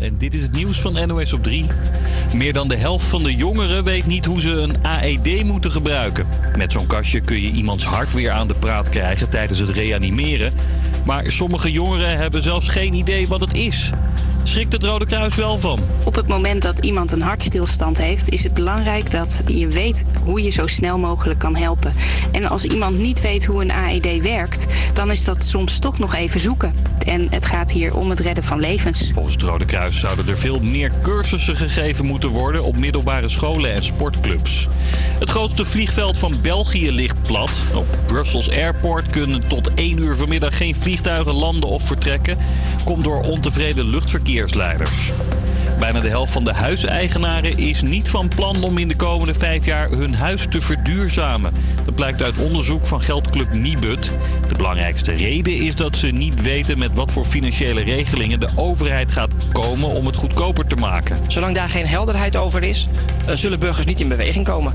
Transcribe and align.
En 0.00 0.18
dit 0.18 0.34
is 0.34 0.42
het 0.42 0.52
nieuws 0.52 0.80
van 0.80 1.06
NOS 1.06 1.32
op 1.32 1.42
3. 1.42 1.66
Meer 2.34 2.52
dan 2.52 2.68
de 2.68 2.76
helft 2.76 3.06
van 3.06 3.22
de 3.22 3.34
jongeren 3.34 3.84
weet 3.84 4.06
niet 4.06 4.24
hoe 4.24 4.40
ze 4.40 4.50
een 4.50 4.74
AED 4.82 5.44
moeten 5.44 5.70
gebruiken. 5.70 6.26
Met 6.56 6.72
zo'n 6.72 6.86
kastje 6.86 7.20
kun 7.20 7.40
je 7.40 7.50
iemands 7.50 7.84
hart 7.84 8.12
weer 8.12 8.30
aan 8.30 8.48
de 8.48 8.54
praat 8.54 8.88
krijgen 8.88 9.28
tijdens 9.28 9.58
het 9.58 9.70
reanimeren. 9.70 10.52
Maar 11.04 11.32
sommige 11.32 11.72
jongeren 11.72 12.16
hebben 12.16 12.42
zelfs 12.42 12.68
geen 12.68 12.94
idee 12.94 13.28
wat 13.28 13.40
het 13.40 13.54
is. 13.54 13.90
Schrikt 14.48 14.72
het 14.72 14.82
Rode 14.82 15.06
Kruis 15.06 15.34
wel 15.34 15.58
van? 15.58 15.80
Op 16.04 16.14
het 16.14 16.26
moment 16.26 16.62
dat 16.62 16.78
iemand 16.78 17.12
een 17.12 17.22
hartstilstand 17.22 17.98
heeft, 17.98 18.28
is 18.28 18.42
het 18.42 18.54
belangrijk 18.54 19.10
dat 19.10 19.42
je 19.46 19.68
weet 19.68 20.04
hoe 20.24 20.42
je 20.42 20.50
zo 20.50 20.66
snel 20.66 20.98
mogelijk 20.98 21.38
kan 21.38 21.56
helpen. 21.56 21.94
En 22.32 22.48
als 22.48 22.64
iemand 22.64 22.98
niet 22.98 23.20
weet 23.20 23.44
hoe 23.44 23.62
een 23.62 23.72
AED 23.72 24.22
werkt, 24.22 24.66
dan 24.92 25.10
is 25.10 25.24
dat 25.24 25.44
soms 25.44 25.78
toch 25.78 25.98
nog 25.98 26.14
even 26.14 26.40
zoeken. 26.40 26.74
En 27.06 27.26
het 27.30 27.44
gaat 27.44 27.70
hier 27.70 27.96
om 27.96 28.10
het 28.10 28.18
redden 28.18 28.44
van 28.44 28.60
levens. 28.60 29.10
Volgens 29.12 29.34
het 29.34 29.44
Rode 29.44 29.64
Kruis 29.64 29.98
zouden 29.98 30.28
er 30.28 30.38
veel 30.38 30.60
meer 30.60 30.92
cursussen 31.02 31.56
gegeven 31.56 32.04
moeten 32.04 32.28
worden 32.28 32.64
op 32.64 32.76
middelbare 32.76 33.28
scholen 33.28 33.72
en 33.72 33.82
sportclubs. 33.82 34.68
Het 35.18 35.30
grootste 35.30 35.64
vliegveld 35.64 36.18
van 36.18 36.34
België 36.42 36.92
ligt 36.92 37.22
plat. 37.22 37.60
Op 37.74 37.86
Brussels 38.06 38.50
Airport 38.50 39.10
kunnen 39.10 39.46
tot 39.46 39.74
1 39.74 39.98
uur 39.98 40.16
vanmiddag 40.16 40.56
geen 40.56 40.74
vliegtuigen 40.74 41.34
landen 41.34 41.68
of 41.68 41.82
vertrekken. 41.82 42.38
Komt 42.84 43.04
door 43.04 43.20
ontevreden 43.20 43.86
Bijna 45.78 46.00
de 46.00 46.08
helft 46.08 46.32
van 46.32 46.44
de 46.44 46.52
huiseigenaren 46.52 47.58
is 47.58 47.82
niet 47.82 48.08
van 48.08 48.28
plan 48.28 48.62
om 48.62 48.78
in 48.78 48.88
de 48.88 48.96
komende 48.96 49.34
vijf 49.34 49.64
jaar 49.64 49.90
hun 49.90 50.14
huis 50.14 50.46
te 50.48 50.60
verduurzamen. 50.60 51.52
Dat 51.84 51.94
blijkt 51.94 52.22
uit 52.22 52.36
onderzoek 52.36 52.86
van 52.86 53.02
geldclub 53.02 53.52
Nibud. 53.52 54.10
De 54.48 54.54
belangrijkste 54.56 55.12
reden 55.12 55.56
is 55.56 55.74
dat 55.74 55.96
ze 55.96 56.06
niet 56.06 56.42
weten 56.42 56.78
met 56.78 56.94
wat 56.94 57.12
voor 57.12 57.24
financiële 57.24 57.80
regelingen 57.82 58.40
de 58.40 58.48
overheid 58.56 59.12
gaat 59.12 59.34
komen 59.52 59.88
om 59.88 60.06
het 60.06 60.16
goedkoper 60.16 60.66
te 60.66 60.76
maken. 60.76 61.18
Zolang 61.26 61.54
daar 61.54 61.68
geen 61.68 61.86
helderheid 61.86 62.36
over 62.36 62.62
is, 62.62 62.88
eh, 63.26 63.34
zullen 63.34 63.58
burgers 63.58 63.86
niet 63.86 64.00
in 64.00 64.08
beweging 64.08 64.44
komen. 64.44 64.74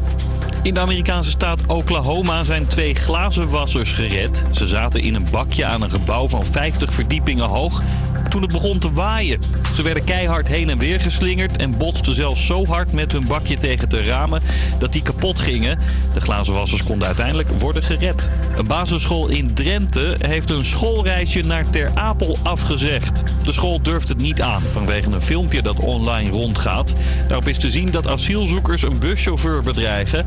In 0.64 0.74
de 0.74 0.80
Amerikaanse 0.80 1.30
staat 1.30 1.66
Oklahoma 1.66 2.44
zijn 2.44 2.68
twee 2.68 2.96
glazenwassers 2.96 3.92
gered. 3.92 4.46
Ze 4.52 4.68
zaten 4.68 5.02
in 5.02 5.16
een 5.16 5.28
bakje 5.32 5.66
aan 5.66 5.82
een 5.82 5.92
gebouw 5.92 6.28
van 6.28 6.46
50 6.46 6.94
verdiepingen 6.94 7.46
hoog 7.46 7.82
toen 8.30 8.42
het 8.42 8.52
begon 8.52 8.80
te 8.80 8.92
waaien. 8.92 9.40
Ze 9.76 9.82
werden 9.82 10.04
keihard 10.04 10.48
heen 10.48 10.70
en 10.70 10.78
weer 10.78 11.02
geslingerd 11.02 11.58
en 11.58 11.78
botsten 11.78 12.16
zelfs 12.16 12.46
zo 12.46 12.66
hard 12.66 12.92
met 12.92 13.12
hun 13.12 13.28
bakje 13.28 13.58
tegen 13.58 13.90
de 13.90 14.04
ramen 14.04 14.42
dat 14.80 14.92
die 14.92 15.02
kapot 15.02 15.40
gingen. 15.40 15.80
De 16.14 16.22
glazenwassers 16.22 16.84
konden 16.84 17.08
uiteindelijk 17.08 17.50
worden 17.60 17.84
gered. 17.84 18.30
Een 18.58 18.68
basisschool 18.68 19.28
in 19.28 19.54
Drenthe 19.54 20.16
heeft 20.20 20.50
een 20.50 20.66
schoolreisje 20.66 21.42
naar 21.42 21.70
Ter 21.70 21.92
Apel 21.94 22.38
afgezegd. 22.44 23.24
De 23.44 23.52
school 23.52 23.82
durft 23.82 24.10
het 24.10 24.22
niet 24.22 24.42
aan 24.42 24.62
vanwege 24.62 25.12
een 25.12 25.22
filmpje 25.22 25.62
dat 25.62 25.80
online 25.80 26.30
rondgaat. 26.30 26.94
Daarop 27.28 27.48
is 27.48 27.58
te 27.58 27.70
zien 27.70 27.92
dat 27.92 28.08
asielzoekers 28.08 28.84
een 28.84 29.00
buschauffeur 29.00 29.62
bedreigen. 29.62 30.26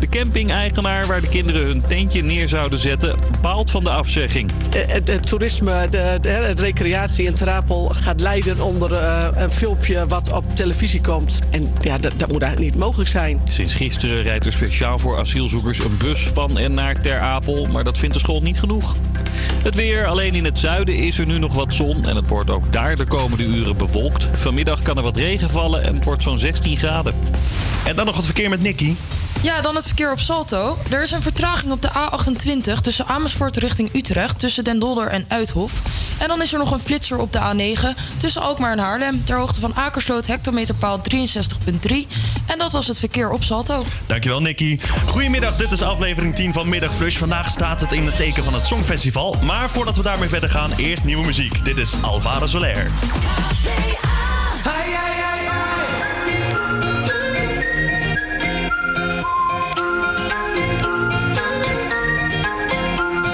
De 0.00 0.08
camping-eigenaar 0.08 1.06
waar 1.06 1.20
de 1.20 1.28
kinderen 1.28 1.66
hun 1.66 1.82
tentje 1.86 2.22
neer 2.22 2.48
zouden 2.48 2.78
zetten, 2.78 3.18
baalt 3.40 3.70
van 3.70 3.84
de 3.84 3.90
afzegging. 3.90 4.50
Het, 4.70 5.08
het 5.08 5.26
toerisme, 5.26 5.88
de, 5.90 6.28
het 6.28 6.60
recreatie 6.60 7.26
in 7.26 7.34
Ter 7.36 7.50
Apel 7.50 7.90
gaat 7.94 8.20
lijden 8.20 8.60
onder 8.60 8.92
uh, 8.92 9.28
een 9.34 9.50
filmpje 9.50 10.06
wat 10.06 10.32
op 10.32 10.44
televisie 10.54 11.00
komt. 11.00 11.38
En 11.50 11.72
ja, 11.80 11.98
dat, 11.98 12.12
dat 12.16 12.32
moet 12.32 12.42
eigenlijk 12.42 12.72
niet 12.74 12.82
mogelijk 12.82 13.10
zijn. 13.10 13.40
Sinds 13.48 13.74
gisteren 13.74 14.22
rijdt 14.22 14.46
er 14.46 14.52
speciaal 14.52 14.98
voor 14.98 15.18
asielzoekers 15.18 15.78
een 15.78 15.96
bus 15.96 16.28
van 16.28 16.58
en 16.58 16.74
naar 16.74 17.00
Ter 17.00 17.18
Apel, 17.18 17.66
maar 17.66 17.84
dat 17.84 17.98
vindt 17.98 18.14
de 18.14 18.20
school 18.20 18.42
niet 18.42 18.58
genoeg. 18.58 18.96
Het 19.62 19.74
weer, 19.74 20.06
alleen 20.06 20.34
in 20.34 20.44
het 20.44 20.58
zuiden 20.58 20.94
is 20.94 21.18
er 21.18 21.26
nu 21.26 21.38
nog 21.38 21.54
wat 21.54 21.74
zon 21.74 22.04
en 22.04 22.16
het 22.16 22.28
wordt 22.28 22.50
ook 22.50 22.72
daar 22.72 22.96
de 22.96 23.04
komende 23.04 23.44
uren 23.44 23.76
bewolkt. 23.76 24.28
Vanmiddag 24.32 24.82
kan 24.82 24.96
er 24.96 25.02
wat 25.02 25.16
regen 25.16 25.50
vallen 25.50 25.82
en 25.82 25.94
het 25.94 26.04
wordt 26.04 26.22
zo'n 26.22 26.38
16 26.38 26.76
graden. 26.76 27.14
En 27.84 27.96
dan 27.96 28.06
nog 28.06 28.16
het 28.16 28.24
verkeer 28.24 28.48
met 28.48 28.62
Nicky. 28.62 28.94
Ja, 29.42 29.60
dan 29.60 29.74
het 29.74 29.86
verkeer 29.86 30.12
op 30.12 30.18
Salto. 30.18 30.78
Er 30.90 31.02
is 31.02 31.10
een 31.10 31.22
vertraging 31.22 31.72
op 31.72 31.82
de 31.82 31.88
A28 31.88 32.80
tussen 32.80 33.06
Amersfoort 33.06 33.56
richting 33.56 33.94
Utrecht, 33.94 34.38
tussen 34.38 34.64
Den 34.64 34.78
Dolder 34.78 35.08
en 35.08 35.24
Uithof. 35.28 35.72
En 36.18 36.28
dan 36.28 36.42
is 36.42 36.52
er 36.52 36.58
nog 36.58 36.70
een 36.70 36.80
flitser 36.80 37.18
op 37.18 37.32
de 37.32 37.38
A9 37.38 37.98
tussen 38.16 38.42
Alkmaar 38.42 38.72
en 38.72 38.78
Haarlem, 38.78 39.24
ter 39.24 39.36
hoogte 39.36 39.60
van 39.60 39.74
Akersloot, 39.74 40.26
hectometerpaal 40.26 41.00
63.3. 41.14 42.06
En 42.46 42.58
dat 42.58 42.72
was 42.72 42.86
het 42.86 42.98
verkeer 42.98 43.30
op 43.30 43.44
Salto. 43.44 43.84
Dankjewel, 44.06 44.40
Nicky. 44.40 44.78
Goedemiddag, 45.06 45.56
dit 45.56 45.72
is 45.72 45.82
aflevering 45.82 46.34
10 46.34 46.52
van 46.52 46.68
Middagflush. 46.68 47.16
Vandaag 47.16 47.50
staat 47.50 47.80
het 47.80 47.92
in 47.92 48.06
het 48.06 48.16
teken 48.16 48.44
van 48.44 48.54
het 48.54 48.64
Songfestival. 48.64 49.36
Maar 49.42 49.70
voordat 49.70 49.96
we 49.96 50.02
daarmee 50.02 50.28
verder 50.28 50.50
gaan, 50.50 50.70
eerst 50.76 51.04
nieuwe 51.04 51.24
muziek. 51.24 51.64
Dit 51.64 51.76
is 51.76 51.94
Alvaro 52.02 52.46
Soler. 52.46 52.90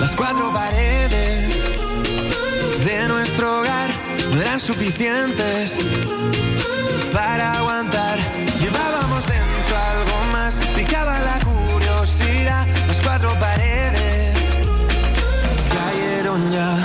Las 0.02 0.16
cuatro 0.16 0.50
paredes 0.52 1.54
de 2.84 3.06
nuestro 3.06 3.60
hogar 3.60 3.94
no 4.32 4.40
eran 4.40 4.58
suficientes 4.58 5.78
para 7.12 7.52
aguantar. 7.58 8.18
Llevábamos 8.58 9.28
dentro 9.28 9.76
algo 9.76 10.32
más, 10.32 10.58
picaba 10.74 11.20
la 11.20 11.38
curiosidad. 11.38 12.66
Las 12.88 13.00
cuatro 13.00 13.32
paredes 13.38 14.34
cayeron 15.70 16.50
ya. 16.50 16.81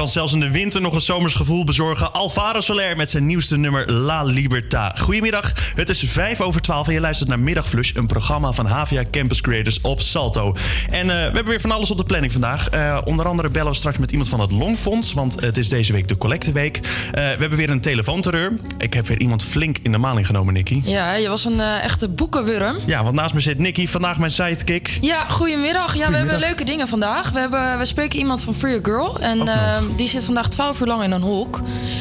Kan 0.00 0.08
zelfs 0.08 0.32
in 0.32 0.40
de 0.40 0.50
winter 0.50 0.80
nog 0.80 0.94
een 0.94 1.00
zomers 1.00 1.34
gevoel 1.34 1.64
bezorgen. 1.64 2.12
Alvaro 2.12 2.60
Soler 2.60 2.96
met 2.96 3.10
zijn 3.10 3.26
nieuwste 3.26 3.56
nummer 3.56 3.92
La 3.92 4.22
Libertad. 4.22 5.00
Goedemiddag, 5.00 5.52
het 5.74 5.88
is 5.88 6.02
5 6.06 6.40
over 6.40 6.60
12 6.60 6.86
en 6.86 6.92
je 6.92 7.00
luistert 7.00 7.28
naar 7.28 7.38
Middagflush, 7.38 7.90
een 7.94 8.06
programma 8.06 8.52
van 8.52 8.66
Havia 8.66 9.04
Campus 9.10 9.40
Creators 9.40 9.80
op 9.80 10.00
Salto. 10.00 10.56
En 10.90 11.00
eh, 11.00 11.06
we 11.06 11.12
hebben 11.12 11.44
weer 11.44 11.60
van 11.60 11.70
alles 11.70 11.90
op 11.90 11.96
de 11.96 12.04
planning 12.04 12.32
vandaag. 12.32 12.68
Eh, 12.68 12.98
onder 13.04 13.26
andere 13.26 13.48
bellen 13.48 13.70
we 13.70 13.76
straks 13.76 13.98
met 13.98 14.10
iemand 14.10 14.28
van 14.28 14.40
het 14.40 14.50
Longfonds, 14.50 15.12
want 15.12 15.40
het 15.40 15.56
is 15.56 15.68
deze 15.68 15.92
week 15.92 16.08
de 16.08 16.16
collecteweek. 16.16 16.76
Eh, 16.76 16.82
we 17.12 17.20
hebben 17.20 17.56
weer 17.56 17.70
een 17.70 17.80
telefoonterreur. 17.80 18.52
Ik 18.78 18.94
heb 18.94 19.06
weer 19.06 19.18
iemand 19.20 19.44
flink 19.44 19.78
in 19.82 19.92
de 19.92 19.98
maling 19.98 20.26
genomen, 20.26 20.54
Nicky. 20.54 20.82
Ja, 20.84 21.14
je 21.14 21.28
was 21.28 21.44
een 21.44 21.60
echte 21.60 22.08
boekenwurm. 22.08 22.76
Ja, 22.86 23.02
want 23.02 23.14
naast 23.14 23.34
me 23.34 23.40
zit 23.40 23.58
Nicky, 23.58 23.86
vandaag 23.86 24.18
mijn 24.18 24.30
sidekick. 24.30 24.98
Ja, 25.00 25.28
goedemiddag. 25.28 25.96
Ja, 25.96 26.10
we 26.10 26.16
hebben 26.16 26.38
leuke 26.38 26.64
dingen 26.64 26.88
vandaag. 26.88 27.30
We, 27.30 27.38
hebben, 27.38 27.78
we 27.78 27.84
spreken 27.84 28.18
iemand 28.18 28.42
van 28.42 28.54
Free 28.54 28.80
Your 28.80 28.84
Girl. 28.84 29.20
En 29.20 29.40
Ook 29.40 29.46
nog. 29.46 29.54
eh, 29.56 29.78
die 29.96 30.08
zit 30.08 30.24
vandaag 30.24 30.48
12 30.48 30.80
uur 30.80 30.86
lang 30.86 31.02
in 31.02 31.10
een 31.10 31.22
hok. 31.22 31.60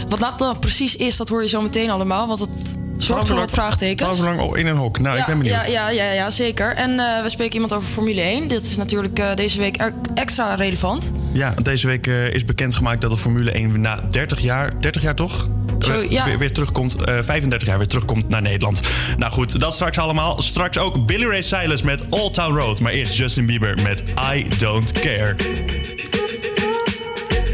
Wat 0.10 0.20
dat 0.20 0.40
dan 0.40 0.60
precies 0.60 0.96
is, 0.96 1.18
dat 1.18 1.30
hoor 1.30 1.42
je 1.42 1.48
zo 1.48 1.62
meteen 1.62 1.90
allemaal. 1.90 2.28
Want 2.28 2.40
het 2.40 2.78
zorgt 2.98 3.28
voor 3.28 3.36
wat 3.36 3.52
vraagtekens. 3.52 4.16
12 4.18 4.20
uur 4.20 4.36
lang 4.38 4.56
in 4.56 4.68
een 4.68 4.78
hok. 4.78 5.00
Nou, 5.00 5.18
ik 5.18 5.26
ben 5.26 5.38
benieuwd. 5.38 5.66
Ja, 5.68 5.72
ja, 5.72 5.90
ja, 5.90 6.12
ja 6.12 6.30
zeker. 6.30 6.76
En 6.76 7.00
eh, 7.00 7.24
we 7.24 7.30
spreken 7.30 7.54
iemand 7.54 7.74
over 7.74 7.88
Formule 7.88 8.22
1. 8.22 8.48
Dit 8.48 8.64
is 8.64 8.76
natuurlijk 8.76 9.20
eh, 9.20 9.36
deze 9.36 9.60
week 9.60 9.82
er- 9.82 9.94
extra 10.14 10.54
relevant. 10.56 11.12
Ja, 11.32 11.54
deze 11.62 11.88
week 11.88 12.08
eh, 12.08 12.34
is 12.34 12.46
bekendgemaakt 12.46 13.02
dat 13.02 13.12
de 13.12 13.18
Formule 13.18 13.52
1 13.52 13.82
na 13.82 13.96
30 14.10 14.40
jaar, 14.40 14.80
30 14.82 15.02
jaar 15.02 15.16
toch? 15.16 15.48
Zo, 15.80 16.06
ja. 16.10 16.26
weer, 16.26 16.38
weer 16.38 16.54
terugkomt, 16.54 17.04
eh 17.04 17.18
35 17.22 17.68
jaar 17.68 17.78
weer 17.78 17.88
terugkomt 17.88 18.30
naar 18.30 18.42
Nederland. 18.42 18.82
Nou 19.18 19.32
goed, 19.32 19.60
dat 19.60 19.74
straks 19.74 19.98
allemaal. 19.98 20.42
Straks 20.42 20.78
ook 20.78 21.06
Billy 21.06 21.26
Ray 21.26 21.42
Cyrus 21.42 21.82
met 21.82 22.04
Old 22.10 22.34
Town 22.34 22.58
Road. 22.58 22.80
Maar 22.80 22.92
eerst 22.92 23.16
Justin 23.16 23.46
Bieber 23.46 23.78
met 23.84 24.04
I 24.34 24.48
Don't 24.58 24.92
Care. 24.92 25.36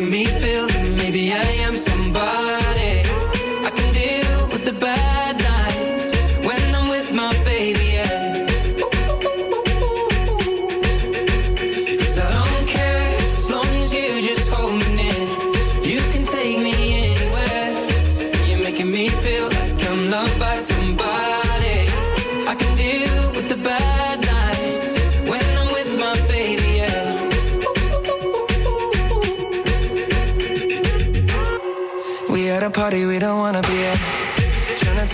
making 0.00 0.10
me 0.10 0.24
feel 0.24 0.66
maybe 0.96 1.32
I 1.32 1.42
am 1.66 1.76
somebody. 1.76 2.39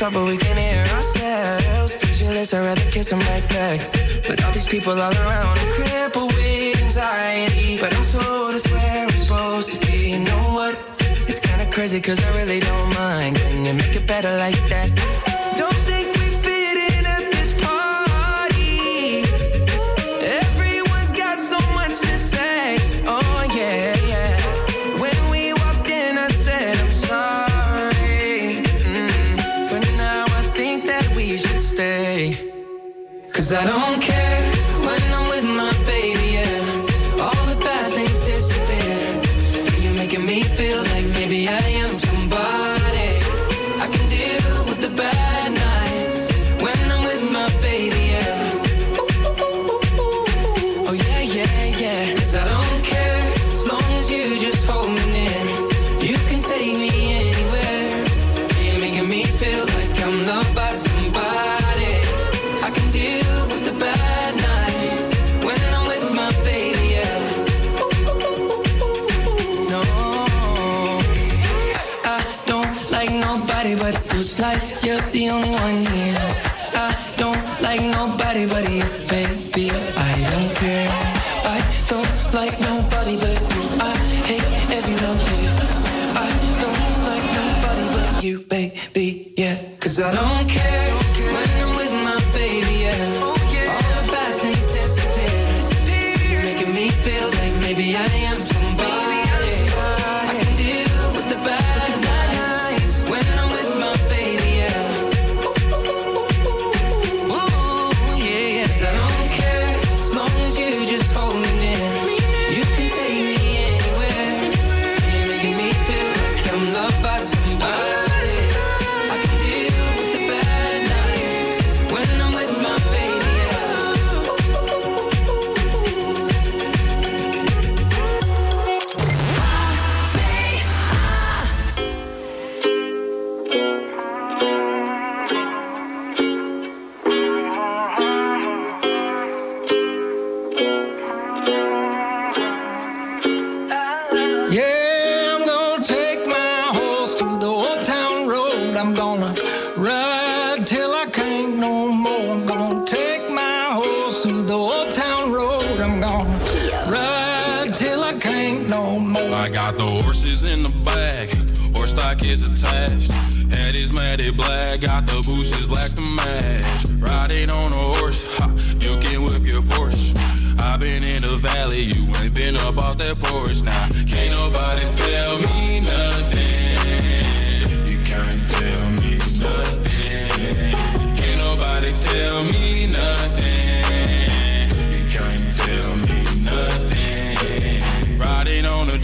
Talk, 0.07 0.15
but 0.15 0.29
we 0.29 0.37
can 0.37 0.57
hear 0.57 0.85
ourselves. 0.95 1.95
Pictureless, 1.95 2.55
I'd 2.55 2.65
rather 2.65 2.91
kiss 2.91 3.11
them 3.11 3.21
right 3.21 3.49
back. 3.49 3.81
But 4.27 4.45
all 4.45 4.53
these 4.53 4.67
people 4.67 4.93
all 4.93 5.13
around, 5.13 5.59
I'm 5.59 5.73
crippled 5.73 6.33
with 6.35 6.83
anxiety. 6.83 7.79
But 7.79 7.97
I'm 7.97 8.05
told 8.05 8.55
it's 8.55 8.71
where 8.71 9.05
I'm 9.05 9.11
supposed 9.11 9.73
to 9.73 9.87
be. 9.87 10.11
You 10.11 10.19
know 10.21 10.45
what? 10.55 10.75
It's 11.29 11.41
kinda 11.41 11.67
crazy, 11.71 12.01
cause 12.01 12.23
I 12.25 12.37
really 12.37 12.61
don't 12.61 12.95
mind. 12.95 13.37
Can 13.37 13.65
you 13.65 13.75
make 13.75 13.95
it 13.97 14.07
better 14.07 14.37
like 14.37 14.61
that? 14.69 15.06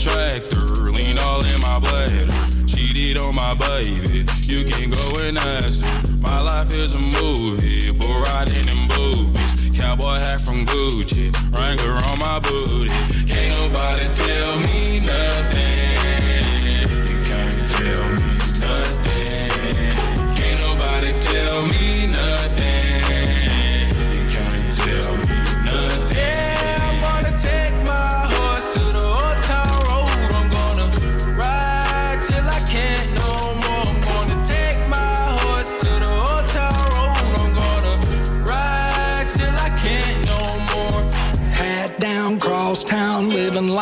Tractor, 0.03 0.91
lean 0.91 1.17
all 1.19 1.45
in 1.45 1.61
my 1.61 1.79
bladder. 1.79 2.27
Cheated 2.67 3.19
on 3.19 3.35
my 3.37 3.55
baby, 3.55 4.27
you 4.51 4.65
can 4.65 4.91
go 4.91 5.07
and 5.23 5.39
ask 5.39 5.85
her. 5.85 6.17
My 6.19 6.41
life 6.41 6.71
is 6.71 6.97
a 6.97 7.23
movie, 7.23 7.93
bull 7.93 8.21
riding 8.21 8.67
in 8.69 8.89
boobies. 8.89 9.71
Cowboy 9.79 10.19
hat 10.19 10.41
from 10.41 10.67
Gucci, 10.67 11.31
Wrangler 11.55 11.95
on 12.11 12.19
my 12.19 12.41
booty. 12.41 12.93
Can't 13.27 13.57
nobody 13.59 14.07
tell 14.19 14.59
me 14.59 14.72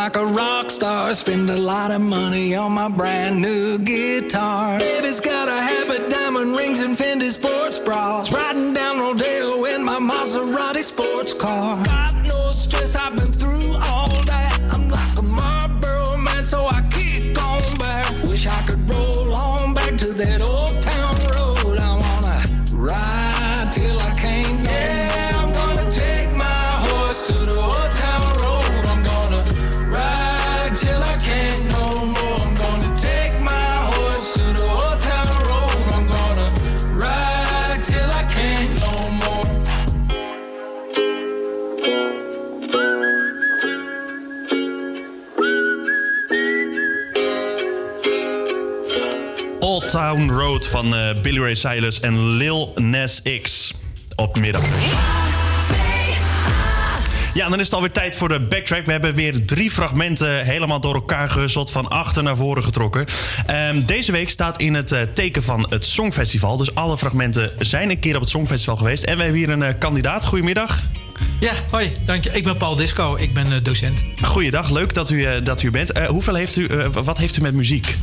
like 0.04 0.16
a 0.16 0.24
rock 0.24 0.70
star. 0.70 1.12
Spend 1.12 1.50
a 1.50 1.58
lot 1.58 1.90
of 1.90 2.00
money 2.00 2.54
on 2.54 2.72
my 2.72 2.88
brand 2.88 3.42
new 3.42 3.78
guitar. 3.78 4.78
Baby's 4.78 5.20
got 5.20 5.46
a 5.46 5.60
habit, 5.70 6.08
diamond 6.08 6.56
rings, 6.56 6.80
and 6.80 6.96
Fendi 6.96 7.28
sports 7.28 7.78
bras. 7.78 8.32
Riding 8.32 8.72
down 8.72 8.98
Rodeo 8.98 9.64
in 9.66 9.84
my 9.84 9.98
Maserati 10.10 10.82
sports 10.82 11.34
car. 11.34 11.84
Got 11.84 12.19
Town 49.90 50.30
Road 50.30 50.66
van 50.66 50.94
eh, 50.94 51.20
Billy 51.22 51.40
Ray 51.40 51.54
Cyrus 51.54 52.00
en 52.00 52.28
Lil 52.28 52.72
Nas 52.74 53.22
X 53.42 53.74
op 54.16 54.40
middag. 54.40 54.64
Ja, 57.34 57.48
dan 57.48 57.58
is 57.58 57.64
het 57.64 57.74
alweer 57.74 57.92
tijd 57.92 58.16
voor 58.16 58.28
de 58.28 58.40
backtrack. 58.40 58.86
We 58.86 58.92
hebben 58.92 59.14
weer 59.14 59.46
drie 59.46 59.70
fragmenten 59.70 60.44
helemaal 60.44 60.80
door 60.80 60.94
elkaar 60.94 61.30
gehusteld, 61.30 61.70
van 61.70 61.88
achter 61.88 62.22
naar 62.22 62.36
voren 62.36 62.64
getrokken. 62.64 63.04
Ehm, 63.46 63.80
deze 63.80 64.12
week 64.12 64.30
staat 64.30 64.60
in 64.60 64.74
het 64.74 64.92
eh, 64.92 65.02
teken 65.14 65.42
van 65.42 65.66
het 65.68 65.84
Songfestival. 65.84 66.56
Dus 66.56 66.74
alle 66.74 66.98
fragmenten 66.98 67.50
zijn 67.58 67.90
een 67.90 68.00
keer 68.00 68.14
op 68.14 68.20
het 68.20 68.30
Songfestival 68.30 68.76
geweest. 68.76 69.02
En 69.02 69.16
we 69.16 69.22
hebben 69.22 69.40
hier 69.40 69.50
een 69.50 69.62
eh, 69.62 69.74
kandidaat. 69.78 70.24
Goedemiddag. 70.24 70.82
Ja, 71.40 71.52
hoi, 71.70 71.92
dank 72.06 72.24
je. 72.24 72.30
Ik 72.30 72.44
ben 72.44 72.56
Paul 72.56 72.76
Disco, 72.76 73.16
ik 73.16 73.34
ben 73.34 73.62
docent. 73.62 74.04
Goeiedag, 74.22 74.70
leuk 74.70 74.94
dat 74.94 75.10
u, 75.10 75.42
dat 75.42 75.62
u 75.62 75.70
bent. 75.70 75.98
Hoeveel 76.06 76.34
heeft 76.34 76.56
u, 76.56 76.68
wat 76.92 77.18
heeft 77.18 77.36
u 77.36 77.40
met 77.40 77.54
muziek? 77.54 77.96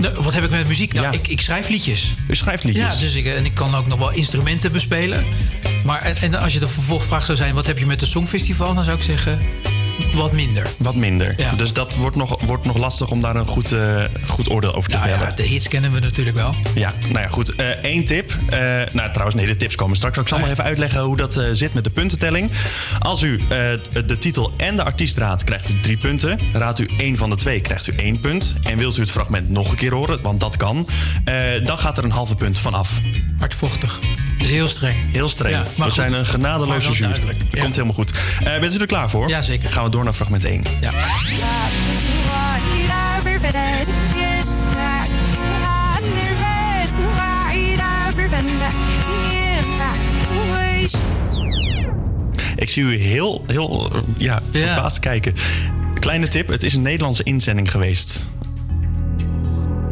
Nou, 0.00 0.14
wat 0.22 0.32
heb 0.32 0.44
ik 0.44 0.50
met 0.50 0.68
muziek? 0.68 0.92
Nou, 0.92 1.06
Ja. 1.06 1.12
ik, 1.12 1.28
ik 1.28 1.40
schrijf 1.40 1.68
liedjes. 1.68 2.14
U 2.28 2.34
schrijft 2.36 2.64
liedjes? 2.64 2.94
Ja, 2.94 3.00
dus 3.00 3.14
ik, 3.14 3.26
en 3.26 3.44
ik 3.44 3.54
kan 3.54 3.74
ook 3.74 3.86
nog 3.86 3.98
wel 3.98 4.12
instrumenten 4.12 4.72
bespelen. 4.72 5.24
Maar 5.84 6.00
en, 6.02 6.16
en 6.16 6.34
als 6.34 6.52
je 6.52 6.58
de 6.58 6.68
vervolgvraag 6.68 7.24
zou 7.24 7.38
zijn... 7.38 7.54
wat 7.54 7.66
heb 7.66 7.78
je 7.78 7.86
met 7.86 8.00
het 8.00 8.10
Songfestival? 8.10 8.74
Dan 8.74 8.84
zou 8.84 8.96
ik 8.96 9.02
zeggen, 9.02 9.38
wat 10.14 10.32
minder. 10.32 10.66
Wat 10.78 10.94
minder. 10.94 11.34
Ja. 11.36 11.50
Dus 11.56 11.72
dat 11.72 11.94
wordt 11.94 12.16
nog, 12.16 12.40
wordt 12.44 12.64
nog 12.64 12.76
lastig 12.76 13.10
om 13.10 13.20
daar 13.20 13.36
een 13.36 13.46
goed, 13.46 13.72
eh, 13.72 14.04
goed 14.26 14.50
oordeel 14.50 14.74
over 14.74 14.90
te 14.90 14.96
Nou 14.96 15.08
vellen. 15.08 15.26
ja, 15.28 15.34
de 15.34 15.42
hits 15.42 15.68
kennen 15.68 15.92
we 15.92 16.00
natuurlijk 16.00 16.36
wel. 16.36 16.54
Ja, 16.74 16.92
nou 17.00 17.20
ja, 17.20 17.28
goed. 17.28 17.52
Eén 17.82 18.04
tip. 18.04 18.32
Eh, 18.48 18.58
nou, 18.92 19.10
trouwens, 19.10 19.34
nee, 19.34 19.46
de 19.46 19.56
tips 19.56 19.74
komen 19.74 19.96
straks. 19.96 20.18
Ik 20.18 20.28
zal 20.28 20.38
nog 20.38 20.48
even 20.48 20.64
uitleggen 20.64 21.00
hoe 21.00 21.16
dat 21.16 21.36
eh, 21.36 21.44
zit 21.52 21.74
met 21.74 21.84
de 21.84 21.90
puntentelling. 21.90 22.50
Als 22.98 23.22
u 23.22 23.40
eh, 23.40 23.46
de 24.06 24.18
titel 24.18 24.52
en 24.56 24.76
de 24.76 24.84
artiest 24.84 25.16
raadt, 25.16 25.44
krijgt 25.44 25.68
u 25.68 25.80
drie 25.80 25.96
punten. 25.98 26.38
Raadt 26.52 26.78
u 26.78 26.88
één 26.98 27.16
van 27.16 27.30
de 27.30 27.36
twee, 27.36 27.60
krijgt 27.60 27.86
u 27.86 27.92
één 27.96 28.20
punt. 28.20 28.54
En 28.62 28.78
wilt 28.78 28.96
u 28.96 29.00
het 29.00 29.10
fragment 29.10 29.48
nog 29.50 29.70
een 29.70 29.76
keer 29.76 29.92
horen, 29.94 30.22
want 30.22 30.40
dat 30.40 30.56
kan... 30.56 30.86
eh, 31.24 31.34
dan 31.64 31.78
gaat 31.78 31.98
er 31.98 32.04
een 32.04 32.10
halve 32.10 32.34
punt 32.34 32.58
van 32.58 32.74
af. 32.74 33.00
Hardvochtig. 33.38 34.00
Dus 34.38 34.48
heel 34.48 34.68
streng. 34.68 34.96
Heel 35.12 35.28
streng. 35.28 35.54
Ja, 35.54 35.64
We 35.76 35.82
goed. 35.82 35.92
zijn 35.92 36.12
een 36.12 36.26
genadeloze 36.26 36.92
jury. 36.92 37.20
Komt 37.60 37.74
helemaal 37.74 37.94
goed. 37.94 38.12
Eh, 38.44 38.58
bent 38.60 38.74
u 38.74 38.78
er 38.78 38.86
klaar 38.86 39.10
voor? 39.10 39.28
Ja, 39.28 39.42
zeker. 39.42 39.68
Gaan 39.68 39.84
we 39.84 39.90
door 39.90 39.99
naar 40.04 40.12
fragment 40.12 40.44
1. 40.44 40.62
Ja. 40.80 40.92
Ik 52.56 52.70
zie 52.70 52.82
u 52.82 53.00
heel, 53.02 53.44
heel 53.46 53.90
eh, 53.92 54.00
ja, 54.16 54.42
Ja. 54.50 54.66
verbaasd 54.74 54.98
kijken. 54.98 55.34
Kleine 56.00 56.28
tip, 56.28 56.48
het 56.48 56.62
is 56.62 56.74
een 56.74 56.82
Nederlandse 56.82 57.22
inzending 57.22 57.70
geweest. 57.70 58.26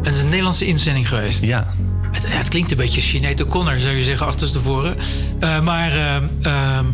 Het 0.03 0.13
is 0.15 0.21
een 0.21 0.29
Nederlandse 0.29 0.65
inzending 0.65 1.07
geweest. 1.07 1.43
Ja. 1.43 1.73
Het, 2.11 2.33
het 2.33 2.47
klinkt 2.47 2.71
een 2.71 2.77
beetje 2.77 3.01
Sinead 3.01 3.43
O'Connor, 3.45 3.79
zou 3.79 3.95
je 3.95 4.03
zeggen, 4.03 4.27
achterstevoren. 4.27 4.97
Eh 5.39 5.61
maar 5.61 5.91
ehm, 5.97 6.27
ehm, 6.41 6.85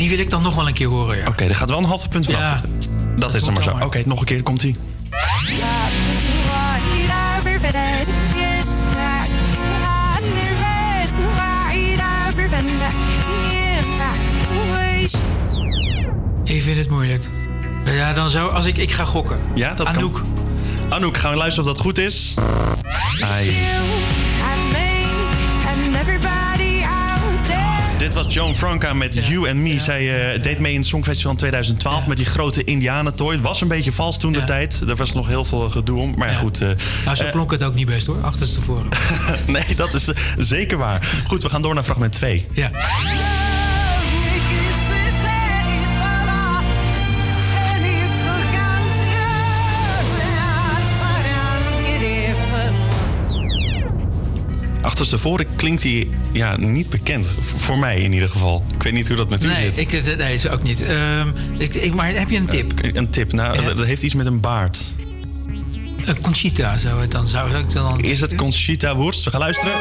die 0.00 0.08
wil 0.08 0.18
ik 0.18 0.30
dan 0.30 0.42
nog 0.42 0.54
wel 0.54 0.66
een 0.68 0.74
keer 0.74 0.86
horen, 0.86 1.18
ja. 1.18 1.26
Oké, 1.26 1.44
er 1.44 1.54
gaat 1.54 1.68
wel 1.68 1.78
een 1.78 1.84
halve 1.84 2.08
punt 2.08 2.26
vanaf. 2.26 2.40
Ja. 2.40 2.60
dat, 3.16 3.34
is 3.34 3.44
dan 3.44 3.54
maar 3.54 3.62
zo. 3.62 3.78
Oké, 3.80 4.02
nog 4.06 4.20
een 4.20 4.24
keer, 4.24 4.42
komt 4.42 4.62
ie. 4.62 4.76
Ik 16.44 16.62
vind 16.62 16.78
het 16.78 16.90
moeilijk. 16.90 17.24
Ja, 17.84 18.12
dan 18.12 18.28
zou... 18.28 18.52
Als 18.52 18.66
ik, 18.66 18.78
ik 18.78 18.90
ga 18.90 19.04
gokken. 19.04 19.40
Ja, 19.54 19.74
dat 19.74 19.86
Anouk. 19.86 20.12
kan. 20.12 20.26
Anouk, 20.88 21.16
gaan 21.16 21.30
we 21.30 21.36
luisteren 21.36 21.70
of 21.70 21.76
dat 21.76 21.84
goed 21.84 21.98
is? 21.98 22.34
Ai. 23.20 23.56
Dit 28.10 28.24
was 28.24 28.34
Joan 28.34 28.54
Franca 28.54 28.92
met 28.92 29.26
You 29.26 29.48
and 29.48 29.56
Me. 29.58 29.78
Zij 29.78 30.32
eh, 30.34 30.42
deed 30.42 30.58
mee 30.58 30.72
in 30.72 30.78
het 30.78 30.88
Songfestival 30.88 31.30
in 31.32 31.36
2012 31.38 32.06
met 32.06 32.16
die 32.16 32.26
grote 32.26 32.64
indianentooi. 32.64 33.36
Het 33.36 33.44
was 33.46 33.60
een 33.60 33.68
beetje 33.68 33.92
vals 33.92 34.18
toen 34.18 34.32
de 34.32 34.38
Ja. 34.38 34.44
tijd. 34.44 34.80
Er 34.88 34.96
was 34.96 35.12
nog 35.12 35.28
heel 35.28 35.44
veel 35.44 35.70
gedoe 35.70 35.98
om. 36.00 36.14
Maar 36.16 36.28
ja, 36.30 36.34
goed. 36.34 36.60
eh, 36.60 36.68
Nou, 37.04 37.16
zo 37.16 37.24
eh, 37.24 37.32
klonk 37.32 37.50
het 37.50 37.62
ook 37.62 37.74
niet 37.74 37.86
best 37.86 38.06
hoor, 38.06 38.20
achterstevoren. 38.22 38.88
nee, 39.46 39.74
dat 39.76 39.94
is 39.94 40.08
zeker 40.38 40.78
waar. 40.78 41.22
Goed, 41.26 41.42
we 41.42 41.48
gaan 41.50 41.62
door 41.62 41.74
naar 41.74 41.84
fragment 41.84 42.12
2. 42.12 42.46
Ja. 42.52 42.70
Achterstevoren 55.00 55.46
klinkt 55.56 55.82
hij 55.82 56.08
ja, 56.32 56.56
niet 56.56 56.90
bekend. 56.90 57.34
Voor 57.56 57.78
mij 57.78 58.00
in 58.00 58.12
ieder 58.12 58.28
geval. 58.28 58.64
Ik 58.74 58.82
weet 58.82 58.92
niet 58.92 59.08
hoe 59.08 59.16
dat 59.16 59.28
met 59.28 59.42
u 59.44 59.46
Nee, 59.46 59.64
zit. 59.64 59.78
ik, 59.78 59.92
eh, 59.92 60.16
nee, 60.16 60.34
is 60.34 60.48
ook 60.48 60.62
niet. 60.62 60.82
Ehm, 60.82 61.28
ik, 61.58 61.74
ik, 61.74 61.94
maar 61.94 62.12
heb 62.12 62.30
je 62.30 62.36
een 62.36 62.46
tip? 62.46 62.72
Een 62.82 63.10
tip, 63.10 63.32
nou, 63.32 63.62
Ja. 63.62 63.74
dat 63.74 63.86
heeft 63.86 64.02
iets 64.02 64.14
met 64.14 64.26
een 64.26 64.40
baard. 64.40 64.92
Eh, 66.06 66.14
Conchita 66.22 66.78
zou 66.78 67.00
het 67.00 67.10
dan. 67.10 67.26
Zou 67.26 67.54
ik 67.54 67.72
dan 67.72 68.00
Is 68.00 68.20
het 68.20 68.34
Conchita 68.34 68.96
Wurst? 68.96 69.24
We 69.24 69.30
gaan 69.30 69.40
luisteren. 69.40 69.72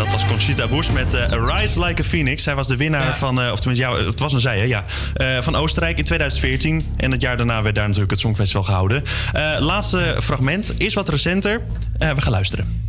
Dat 0.00 0.10
was 0.10 0.26
Conchita 0.26 0.68
Wurst 0.68 0.92
met 0.92 1.14
eh, 1.14 1.28
Rise 1.28 1.80
Like 1.84 2.02
a 2.02 2.04
Phoenix. 2.04 2.42
Zij 2.42 2.54
was 2.54 2.66
de 2.66 2.76
winnaar 2.76 3.16
van, 3.16 3.40
eh, 3.40 3.52
of 3.52 3.60
tenminste, 3.60 3.86
ja, 3.86 4.04
het 4.04 4.18
was 4.18 4.32
een 4.32 4.40
zij, 4.40 4.58
hè? 4.58 4.64
Ja, 4.64 4.84
eh, 5.14 5.38
van 5.40 5.54
Oostenrijk 5.56 5.98
in 5.98 6.04
2014. 6.04 6.86
En 6.96 7.10
het 7.10 7.20
jaar 7.20 7.36
daarna 7.36 7.62
werd 7.62 7.74
daar 7.74 7.84
natuurlijk 7.84 8.10
het 8.10 8.20
Songfestival 8.20 8.62
gehouden. 8.62 9.02
Eh, 9.32 9.56
laatste 9.58 10.16
fragment 10.22 10.74
is 10.76 10.94
wat 10.94 11.08
recenter. 11.08 11.60
We 11.98 12.20
gaan 12.20 12.32
luisteren. 12.32 12.84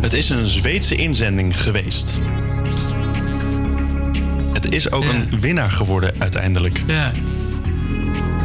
Het 0.00 0.12
is 0.12 0.28
een 0.28 0.46
Zweedse 0.46 0.94
inzending 0.94 1.62
geweest. 1.62 2.20
Is 4.74 4.90
ook 4.90 5.04
een 5.04 5.40
winnaar 5.40 5.70
geworden 5.70 6.14
uiteindelijk. 6.18 6.82
Ja. 6.86 7.12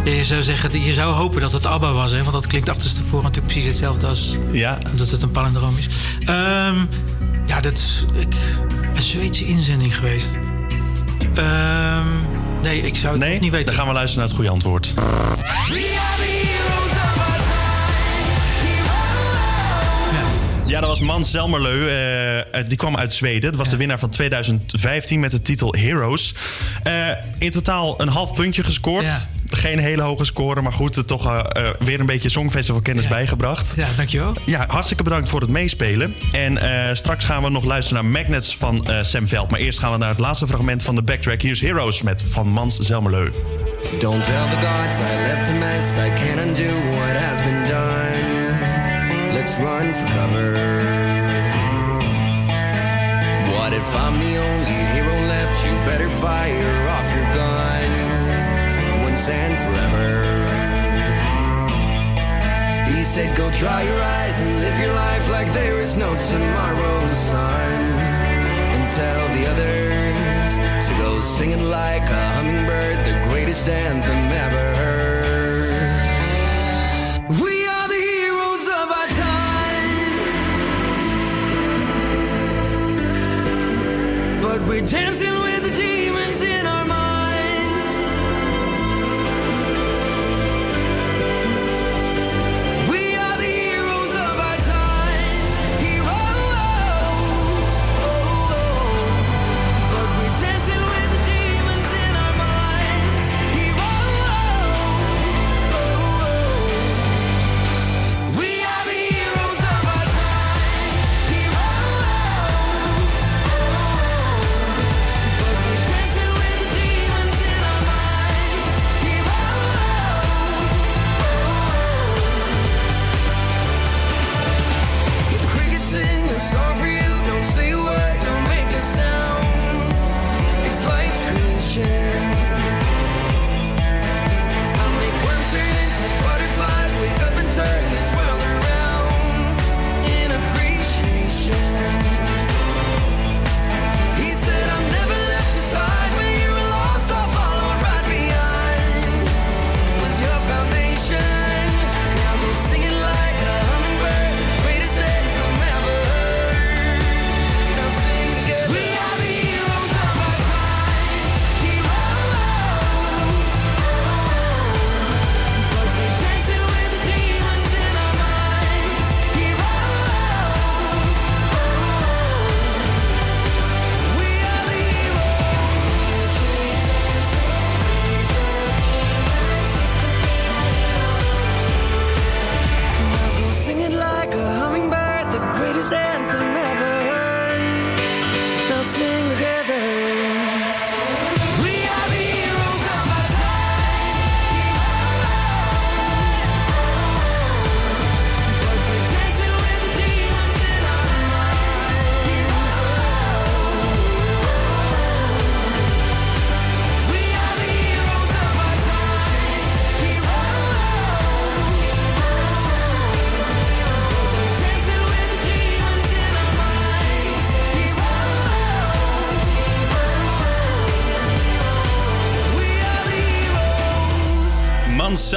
Ja, 0.05 0.11
je 0.11 0.23
zou 0.23 0.43
zeggen, 0.43 0.81
je 0.81 0.93
zou 0.93 1.13
hopen 1.13 1.41
dat 1.41 1.51
het 1.51 1.65
ABBA 1.65 1.91
was, 1.93 2.11
hè? 2.11 2.19
want 2.19 2.31
dat 2.31 2.47
klinkt 2.47 2.69
achterstevoren 2.69 3.23
natuurlijk 3.23 3.53
precies 3.53 3.69
hetzelfde 3.69 4.07
als 4.07 4.37
ja. 4.51 4.77
dat 4.95 5.09
het 5.09 5.21
een 5.21 5.31
palindroom 5.31 5.77
is. 5.77 5.87
Ehm, 6.19 6.75
ja, 7.45 7.61
dat 7.61 7.77
is 7.77 8.05
ik, 8.13 8.35
een 8.95 9.01
Zweedse 9.01 9.45
inzending 9.45 9.95
geweest. 9.95 10.37
Ehm, 11.33 12.07
nee, 12.61 12.81
ik 12.81 12.95
zou 12.95 13.13
het 13.13 13.23
Nee? 13.23 13.39
niet 13.39 13.51
weten. 13.51 13.65
Dan 13.65 13.75
gaan 13.75 13.87
we 13.87 13.93
luisteren 13.93 14.19
naar 14.19 14.27
het 14.27 14.35
goede 14.35 14.51
antwoord. 14.51 14.93
Ja, 20.69 20.79
dat 20.79 20.89
was 20.89 20.99
Mans 20.99 21.31
Zelmerleu. 21.31 21.87
eh, 22.51 22.63
die 22.67 22.77
kwam 22.77 22.97
uit 22.97 23.13
Zweden. 23.13 23.49
Dat 23.49 23.59
was 23.59 23.69
de 23.69 23.77
winnaar 23.77 23.99
van 23.99 24.09
2015 24.09 25.19
met 25.19 25.31
de 25.31 25.41
titel 25.41 25.73
Heroes. 25.77 26.35
Eh, 26.83 26.93
in 27.37 27.49
totaal 27.49 28.01
een 28.01 28.07
half 28.07 28.33
puntje 28.33 28.63
gescoord. 28.63 29.05
Ja. 29.05 29.17
Geen 29.51 29.79
hele 29.79 30.01
hoge 30.01 30.25
score, 30.25 30.61
maar 30.61 30.73
goed, 30.73 30.97
eh, 30.97 31.03
toch 31.03 31.25
eh, 31.25 31.39
eh, 31.67 31.73
weer 31.79 31.99
een 31.99 32.05
beetje 32.05 32.29
Songfestival 32.29 32.81
kennis 32.81 33.07
bijgebracht. 33.07 33.73
Ja, 33.77 33.87
dankjewel. 33.97 34.33
Ja, 34.45 34.65
hartstikke 34.67 35.03
bedankt 35.03 35.29
voor 35.29 35.41
het 35.41 35.49
meespelen. 35.49 36.15
En 36.31 36.57
eh, 36.57 36.95
straks 36.95 37.25
gaan 37.25 37.43
we 37.43 37.49
nog 37.49 37.63
luisteren 37.63 38.03
naar 38.03 38.11
Magnets 38.11 38.55
van 38.57 38.85
eh, 38.87 39.03
Sam 39.03 39.27
Veld. 39.27 39.51
Maar 39.51 39.59
eerst 39.59 39.79
gaan 39.79 39.91
we 39.91 39.97
naar 39.97 40.09
het 40.09 40.19
laatste 40.19 40.47
fragment 40.47 40.83
van 40.83 40.95
de 40.95 41.01
backtrack. 41.03 41.41
Hier 41.41 41.51
is 41.51 41.61
Heroes 41.61 42.01
met 42.01 42.23
Van 42.25 42.47
Mans 42.47 42.77
Zelmerleu. 42.79 43.31
Don't 43.99 44.23
tell 44.23 44.49
the 44.49 44.67
gods 44.67 44.97
I 44.99 45.27
left 45.27 45.49
a 45.49 45.53
mess. 45.53 45.97
I 45.97 46.09
can't 46.25 46.45
undo 46.47 46.97
what 46.97 47.21
has 47.21 47.39
been 47.43 47.65
done. 47.67 48.28
Let's 49.49 49.61
run 49.61 49.93
for 49.95 50.05
cover. 50.13 50.51
What 53.51 53.73
if 53.73 53.95
I'm 53.95 54.19
the 54.19 54.37
only 54.37 54.77
hero 54.93 55.15
left? 55.25 55.65
You 55.65 55.71
better 55.89 56.07
fire 56.07 56.87
off 56.89 57.09
your 57.15 57.25
gun 57.33 57.89
once 59.01 59.27
and 59.27 59.57
forever. 59.57 60.07
He 62.93 63.01
said, 63.01 63.35
Go 63.35 63.49
dry 63.49 63.81
your 63.81 63.99
eyes 63.99 64.39
and 64.39 64.51
live 64.59 64.79
your 64.79 64.93
life 64.93 65.31
like 65.31 65.51
there 65.53 65.79
is 65.79 65.97
no 65.97 66.13
tomorrow, 66.29 67.07
son. 67.07 67.71
And 68.75 68.87
tell 68.87 69.27
the 69.33 69.47
others 69.49 70.87
to 70.87 70.93
go 71.01 71.19
singing 71.21 71.63
like 71.63 72.07
a 72.07 72.25
hummingbird, 72.33 72.97
the 73.03 73.19
greatest 73.27 73.67
anthem 73.67 74.31
ever 74.31 74.75
heard. 74.75 75.08
We're 84.69 84.81
dancing 84.81 85.48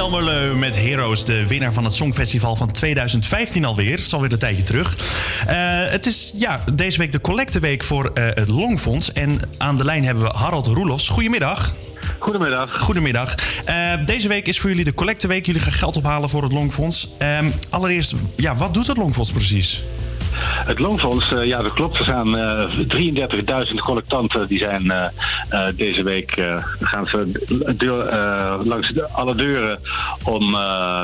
Selmerleu 0.03 0.55
met 0.55 0.75
Heroes, 0.75 1.25
de 1.25 1.47
winnaar 1.47 1.73
van 1.73 1.83
het 1.83 1.93
Songfestival 1.93 2.55
van 2.55 2.71
2015 2.71 3.65
alweer. 3.65 3.89
Dat 3.89 4.05
is 4.05 4.13
alweer 4.13 4.31
een 4.31 4.39
tijdje 4.39 4.63
terug. 4.63 4.95
Eh, 5.47 5.55
het 5.91 6.05
is 6.05 6.31
ja, 6.35 6.63
deze 6.73 6.97
week 6.97 7.11
de 7.11 7.21
collecteweek 7.21 7.83
voor 7.83 8.11
eh, 8.13 8.25
het 8.25 8.49
Longfonds. 8.49 9.13
En 9.13 9.39
aan 9.57 9.77
de 9.77 9.85
lijn 9.85 10.05
hebben 10.05 10.23
we 10.23 10.37
Harold 10.37 10.67
Roelofs. 10.67 11.07
Goedemiddag. 11.07 11.75
Goedemiddag. 12.19 12.79
Goedemiddag. 12.79 13.35
Eh, 13.65 14.05
deze 14.05 14.27
week 14.27 14.47
is 14.47 14.59
voor 14.59 14.69
jullie 14.69 14.85
de 14.85 14.93
collecteweek. 14.93 15.45
Jullie 15.45 15.61
gaan 15.61 15.71
geld 15.71 15.97
ophalen 15.97 16.29
voor 16.29 16.43
het 16.43 16.51
Longfonds. 16.51 17.09
Ehm, 17.17 17.49
allereerst, 17.69 18.13
ja, 18.35 18.55
wat 18.55 18.73
doet 18.73 18.87
het 18.87 18.97
Longfonds 18.97 19.31
precies? 19.31 19.83
Het 20.43 20.79
Loonfonds, 20.79 21.31
eh, 21.31 21.45
ja 21.45 21.61
dat 21.61 21.73
klopt. 21.73 21.97
Er 21.97 22.03
zijn 22.03 22.35
eh, 22.35 22.69
33.000 22.87 23.81
collectanten 23.81 24.47
die 24.47 24.59
zijn 24.59 25.11
eh, 25.53 25.67
deze 25.75 26.03
week 26.03 26.37
uh, 26.37 26.65
gaan 26.79 27.05
ze 27.05 27.31
deur, 27.77 28.13
uh, 28.13 28.59
langs 28.63 28.93
alle 29.13 29.35
deuren 29.35 29.79
om 30.25 30.51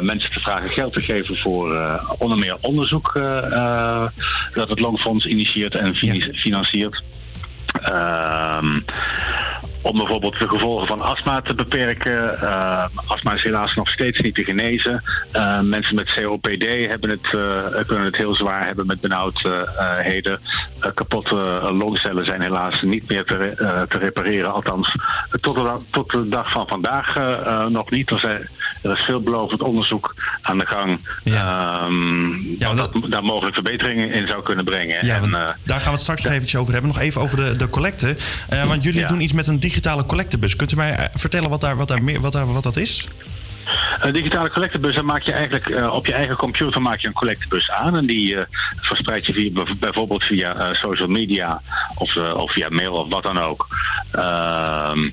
mensen 0.02 0.30
te 0.30 0.40
vragen 0.40 0.70
geld 0.70 0.94
te 0.94 1.02
geven 1.02 1.38
voor 1.38 2.00
onder 2.18 2.38
meer 2.38 2.58
onderzoek 2.62 3.14
dat 4.54 4.70
het 4.70 4.80
Loonfonds 4.80 5.26
initieert 5.26 5.76
en 5.76 5.96
financiert. 6.36 7.04
Uh, 7.82 8.64
om 9.82 9.98
bijvoorbeeld 9.98 10.40
de 10.40 10.48
gevolgen 10.48 10.88
van 10.88 11.02
astma 11.02 11.42
te 11.42 11.54
beperken. 11.54 12.42
Eh, 12.42 12.86
astma 13.06 13.34
is 13.34 13.44
helaas 13.44 13.76
nog 13.76 13.90
steeds 13.90 14.20
niet 14.20 14.36
te 14.36 14.44
genezen. 14.44 15.04
Eh, 15.32 15.60
mensen 15.60 15.96
met 15.96 16.14
COPD 16.14 16.66
hebben 16.88 17.10
het, 17.10 17.34
eh, 17.34 17.86
kunnen 17.88 18.06
het 18.06 18.18
heel 18.18 18.36
zwaar 18.36 18.66
hebben 18.66 18.86
met 18.86 19.02
benauwdheden. 19.02 20.40
Kapotte 20.94 21.36
longcellen 21.74 22.26
zijn 22.26 22.42
helaas 22.42 22.82
niet 22.82 23.10
meer 23.10 23.24
te, 23.24 23.36
re- 23.36 23.86
te 23.88 23.98
repareren. 23.98 24.54
Althans, 24.54 24.96
tot 25.42 25.56
de, 25.56 25.78
tot 25.92 26.12
de 26.12 26.28
dag 26.28 26.52
van 26.52 26.68
vandaag 26.68 27.16
nog 27.70 27.90
niet. 27.90 28.10
Er, 28.10 28.20
zijn, 28.20 28.50
er 28.82 28.92
is 28.92 29.00
veelbelovend 29.00 29.62
onderzoek 29.62 30.16
aan 30.42 30.58
de 30.58 30.66
gang. 30.66 31.00
ehm, 31.24 32.76
dat, 32.76 32.92
daar 33.10 33.24
mogelijk 33.24 33.54
verbeteringen 33.54 34.12
in 34.12 34.28
zou 34.28 34.44
kunnen 34.44 34.66
brengen. 34.66 35.06
Ja, 35.06 35.16
en, 35.16 35.24
eh, 35.24 35.50
daar 35.64 35.78
gaan 35.80 35.84
we 35.86 35.92
het 35.92 36.00
straks 36.00 36.22
nog 36.24 36.32
eventjes 36.34 36.60
over 36.62 36.74
hebben. 36.74 36.92
Nog 36.92 37.02
even 37.02 37.22
over 37.22 37.38
de, 37.38 37.56
de 37.58 37.70
collecte. 37.70 38.16
Eh, 38.50 38.68
want 38.68 38.84
jullie 38.84 39.06
doen 39.06 39.22
iets 39.22 39.34
met 39.34 39.48
een 39.48 39.60
digitale 39.60 40.06
collectebus. 40.06 40.56
Kunt 40.56 40.72
u 40.72 40.76
mij 40.76 40.96
eh, 40.96 41.06
vertellen 41.14 41.50
wat, 41.50 41.62
daar, 41.62 41.78
wat, 41.78 41.88
daar 41.88 42.04
meer, 42.04 42.22
wat, 42.22 42.32
daar, 42.34 42.54
wat 42.54 42.64
dat 42.64 42.78
is? 42.78 43.08
Een 44.00 44.14
digitale 44.14 44.50
collectebus, 44.50 44.96
dan 44.96 45.06
maak 45.06 45.22
je 45.22 45.32
eigenlijk 45.32 45.92
op 45.92 46.06
je 46.06 46.14
eigen 46.14 46.36
computer 46.36 46.82
maak 46.82 47.00
je 47.00 47.08
een 47.08 47.14
collectebus 47.14 47.70
aan. 47.72 47.96
En 47.96 48.06
die 48.06 48.38
verspreid 48.82 49.26
je 49.26 49.34
via, 49.34 49.52
bijv- 49.52 49.80
bijvoorbeeld 49.80 50.24
via 50.24 50.74
social 50.74 51.08
media 51.08 51.62
of, 51.96 52.16
of 52.16 52.52
via 52.54 52.68
mail 52.70 52.94
of 52.94 53.10
wat 53.10 53.24
dan 53.24 53.40
ook. 53.40 53.68
Ehm 54.12 55.10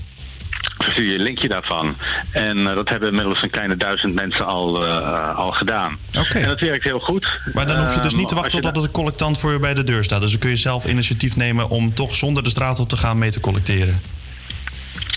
verstuur 0.78 1.04
je 1.04 1.14
een 1.14 1.22
linkje 1.22 1.48
daarvan. 1.48 1.96
En 2.32 2.66
eh, 2.66 2.74
dat 2.74 2.88
hebben 2.88 3.08
inmiddels 3.08 3.42
een 3.42 3.50
kleine 3.50 3.76
duizend 3.76 4.14
mensen 4.14 4.46
al, 4.46 4.86
eh, 4.86 5.36
al 5.36 5.52
gedaan. 5.52 5.98
En 6.28 6.46
dat 6.46 6.60
werkt 6.60 6.84
heel 6.84 6.98
goed. 6.98 7.40
Maar 7.54 7.66
dan 7.66 7.78
hoef 7.78 7.94
je 7.94 8.00
dus 8.00 8.14
niet 8.14 8.28
te 8.28 8.34
Ehm, 8.34 8.42
wachten 8.42 8.62
totdat 8.62 8.82
het 8.82 8.92
collectant 8.92 9.38
voor 9.38 9.52
je 9.52 9.58
bij 9.58 9.74
de 9.74 9.84
deur 9.84 10.04
staat. 10.04 10.20
Dus 10.20 10.30
dan 10.30 10.40
kun 10.40 10.50
je 10.50 10.56
zelf 10.56 10.84
initiatief 10.84 11.36
nemen 11.36 11.68
om 11.68 11.94
toch 11.94 12.14
zonder 12.14 12.42
de 12.42 12.50
straat 12.50 12.80
op 12.80 12.88
te 12.88 12.96
gaan 12.96 13.18
mee 13.18 13.30
te 13.30 13.40
collecteren. 13.40 14.00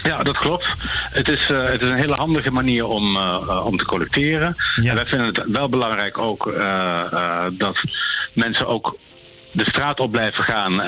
Ja, 0.04 0.24
dat 0.24 0.38
klopt. 0.38 0.66
Het 1.12 1.30
is, 1.30 1.46
eh, 1.50 1.64
het 1.64 1.82
is 1.82 1.88
een 1.88 1.96
hele 1.96 2.16
handige 2.16 2.52
manier 2.52 2.86
om, 2.86 3.18
om 3.64 3.78
te 3.78 3.86
collecteren. 3.86 4.56
En 4.76 4.96
wij 4.96 5.06
vinden 5.06 5.28
het 5.28 5.44
wel 5.48 5.70
belangrijk 5.70 6.18
ook 6.18 6.54
dat 7.58 7.82
mensen 8.34 8.68
ook 8.68 8.98
de 9.52 9.66
straat 9.66 10.00
op 10.00 10.12
blijven 10.12 10.44
gaan 10.44 10.82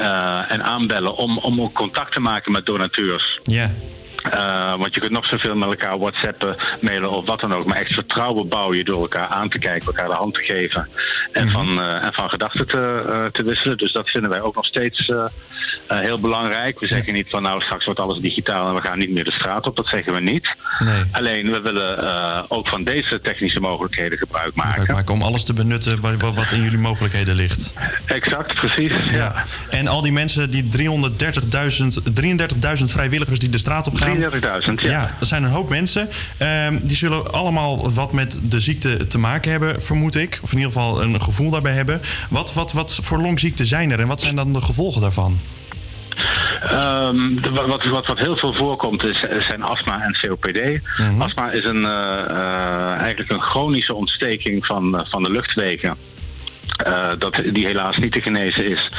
en 0.49 0.63
aanbellen 0.63 1.15
om, 1.15 1.37
om 1.37 1.61
ook 1.61 1.73
contact 1.73 2.13
te 2.13 2.19
maken 2.19 2.51
met 2.51 2.65
donateurs. 2.65 3.39
Ja. 3.43 3.71
Eh, 4.23 4.75
want 4.77 4.93
je 4.93 4.99
kunt 4.99 5.12
nog 5.12 5.25
zoveel 5.25 5.55
met 5.55 5.69
elkaar 5.69 5.97
whatsappen, 5.99 6.55
mailen 6.81 7.10
of 7.12 7.25
wat 7.25 7.39
dan 7.41 7.53
ook. 7.53 7.65
Maar 7.65 7.77
echt 7.77 7.93
vertrouwen 7.93 8.47
bouw 8.47 8.73
je 8.73 8.84
door 8.84 9.01
elkaar 9.01 9.27
aan 9.27 9.49
te 9.49 9.57
kijken, 9.60 9.86
elkaar 9.88 10.07
de 10.07 10.13
hand 10.13 10.34
te 10.34 10.43
geven. 10.43 10.88
En, 11.31 11.49
van, 11.49 11.81
eh, 11.81 12.03
en 12.05 12.13
van 12.13 12.29
gedachten 12.29 12.67
te, 12.67 13.03
eh, 13.10 13.25
te 13.31 13.43
wisselen. 13.43 13.77
Dus 13.77 13.91
dat 13.93 14.10
vinden 14.10 14.29
wij 14.29 14.41
ook 14.41 14.55
nog 14.55 14.65
steeds 14.65 15.12
heel 15.88 16.19
belangrijk. 16.19 16.79
We 16.79 16.88
zeggen 16.88 17.13
niet 17.13 17.29
van 17.29 17.41
nou 17.41 17.62
straks 17.62 17.86
wordt 17.86 17.99
alles 17.99 18.19
digitaal 18.19 18.67
en 18.67 18.75
we 18.75 18.81
gaan 18.81 18.97
niet 18.99 19.10
meer 19.10 19.23
de 19.23 19.31
straat 19.31 19.67
op. 19.67 19.75
Dat 19.75 19.86
zeggen 19.88 20.13
we 20.13 20.19
niet. 20.19 20.55
Nee. 20.79 21.03
Alleen 21.12 21.51
we 21.51 21.62
willen 21.62 22.49
ook 22.49 22.67
van 22.67 22.84
deze 22.84 23.19
technische 23.19 23.60
mogelijkheden 23.60 24.17
gebruik 24.17 24.55
maken. 24.55 24.71
Gebruik 24.79 24.97
maken 24.97 25.13
om 25.13 25.21
alles 25.21 25.43
te 25.43 25.53
benutten 25.53 26.01
wat, 26.01 26.21
wat- 26.21 26.36
wat 26.36 26.51
in 26.51 26.62
jullie 26.62 26.77
mogelijkheden 26.77 27.36
ligt. 27.36 27.73
Exact, 28.05 28.53
precies. 28.53 28.93
Ja. 29.10 29.43
En 29.69 29.88
al 29.88 30.01
die 30.01 30.12
mensen, 30.12 30.49
die 30.51 30.67
330.000 30.69 32.01
33.000 32.13 32.91
vrijwilligers 32.91 33.39
die 33.39 33.49
de 33.49 33.57
straat 33.57 33.88
op 33.88 33.95
gaan. 33.95 34.11
33.000, 34.15 34.74
ja. 34.74 35.15
dat 35.19 35.28
zijn 35.28 35.43
een 35.43 35.50
hoop 35.50 35.69
mensen. 35.69 36.10
Ehm, 36.38 36.80
die 36.84 36.97
zullen 36.97 37.34
allemaal 37.34 37.93
wat 37.93 38.13
met 38.13 38.39
de 38.43 38.60
ziekte 38.60 39.08
te 39.08 39.17
maken 39.17 39.52
hebben, 39.52 39.82
vermoed 39.82 40.15
ik. 40.15 40.39
Of 40.43 40.52
in 40.52 40.58
ieder 40.58 40.71
geval 40.71 41.04
een 41.04 41.21
gevoel 41.21 41.50
daarbij 41.50 41.74
hebben. 41.74 42.02
Wat, 42.30 42.54
wat, 42.54 42.71
wat 42.71 42.95
voor 42.95 43.19
longziekten 43.21 43.65
zijn 43.65 43.91
er 43.91 44.00
en 44.00 44.08
wat 44.08 44.21
zijn 44.21 44.36
dan 44.36 44.54
de 44.54 44.62
gevolgen 44.62 45.02
daarvan? 45.02 45.39
Ehm, 46.62 47.54
wat, 47.54 47.84
wat, 47.84 48.06
wat, 48.06 48.17
heel 48.17 48.36
veel 48.36 48.54
voorkomt 48.54 49.04
is, 49.04 49.19
zijn 49.47 49.62
astma 49.62 50.02
en 50.02 50.17
COPD. 50.21 50.60
Astma 51.17 51.52
is 51.52 51.65
een, 51.65 51.86
eh, 51.86 52.19
eh, 52.30 53.00
eigenlijk 53.00 53.32
een 53.32 53.41
chronische 53.41 53.93
ontsteking 53.93 54.65
van, 54.65 54.97
eh, 54.97 55.06
van 55.10 55.24
de 55.24 55.32
luchtwegen. 55.32 55.95
Eh, 56.78 57.10
dat, 57.17 57.41
die 57.52 57.65
helaas 57.65 57.97
niet 57.97 58.12
te 58.12 58.21
genezen 58.21 58.65
is. 58.65 58.89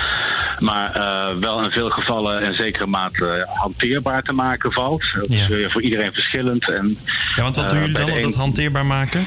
Maar 0.63 0.95
eh, 0.95 1.35
wel 1.37 1.63
in 1.65 1.71
veel 1.71 1.91
gevallen 1.91 2.43
in 2.43 2.53
zekere 2.55 2.87
mate 2.87 3.49
hanteerbaar 3.53 4.23
te 4.23 4.33
maken 4.33 4.73
valt. 4.73 5.05
Dat 5.13 5.29
is 5.29 5.47
weer 5.49 5.71
voor 5.71 5.83
iedereen 5.83 6.13
verschillend. 6.13 6.71
En, 6.71 6.97
Ja, 7.37 7.43
want 7.43 7.57
wat 7.57 7.69
doen 7.71 7.79
eh, 7.79 7.85
jullie 7.85 7.99
dan 7.99 8.07
de 8.07 8.13
om 8.13 8.21
dat 8.21 8.33
een- 8.33 8.39
handteerbaar 8.39 8.87
maken? 8.87 9.27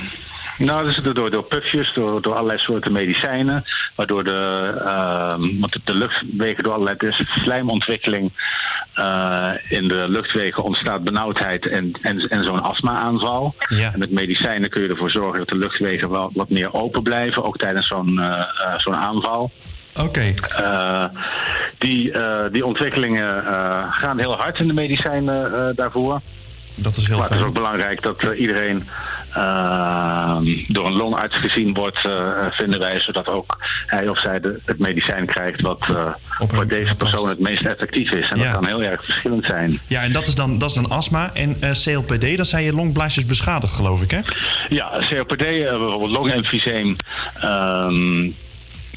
nou, 0.57 0.85
dus 0.85 1.13
door, 1.13 1.31
door 1.31 1.43
pufjes, 1.43 1.93
door, 1.93 2.21
door 2.21 2.33
allerlei 2.33 2.59
soorten 2.59 2.91
medicijnen, 2.91 3.63
waardoor 3.95 4.23
de, 4.23 4.73
ehm, 4.85 5.59
want 5.59 5.77
de 5.83 5.95
luchtwegen 5.95 6.63
door 6.63 6.73
allerlei 6.73 6.97
dus 6.97 7.23
slijmontwikkeling 7.43 8.31
eh, 8.93 9.51
in 9.69 9.87
de 9.87 10.05
luchtwegen 10.09 10.63
ontstaat 10.63 11.03
benauwdheid 11.03 11.67
en, 11.67 11.91
en, 12.01 12.19
en 12.19 12.43
zo'n 12.43 12.61
astma-aanval. 12.63 13.55
En 13.67 13.99
met 13.99 14.11
medicijnen 14.11 14.69
kun 14.69 14.81
je 14.81 14.89
ervoor 14.89 15.11
zorgen 15.11 15.39
dat 15.39 15.49
de 15.49 15.57
luchtwegen 15.57 16.09
wel 16.09 16.31
wat 16.33 16.49
meer 16.49 16.73
open 16.73 17.03
blijven, 17.03 17.43
ook 17.43 17.57
tijdens 17.57 17.87
zo'n 17.87 18.19
eh, 18.19 18.39
eh, 18.39 18.73
zo'n 18.77 18.95
aanval. 18.95 19.51
Oké. 20.01 20.33
Eh, 20.57 21.05
die, 21.77 22.11
eh, 22.11 22.51
die 22.51 22.65
ontwikkelingen 22.65 23.45
eh, 23.45 23.83
gaan 23.89 24.19
heel 24.19 24.35
hard 24.35 24.59
in 24.59 24.67
de 24.67 24.73
medicijnen 24.73 25.75
daarvoor. 25.75 26.21
Dat 26.75 26.95
is 26.95 27.07
heel 27.07 27.17
maar 27.17 27.29
het 27.29 27.37
is 27.39 27.45
ook 27.45 27.53
belangrijk 27.53 28.01
dat 28.03 28.21
iedereen 28.37 28.87
eh, 29.33 30.37
door 30.67 30.85
een 30.85 30.93
longarts 30.93 31.37
gezien 31.37 31.73
wordt, 31.73 31.99
vinden 32.49 32.79
wij, 32.79 32.99
zodat 33.01 33.27
ook 33.27 33.57
hij 33.85 34.07
of 34.07 34.19
zij 34.19 34.39
de, 34.39 34.59
het 34.65 34.79
medicijn 34.79 35.25
krijgt 35.25 35.61
wat 35.61 35.85
voor 36.37 36.67
deze 36.67 36.95
persoon 36.95 37.29
het 37.29 37.39
meest 37.39 37.65
effectief 37.65 38.11
is. 38.11 38.29
En 38.29 38.37
Ja. 38.37 38.43
dat 38.43 38.53
kan 38.53 38.65
heel 38.65 38.83
erg 38.83 39.05
verschillend 39.05 39.45
zijn. 39.45 39.79
Ja, 39.87 40.01
en 40.01 40.11
dat 40.11 40.27
is 40.27 40.35
dan, 40.35 40.57
dat 40.57 40.69
is 40.69 40.75
dan 40.75 40.89
astma. 40.89 41.31
En 41.33 41.57
CLPD, 41.83 42.35
dan 42.37 42.45
zijn 42.45 42.63
je 42.63 42.73
longblaasjes 42.73 43.25
beschadigd, 43.25 43.73
geloof 43.73 44.01
ik, 44.01 44.11
hè? 44.11 44.19
Ja, 44.69 44.89
COPD, 45.09 45.37
bijvoorbeeld 45.37 46.11
longemfyseem. 46.11 46.95
ehm, 47.39 48.29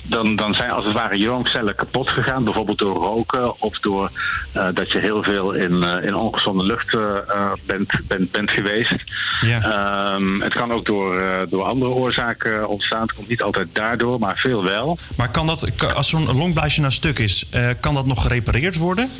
dan, 0.09 0.37
dan 0.37 0.55
zijn 0.55 0.71
als 0.71 0.85
het 0.85 0.95
ware 0.95 1.19
je 1.19 1.27
longcellen 1.27 1.75
kapot 1.75 2.09
gegaan. 2.09 2.45
Bijvoorbeeld 2.45 2.79
door 2.79 2.95
roken 2.95 3.61
of 3.61 3.79
door 3.79 4.11
eh, 4.53 4.69
dat 4.75 4.91
je 4.91 4.99
heel 4.99 5.23
veel 5.23 5.53
in, 5.53 5.83
eh, 5.83 6.05
in 6.05 6.15
ongezonde 6.15 6.65
lucht 6.65 6.95
eh, 6.95 7.53
bent, 7.67 7.93
bent, 8.07 8.31
bent 8.31 8.51
geweest. 8.51 9.05
Ehm, 9.41 10.41
het 10.41 10.55
kan 10.55 10.73
ook 10.73 10.87
door, 10.87 11.47
door 11.51 11.63
andere 11.63 11.91
oorzaken 11.91 12.69
ontstaan. 12.69 13.03
Het 13.03 13.13
komt 13.13 13.29
niet 13.29 13.43
altijd 13.43 13.69
daardoor, 13.73 14.19
maar 14.19 14.37
veel 14.37 14.65
wel. 14.65 14.99
Maar 15.17 15.31
kan 15.31 15.47
dat, 15.47 15.73
als 15.95 16.09
zo'n 16.09 16.37
longblaasje 16.37 16.81
nou 16.81 16.93
stuk 16.93 17.19
is, 17.19 17.49
kan 17.81 17.95
dat 17.95 18.07
nog 18.07 18.23
gerepareerd 18.23 18.77
worden? 18.77 19.11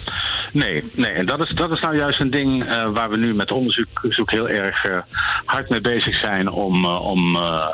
Nee, 0.53 0.85
nee. 0.95 1.13
En 1.13 1.27
dat 1.27 1.41
is, 1.41 1.51
dat 1.51 1.71
is 1.73 1.81
nou 1.81 1.97
juist 1.97 2.21
een 2.21 2.31
ding 2.31 2.65
eh, 2.65 2.89
waar 2.91 3.09
we 3.11 3.17
nu 3.17 3.35
met 3.35 3.51
onderzoek 3.53 3.87
zoek 4.09 4.31
heel 4.31 4.49
erg 4.49 4.85
eh, 4.85 4.99
hard 5.45 5.69
mee 5.69 5.81
bezig 5.81 6.19
zijn 6.19 6.51
om, 6.51 6.85
eh, 6.85 7.01
om 7.05 7.37
eh, 7.37 7.67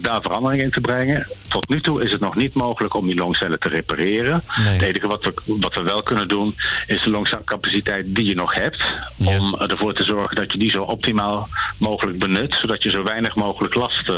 daar 0.00 0.20
verandering 0.20 0.62
in 0.62 0.70
te 0.70 0.80
brengen. 0.80 1.26
Tot 1.48 1.68
nu 1.68 1.80
toe 1.80 2.04
is 2.04 2.10
het 2.12 2.20
nog 2.20 2.34
niet 2.36 2.54
mogelijk 2.54 2.94
om 2.94 3.06
die 3.06 3.14
longcellen 3.16 3.58
te 3.60 3.68
repareren. 3.68 4.42
Het 4.46 4.82
enige 4.82 5.06
wat 5.06 5.24
we, 5.24 5.32
wat 5.44 5.74
we 5.74 5.82
wel 5.82 6.02
kunnen 6.02 6.28
doen 6.28 6.54
is 6.86 7.02
de 7.02 7.10
longcapaciteit 7.10 8.14
die 8.14 8.24
je 8.26 8.34
nog 8.34 8.54
hebt. 8.54 8.82
Om 9.24 9.54
ervoor 9.54 9.94
te 9.94 10.04
zorgen 10.04 10.36
dat 10.36 10.52
je 10.52 10.58
die 10.58 10.70
zo 10.70 10.82
optimaal 10.82 11.48
mogelijk 11.78 12.18
benut. 12.18 12.54
Zodat 12.60 12.82
je 12.82 12.90
zo 12.90 13.02
weinig 13.02 13.34
mogelijk 13.34 13.74
last 13.74 14.08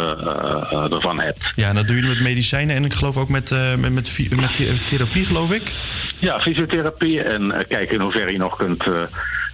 ervan 0.92 1.20
hebt. 1.20 1.52
Ja, 1.54 1.68
en 1.68 1.74
dat 1.74 1.86
doen 1.86 1.96
jullie 1.96 2.10
met 2.14 2.20
medicijnen 2.22 2.76
en 2.76 2.84
ik 2.84 2.92
geloof 2.92 3.16
ook 3.16 3.28
met, 3.28 3.50
met, 3.78 3.92
met, 3.92 4.14
met 4.36 4.54
the- 4.54 4.72
therapie, 4.86 5.24
geloof 5.24 5.52
ik. 5.52 5.74
Ja, 6.20 6.40
fysiotherapie 6.40 7.22
en 7.22 7.52
eh, 7.52 7.68
kijken 7.68 7.94
in 7.94 8.00
hoeverre 8.00 8.32
je 8.32 8.38
nog 8.38 8.56
kunt, 8.56 8.86
eh, 8.86 9.02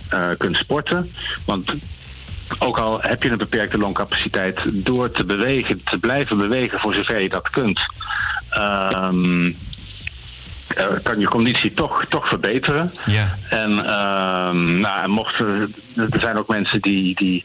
eh, 0.09 0.39
kunt 0.39 0.57
sporten. 0.57 1.13
Want 1.47 1.75
ook 2.59 2.79
al 2.79 3.01
heb 3.01 3.23
je 3.23 3.31
een 3.31 3.39
beperkte 3.39 3.79
longcapaciteit, 3.79 4.61
door 4.67 5.11
te 5.11 5.25
bewegen, 5.25 5.81
te 5.85 5.99
blijven 5.99 6.37
bewegen 6.37 6.81
voor 6.81 6.95
zover 6.95 7.21
je 7.21 7.29
dat 7.29 7.51
kunt, 7.51 7.81
ehm, 8.51 9.47
eh, 9.47 9.55
kan 11.03 11.21
je 11.21 11.27
conditie 11.27 11.75
toch, 11.75 12.05
toch 12.09 12.29
verbeteren. 12.29 12.93
Ja. 13.05 13.37
En, 13.49 13.71
ehm, 13.71 14.81
nou, 14.81 15.03
en 15.03 15.11
mocht 15.11 15.39
er, 15.39 15.69
er 15.97 16.21
zijn 16.21 16.39
ook 16.39 16.49
mensen 16.49 16.81
die, 16.81 17.15
die, 17.15 17.45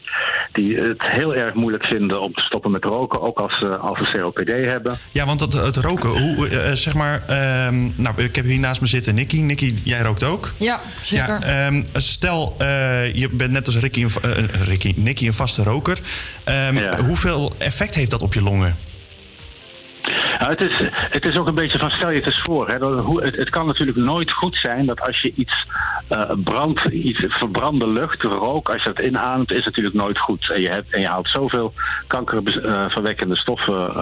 die 0.52 0.76
het 0.76 1.02
heel 1.06 1.34
erg 1.34 1.54
moeilijk 1.54 1.84
vinden 1.84 2.20
om 2.20 2.34
te 2.34 2.40
stoppen 2.40 2.70
met 2.70 2.84
roken, 2.84 3.20
ook 3.20 3.38
als 3.38 3.58
ze, 3.58 3.76
als 3.76 3.98
ze 3.98 4.18
COPD 4.18 4.50
hebben. 4.50 4.98
Ja, 5.12 5.26
want 5.26 5.40
het, 5.40 5.52
het 5.52 5.76
roken, 5.76 6.08
hoe, 6.08 6.48
eh, 6.48 6.72
zeg 6.72 6.94
maar... 6.94 7.22
ehm, 7.26 7.88
nou, 7.94 8.22
ik 8.22 8.36
heb 8.36 8.44
hier 8.44 8.58
naast 8.58 8.80
me 8.80 8.86
zitten 8.86 9.14
Nicky. 9.14 9.40
Nicky, 9.40 9.74
jij 9.84 10.02
rookt 10.02 10.24
ook? 10.24 10.52
Ja, 10.56 10.80
zeker. 11.02 11.26
Ja, 11.26 11.66
ehm, 11.66 11.82
stel, 11.92 12.54
eh, 12.58 13.14
je 13.14 13.28
bent 13.28 13.50
net 13.50 13.66
als 13.66 13.78
Ricky, 13.78 14.06
eh, 14.22 14.30
Ricky, 14.64 14.94
Nicky 14.96 15.26
een 15.26 15.32
vaste 15.32 15.62
roker. 15.62 15.98
Ehm, 16.44 16.98
Hoeveel 17.00 17.52
effect 17.58 17.94
heeft 17.94 18.10
dat 18.10 18.22
op 18.22 18.34
je 18.34 18.42
longen? 18.42 18.76
Nou, 20.38 20.50
het 20.50 20.60
is, 20.60 20.72
het 20.92 21.24
is 21.24 21.36
ook 21.36 21.46
een 21.46 21.54
beetje 21.54 21.78
van 21.78 21.90
stel 21.90 22.10
je 22.10 22.16
het 22.16 22.26
eens 22.26 22.42
voor. 22.42 22.68
Hè, 22.68 22.78
dat, 22.78 23.04
hoe, 23.04 23.22
het, 23.22 23.36
het 23.36 23.50
kan 23.50 23.66
natuurlijk 23.66 23.98
nooit 23.98 24.30
goed 24.32 24.56
zijn 24.56 24.86
dat 24.86 25.00
als 25.00 25.20
je 25.20 25.32
iets 25.34 25.66
eh 26.08 26.30
brandt, 26.44 26.84
iets 26.84 27.24
verbrande 27.28 27.88
lucht, 27.88 28.22
rook, 28.22 28.68
als 28.68 28.82
je 28.82 28.92
dat 28.92 29.04
inademt, 29.04 29.52
is 29.52 29.64
natuurlijk 29.64 29.94
nooit 29.94 30.18
goed. 30.18 30.50
En 30.50 30.60
je, 30.60 30.68
hebt, 30.68 30.94
en 30.94 31.00
je 31.00 31.06
haalt 31.06 31.28
zoveel 31.28 31.72
kankerverwekkende 32.06 33.36
stoffen 33.36 33.88
uh, 33.88 33.96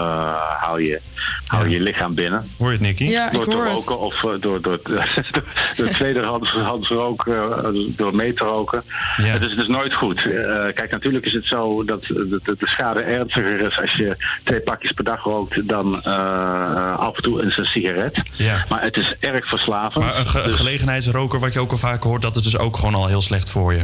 haal 0.59 0.79
je, 0.79 1.01
haal 1.47 1.67
je, 1.67 1.81
lichaam 1.81 2.15
binnen. 2.15 2.49
Hoor 2.59 2.67
je 2.67 2.73
het, 2.73 2.81
Nicky? 2.81 3.05
Ja, 3.05 3.31
door 3.31 3.43
ik 3.43 3.49
te 3.49 3.57
het. 3.57 3.75
roken 3.75 3.99
of 3.99 4.23
uh, 4.23 4.31
door, 4.41 4.61
door, 4.63 4.81
door 5.77 5.89
tweederhands 5.89 6.51
hands 6.51 6.89
rook, 6.89 7.27
uh, 7.27 7.67
door 7.97 8.15
mee 8.15 8.35
te 8.35 8.45
roken. 8.45 8.83
Ja. 9.17 9.25
Het, 9.25 9.43
is, 9.43 9.51
het 9.51 9.61
is 9.61 9.67
nooit 9.67 9.95
goed. 9.95 10.25
Uh, 10.25 10.35
kijk, 10.75 10.91
natuurlijk 10.91 11.27
is 11.27 11.33
het 11.33 11.45
zo 11.45 11.85
dat 11.85 12.03
de, 12.03 12.27
de, 12.29 12.57
de 12.59 12.67
schade 12.69 13.01
ernstiger 13.01 13.61
is 13.61 13.81
als 13.81 13.93
je 13.95 14.17
twee 14.43 14.61
pakjes 14.61 14.93
per 14.93 15.05
dag 15.05 15.25
rookt 15.25 15.69
dan 15.69 15.88
uh, 15.95 16.99
af 16.99 17.17
en 17.17 17.23
toe 17.23 17.43
een 17.43 17.65
sigaret. 17.65 18.23
Ja. 18.37 18.65
Maar 18.69 18.83
het 18.83 18.97
is 18.97 19.15
erg 19.21 19.49
verslavend. 19.49 20.05
Maar 20.05 20.19
een 20.19 20.27
ge 20.27 20.43
Dus- 20.43 20.55
gelegenheidsroker, 20.55 21.41
wat 21.41 21.53
je 21.53 21.61
ook 21.61 21.71
al 21.71 21.77
vaak 21.77 22.03
hoort, 22.03 22.23
dat 22.23 22.37
is 22.37 22.43
dus 22.43 22.59
ook 22.59 22.77
gewoon 22.77 22.95
al 22.95 23.07
heel 23.07 23.21
slecht 23.21 23.51
voor 23.51 23.75
je. 23.75 23.83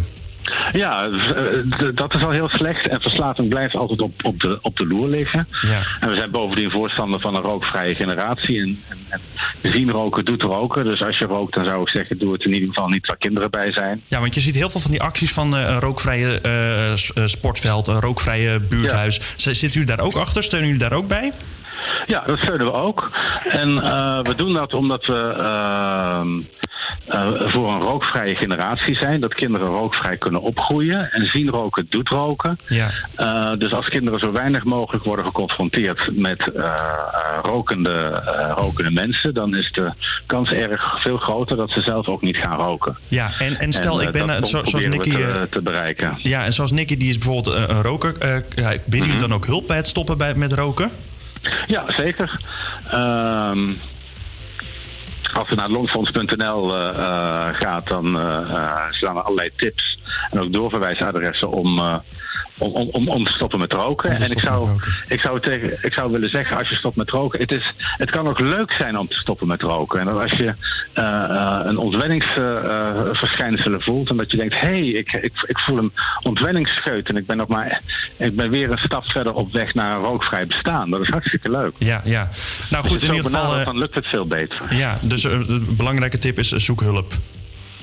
Ja, 0.72 1.08
d- 1.78 1.96
dat 1.96 2.14
is 2.14 2.22
al 2.22 2.30
heel 2.30 2.48
slecht. 2.48 2.88
En 2.88 3.00
verslaving 3.00 3.48
blijft 3.48 3.74
altijd 3.74 4.00
op, 4.00 4.14
op, 4.24 4.40
de, 4.40 4.58
op 4.62 4.76
de 4.76 4.86
loer 4.86 5.08
liggen. 5.08 5.48
Ja. 5.60 5.82
En 6.00 6.08
we 6.08 6.14
zijn 6.16 6.30
bovendien 6.30 6.70
voorstander 6.70 7.20
van 7.20 7.34
een 7.34 7.42
rookvrije 7.42 7.94
generatie. 7.94 8.60
En, 8.60 8.82
en, 9.08 9.20
en 9.62 9.72
zien 9.72 9.90
roken 9.90 10.24
doet 10.24 10.42
roken. 10.42 10.84
Dus 10.84 11.02
als 11.02 11.18
je 11.18 11.24
rookt, 11.24 11.54
dan 11.54 11.64
zou 11.64 11.82
ik 11.82 11.88
zeggen, 11.88 12.18
doe 12.18 12.32
het 12.32 12.44
in 12.44 12.52
ieder 12.52 12.68
geval 12.68 12.88
niet 12.88 13.06
waar 13.06 13.16
kinderen 13.16 13.50
bij 13.50 13.72
zijn. 13.72 14.02
Ja, 14.08 14.20
want 14.20 14.34
je 14.34 14.40
ziet 14.40 14.54
heel 14.54 14.70
veel 14.70 14.80
van 14.80 14.90
die 14.90 15.02
acties 15.02 15.32
van 15.32 15.54
uh, 15.54 15.60
een 15.60 15.80
rookvrije 15.80 16.40
uh, 17.16 17.26
sportveld, 17.26 17.86
een 17.88 18.00
rookvrije 18.00 18.60
buurthuis. 18.60 19.20
Zitten 19.36 19.68
jullie 19.68 19.84
daar 19.86 20.00
ook 20.00 20.14
achter? 20.16 20.42
Steunen 20.42 20.68
jullie 20.68 20.88
daar 20.88 20.98
ook 20.98 21.08
bij? 21.08 21.32
Ja, 22.06 22.22
dat 22.26 22.38
steunen 22.38 22.66
we 22.66 22.72
ook. 22.72 23.10
En 23.44 23.68
uh, 23.70 24.20
we 24.22 24.34
doen 24.36 24.52
dat 24.52 24.72
omdat 24.74 25.06
we 25.06 25.34
uh, 25.38 26.24
uh, 27.08 27.50
voor 27.52 27.72
een 27.72 27.80
rookvrije 27.80 28.34
generatie 28.34 28.94
zijn. 28.94 29.20
Dat 29.20 29.34
kinderen 29.34 29.68
rookvrij 29.68 30.16
kunnen 30.16 30.40
opgroeien. 30.40 31.12
En 31.12 31.26
zien 31.26 31.48
roken 31.50 31.86
doet 31.88 32.08
roken. 32.08 32.58
Ja. 32.68 32.90
Uh, 33.20 33.50
dus 33.58 33.72
als 33.72 33.88
kinderen 33.88 34.18
zo 34.18 34.32
weinig 34.32 34.64
mogelijk 34.64 35.04
worden 35.04 35.24
geconfronteerd 35.24 36.08
met 36.12 36.50
rokende, 37.42 38.22
rokende 38.56 38.90
mensen, 38.90 39.34
dan 39.34 39.54
is 39.56 39.72
de 39.72 39.92
kans 40.26 40.50
erg 40.50 41.02
veel 41.02 41.16
groter 41.16 41.56
dat 41.56 41.70
ze 41.70 41.80
zelf 41.80 42.08
ook 42.08 42.22
niet 42.22 42.36
gaan 42.36 42.56
roken. 42.56 42.98
Ja, 43.08 43.32
en, 43.38 43.58
en 43.58 43.72
stel, 43.72 44.00
en, 44.00 44.06
ik 44.06 44.12
ben 44.12 44.26
dat 44.26 44.48
zo, 44.48 44.64
zoals 44.64 44.86
Nicky. 44.86 45.10
Te, 45.10 45.46
te, 45.50 45.62
bereiken. 45.62 46.14
Ja, 46.18 46.44
en 46.44 46.52
zoals 46.52 46.72
Nicky, 46.72 46.96
die 46.96 47.08
is 47.08 47.18
bijvoorbeeld 47.18 47.56
een, 47.56 47.82
roker. 47.82 48.14
Uh, 48.56 48.70
jullie 48.86 49.12
Mhm. 49.12 49.20
dan 49.20 49.34
ook 49.34 49.46
hulp 49.46 49.66
bij 49.66 49.76
het 49.76 49.86
stoppen 49.86 50.18
bij, 50.18 50.34
met 50.34 50.52
roken? 50.52 50.90
Ja, 51.66 51.84
zeker. 51.86 52.40
Ehm 52.90 53.72
als 55.34 55.48
je 55.48 55.54
naar 55.54 55.68
longfonds.nl 55.68 56.76
uh, 56.76 56.94
uh, 56.96 57.48
gaat, 57.52 57.86
dan 57.86 58.06
uh, 58.16 58.90
staan 58.90 59.16
er 59.16 59.22
allerlei 59.22 59.50
tips 59.56 59.98
en 60.30 60.40
ook 60.40 60.52
doorverwijsadressen 60.52 61.50
om, 61.50 61.78
uh, 61.78 61.94
om, 62.58 62.72
om, 62.72 63.08
om 63.08 63.24
te 63.24 63.30
stoppen 63.30 63.58
met 63.58 63.72
roken. 63.72 64.10
Om 64.10 64.16
en 64.16 64.30
ik 64.30 64.38
zou, 64.38 64.68
ik, 65.08 65.20
zou 65.20 65.40
tegen, 65.40 65.78
ik 65.82 65.92
zou 65.92 66.12
willen 66.12 66.30
zeggen, 66.30 66.56
als 66.56 66.68
je 66.68 66.74
stopt 66.74 66.96
met 66.96 67.10
roken, 67.10 67.40
het, 67.40 67.52
is, 67.52 67.74
het 67.76 68.10
kan 68.10 68.28
ook 68.28 68.38
leuk 68.38 68.72
zijn 68.72 68.98
om 68.98 69.08
te 69.08 69.14
stoppen 69.14 69.46
met 69.46 69.62
roken. 69.62 70.00
En 70.00 70.20
als 70.20 70.32
je 70.32 70.54
uh, 70.94 71.60
een 71.64 71.76
ontwenningsverschijnselen 71.76 73.82
voelt 73.82 74.08
en 74.08 74.16
dat 74.16 74.30
je 74.30 74.36
denkt, 74.36 74.60
hé, 74.60 74.66
hey, 74.66 74.88
ik, 74.88 75.12
ik, 75.12 75.32
ik 75.46 75.58
voel 75.58 75.78
een 75.78 75.92
ontwenningsscheut 76.22 77.08
en 77.08 77.16
ik 77.16 77.26
ben, 77.26 77.36
nog 77.36 77.48
maar, 77.48 77.80
ik 78.16 78.36
ben 78.36 78.50
weer 78.50 78.70
een 78.70 78.78
stap 78.78 79.04
verder 79.04 79.34
op 79.34 79.52
weg 79.52 79.74
naar 79.74 79.96
een 79.96 80.02
rookvrij 80.02 80.46
bestaan. 80.46 80.90
Dat 80.90 81.00
is 81.00 81.08
hartstikke 81.08 81.50
leuk. 81.50 81.72
Ja, 81.78 82.00
ja. 82.04 82.28
Nou 82.70 82.84
goed, 82.84 83.02
in 83.02 83.14
ieder 83.14 83.30
geval. 83.30 83.64
dan 83.64 83.78
lukt 83.78 83.94
het 83.94 84.06
veel 84.06 84.26
beter. 84.26 84.76
Ja, 84.76 84.98
dus 85.02 85.24
een 85.24 85.74
belangrijke 85.76 86.18
tip 86.18 86.38
is 86.38 86.50
zoek 86.50 86.80
hulp. 86.80 87.12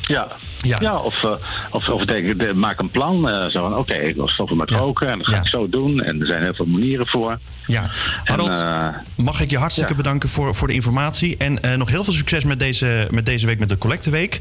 Ja, 0.01 0.27
ja. 0.61 0.77
ja 0.79 0.97
of, 0.97 1.23
uh, 1.23 1.31
of, 1.69 1.89
of 1.89 2.05
denk, 2.05 2.39
de, 2.39 2.53
maak 2.53 2.79
een 2.79 2.89
plan. 2.89 3.29
Uh, 3.29 3.45
zo 3.45 3.59
van, 3.59 3.71
oké, 3.71 3.79
okay, 3.79 3.99
ik 3.99 4.15
wil 4.15 4.27
stoppen 4.27 4.57
met 4.57 4.71
roken 4.71 5.09
en 5.09 5.17
dat 5.17 5.27
ga 5.27 5.33
ja. 5.33 5.39
ik 5.39 5.47
zo 5.47 5.69
doen. 5.69 6.01
En 6.01 6.21
er 6.21 6.27
zijn 6.27 6.43
heel 6.43 6.53
veel 6.53 6.65
manieren 6.65 7.07
voor. 7.07 7.39
Ja, 7.65 7.89
Harold, 8.23 8.61
en, 8.61 8.67
uh, 8.67 9.25
mag 9.25 9.41
ik 9.41 9.49
je 9.49 9.57
hartstikke 9.57 9.91
ja. 9.91 9.97
bedanken 9.97 10.29
voor, 10.29 10.55
voor 10.55 10.67
de 10.67 10.73
informatie. 10.73 11.37
En 11.37 11.77
nog 11.77 11.89
heel 11.89 12.03
veel 12.03 12.13
succes 12.13 12.43
met 12.43 12.59
deze, 12.59 13.07
met 13.09 13.25
deze 13.25 13.45
week, 13.45 13.59
met 13.59 13.69
de 13.69 13.77
collecteweek. 13.77 14.39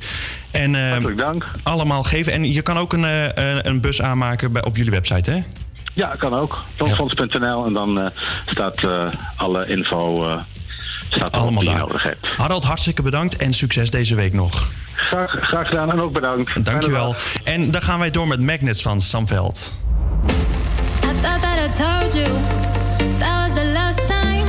En 0.50 0.74
Hartelijk 0.74 1.18
dank. 1.18 1.46
allemaal 1.62 2.02
geven. 2.02 2.32
En 2.32 2.52
je 2.52 2.62
kan 2.62 2.78
ook 2.78 2.92
een, 2.92 3.04
een 3.68 3.80
bus 3.80 4.02
aanmaken 4.02 4.52
bij, 4.52 4.64
op 4.64 4.76
jullie 4.76 4.90
website, 4.90 5.30
hè? 5.30 5.40
Ja, 5.94 6.14
kan 6.18 6.34
ook. 6.34 6.58
Longfonds.nl 6.78 7.66
en 7.66 7.72
dan 7.72 8.10
staat 8.46 8.80
alle 9.36 9.66
info 9.66 10.28
staat 11.10 11.32
allemaal 11.32 11.60
die 11.60 11.68
daar. 11.68 11.78
je 11.78 11.86
nodig 11.86 12.02
hebt. 12.02 12.26
Harold, 12.36 12.64
hartstikke 12.64 13.02
bedankt 13.02 13.36
en 13.36 13.52
succes 13.52 13.90
deze 13.90 14.14
week 14.14 14.32
nog. 14.32 14.70
Graag, 15.08 15.30
graag 15.40 15.68
gedaan 15.68 15.90
en 15.90 16.00
ook 16.00 16.12
bedankt. 16.12 16.64
Dankjewel. 16.64 17.14
En 17.44 17.70
dan 17.70 17.82
gaan 17.82 17.98
wij 17.98 18.10
door 18.10 18.28
met 18.28 18.40
Magnets 18.40 18.82
van 18.82 19.00
Samveld. 19.00 19.72
I 21.04 21.20
thought 21.20 21.40
that 21.40 21.58
I 21.58 21.82
told 21.82 22.14
you 22.14 22.28
that 23.18 23.48
was 23.48 23.52
the 23.62 23.70
last 23.74 24.06
time. 24.06 24.44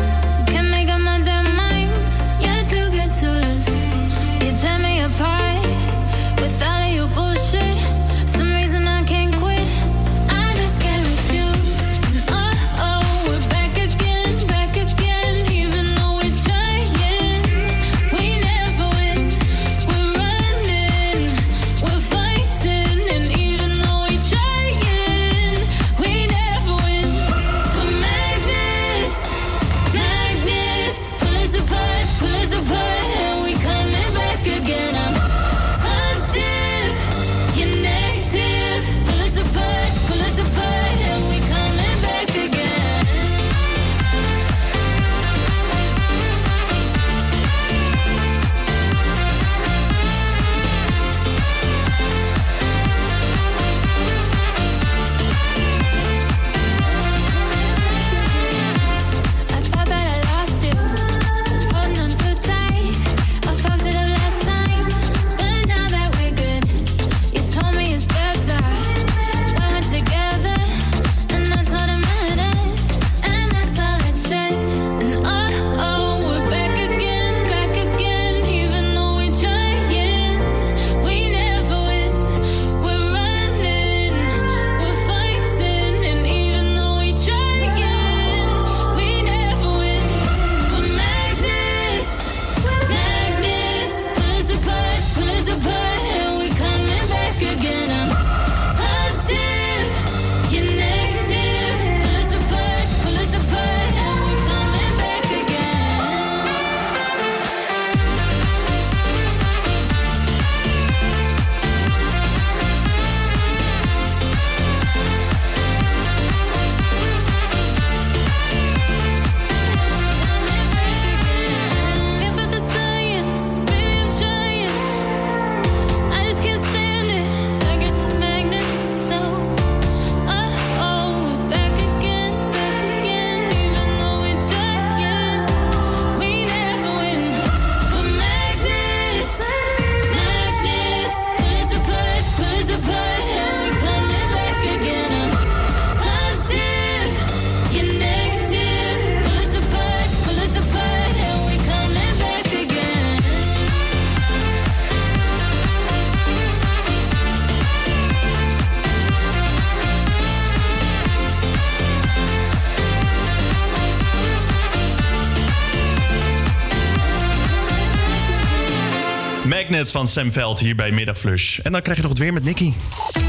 Van 169.90 170.08
Sam 170.08 170.32
Veld 170.32 170.60
hier 170.60 170.76
bij 170.76 170.92
Middagflush. 170.92 171.60
En 171.60 171.72
dan 171.72 171.82
krijg 171.82 171.98
je 171.98 172.04
nog 172.04 172.12
het 172.12 172.22
weer 172.22 172.34
met 172.34 172.44
Nicky. 172.44 172.74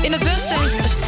In 0.03 0.13
het 0.13 0.23
westen 0.23 0.59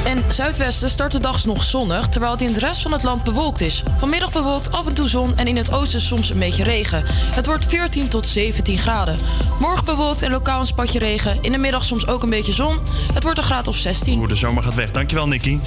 en 0.04 0.32
zuidwesten 0.32 0.90
start 0.90 1.12
de 1.12 1.20
dag 1.20 1.44
nog 1.44 1.62
zonnig, 1.62 2.08
terwijl 2.08 2.32
het 2.32 2.42
in 2.42 2.52
de 2.52 2.58
rest 2.58 2.82
van 2.82 2.92
het 2.92 3.02
land 3.02 3.24
bewolkt 3.24 3.60
is. 3.60 3.82
Vanmiddag 3.98 4.32
bewolkt 4.32 4.72
af 4.72 4.86
en 4.86 4.94
toe 4.94 5.08
zon 5.08 5.36
en 5.36 5.46
in 5.46 5.56
het 5.56 5.72
oosten 5.72 6.00
soms 6.00 6.30
een 6.30 6.38
beetje 6.38 6.62
regen. 6.62 7.04
Het 7.34 7.46
wordt 7.46 7.66
14 7.66 8.08
tot 8.08 8.26
17 8.26 8.78
graden. 8.78 9.18
Morgen 9.60 9.84
bewolkt 9.84 10.22
en 10.22 10.30
lokaal 10.30 10.60
een 10.60 10.66
spatje 10.66 10.98
regen. 10.98 11.38
In 11.40 11.52
de 11.52 11.58
middag 11.58 11.84
soms 11.84 12.06
ook 12.06 12.22
een 12.22 12.30
beetje 12.30 12.52
zon. 12.52 12.78
Het 13.14 13.22
wordt 13.22 13.38
een 13.38 13.44
graad 13.44 13.68
of 13.68 13.76
16. 13.76 14.18
Hoe 14.18 14.28
de 14.28 14.34
zomer 14.34 14.62
gaat 14.62 14.74
weg. 14.74 14.90
Dankjewel, 14.90 15.28
Nicky. 15.28 15.58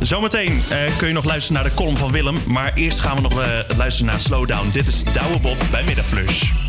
Zometeen 0.00 0.62
eh, 0.70 0.96
kun 0.96 1.08
je 1.08 1.14
nog 1.14 1.24
luisteren 1.24 1.62
naar 1.62 1.70
de 1.70 1.76
column 1.76 1.96
van 1.96 2.12
Willem. 2.12 2.36
Maar 2.46 2.72
eerst 2.74 3.00
gaan 3.00 3.16
we 3.16 3.22
nog 3.22 3.40
eh, 3.40 3.76
luisteren 3.76 4.10
naar 4.10 4.20
Slowdown. 4.20 4.70
Dit 4.70 4.86
is 4.86 5.04
Douwe 5.04 5.38
Bob 5.40 5.56
bij 5.70 5.84
Middagflush. 5.84 6.63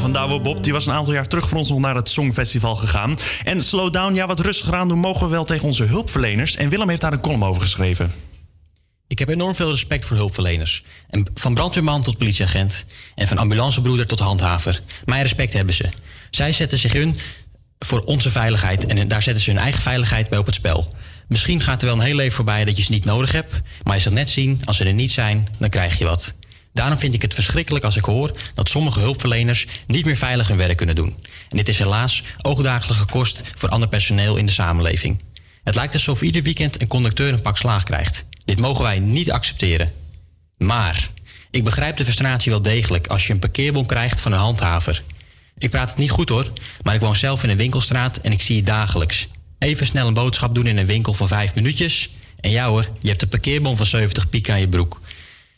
Van 0.00 0.12
Douwe 0.12 0.40
Bob. 0.40 0.62
Die 0.64 0.72
was 0.72 0.86
een 0.86 0.92
aantal 0.92 1.14
jaar 1.14 1.28
terug 1.28 1.48
voor 1.48 1.58
ons 1.58 1.68
nog 1.68 1.78
naar 1.78 1.94
het 1.94 2.08
Songfestival 2.08 2.76
gegaan. 2.76 3.18
En 3.44 3.62
Slowdown, 3.62 4.14
ja, 4.14 4.26
wat 4.26 4.40
rustiger 4.40 4.74
aan 4.74 4.88
doen 4.88 4.98
mogen 4.98 5.26
we 5.26 5.32
wel 5.32 5.44
tegen 5.44 5.66
onze 5.66 5.84
hulpverleners. 5.84 6.56
En 6.56 6.68
Willem 6.68 6.88
heeft 6.88 7.00
daar 7.00 7.12
een 7.12 7.20
column 7.20 7.44
over 7.44 7.62
geschreven. 7.62 8.12
Ik 9.06 9.18
heb 9.18 9.28
enorm 9.28 9.54
veel 9.54 9.70
respect 9.70 10.04
voor 10.04 10.16
hulpverleners. 10.16 10.84
En 11.08 11.26
van 11.34 11.54
brandweerman 11.54 12.02
tot 12.02 12.18
politieagent. 12.18 12.84
En 13.14 13.28
van 13.28 13.38
ambulancebroeder 13.38 14.06
tot 14.06 14.20
handhaver. 14.20 14.82
Mijn 15.04 15.22
respect 15.22 15.52
hebben 15.52 15.74
ze. 15.74 15.88
Zij 16.30 16.52
zetten 16.52 16.78
zich 16.78 16.94
in 16.94 17.18
voor 17.78 18.04
onze 18.04 18.30
veiligheid. 18.30 18.86
En 18.86 19.08
daar 19.08 19.22
zetten 19.22 19.42
ze 19.42 19.50
hun 19.50 19.60
eigen 19.60 19.82
veiligheid 19.82 20.28
bij 20.28 20.38
op 20.38 20.46
het 20.46 20.54
spel. 20.54 20.94
Misschien 21.28 21.60
gaat 21.60 21.82
er 21.82 21.88
wel 21.88 21.96
een 21.96 22.04
heel 22.04 22.14
leven 22.14 22.36
voorbij 22.36 22.64
dat 22.64 22.76
je 22.76 22.82
ze 22.82 22.92
niet 22.92 23.04
nodig 23.04 23.32
hebt. 23.32 23.60
Maar 23.82 23.94
je 23.94 24.02
zult 24.02 24.14
net 24.14 24.30
zien, 24.30 24.60
als 24.64 24.76
ze 24.76 24.84
er 24.84 24.92
niet 24.92 25.10
zijn, 25.10 25.48
dan 25.58 25.68
krijg 25.70 25.98
je 25.98 26.04
wat. 26.04 26.34
Daarom 26.72 26.98
vind 26.98 27.14
ik 27.14 27.22
het 27.22 27.34
verschrikkelijk 27.34 27.84
als 27.84 27.96
ik 27.96 28.04
hoor 28.04 28.36
dat 28.54 28.68
sommige 28.68 29.00
hulpverleners 29.00 29.66
niet 29.86 30.04
meer 30.04 30.16
veilig 30.16 30.48
hun 30.48 30.56
werk 30.56 30.76
kunnen 30.76 30.94
doen. 30.94 31.16
En 31.48 31.56
dit 31.56 31.68
is 31.68 31.78
helaas 31.78 32.22
oogdagelijke 32.42 33.04
kost 33.04 33.42
voor 33.54 33.68
ander 33.68 33.88
personeel 33.88 34.36
in 34.36 34.46
de 34.46 34.52
samenleving. 34.52 35.20
Het 35.64 35.74
lijkt 35.74 35.94
alsof 35.94 36.22
ieder 36.22 36.42
weekend 36.42 36.80
een 36.80 36.88
conducteur 36.88 37.32
een 37.32 37.42
pak 37.42 37.56
slaag 37.56 37.82
krijgt. 37.82 38.24
Dit 38.44 38.60
mogen 38.60 38.82
wij 38.82 38.98
niet 38.98 39.32
accepteren. 39.32 39.92
Maar 40.56 41.10
ik 41.50 41.64
begrijp 41.64 41.96
de 41.96 42.04
frustratie 42.04 42.50
wel 42.50 42.62
degelijk 42.62 43.06
als 43.06 43.26
je 43.26 43.32
een 43.32 43.38
parkeerbon 43.38 43.86
krijgt 43.86 44.20
van 44.20 44.32
een 44.32 44.38
handhaver. 44.38 45.02
Ik 45.58 45.70
praat 45.70 45.88
het 45.88 45.98
niet 45.98 46.10
goed 46.10 46.28
hoor, 46.28 46.52
maar 46.82 46.94
ik 46.94 47.00
woon 47.00 47.16
zelf 47.16 47.42
in 47.42 47.50
een 47.50 47.56
winkelstraat 47.56 48.16
en 48.16 48.32
ik 48.32 48.40
zie 48.40 48.56
het 48.56 48.66
dagelijks. 48.66 49.28
Even 49.58 49.86
snel 49.86 50.06
een 50.06 50.14
boodschap 50.14 50.54
doen 50.54 50.66
in 50.66 50.76
een 50.76 50.86
winkel 50.86 51.14
van 51.14 51.28
vijf 51.28 51.54
minuutjes. 51.54 52.10
En 52.40 52.50
ja 52.50 52.68
hoor, 52.68 52.88
je 53.00 53.08
hebt 53.08 53.22
een 53.22 53.28
parkeerbon 53.28 53.76
van 53.76 53.86
70 53.86 54.28
piek 54.28 54.50
aan 54.50 54.60
je 54.60 54.68
broek. 54.68 55.00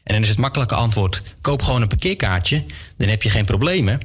En 0.03 0.15
dan 0.15 0.23
is 0.23 0.29
het 0.29 0.39
makkelijke 0.39 0.75
antwoord: 0.75 1.23
koop 1.41 1.63
gewoon 1.63 1.83
een 1.83 1.89
parkeerkaartje, 1.89 2.65
dan 2.97 3.09
heb 3.09 3.23
je 3.23 3.31
geen 3.31 3.45
problemen. 3.45 4.01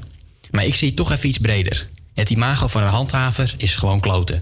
Maar 0.51 0.65
ik 0.65 0.75
zie 0.75 0.93
toch 0.93 1.11
even 1.11 1.29
iets 1.29 1.37
breder. 1.37 1.89
Het 2.13 2.29
imago 2.29 2.67
van 2.67 2.83
een 2.83 2.89
handhaver 2.89 3.53
is 3.57 3.75
gewoon 3.75 3.99
kloten. 3.99 4.35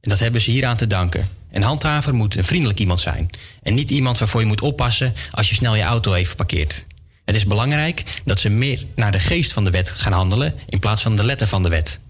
En 0.00 0.08
dat 0.10 0.18
hebben 0.18 0.40
ze 0.40 0.50
hieraan 0.50 0.76
te 0.76 0.86
danken. 0.86 1.28
Een 1.50 1.62
handhaver 1.62 2.14
moet 2.14 2.36
een 2.36 2.44
vriendelijk 2.44 2.78
iemand 2.78 3.00
zijn. 3.00 3.30
En 3.62 3.74
niet 3.74 3.90
iemand 3.90 4.18
waarvoor 4.18 4.40
je 4.40 4.46
moet 4.46 4.60
oppassen 4.60 5.14
als 5.30 5.48
je 5.48 5.54
snel 5.54 5.74
je 5.74 5.82
auto 5.82 6.14
even 6.14 6.36
parkeert. 6.36 6.86
Het 7.24 7.34
is 7.34 7.46
belangrijk 7.46 8.02
dat 8.24 8.40
ze 8.40 8.48
meer 8.48 8.84
naar 8.94 9.12
de 9.12 9.18
geest 9.18 9.52
van 9.52 9.64
de 9.64 9.70
wet 9.70 9.90
gaan 9.90 10.12
handelen 10.12 10.54
in 10.68 10.78
plaats 10.78 11.02
van 11.02 11.16
de 11.16 11.24
letter 11.24 11.46
van 11.46 11.62
de 11.62 11.68
wet. 11.68 12.00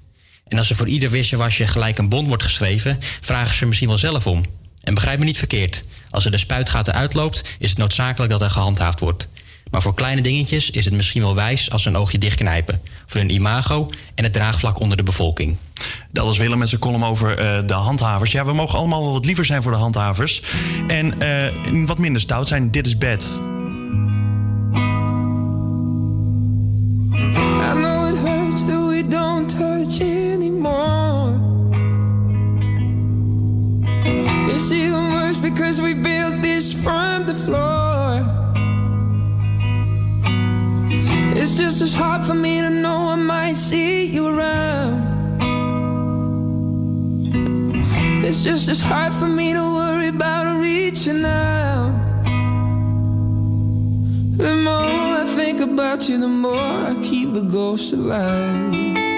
En 0.48 0.58
als 0.58 0.70
er 0.70 0.76
voor 0.76 0.88
ieder 0.88 1.10
wisselwasje 1.10 1.66
gelijk 1.66 1.98
een 1.98 2.08
bon 2.08 2.28
wordt 2.28 2.42
geschreven, 2.42 2.98
vragen 3.20 3.54
ze 3.54 3.66
misschien 3.66 3.88
wel 3.88 3.98
zelf 3.98 4.26
om. 4.26 4.44
En 4.82 4.94
begrijp 4.94 5.18
me 5.18 5.24
niet 5.24 5.38
verkeerd. 5.38 5.84
Als 6.10 6.24
er 6.24 6.30
de 6.30 6.38
spuitgaten 6.38 6.94
uitloopt, 6.94 7.56
is 7.58 7.70
het 7.70 7.78
noodzakelijk 7.78 8.32
dat 8.32 8.42
er 8.42 8.50
gehandhaafd 8.50 9.00
wordt. 9.00 9.28
Maar 9.70 9.82
voor 9.82 9.94
kleine 9.94 10.20
dingetjes 10.20 10.70
is 10.70 10.84
het 10.84 10.94
misschien 10.94 11.22
wel 11.22 11.34
wijs 11.34 11.70
als 11.70 11.82
ze 11.82 11.88
een 11.88 11.96
oogje 11.96 12.18
dichtknijpen. 12.18 12.80
Voor 13.06 13.20
hun 13.20 13.30
imago 13.30 13.90
en 14.14 14.24
het 14.24 14.32
draagvlak 14.32 14.80
onder 14.80 14.96
de 14.96 15.02
bevolking. 15.02 15.56
Dat 16.10 16.24
was 16.24 16.38
Willem 16.38 16.58
met 16.58 16.68
zijn 16.68 16.80
column 16.80 17.04
over 17.04 17.38
eh, 17.38 17.66
de 17.66 17.72
handhavers. 17.72 18.32
Ja, 18.32 18.44
we 18.44 18.52
mogen 18.52 18.78
allemaal 18.78 19.02
wel 19.02 19.12
wat 19.12 19.24
liever 19.24 19.44
zijn 19.44 19.62
voor 19.62 19.72
de 19.72 19.78
handhavers. 19.78 20.42
En 20.86 21.20
eh, 21.20 21.86
wat 21.86 21.98
minder 21.98 22.20
stout 22.20 22.48
zijn. 22.48 22.70
Dit 22.70 22.86
is 22.86 22.98
bed. 22.98 23.30
I 27.12 27.74
know 27.74 28.08
it 28.08 28.18
hurts 28.18 28.66
that 28.66 28.88
we 28.88 29.04
don't 29.08 29.48
touch 29.48 30.00
anymore. 30.00 30.61
It's 34.62 34.70
even 34.70 35.12
worse 35.12 35.38
because 35.38 35.80
we 35.80 35.92
built 35.92 36.40
this 36.40 36.72
from 36.72 37.26
the 37.26 37.34
floor. 37.34 38.22
It's 41.36 41.56
just 41.56 41.82
as 41.82 41.92
hard 41.92 42.24
for 42.24 42.34
me 42.34 42.60
to 42.60 42.70
know 42.70 43.08
I 43.10 43.16
might 43.16 43.56
see 43.56 44.06
you 44.06 44.24
around. 44.28 45.02
It's 48.24 48.42
just 48.42 48.68
as 48.68 48.78
hard 48.78 49.12
for 49.12 49.26
me 49.26 49.52
to 49.52 49.58
worry 49.58 50.06
about 50.06 50.60
reaching 50.60 51.24
out. 51.24 51.90
The 54.36 54.54
more 54.68 55.22
I 55.22 55.24
think 55.26 55.60
about 55.60 56.08
you, 56.08 56.18
the 56.18 56.28
more 56.28 56.86
I 56.90 56.96
keep 57.02 57.32
the 57.32 57.42
ghost 57.42 57.92
alive. 57.94 59.11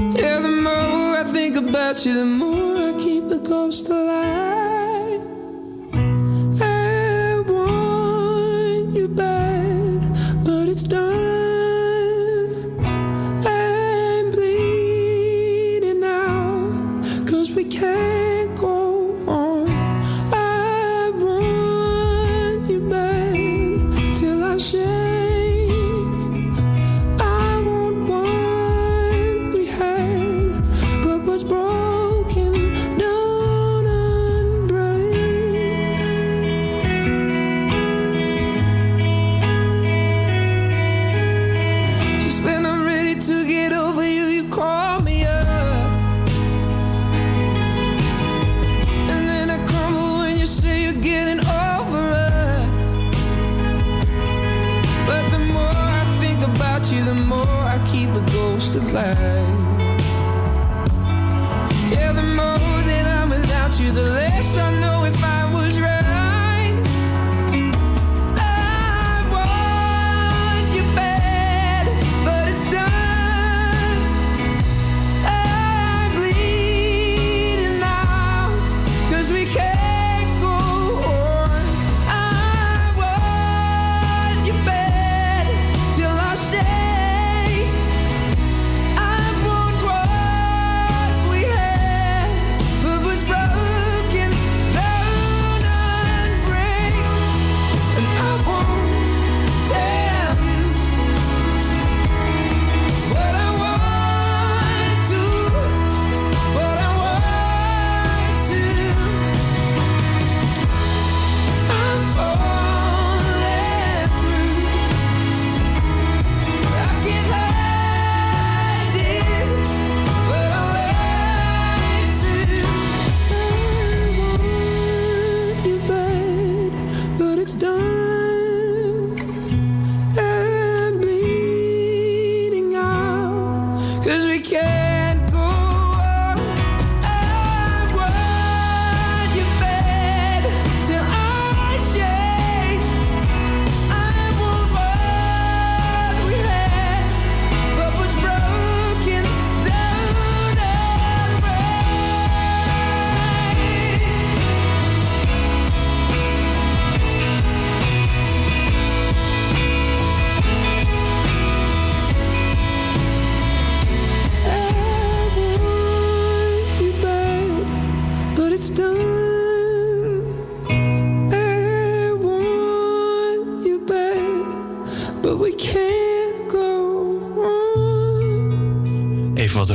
Yeah, 0.00 0.40
the 0.40 0.48
more 0.48 1.16
I 1.18 1.24
think 1.24 1.56
about 1.56 2.06
you, 2.06 2.14
the 2.14 2.24
more 2.24 2.76
I 2.76 2.94
keep 2.98 3.28
the 3.28 3.38
ghost 3.38 3.88
alive. 3.90 5.29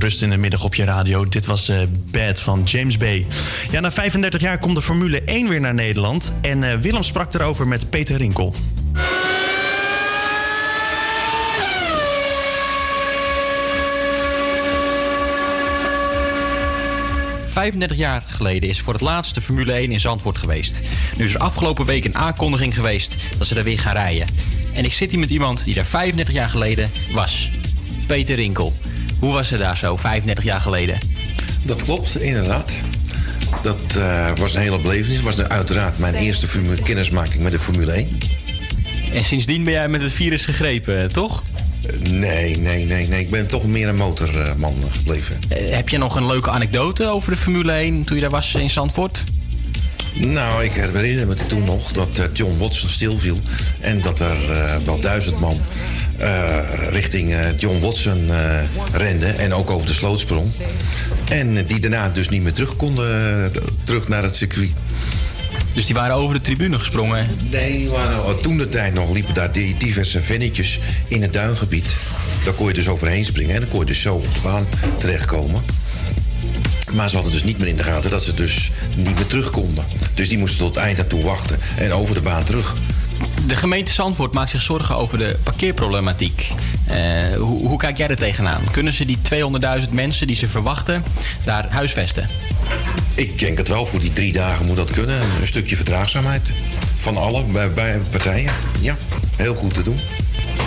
Rust 0.05 0.21
in 0.21 0.29
de 0.29 0.37
middag 0.37 0.63
op 0.63 0.75
je 0.75 0.83
radio. 0.83 1.27
Dit 1.27 1.45
was 1.45 1.69
eh, 1.69 1.77
Bad 2.11 2.41
van 2.41 2.63
James 2.63 2.97
Bay. 2.97 3.25
Ja, 3.71 3.79
na 3.79 3.91
35 3.91 4.41
jaar 4.41 4.59
komt 4.59 4.75
de 4.75 4.81
Formule 4.81 5.21
1 5.21 5.49
weer 5.49 5.59
naar 5.59 5.73
Nederland. 5.73 6.35
En 6.41 6.63
eh, 6.63 6.77
Willem 6.77 7.03
sprak 7.03 7.33
erover 7.33 7.67
met 7.67 7.89
Peter 7.89 8.17
Rinkel. 8.17 8.55
...35 17.49 17.95
jaar 17.95 18.23
geleden 18.25 18.69
is 18.69 18.81
voor 18.81 18.93
het 18.93 19.01
laatst 19.01 19.35
de 19.35 19.41
Formule 19.41 19.71
1 19.71 19.91
in 19.91 19.99
Zandvoort 19.99 20.37
geweest. 20.37 20.81
Nu 21.17 21.23
is 21.23 21.33
er 21.33 21.39
afgelopen 21.39 21.85
week 21.85 22.05
een 22.05 22.15
aankondiging 22.15 22.73
geweest 22.73 23.15
dat 23.37 23.47
ze 23.47 23.53
daar 23.53 23.63
weer 23.63 23.79
gaan 23.79 23.95
rijden. 23.95 24.27
En 24.73 24.85
ik 24.85 24.93
zit 24.93 25.11
hier 25.11 25.19
met 25.19 25.29
iemand 25.29 25.63
die 25.63 25.73
daar 25.73 25.85
35 25.85 26.33
jaar 26.33 26.49
geleden 26.49 26.91
was. 27.11 27.51
Peter 28.07 28.35
Rinkel. 28.35 28.73
Hoe 29.19 29.33
was 29.33 29.49
het 29.49 29.59
daar 29.59 29.77
zo, 29.77 29.95
35 29.95 30.43
jaar 30.43 30.61
geleden? 30.61 30.99
Dat 31.63 31.83
klopt, 31.83 32.19
inderdaad. 32.19 32.73
Dat 33.61 33.95
eh, 33.97 34.37
was 34.37 34.55
een 34.55 34.61
hele 34.61 34.79
belevenis. 34.79 35.21
was 35.21 35.41
uiteraard 35.41 35.99
mijn 35.99 36.15
eerste 36.15 36.47
kennismaking 36.83 37.43
met 37.43 37.51
de 37.51 37.59
Formule 37.59 37.91
1. 37.91 38.19
En 39.13 39.23
sindsdien 39.23 39.63
ben 39.63 39.73
jij 39.73 39.87
met 39.87 40.01
het 40.01 40.11
virus 40.11 40.45
gegrepen, 40.45 41.01
eh, 41.01 41.09
toch? 41.09 41.43
Nee, 41.99 42.57
nee, 42.57 42.85
nee, 42.85 43.07
nee. 43.07 43.19
Ik 43.19 43.29
ben 43.29 43.47
toch 43.47 43.65
meer 43.65 43.87
een 43.87 43.95
motorman 43.95 44.75
gebleven. 44.91 45.39
Eh, 45.49 45.75
heb 45.75 45.89
je 45.89 45.97
nog 45.97 46.15
een 46.15 46.25
leuke 46.25 46.49
anekdote 46.49 47.07
over 47.07 47.31
de 47.31 47.37
Formule 47.37 47.71
1 47.71 48.03
toen 48.03 48.15
je 48.15 48.21
daar 48.21 48.31
was 48.31 48.55
in 48.55 48.69
Zandvoort? 48.69 49.23
Nou, 50.19 50.63
ik 50.63 50.73
herinner 50.73 51.27
me 51.27 51.35
toen 51.35 51.63
nog 51.63 51.91
dat 51.91 52.19
eh, 52.19 52.25
John 52.33 52.57
Watson 52.57 52.89
stilviel. 52.89 53.39
En 53.79 54.01
dat 54.01 54.19
er 54.19 54.51
eh, 54.51 54.75
wel 54.85 55.01
duizend 55.01 55.39
man 55.39 55.61
eh, 56.17 56.57
richting 56.89 57.31
eh, 57.33 57.39
John 57.57 57.79
Watson 57.79 58.31
eh 58.31 58.63
rende. 58.93 59.27
En 59.27 59.53
ook 59.53 59.69
over 59.69 59.87
de 59.87 59.93
sloot 59.93 60.19
sprong. 60.19 60.47
En 61.25 61.65
die 61.65 61.79
daarna 61.79 62.09
dus 62.09 62.29
niet 62.29 62.41
meer 62.41 62.53
terug 62.53 62.75
konden, 62.75 63.51
terug 63.83 64.07
naar 64.07 64.23
het 64.23 64.35
circuit. 64.35 64.71
Dus 65.73 65.85
die 65.85 65.95
waren 65.95 66.15
over 66.15 66.35
de 66.35 66.41
tribune 66.41 66.79
gesprongen? 66.79 67.27
Nee, 67.49 67.89
waren, 67.89 68.41
toen 68.41 68.57
de 68.57 68.69
tijd 68.69 68.93
nog 68.93 69.13
liepen 69.13 69.33
daar 69.33 69.51
die 69.51 69.77
diverse 69.77 70.21
vennetjes 70.21 70.79
in 71.07 71.21
het 71.21 71.33
duingebied. 71.33 71.93
Daar 72.45 72.53
kon 72.53 72.67
je 72.67 72.73
dus 72.73 72.87
overheen 72.87 73.25
springen 73.25 73.55
en 73.55 73.61
dan 73.61 73.69
kon 73.69 73.79
je 73.79 73.85
dus 73.85 74.01
zo 74.01 74.15
op 74.15 74.33
de 74.33 74.39
baan 74.43 74.67
terechtkomen. 74.97 75.61
Maar 76.93 77.09
ze 77.09 77.15
hadden 77.15 77.33
dus 77.33 77.43
niet 77.43 77.57
meer 77.57 77.67
in 77.67 77.75
de 77.75 77.83
gaten 77.83 78.09
dat 78.09 78.23
ze 78.23 78.33
dus 78.33 78.71
niet 78.95 79.15
meer 79.15 79.25
terug 79.27 79.49
konden. 79.49 79.85
Dus 80.13 80.29
die 80.29 80.37
moesten 80.37 80.59
tot 80.59 80.75
het 80.75 80.83
eind 80.83 80.97
naartoe 80.97 81.23
wachten 81.23 81.59
en 81.77 81.91
over 81.93 82.15
de 82.15 82.21
baan 82.21 82.43
terug. 82.43 82.75
De 83.47 83.55
gemeente 83.55 83.91
Zandvoort 83.91 84.33
maakt 84.33 84.49
zich 84.49 84.61
zorgen 84.61 84.95
over 84.95 85.17
de 85.17 85.37
parkeerproblematiek. 85.43 86.51
Eh, 86.87 86.97
hoe, 87.37 87.67
hoe 87.67 87.77
kijk 87.77 87.97
jij 87.97 88.07
er 88.07 88.17
tegenaan? 88.17 88.63
Kunnen 88.71 88.93
ze 88.93 89.05
die 89.05 89.17
200.000 89.87 89.93
mensen 89.93 90.27
die 90.27 90.35
ze 90.35 90.47
verwachten 90.47 91.03
daar 91.43 91.67
huisvesten? 91.69 92.29
Ik 93.15 93.39
denk 93.39 93.57
het 93.57 93.67
wel, 93.67 93.85
voor 93.85 93.99
die 93.99 94.13
drie 94.13 94.31
dagen 94.31 94.65
moet 94.65 94.75
dat 94.75 94.91
kunnen. 94.91 95.21
Een 95.41 95.47
stukje 95.47 95.75
verdraagzaamheid 95.75 96.53
van 96.97 97.17
alle 97.17 97.43
bij, 97.43 97.73
bij 97.73 98.01
partijen. 98.11 98.51
Ja, 98.81 98.95
heel 99.35 99.55
goed 99.55 99.73
te 99.73 99.83
doen. 99.83 99.99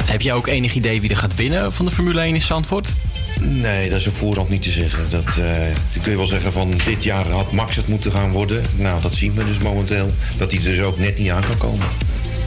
Heb 0.05 0.21
jij 0.21 0.33
ook 0.33 0.47
enig 0.47 0.75
idee 0.75 1.01
wie 1.01 1.11
er 1.11 1.17
gaat 1.17 1.35
winnen 1.35 1.73
van 1.73 1.85
de 1.85 1.91
Formule 1.91 2.21
1 2.21 2.35
in 2.35 2.43
Zandvoort? 2.43 2.95
Nee, 3.41 3.91
dat 3.91 3.99
is 3.99 4.07
op 4.07 4.15
voorhand 4.15 4.49
niet 4.49 4.63
te 4.63 4.71
zeggen. 4.71 5.11
Dat, 5.11 5.25
dan 5.25 6.03
kun 6.03 6.11
je 6.11 6.17
wel 6.17 6.27
zeggen 6.27 6.53
van 6.53 6.81
dit 6.85 7.05
jaar 7.05 7.29
had 7.29 7.53
Max 7.53 7.77
het 7.77 7.89
moeten 7.89 8.13
gaan 8.13 8.31
worden. 8.31 8.65
Nou, 8.77 9.03
dat 9.03 9.15
zien 9.15 9.35
we 9.35 9.45
dus 9.45 9.59
momenteel. 9.59 10.11
Dat 10.37 10.53
hij 10.53 10.61
er 10.61 10.67
dus 10.67 10.81
ook 10.81 10.99
net 10.99 11.19
niet 11.19 11.31
aan 11.31 11.45
kan 11.45 11.59
komen. 11.59 11.87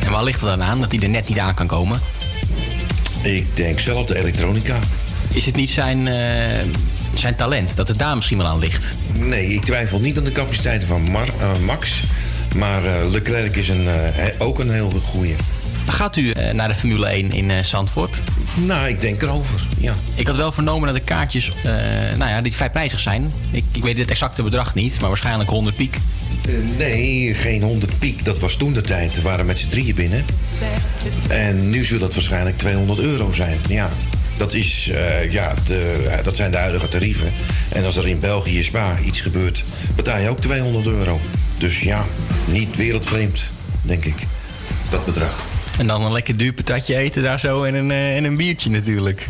En 0.06 0.12
waar 0.12 0.24
ligt 0.24 0.41
het 0.41 0.49
dan 0.49 0.64
aan 0.64 0.80
dat 0.82 0.91
hij 0.91 1.02
er 1.02 1.10
net 1.10 1.28
niet 1.28 1.39
aan 1.39 1.54
kan 1.54 1.68
komen? 1.68 1.99
Ik 3.22 3.56
denk 3.56 3.80
zelf 3.80 4.06
de 4.06 4.18
elektronica. 4.18 4.80
Is 5.34 5.45
het 5.45 5.56
niet 5.56 5.70
zijn, 5.70 6.08
eh, 6.08 6.68
zijn 7.14 7.36
talent 7.36 7.76
dat 7.76 7.88
het 7.88 7.97
daar 7.97 8.16
misschien 8.16 8.38
wel 8.38 8.47
aan 8.47 8.60
ligt? 8.60 8.95
Nee, 9.14 9.47
ik 9.54 9.64
twijfel 9.64 9.99
niet 9.99 10.18
aan 10.18 10.24
de 10.24 10.32
capaciteiten 10.32 10.88
van 10.88 11.02
Mar- 11.12 11.34
eh, 11.39 11.60
Max. 11.66 12.04
Maar 12.56 12.86
eh, 12.86 13.10
Leclerc 13.12 13.56
is 13.56 13.70
een, 13.70 13.88
ook 14.38 14.60
een 14.60 14.70
heel 14.70 14.91
goeie. 14.91 15.36
Gaat 15.88 16.16
u 16.16 16.34
naar 16.54 16.68
de 16.68 16.76
Formule 16.76 17.08
1 17.08 17.32
in 17.32 17.66
Zandvoort? 17.66 18.18
Nou, 18.56 18.88
ik 18.88 19.02
denk 19.02 19.22
erover, 19.22 19.62
ja. 19.78 19.93
Ik 20.16 20.28
had 20.28 20.36
wel 20.36 20.52
vernomen 20.52 20.88
dat 20.88 20.97
de 20.97 21.04
kaartjes, 21.04 21.52
nou 22.18 22.30
ja, 22.30 22.41
die 22.41 22.54
vrij 22.54 22.70
prijzig 22.70 22.99
zijn. 22.99 23.34
Ik, 23.52 23.64
ik 23.72 23.84
weet 23.84 23.97
het 23.97 24.10
exacte 24.12 24.43
bedrag 24.43 24.74
niet, 24.74 24.99
maar 24.99 25.10
waarschijnlijk 25.10 25.49
100 25.49 25.76
piek. 25.76 25.97
Eh, 26.48 26.78
nee, 26.78 27.34
geen 27.34 27.62
100 27.62 28.00
piek. 28.00 28.26
Dat 28.26 28.39
was 28.39 28.56
toen 28.56 28.74
de 28.74 28.82
tijd. 28.82 29.16
We 29.16 29.22
waren 29.22 29.46
met 29.46 29.60
z'n 29.60 29.70
drieën 29.70 29.96
binnen. 29.96 30.26
En 31.28 31.70
nu 31.70 31.84
zou 31.84 32.00
dat 32.00 32.14
waarschijnlijk 32.14 32.58
200 32.58 33.00
euro 33.00 33.32
zijn. 33.32 33.58
Ja, 33.68 33.89
dat, 34.38 34.54
is, 34.54 34.89
eh, 34.94 35.32
ja, 35.32 35.54
de, 35.66 36.08
eh, 36.12 36.24
dat 36.24 36.36
zijn 36.36 36.52
de 36.52 36.58
huidige 36.58 36.88
tarieven. 36.88 37.34
En 37.70 37.86
als 37.86 37.96
er 37.96 38.08
in 38.08 38.20
België 38.20 38.64
Spa 38.64 39.00
iets 39.00 39.22
gebeurt, 39.22 39.64
betaal 39.96 40.20
je 40.20 40.30
ook 40.30 40.42
200 40.42 40.86
euro. 40.86 41.20
Dus 41.58 41.80
ja, 41.80 42.06
niet 42.46 42.76
wereldvreemd, 42.76 43.52
denk 43.82 44.06
ik. 44.06 44.18
Dat 44.89 45.06
bedrag. 45.06 45.46
En 45.78 45.88
dan 45.88 46.02
een 46.02 46.12
lekker 46.12 46.38
duur 46.38 46.54
patatje 46.54 46.96
eten 46.96 47.24
daar 47.24 47.39
zo 47.39 47.64
en 47.64 47.76
een, 47.76 47.92
en 47.92 48.24
een 48.24 48.38
biertje 48.38 48.70
natuurlijk. 48.70 49.28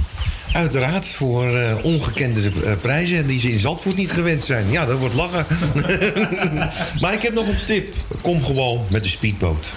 Uiteraard 0.54 1.08
voor 1.08 1.56
eh, 1.56 1.76
ongekende 1.84 2.52
eh, 2.64 2.74
prijzen 2.82 3.28
die 3.28 3.40
ze 3.40 3.52
in 3.52 3.60
Zandvoort 3.60 3.96
niet 3.96 4.12
gewend 4.12 4.44
zijn. 4.44 4.72
Ja, 4.72 4.86
dat 4.86 5.00
wordt 5.00 5.16
lachen. 5.16 5.46
maar 7.02 7.14
ik 7.14 7.22
heb 7.22 7.34
nog 7.34 7.48
een 7.48 7.66
tip. 7.66 7.94
Kom 8.22 8.44
gewoon 8.44 8.86
met 8.90 9.04
de 9.04 9.10
speedboot. 9.10 9.76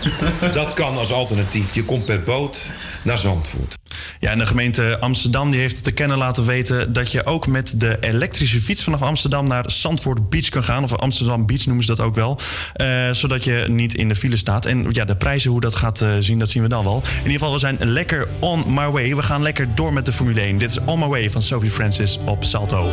Dat 0.52 0.72
kan 0.72 0.96
als 0.96 1.12
alternatief. 1.12 1.74
Je 1.74 1.84
komt 1.84 2.04
per 2.04 2.22
boot 2.22 2.58
naar 3.02 3.18
Zandvoort. 3.18 3.76
Ja, 4.20 4.30
en 4.30 4.38
de 4.38 4.46
gemeente 4.46 4.98
Amsterdam 5.00 5.50
die 5.50 5.60
heeft 5.60 5.84
te 5.84 5.92
kennen 5.92 6.18
laten 6.18 6.46
weten 6.46 6.92
dat 6.92 7.12
je 7.12 7.26
ook 7.26 7.46
met 7.46 7.80
de 7.80 7.96
elektrische 8.00 8.60
fiets 8.60 8.84
vanaf 8.84 9.02
Amsterdam 9.02 9.46
naar 9.46 9.70
Zandvoort 9.70 10.30
Beach 10.30 10.48
kan 10.48 10.64
gaan. 10.64 10.82
Of 10.82 10.96
Amsterdam 10.96 11.46
Beach 11.46 11.66
noemen 11.66 11.84
ze 11.84 11.94
dat 11.94 12.06
ook 12.06 12.14
wel. 12.14 12.38
Eh, 12.74 13.10
zodat 13.10 13.44
je 13.44 13.64
niet 13.68 13.94
in 13.94 14.08
de 14.08 14.16
file 14.16 14.36
staat. 14.36 14.66
En 14.66 14.86
ja, 14.90 15.04
de 15.04 15.16
prijzen, 15.16 15.50
hoe 15.50 15.60
dat 15.60 15.74
gaat 15.74 16.00
eh, 16.00 16.10
zien, 16.18 16.38
dat 16.38 16.50
zien 16.50 16.62
we 16.62 16.68
dan 16.68 16.84
wel. 16.84 17.02
In 17.04 17.16
ieder 17.16 17.32
geval, 17.32 17.52
we 17.52 17.58
zijn 17.58 17.76
lekker 17.80 18.28
on 18.38 18.64
my 18.66 18.90
way. 18.90 19.16
We 19.16 19.22
gaan 19.22 19.42
lekker 19.42 19.68
door 19.74 19.92
met 19.92 20.06
de 20.06 20.12
Formule 20.12 20.40
1. 20.40 20.58
Dit 20.58 20.70
is 20.70 20.78
On 20.78 20.98
My 20.98 21.06
Way 21.06 21.30
van 21.30 21.42
Sophie 21.42 21.70
Francis 21.70 22.18
op 22.24 22.44
Salto. 22.44 22.90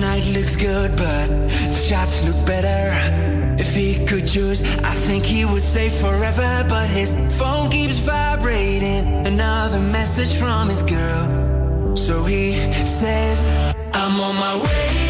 Night 0.00 0.26
looks 0.28 0.54
good, 0.54 0.92
but 0.92 1.26
the 1.26 1.72
shots 1.72 2.24
look 2.24 2.46
better. 2.46 3.58
If 3.58 3.74
he 3.74 4.04
could 4.06 4.28
choose, 4.28 4.62
I 4.62 4.94
think 4.94 5.24
he 5.24 5.44
would 5.44 5.62
stay 5.62 5.88
forever. 5.88 6.64
But 6.68 6.88
his 6.88 7.14
phone 7.36 7.68
keeps 7.68 7.98
vibrating. 7.98 9.26
Another 9.26 9.80
message 9.80 10.38
from 10.38 10.68
his 10.68 10.82
girl. 10.82 11.96
So 11.96 12.24
he 12.24 12.52
says, 12.86 13.74
I'm 13.92 14.20
on 14.20 14.36
my 14.36 14.56
way. 14.62 15.07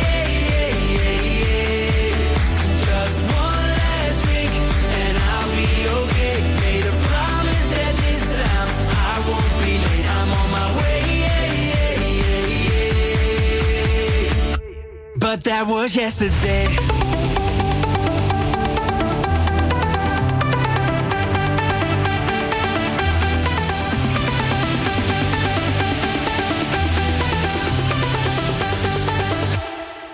But 15.28 15.44
that 15.44 15.66
was 15.68 15.94
yesterday. 15.94 16.64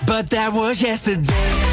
But 0.05 0.31
that 0.31 0.53
was 0.53 0.83
yesterday. 0.83 1.64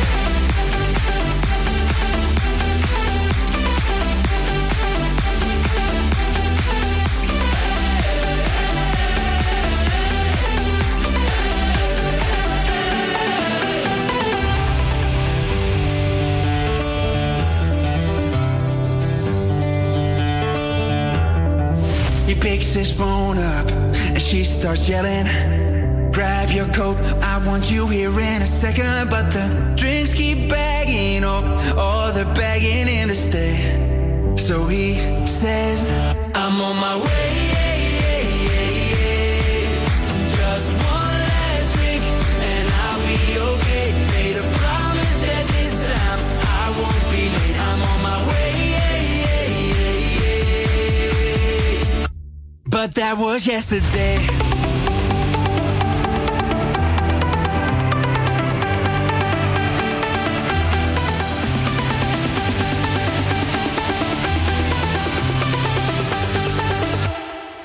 Picks 22.72 22.90
his 22.90 22.98
phone 22.98 23.38
up 23.38 23.68
and 23.68 24.22
she 24.22 24.44
starts 24.44 24.88
yelling. 24.88 25.26
Grab 26.12 26.50
your 26.50 26.68
coat, 26.68 26.98
I 27.22 27.42
want 27.46 27.72
you 27.72 27.88
here 27.88 28.12
in 28.12 28.42
a 28.42 28.46
second. 28.46 29.10
But 29.10 29.32
the 29.32 29.74
drinks 29.76 30.14
keep 30.14 30.50
bagging 30.50 31.24
up, 31.24 31.44
all 31.78 32.12
the 32.12 32.26
begging 32.36 32.88
in 32.88 33.10
to 33.10 33.16
stay. 33.16 34.36
So 34.38 34.68
he 34.68 34.96
says, 35.26 35.90
I'm 36.36 36.62
on 36.62 36.76
my 36.78 36.98
way. 36.98 37.41
But 52.82 52.96
that 52.96 53.16
was 53.16 53.46
yesterday. 53.46 54.18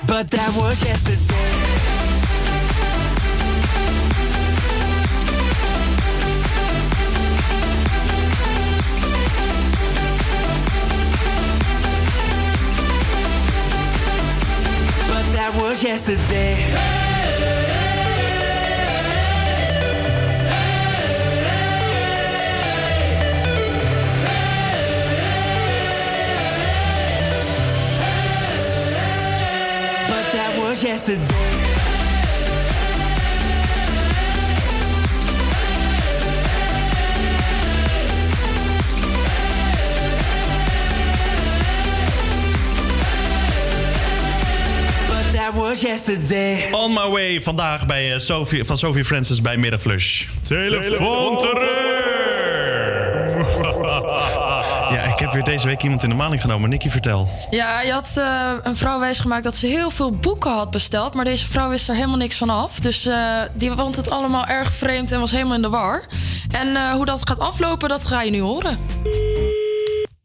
But 0.05 0.29
that 0.29 0.53
was 0.55 0.85
yesterday. 0.85 1.16
Was 15.69 15.83
yesterday. 15.83 16.55
But 30.07 30.31
that 30.31 30.55
was 30.57 30.83
yesterday. 30.83 31.56
Was 45.57 45.81
yesterday. 45.81 46.71
On 46.71 46.93
my 46.93 47.09
way 47.09 47.41
vandaag 47.41 47.85
bij 47.85 48.13
eh, 48.13 48.19
Sophie, 48.19 48.63
van 48.63 48.77
Sophie 48.77 49.05
Francis 49.05 49.41
bij 49.41 49.57
Middagflush. 49.57 50.25
Telefoon 50.41 51.37
Ja, 54.91 55.03
ik 55.03 55.19
heb 55.19 55.31
weer 55.31 55.43
deze 55.43 55.67
week 55.67 55.83
iemand 55.83 56.03
in 56.03 56.09
de 56.09 56.15
maling 56.15 56.41
genomen. 56.41 56.69
Nicky, 56.69 56.89
vertel. 56.89 57.29
Ja, 57.49 57.81
je 57.81 57.91
had 57.91 58.13
eh, 58.17 58.53
een 58.63 58.75
vrouw 58.75 58.99
wijsgemaakt 58.99 59.43
dat 59.43 59.55
ze 59.55 59.67
heel 59.67 59.89
veel 59.89 60.11
boeken 60.11 60.51
had 60.51 60.71
besteld. 60.71 61.13
Maar 61.13 61.25
deze 61.25 61.49
vrouw 61.49 61.69
wist 61.69 61.89
er 61.89 61.95
helemaal 61.95 62.17
niks 62.17 62.37
van 62.37 62.49
af. 62.49 62.79
Dus 62.79 63.05
eh, 63.05 63.41
die 63.53 63.71
vond 63.71 63.95
het 63.95 64.09
allemaal 64.09 64.45
erg 64.45 64.73
vreemd 64.73 65.11
en 65.11 65.19
was 65.19 65.31
helemaal 65.31 65.55
in 65.55 65.61
de 65.61 65.69
war. 65.69 66.05
En 66.51 66.75
eh, 66.75 66.91
hoe 66.91 67.05
dat 67.05 67.27
gaat 67.27 67.39
aflopen, 67.39 67.89
dat 67.89 68.05
ga 68.05 68.21
je 68.21 68.31
nu 68.31 68.39
horen. 68.39 68.79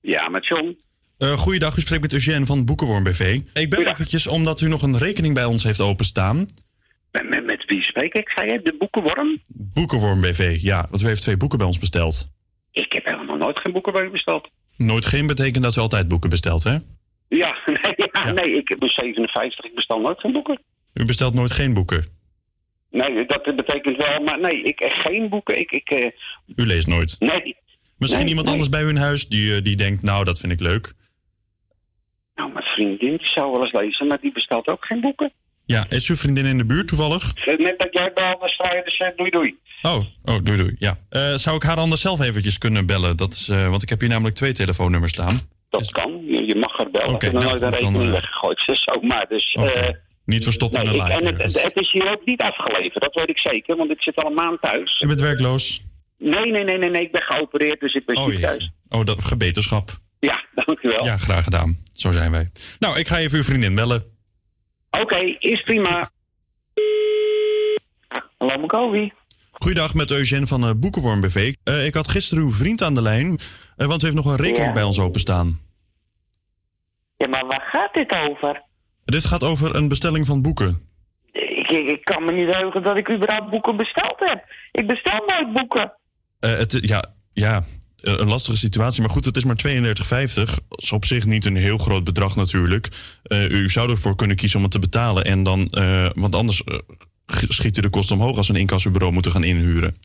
Ja, 0.00 0.28
met 0.28 0.46
John. 0.46 0.81
Eh 1.22 1.32
goeiedag, 1.32 1.76
u 1.76 1.80
spreekt 1.80 2.02
met 2.02 2.12
Eugène 2.12 2.46
van 2.46 2.64
Boekenworm 2.64 3.04
BV. 3.04 3.40
Ik 3.54 3.70
ben 3.70 3.86
eventjes 3.86 4.26
omdat 4.26 4.60
u 4.60 4.68
nog 4.68 4.82
een 4.82 4.98
rekening 4.98 5.34
bij 5.34 5.44
ons 5.44 5.62
heeft 5.62 5.80
openstaan. 5.80 6.36
Met, 7.12 7.28
met, 7.28 7.44
met 7.46 7.64
wie 7.66 7.82
spreek 7.82 8.14
ik? 8.14 8.28
Zei 8.28 8.52
je 8.52 8.60
de 8.62 8.76
boekenworm? 8.78 9.40
Boekenworm 9.52 10.20
BV, 10.20 10.58
ja. 10.60 10.86
Want 10.90 11.02
u 11.02 11.06
heeft 11.06 11.22
twee 11.22 11.36
boeken 11.36 11.58
bij 11.58 11.66
ons 11.66 11.78
besteld. 11.78 12.28
Ik 12.72 12.92
heb 12.92 13.04
helemaal 13.04 13.36
nooit 13.36 13.60
geen 13.60 13.72
boeken 13.72 13.92
bij 13.92 14.04
u 14.04 14.10
besteld. 14.10 14.48
Nooit 14.76 15.06
geen 15.06 15.26
betekent 15.26 15.64
dat 15.64 15.76
u 15.76 15.80
altijd 15.80 16.08
boeken 16.08 16.30
bestelt, 16.30 16.62
hè? 16.62 16.76
Ja, 17.28 17.56
nee, 17.66 17.94
ja, 18.12 18.32
nee, 18.32 18.56
ik 18.56 18.76
ben 18.78 18.88
57, 18.88 19.64
ik 19.64 19.74
bestel 19.74 20.00
nooit 20.00 20.20
geen 20.20 20.32
boeken. 20.32 20.60
U 20.94 21.04
bestelt 21.04 21.34
nooit 21.34 21.52
geen 21.52 21.74
boeken. 21.74 22.04
Nee, 22.90 23.26
dat 23.26 23.56
betekent 23.56 23.96
wel, 23.96 24.20
maar 24.20 24.40
nee, 24.40 24.62
ik 24.62 24.80
eh, 24.80 25.00
geen 25.00 25.28
boeken. 25.28 25.58
Ik, 25.58 25.70
ik, 25.70 25.90
eh, 25.90 26.10
U 26.56 26.66
leest 26.66 26.86
nooit. 26.86 27.16
nee. 27.18 27.56
Misschien 27.98 28.20
Nee, 28.22 28.28
iemand 28.30 28.46
nee. 28.46 28.54
anders 28.56 28.74
bij 28.74 28.82
u 28.82 28.88
in 28.88 28.96
huis 28.96 29.28
die, 29.28 29.62
die 29.62 29.76
denkt, 29.76 30.02
nou, 30.02 30.24
dat 30.24 30.40
vind 30.40 30.52
ik 30.52 30.60
leuk. 30.60 30.92
Nou, 32.34 32.52
mijn 32.52 32.64
vriendin 32.64 33.16
die 33.16 33.26
zou 33.28 33.52
wel 33.52 33.62
eens 33.62 33.72
lezen, 33.72 34.06
maar 34.06 34.20
die 34.20 34.32
bestelt 34.32 34.66
ook 34.66 34.84
geen 34.84 35.00
boeken. 35.00 35.32
Ja, 35.64 35.86
is 35.88 36.08
uw 36.08 36.16
vriendin 36.16 36.44
in 36.44 36.58
de 36.58 36.64
buurt 36.64 36.88
toevallig? 36.88 37.34
Net 37.44 37.78
dat 37.78 37.88
jij 37.90 38.12
belde, 38.14 38.36
dan 38.40 38.48
sta 38.48 38.74
je 38.74 38.82
dus 38.84 38.96
eh, 38.96 39.08
doei 39.16 39.30
doei. 39.30 39.58
Oh, 39.82 40.04
oh 40.24 40.38
doei 40.42 40.56
doei. 40.58 40.76
Ja. 40.78 40.98
Eh, 41.08 41.34
zou 41.34 41.56
ik 41.56 41.62
haar 41.62 41.76
anders 41.76 42.00
zelf 42.00 42.20
eventjes 42.20 42.58
kunnen 42.58 42.86
bellen? 42.86 43.16
Dat 43.16 43.32
is, 43.32 43.48
eh, 43.48 43.68
want 43.68 43.82
ik 43.82 43.88
heb 43.88 44.00
hier 44.00 44.08
namelijk 44.08 44.36
twee 44.36 44.52
telefoonnummers 44.52 45.12
staan. 45.12 45.40
Dat 45.70 45.90
kan, 45.90 46.24
je, 46.26 46.46
je 46.46 46.54
mag 46.54 46.78
er 46.78 46.90
bellen. 46.90 47.18
En 47.18 47.32
dan 47.32 47.32
nou, 47.32 47.44
nooit 47.44 47.62
een 47.62 47.70
dan, 47.70 47.78
rekening 47.78 48.04
eh, 48.04 48.10
weggegooid. 48.10 48.62
Is 48.66 48.82
zomaar, 48.82 49.26
dus... 49.28 49.56
Niet 50.24 50.42
verstopt 50.44 50.76
in 50.76 50.82
nee, 50.84 50.88
een 50.90 50.94
ik- 50.94 51.00
laadje. 51.00 51.18
en 51.20 51.26
het, 51.26 51.34
ergens. 51.34 51.62
het 51.62 51.76
is 51.76 51.92
hier 51.92 52.10
ook 52.12 52.24
niet 52.24 52.40
afgeleverd, 52.40 53.02
dat 53.02 53.14
weet 53.14 53.28
ik 53.28 53.38
zeker, 53.38 53.76
want 53.76 53.90
ik 53.90 54.02
zit 54.02 54.16
al 54.16 54.28
een 54.30 54.34
maand 54.34 54.60
thuis. 54.60 55.00
U 55.00 55.06
bent 55.06 55.20
werkloos? 55.20 55.82
Nee, 56.18 56.50
nee, 56.50 56.64
nee, 56.64 56.78
nee, 56.78 56.90
nee, 56.90 57.02
ik 57.02 57.12
ben 57.12 57.22
geopereerd, 57.22 57.80
dus 57.80 57.94
ik 57.94 58.06
ben 58.06 58.16
Oh 58.16 58.34
thuis. 58.34 58.70
Oh, 58.88 59.04
dat 59.04 59.24
gebeterschap. 59.24 59.90
Ja, 60.20 60.44
dankjewel. 60.64 61.04
Ja, 61.04 61.16
graag 61.16 61.44
gedaan. 61.44 61.81
Zo 61.92 62.10
zijn 62.12 62.30
wij. 62.30 62.50
Nou, 62.78 62.98
ik 62.98 63.08
ga 63.08 63.18
even 63.18 63.38
uw 63.38 63.44
vriendin 63.44 63.74
bellen. 63.74 64.04
Oké, 64.90 65.16
is 65.38 65.62
prima. 65.62 66.10
Hallo, 68.38 68.58
Makovi. 68.58 69.12
Goeiedag, 69.52 69.94
met 69.94 70.10
Eugène 70.10 70.46
van 70.46 70.64
eh, 70.64 70.70
Boekenworm 70.76 71.20
BV. 71.20 71.54
Eh, 71.64 71.86
ik 71.86 71.94
had 71.94 72.08
gisteren 72.08 72.44
uw 72.44 72.52
vriend 72.52 72.82
aan 72.82 72.94
de 72.94 73.02
lijn, 73.02 73.38
eh, 73.76 73.86
want 73.86 74.02
u 74.02 74.04
heeft 74.04 74.16
nog 74.16 74.26
een 74.26 74.36
rekening 74.36 74.66
Ja. 74.66 74.72
bij 74.72 74.82
ons 74.82 74.98
openstaan. 75.00 75.60
Ja, 77.16 77.28
maar 77.28 77.46
waar 77.46 77.68
gaat 77.72 77.94
dit 77.94 78.14
over? 78.30 78.62
Dit 79.04 79.24
gaat 79.24 79.42
over 79.44 79.74
een 79.74 79.88
bestelling 79.88 80.26
van 80.26 80.42
boeken. 80.42 80.88
Ik, 81.32 81.68
ik, 81.70 81.90
ik 81.90 82.04
kan 82.04 82.24
me 82.24 82.32
niet 82.32 82.54
heugen 82.54 82.82
dat 82.82 82.96
ik 82.96 83.10
überhaupt 83.10 83.50
boeken 83.50 83.76
besteld 83.76 84.14
heb. 84.18 84.44
Ik 84.72 84.86
bestel 84.86 85.24
nooit 85.26 85.52
boeken. 85.52 85.92
Het, 86.40 86.78
ja, 86.80 87.04
ja, 87.32 87.64
een 88.02 88.28
lastige 88.28 88.56
situatie. 88.56 89.02
Maar 89.02 89.10
goed, 89.10 89.24
het 89.24 89.36
is 89.36 89.44
maar 89.44 89.56
32,50. 89.56 90.34
Dat 90.68 90.80
is 90.82 90.92
op 90.92 91.04
zich 91.04 91.24
niet 91.26 91.44
een 91.44 91.56
heel 91.56 91.78
groot 91.78 92.04
bedrag 92.04 92.36
natuurlijk. 92.36 92.88
Eh, 93.22 93.50
u 93.50 93.68
zou 93.68 93.90
ervoor 93.90 94.16
kunnen 94.16 94.36
kiezen 94.36 94.56
om 94.56 94.62
het 94.62 94.72
te 94.72 94.78
betalen. 94.78 95.24
En 95.24 95.42
dan, 95.42 95.68
eh, 95.68 96.06
want 96.14 96.34
anders 96.34 96.64
eh, 96.64 96.78
schiet 97.26 97.76
u 97.78 97.80
de 97.80 97.90
kosten 97.90 98.16
omhoog 98.16 98.36
als 98.36 98.48
we 98.48 98.54
een 98.54 98.60
incassobureau 98.60 99.12
moeten 99.12 99.32
gaan 99.32 99.44
inhuren. 99.44 99.96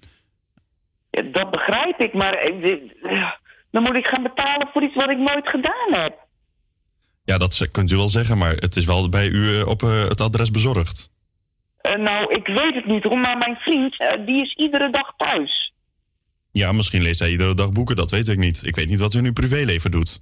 Ja, 1.09 1.21
dat 1.31 1.51
begrijp 1.51 1.99
ik, 1.99 2.13
maar 2.13 2.33
eh, 2.33 3.31
dan 3.71 3.83
moet 3.83 3.95
ik 3.95 4.07
gaan 4.07 4.23
betalen 4.23 4.69
voor 4.73 4.83
iets 4.83 4.95
wat 4.95 5.09
ik 5.09 5.17
nooit 5.17 5.49
gedaan 5.49 6.01
heb. 6.01 6.25
Ja, 7.23 7.37
dat 7.37 7.67
kunt 7.71 7.91
u 7.91 7.95
wel 7.95 8.07
zeggen, 8.07 8.37
maar 8.37 8.53
het 8.55 8.75
is 8.75 8.85
wel 8.85 9.09
bij 9.09 9.27
u 9.27 9.59
eh, 9.59 9.67
op 9.67 9.83
eh, 9.83 10.03
het 10.07 10.21
adres 10.21 10.51
bezorgd. 10.51 11.09
Eh, 11.81 11.95
nou, 11.95 12.33
ik 12.33 12.47
weet 12.47 12.73
het 12.73 12.85
niet 12.85 13.03
hoor, 13.03 13.17
maar 13.17 13.37
mijn 13.37 13.55
vriend, 13.55 13.99
eh, 13.99 14.25
die 14.25 14.41
is 14.41 14.53
iedere 14.55 14.89
dag 14.89 15.13
thuis. 15.17 15.66
Ja, 16.57 16.71
misschien 16.71 17.01
leest 17.01 17.19
hij 17.19 17.29
iedere 17.29 17.53
dag 17.53 17.71
boeken, 17.71 17.95
dat 17.95 18.11
weet 18.11 18.27
ik 18.27 18.37
niet. 18.37 18.65
Ik 18.65 18.75
weet 18.75 18.89
niet 18.89 18.99
wat 18.99 19.13
u 19.13 19.17
in 19.17 19.25
uw 19.25 19.33
privéleven 19.33 19.91
doet. 19.91 20.21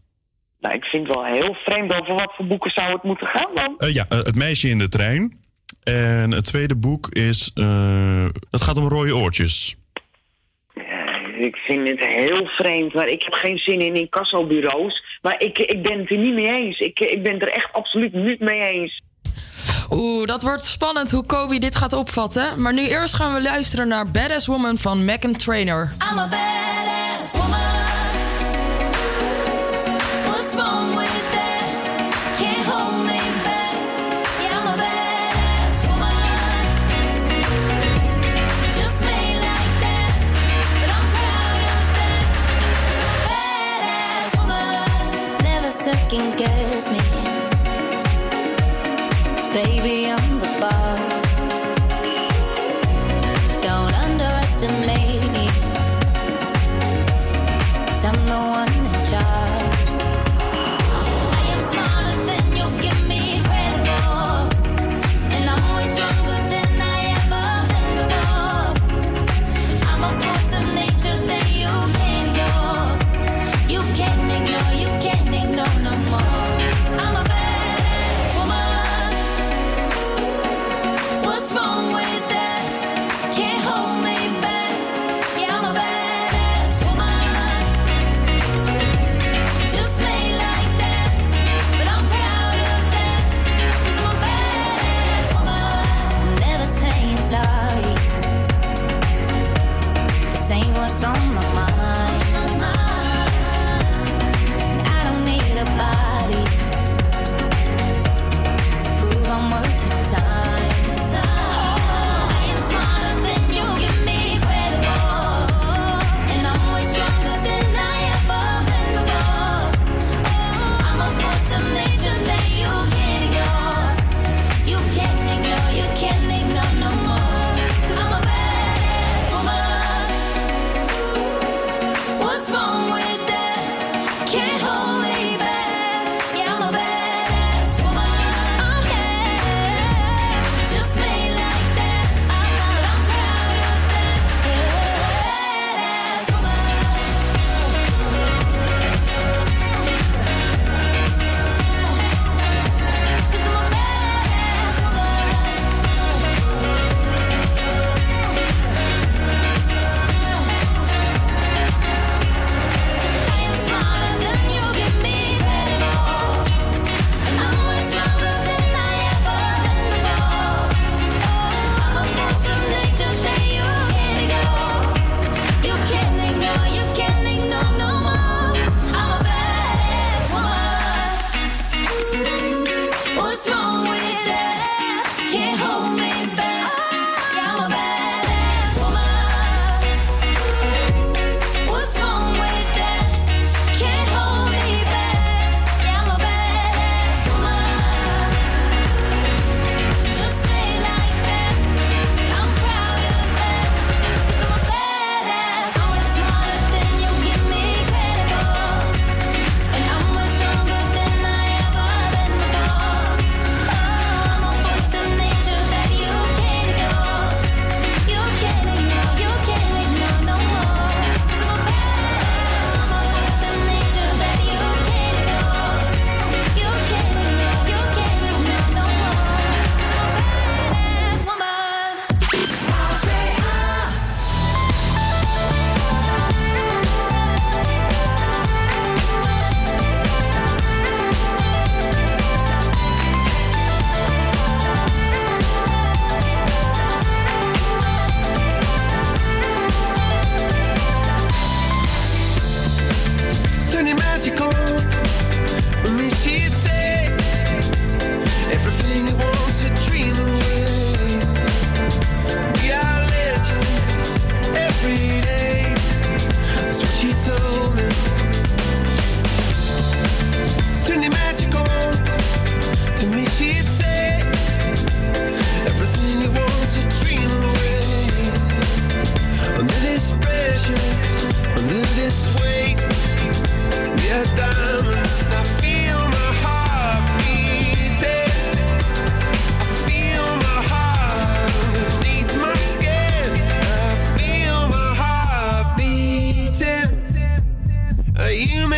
Nou, 0.59 0.75
ik 0.75 0.83
vind 0.83 1.07
het 1.07 1.15
wel 1.15 1.25
heel 1.25 1.53
vreemd 1.65 1.93
over 2.01 2.13
wat 2.13 2.33
voor 2.35 2.47
boeken 2.47 2.71
zou 2.71 2.91
het 2.91 3.03
moeten 3.03 3.27
gaan 3.27 3.51
dan. 3.53 3.75
Eh, 3.77 3.93
ja, 3.93 4.05
eh, 4.09 4.17
Het 4.17 4.35
meisje 4.35 4.69
in 4.69 4.77
de 4.77 4.87
trein. 4.87 5.43
En 5.83 6.31
het 6.31 6.43
tweede 6.45 6.75
boek 6.75 7.07
is... 7.09 7.51
eh, 7.53 8.25
het 8.51 8.61
gaat 8.61 8.77
om 8.77 8.87
rode 8.87 9.15
oortjes. 9.15 9.75
Ik 11.39 11.55
vind 11.55 11.87
het 11.87 11.99
heel 11.99 12.45
vreemd, 12.45 12.93
maar 12.93 13.07
ik 13.07 13.23
heb 13.23 13.33
geen 13.33 13.57
zin 13.57 13.79
in 13.79 13.95
incassobureaus. 13.95 15.19
Maar 15.21 15.41
ik, 15.41 15.57
ik 15.57 15.83
ben 15.83 15.99
het 15.99 16.11
er 16.11 16.17
niet 16.17 16.33
mee 16.33 16.57
eens. 16.57 16.79
Ik, 16.79 16.99
ik 16.99 17.23
ben 17.23 17.33
het 17.33 17.41
er 17.41 17.49
echt 17.49 17.73
absoluut 17.73 18.13
niet 18.13 18.39
mee 18.39 18.61
eens. 18.61 19.03
Oeh, 19.91 20.27
dat 20.27 20.41
wordt 20.41 20.65
spannend 20.65 21.11
hoe 21.11 21.25
Kobe 21.25 21.57
dit 21.57 21.75
gaat 21.75 21.93
opvatten. 21.93 22.61
Maar 22.61 22.73
nu 22.73 22.87
eerst 22.87 23.13
gaan 23.13 23.33
we 23.33 23.41
luisteren 23.41 23.87
naar 23.87 24.11
Badass 24.11 24.47
Woman 24.47 24.77
van 24.77 25.05
Megan 25.05 25.35
Trainer. 25.35 25.91
I'm 26.11 26.17
a 26.17 26.27
badass 26.27 27.31
woman. 27.31 27.59
What's 30.25 30.53
wrong 30.53 30.95
with 30.95 31.23
that? 31.31 31.63
Can't 32.37 32.65
hold 32.65 33.05
me 33.05 33.19
back. 33.43 33.73
Yeah, 34.41 34.57
I'm 34.59 34.67
a 34.67 34.75
badass 34.75 35.87
woman. 35.87 36.63
Just 38.79 38.99
made 39.01 39.39
like 39.47 39.73
that, 39.85 40.13
but 40.79 40.89
I'm 40.97 41.07
proud 41.19 41.61
of 41.75 41.85
that. 41.99 42.25
Badass 43.27 44.31
woman. 44.37 45.43
Never 45.43 45.71
second 45.71 46.37
guess 46.37 46.54
baby, 49.55 50.04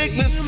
make 0.09 0.45
me 0.45 0.46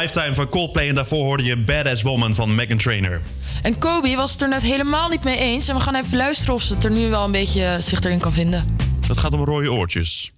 Lifetime 0.00 0.34
van 0.34 0.48
Coldplay. 0.48 0.88
En 0.88 0.94
daarvoor 0.94 1.24
hoorde 1.24 1.44
je 1.44 1.56
Badass 1.56 2.02
Woman 2.02 2.34
van 2.34 2.54
Megan 2.54 2.76
Trainor. 2.76 3.20
En 3.62 3.78
Kobe 3.78 4.16
was 4.16 4.32
het 4.32 4.40
er 4.40 4.48
net 4.48 4.62
helemaal 4.62 5.08
niet 5.08 5.24
mee 5.24 5.38
eens. 5.38 5.68
En 5.68 5.74
we 5.74 5.80
gaan 5.80 5.94
even 5.94 6.16
luisteren 6.16 6.54
of 6.54 6.62
ze 6.62 6.74
het 6.74 6.84
er 6.84 6.90
nu 6.90 7.10
wel 7.10 7.24
een 7.24 7.32
beetje 7.32 7.76
zich 7.80 8.00
erin 8.00 8.20
kan 8.20 8.32
vinden. 8.32 8.76
Dat 9.08 9.18
gaat 9.18 9.32
om 9.32 9.44
rode 9.44 9.72
oortjes. 9.72 10.32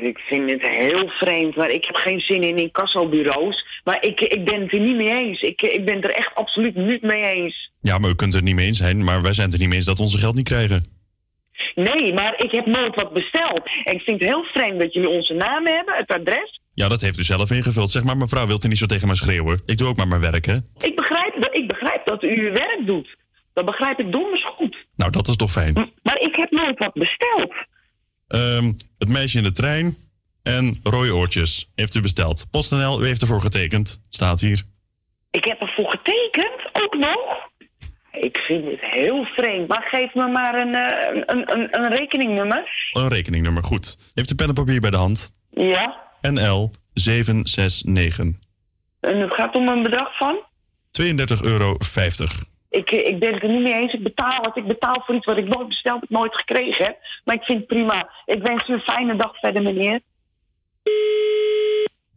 Ik 0.00 0.18
vind 0.18 0.50
het 0.50 0.62
heel 0.62 1.08
vreemd, 1.08 1.56
maar 1.56 1.70
ik 1.70 1.84
heb 1.84 1.94
geen 1.94 2.20
zin 2.20 2.42
in 2.42 2.56
incassobureaus. 2.56 3.80
Maar 3.84 4.02
ik, 4.02 4.20
ik 4.20 4.44
ben 4.44 4.60
het 4.60 4.72
er 4.72 4.80
niet 4.80 4.96
mee 4.96 5.10
eens. 5.10 5.40
Ik, 5.40 5.62
ik 5.62 5.84
ben 5.84 5.94
het 5.94 6.04
er 6.04 6.14
echt 6.14 6.34
absoluut 6.34 6.74
niet 6.74 7.02
mee 7.02 7.24
eens. 7.24 7.70
Ja, 7.80 7.98
maar 7.98 8.10
u 8.10 8.14
kunt 8.14 8.32
het 8.32 8.42
er 8.42 8.48
niet 8.48 8.56
mee 8.56 8.66
eens 8.66 8.78
zijn. 8.78 9.04
Maar 9.04 9.22
wij 9.22 9.32
zijn 9.32 9.46
het 9.46 9.54
er 9.54 9.60
niet 9.60 9.68
mee 9.68 9.78
eens 9.78 9.86
dat 9.86 9.96
we 9.96 10.02
onze 10.02 10.18
geld 10.18 10.34
niet 10.34 10.48
krijgen. 10.48 10.84
Nee, 11.74 12.14
maar 12.14 12.34
ik 12.36 12.50
heb 12.50 12.66
nooit 12.66 12.94
wat 12.94 13.12
besteld. 13.12 13.62
En 13.84 13.94
ik 13.94 14.00
vind 14.00 14.20
het 14.20 14.28
heel 14.28 14.44
vreemd 14.44 14.80
dat 14.80 14.92
jullie 14.92 15.08
onze 15.08 15.34
naam 15.34 15.66
hebben, 15.66 15.94
het 15.94 16.10
adres. 16.10 16.60
Ja, 16.80 16.88
dat 16.88 17.00
heeft 17.00 17.18
u 17.18 17.22
zelf 17.22 17.50
ingevuld. 17.50 17.90
Zeg 17.90 18.02
maar, 18.04 18.16
mevrouw, 18.16 18.46
wilt 18.46 18.64
u 18.64 18.68
niet 18.68 18.78
zo 18.78 18.86
tegen 18.86 19.06
mij 19.06 19.16
schreeuwen? 19.16 19.60
Ik 19.66 19.78
doe 19.78 19.88
ook 19.88 19.96
maar 19.96 20.08
mijn 20.08 20.20
werk, 20.20 20.44
hè? 20.44 20.56
Ik 20.76 20.96
begrijp, 20.96 21.34
dat, 21.40 21.56
ik 21.56 21.68
begrijp 21.68 22.06
dat 22.06 22.22
u 22.22 22.46
uw 22.46 22.52
werk 22.52 22.82
doet. 22.86 23.16
Dat 23.52 23.64
begrijp 23.64 23.98
ik 23.98 24.12
donders 24.12 24.44
goed. 24.44 24.86
Nou, 24.96 25.10
dat 25.10 25.28
is 25.28 25.36
toch 25.36 25.50
fijn. 25.50 25.74
Maar 26.02 26.20
ik 26.20 26.36
heb 26.36 26.50
nooit 26.50 26.78
wat 26.78 26.92
besteld. 26.92 27.54
Ehm, 28.28 28.72
het 28.98 29.08
meisje 29.08 29.38
in 29.38 29.44
de 29.44 29.52
trein 29.52 29.96
en 30.42 30.80
rode 30.82 31.14
oortjes 31.14 31.70
heeft 31.74 31.94
u 31.94 32.00
besteld. 32.00 32.46
PostNL, 32.50 33.02
u 33.02 33.06
heeft 33.06 33.20
ervoor 33.20 33.40
getekend. 33.40 34.00
Staat 34.08 34.40
hier. 34.40 34.62
Ik 35.30 35.44
heb 35.44 35.60
ervoor 35.60 35.90
getekend, 35.90 36.84
ook 36.84 36.96
nog. 36.96 37.50
Ik 38.10 38.36
vind 38.36 38.64
het 38.64 38.80
heel 38.80 39.24
vreemd. 39.24 39.68
Maar 39.68 39.86
geef 39.90 40.14
me 40.14 40.28
maar 40.28 40.54
een, 40.54 40.74
eh, 40.74 41.22
een, 41.26 41.52
een, 41.52 41.80
een 41.80 41.94
rekeningnummer. 41.94 42.90
Een 42.92 43.08
rekeningnummer, 43.08 43.64
goed. 43.64 44.12
Heeft 44.14 44.30
u 44.30 44.34
pen 44.34 44.48
en 44.48 44.54
papier 44.54 44.80
bij 44.80 44.90
de 44.90 44.96
hand? 44.96 45.34
Ja. 45.50 46.05
NL 46.32 46.70
769. 46.92 48.26
En 49.00 49.20
het 49.20 49.34
gaat 49.34 49.54
om 49.54 49.68
een 49.68 49.82
bedrag 49.82 50.16
van? 50.16 50.38
32,50 50.90 51.40
euro. 51.42 51.76
Ik, 52.70 52.90
eh, 52.90 53.08
ik 53.08 53.18
ben 53.18 53.34
het 53.34 53.42
er 53.42 53.48
niet 53.48 53.62
mee 53.62 53.74
eens. 53.74 53.92
Ik 53.92 54.02
betaal 54.02 54.40
het. 54.42 54.56
Ik 54.56 54.66
betaal 54.66 55.02
voor 55.06 55.14
iets 55.14 55.26
wat 55.26 55.38
ik 55.38 55.48
nooit 55.48 55.68
besteld 55.68 56.00
heb, 56.00 56.10
nooit 56.10 56.36
gekregen 56.36 56.84
heb. 56.84 56.96
Maar 57.24 57.34
ik 57.34 57.42
vind 57.42 57.58
het 57.58 57.66
prima. 57.66 58.10
Ik 58.24 58.42
wens 58.42 58.68
u 58.68 58.72
een 58.72 58.80
fijne 58.80 59.16
dag 59.16 59.38
verder, 59.38 59.62
meneer. 59.62 60.00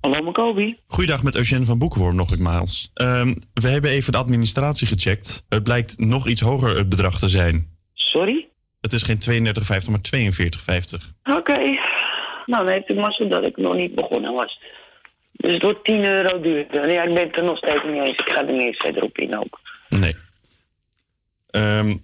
Hallo, 0.01 0.21
Makobi. 0.23 0.77
Goeiedag 0.87 1.23
met 1.23 1.35
Eugène 1.35 1.65
van 1.65 1.77
Boekenworm 1.77 2.15
nog 2.15 2.29
nogmaals. 2.29 2.91
Ehm 2.93 3.33
we 3.53 3.67
hebben 3.67 3.91
even 3.91 4.11
de 4.11 4.17
administratie 4.17 4.87
gecheckt. 4.87 5.45
Het 5.49 5.63
blijkt 5.63 5.99
nog 5.99 6.27
iets 6.27 6.41
hoger 6.41 6.77
het 6.77 6.89
bedrag 6.89 7.19
te 7.19 7.27
zijn. 7.29 7.77
Sorry? 7.93 8.47
Het 8.81 8.93
is 8.93 9.03
geen 9.03 9.19
32,50, 9.19 9.89
maar 9.89 10.01
42,50. 10.01 11.13
Oké. 11.23 11.77
Nou, 12.49 12.63
dan 12.63 12.73
heeft 12.73 12.89
u 12.89 12.93
mazzel 12.93 13.29
dat 13.29 13.45
ik 13.45 13.57
nog 13.57 13.75
niet 13.75 13.95
begonnen 13.95 14.33
was. 14.33 14.59
Dus 15.31 15.53
het 15.53 15.61
wordt 15.61 15.83
10 15.83 16.05
euro 16.05 16.41
duurder. 16.41 16.91
Ja, 16.91 17.03
ik 17.03 17.13
ben 17.13 17.23
het 17.27 17.35
er 17.35 17.43
nog 17.43 17.57
steeds 17.57 17.83
niet 17.85 18.03
eens. 18.03 18.17
Ik 18.17 18.29
ga 18.29 18.47
er 18.47 18.53
niet 18.53 18.65
eens 18.65 18.77
verder 18.77 19.03
op 19.03 19.17
in 19.17 19.37
ook. 19.37 19.59
Nee. 19.89 20.15
Ehm, 21.49 21.95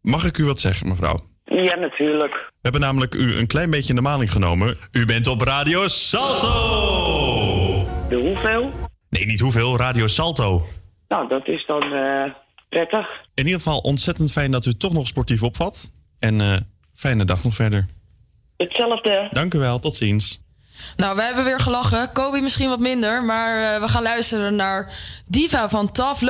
mag 0.00 0.24
ik 0.24 0.38
u 0.38 0.44
wat 0.44 0.60
zeggen, 0.60 0.88
mevrouw? 0.88 1.18
Ja, 1.44 1.74
natuurlijk. 1.74 2.32
We 2.32 2.60
hebben 2.60 2.80
namelijk 2.80 3.14
u 3.14 3.34
een 3.34 3.46
klein 3.46 3.70
beetje 3.70 3.88
in 3.88 3.94
de 3.94 4.00
maling 4.02 4.32
genomen. 4.32 4.76
U 4.92 5.04
bent 5.04 5.26
op 5.26 5.40
Radio 5.40 5.88
Salto! 5.88 6.48
De 8.08 8.16
hoeveel? 8.16 8.70
Nee, 9.08 9.26
niet 9.26 9.40
hoeveel. 9.40 9.76
Radio 9.76 10.06
Salto. 10.06 10.66
Nou, 11.08 11.28
dat 11.28 11.48
is 11.48 11.66
dan 11.66 11.82
eh, 11.92 12.32
prettig. 12.68 13.10
In 13.34 13.44
ieder 13.44 13.60
geval 13.60 13.78
ontzettend 13.78 14.32
fijn 14.32 14.50
dat 14.50 14.66
u 14.66 14.72
toch 14.72 14.92
nog 14.92 15.06
sportief 15.06 15.42
opvat. 15.42 15.92
En 16.18 16.40
eh, 16.40 16.56
fijne 16.94 17.24
dag 17.24 17.44
nog 17.44 17.54
verder. 17.54 17.86
Hetzelfde. 18.60 19.28
Dank 19.30 19.54
u 19.54 19.58
wel. 19.58 19.78
Tot 19.78 19.94
ziens. 19.94 20.42
Nou, 20.96 21.16
we 21.16 21.22
hebben 21.22 21.44
weer 21.44 21.60
gelachen. 21.60 22.12
Kobe 22.12 22.40
misschien 22.40 22.68
wat 22.68 22.78
minder, 22.78 23.24
maar 23.24 23.74
eh, 23.74 23.80
we 23.80 23.88
gaan 23.88 24.02
luisteren 24.02 24.56
naar 24.56 24.92
Diva 25.26 25.68
van 25.68 25.92
Tough 25.92 26.22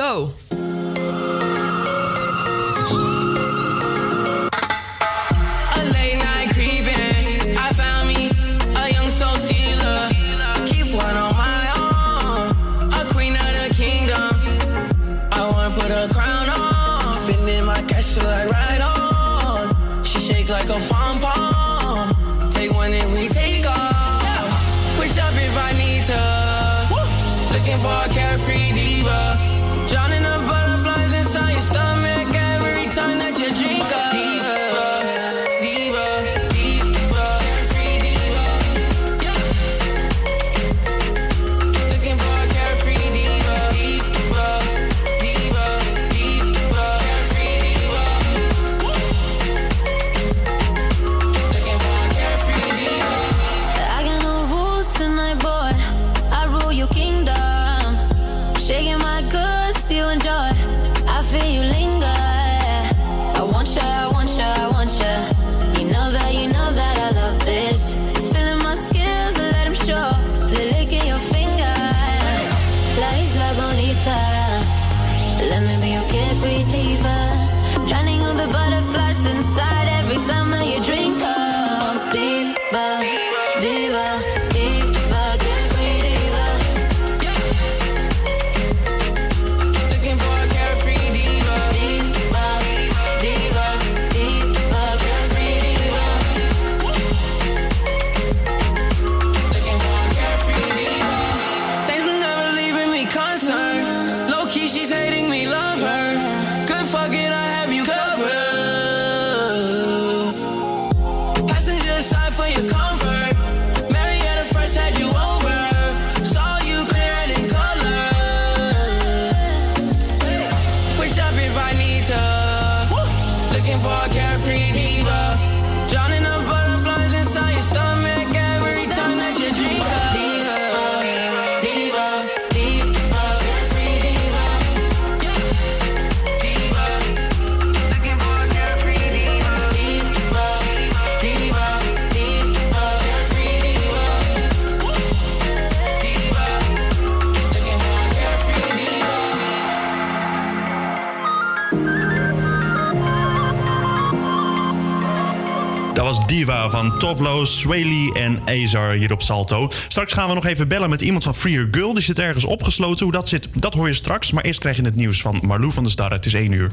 Diva 156.31 156.69
van 156.69 156.99
Tovlo, 156.99 157.45
Swaley 157.45 158.11
en 158.13 158.39
Azar 158.45 158.91
hier 158.91 159.11
op 159.11 159.21
Salto. 159.21 159.69
Straks 159.87 160.13
gaan 160.13 160.27
we 160.27 160.33
nog 160.33 160.45
even 160.45 160.67
bellen 160.67 160.89
met 160.89 161.01
iemand 161.01 161.23
van 161.23 161.35
Free 161.35 161.53
Your 161.53 161.67
Girl. 161.71 161.93
Die 161.93 162.03
zit 162.03 162.19
ergens 162.19 162.45
opgesloten. 162.45 163.03
Hoe 163.03 163.13
dat 163.13 163.29
zit, 163.29 163.47
dat 163.53 163.73
hoor 163.73 163.87
je 163.87 163.93
straks. 163.93 164.31
Maar 164.31 164.43
eerst 164.43 164.59
krijg 164.59 164.75
je 164.75 164.83
het 164.83 164.95
nieuws 164.95 165.21
van 165.21 165.39
Marlou 165.43 165.71
van 165.71 165.83
der 165.83 165.91
Starre. 165.91 166.15
Het 166.15 166.25
is 166.25 166.33
1 166.33 166.51
uur. 166.51 166.71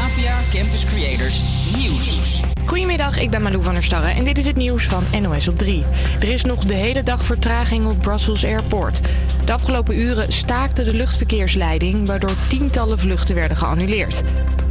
APA 0.00 0.38
Campus 0.52 0.84
Creators 0.84 1.40
Nieuws. 1.76 2.40
Goedemiddag, 2.64 3.18
ik 3.18 3.30
ben 3.30 3.42
Malou 3.42 3.62
van 3.62 3.74
der 3.74 3.84
Starre 3.84 4.08
en 4.08 4.24
dit 4.24 4.38
is 4.38 4.46
het 4.46 4.56
nieuws 4.56 4.84
van 4.84 5.04
NOS 5.22 5.48
op 5.48 5.58
3. 5.58 5.84
Er 6.20 6.28
is 6.28 6.44
nog 6.44 6.64
de 6.64 6.74
hele 6.74 7.02
dag 7.02 7.24
vertraging 7.24 7.86
op 7.86 8.02
Brussels 8.02 8.44
Airport. 8.44 9.00
De 9.44 9.52
afgelopen 9.52 9.98
uren 9.98 10.32
staakte 10.32 10.84
de 10.84 10.94
luchtverkeersleiding, 10.94 12.06
waardoor 12.06 12.34
tientallen 12.48 12.98
vluchten 12.98 13.34
werden 13.34 13.56
geannuleerd. 13.56 14.22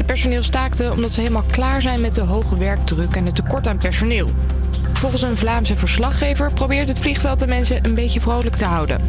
Het 0.10 0.18
personeel 0.18 0.44
staakte 0.44 0.92
omdat 0.92 1.12
ze 1.12 1.20
helemaal 1.20 1.46
klaar 1.52 1.82
zijn 1.82 2.02
met 2.02 2.16
de 2.16 2.22
hoge 2.22 2.58
werkdruk 2.58 3.16
en 3.16 3.26
het 3.26 3.36
tekort 3.36 3.68
aan 3.68 3.78
personeel. 3.78 4.30
Volgens 4.94 5.22
een 5.22 5.38
Vlaamse 5.38 5.76
verslaggever 5.76 6.52
probeert 6.54 6.88
het 6.88 7.00
vliegveld 7.00 7.40
de 7.40 7.48
mensen 7.48 7.86
een 7.86 7.96
beetje 7.96 8.22
vrolijk 8.22 8.56
te 8.56 8.66
houden. 8.66 9.02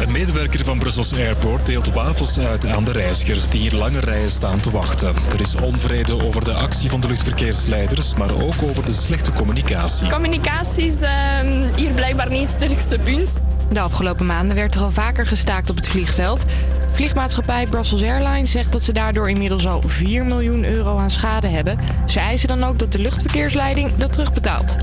Een 0.00 0.12
medewerker 0.12 0.64
van 0.64 0.78
Brussels 0.78 1.14
Airport 1.14 1.66
deelt 1.66 1.92
wafels 1.92 2.38
uit 2.38 2.66
aan 2.66 2.84
de 2.84 2.92
reizigers 2.92 3.48
die 3.48 3.60
hier 3.60 3.74
lange 3.74 4.00
rijen 4.00 4.30
staan 4.30 4.60
te 4.60 4.70
wachten. 4.70 5.14
Er 5.32 5.40
is 5.40 5.54
onvrede 5.54 6.26
over 6.26 6.44
de 6.44 6.52
actie 6.52 6.90
van 6.90 7.00
de 7.00 7.08
luchtverkeersleiders, 7.08 8.14
maar 8.14 8.30
ook 8.42 8.62
over 8.62 8.84
de 8.84 8.92
slechte 8.92 9.32
communicatie. 9.32 10.08
Communicatie 10.08 10.86
is 10.86 11.00
ehm, 11.00 11.74
hier 11.76 11.92
blijkbaar 11.92 12.28
niet 12.28 12.40
het 12.40 12.50
sterkste 12.50 12.98
punt. 12.98 13.40
De 13.70 13.80
afgelopen 13.80 14.26
maanden 14.26 14.56
werd 14.56 14.74
er 14.74 14.80
al 14.80 14.90
vaker 14.90 15.26
gestaakt 15.26 15.70
op 15.70 15.76
het 15.76 15.88
vliegveld. 15.88 16.44
Vliegmaatschappij 16.90 17.66
Brussels 17.66 18.02
Airlines 18.02 18.50
zegt 18.50 18.72
dat 18.72 18.82
ze 18.82 18.92
daardoor 18.92 19.30
inmiddels 19.30 19.66
al 19.66 19.82
4 19.86 20.24
miljoen 20.24 20.64
euro 20.64 20.98
aan 20.98 21.10
schade 21.10 21.46
hebben. 21.46 21.78
Ze 22.06 22.20
eisen 22.20 22.48
dan 22.48 22.64
ook 22.64 22.78
dat 22.78 22.92
de 22.92 22.98
luchtverkeersleiding 22.98 23.96
dat 23.96 24.12
terugbetaalt. 24.12 24.76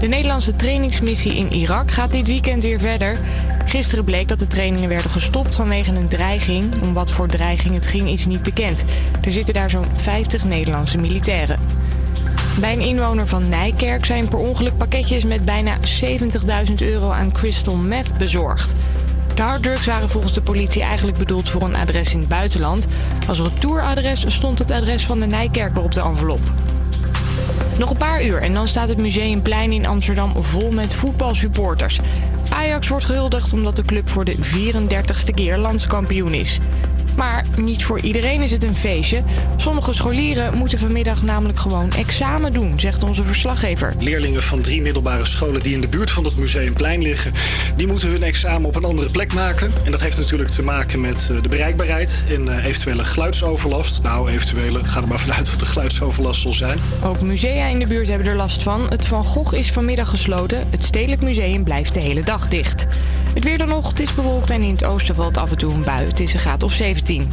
De 0.00 0.06
Nederlandse 0.06 0.56
trainingsmissie 0.56 1.34
in 1.34 1.52
Irak 1.52 1.90
gaat 1.90 2.12
dit 2.12 2.26
weekend 2.26 2.62
weer 2.62 2.80
verder. 2.80 3.18
Gisteren 3.64 4.04
bleek 4.04 4.28
dat 4.28 4.38
de 4.38 4.46
trainingen 4.46 4.88
werden 4.88 5.10
gestopt 5.10 5.54
vanwege 5.54 5.90
een 5.90 6.08
dreiging. 6.08 6.82
Om 6.82 6.94
wat 6.94 7.10
voor 7.10 7.28
dreiging 7.28 7.74
het 7.74 7.86
ging 7.86 8.08
is 8.08 8.26
niet 8.26 8.42
bekend. 8.42 8.84
Er 9.22 9.32
zitten 9.32 9.54
daar 9.54 9.70
zo'n 9.70 9.86
50 9.96 10.44
Nederlandse 10.44 10.98
militairen. 10.98 11.79
Bij 12.58 12.72
een 12.72 12.80
inwoner 12.80 13.26
van 13.26 13.48
Nijkerk 13.48 14.04
zijn 14.04 14.28
per 14.28 14.38
ongeluk 14.38 14.76
pakketjes 14.76 15.24
met 15.24 15.44
bijna 15.44 15.76
70.000 16.68 16.74
euro 16.78 17.10
aan 17.10 17.32
crystal 17.32 17.76
meth 17.76 18.18
bezorgd. 18.18 18.74
De 19.34 19.42
harddrugs 19.42 19.86
waren 19.86 20.10
volgens 20.10 20.32
de 20.32 20.42
politie 20.42 20.82
eigenlijk 20.82 21.18
bedoeld 21.18 21.48
voor 21.48 21.62
een 21.62 21.74
adres 21.74 22.12
in 22.12 22.18
het 22.18 22.28
buitenland. 22.28 22.86
Als 23.28 23.40
retouradres 23.40 24.24
stond 24.26 24.58
het 24.58 24.70
adres 24.70 25.06
van 25.06 25.20
de 25.20 25.26
Nijkerker 25.26 25.82
op 25.82 25.92
de 25.92 26.00
envelop. 26.00 26.40
Nog 27.78 27.90
een 27.90 27.96
paar 27.96 28.24
uur 28.24 28.42
en 28.42 28.52
dan 28.52 28.68
staat 28.68 28.88
het 28.88 28.98
Museumplein 28.98 29.72
in 29.72 29.86
Amsterdam 29.86 30.32
vol 30.42 30.70
met 30.70 30.94
voetbalsupporters. 30.94 32.00
Ajax 32.50 32.88
wordt 32.88 33.04
gehuldigd 33.04 33.52
omdat 33.52 33.76
de 33.76 33.82
club 33.82 34.10
voor 34.10 34.24
de 34.24 34.36
34ste 34.36 35.34
keer 35.34 35.58
landskampioen 35.58 36.34
is. 36.34 36.58
Maar 37.20 37.44
niet 37.56 37.84
voor 37.84 38.00
iedereen 38.00 38.42
is 38.42 38.50
het 38.50 38.62
een 38.62 38.76
feestje. 38.76 39.22
Sommige 39.56 39.92
scholieren 39.92 40.54
moeten 40.58 40.78
vanmiddag 40.78 41.22
namelijk 41.22 41.58
gewoon 41.58 41.92
examen 41.92 42.52
doen, 42.52 42.80
zegt 42.80 43.02
onze 43.02 43.24
verslaggever. 43.24 43.94
Leerlingen 43.98 44.42
van 44.42 44.60
drie 44.60 44.82
middelbare 44.82 45.26
scholen 45.26 45.62
die 45.62 45.74
in 45.74 45.80
de 45.80 45.88
buurt 45.88 46.10
van 46.10 46.24
het 46.24 46.36
Museumplein 46.36 47.02
liggen, 47.02 47.32
die 47.76 47.86
moeten 47.86 48.08
hun 48.08 48.22
examen 48.22 48.68
op 48.68 48.76
een 48.76 48.84
andere 48.84 49.10
plek 49.10 49.32
maken. 49.32 49.72
En 49.84 49.90
dat 49.90 50.00
heeft 50.00 50.16
natuurlijk 50.16 50.50
te 50.50 50.62
maken 50.62 51.00
met 51.00 51.28
eh, 51.30 51.42
de 51.42 51.48
bereikbaarheid 51.48 52.24
en 52.28 52.48
eh, 52.48 52.64
eventuele 52.64 53.04
geluidsoverlast. 53.04 54.02
Nou, 54.02 54.30
eventuele, 54.30 54.84
ga 54.84 55.00
er 55.00 55.08
maar 55.08 55.18
vanuit 55.18 55.46
dat 55.46 55.60
er 55.60 55.66
geluidsoverlast 55.66 56.40
zal 56.40 56.54
zijn. 56.54 56.78
Ook 57.02 57.20
musea 57.20 57.66
in 57.66 57.78
de 57.78 57.86
buurt 57.86 58.08
hebben 58.08 58.26
er 58.26 58.36
last 58.36 58.62
van. 58.62 58.86
Het 58.88 59.06
Van 59.06 59.24
Gogh 59.24 59.54
is 59.54 59.72
vanmiddag 59.72 60.08
gesloten. 60.08 60.66
Het 60.70 60.84
Stedelijk 60.84 61.22
Museum 61.22 61.64
blijft 61.64 61.94
de 61.94 62.00
hele 62.00 62.22
dag 62.22 62.48
dicht. 62.48 62.86
Het 63.34 63.44
weer 63.44 63.58
dan 63.58 63.68
nog, 63.68 63.88
het 63.88 64.00
is 64.00 64.14
bewolkt 64.14 64.50
en 64.50 64.62
in 64.62 64.70
het 64.70 64.84
oosten 64.84 65.14
valt 65.14 65.38
af 65.38 65.50
en 65.50 65.58
toe 65.58 65.74
een 65.74 65.84
bui. 65.84 66.06
Het 66.06 66.20
is 66.20 66.34
een 66.34 66.40
graad 66.40 66.62
of 66.62 66.72
17. 66.72 67.28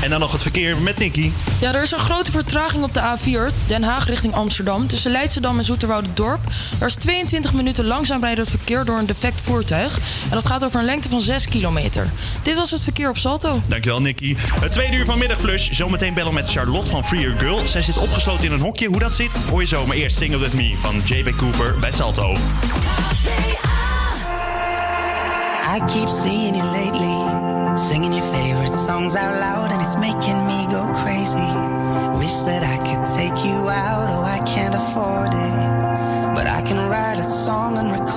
En 0.00 0.10
dan 0.10 0.20
nog 0.20 0.32
het 0.32 0.42
verkeer 0.42 0.76
met 0.76 0.98
Nicky. 0.98 1.30
Ja, 1.60 1.74
er 1.74 1.82
is 1.82 1.90
een 1.90 1.98
grote 1.98 2.30
vertraging 2.30 2.84
op 2.84 2.94
de 2.94 3.00
A4, 3.00 3.66
Den 3.66 3.82
Haag 3.82 4.06
richting 4.06 4.34
Amsterdam. 4.34 4.86
Tussen 4.86 5.10
Leidschendam 5.10 5.58
en 5.58 5.64
Zoeterwoude-dorp. 5.64 6.40
Er 6.78 6.86
is 6.86 6.94
22 6.94 7.52
minuten 7.52 7.84
langzaam 7.84 8.20
rijdend 8.20 8.50
verkeer 8.50 8.84
door 8.84 8.98
een 8.98 9.06
defect 9.06 9.40
voertuig. 9.40 9.98
En 10.22 10.30
dat 10.30 10.46
gaat 10.46 10.64
over 10.64 10.78
een 10.78 10.86
lengte 10.86 11.08
van 11.08 11.20
6 11.20 11.48
kilometer. 11.48 12.10
Dit 12.42 12.56
was 12.56 12.70
het 12.70 12.82
verkeer 12.82 13.08
op 13.08 13.16
Salto. 13.16 13.60
Dankjewel, 13.68 14.00
Nicky. 14.00 14.36
Het 14.60 14.72
tweede 14.72 14.96
uur 14.96 15.04
van 15.04 15.18
Middagflush. 15.18 15.70
Zometeen 15.70 16.14
bellen 16.14 16.34
met 16.34 16.50
Charlotte 16.50 16.90
van 16.90 17.04
Free 17.04 17.20
Your 17.20 17.38
Girl. 17.38 17.66
Zij 17.66 17.82
zit 17.82 17.98
opgesloten 17.98 18.44
in 18.44 18.52
een 18.52 18.60
hokje. 18.60 18.86
Hoe 18.86 18.98
dat 18.98 19.14
zit, 19.14 19.42
hoor 19.50 19.60
je 19.60 19.66
zo. 19.66 19.86
Maar 19.86 19.96
eerst 19.96 20.16
Single 20.16 20.38
With 20.38 20.52
Me 20.52 20.74
van 20.80 21.00
J.B. 21.04 21.36
Cooper 21.36 21.74
bij 21.80 21.92
Salto. 21.92 22.36
I 25.76 25.80
keep 25.88 26.08
seeing 26.08 26.54
you 26.54 26.64
lately, 26.72 27.76
singing 27.76 28.14
your 28.14 28.24
favorite 28.32 28.72
songs 28.72 29.14
out 29.14 29.34
loud, 29.38 29.72
and 29.72 29.82
it's 29.82 29.94
making 29.96 30.38
me 30.48 30.64
go 30.72 30.90
crazy. 31.04 31.52
Wish 32.16 32.32
that 32.48 32.64
I 32.64 32.78
could 32.86 33.04
take 33.12 33.44
you 33.44 33.68
out, 33.68 34.08
oh, 34.08 34.24
I 34.24 34.38
can't 34.46 34.74
afford 34.74 35.34
it. 35.34 36.34
But 36.34 36.46
I 36.46 36.62
can 36.62 36.78
write 36.88 37.18
a 37.18 37.24
song 37.24 37.76
and 37.76 37.92
record 37.92 38.15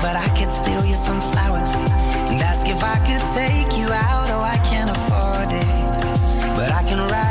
but 0.00 0.16
I 0.16 0.28
could 0.36 0.50
steal 0.50 0.84
you 0.84 0.94
some 0.94 1.20
flowers 1.32 1.74
and 2.30 2.40
ask 2.42 2.66
if 2.66 2.82
I 2.82 2.96
could 3.06 3.24
take 3.34 3.76
you 3.78 3.88
out. 3.92 4.28
Oh, 4.30 4.40
I 4.40 4.58
can't 4.70 4.90
afford 4.90 5.50
it, 5.52 6.56
but 6.56 6.70
I 6.72 6.82
can 6.88 6.98
write 6.98 7.21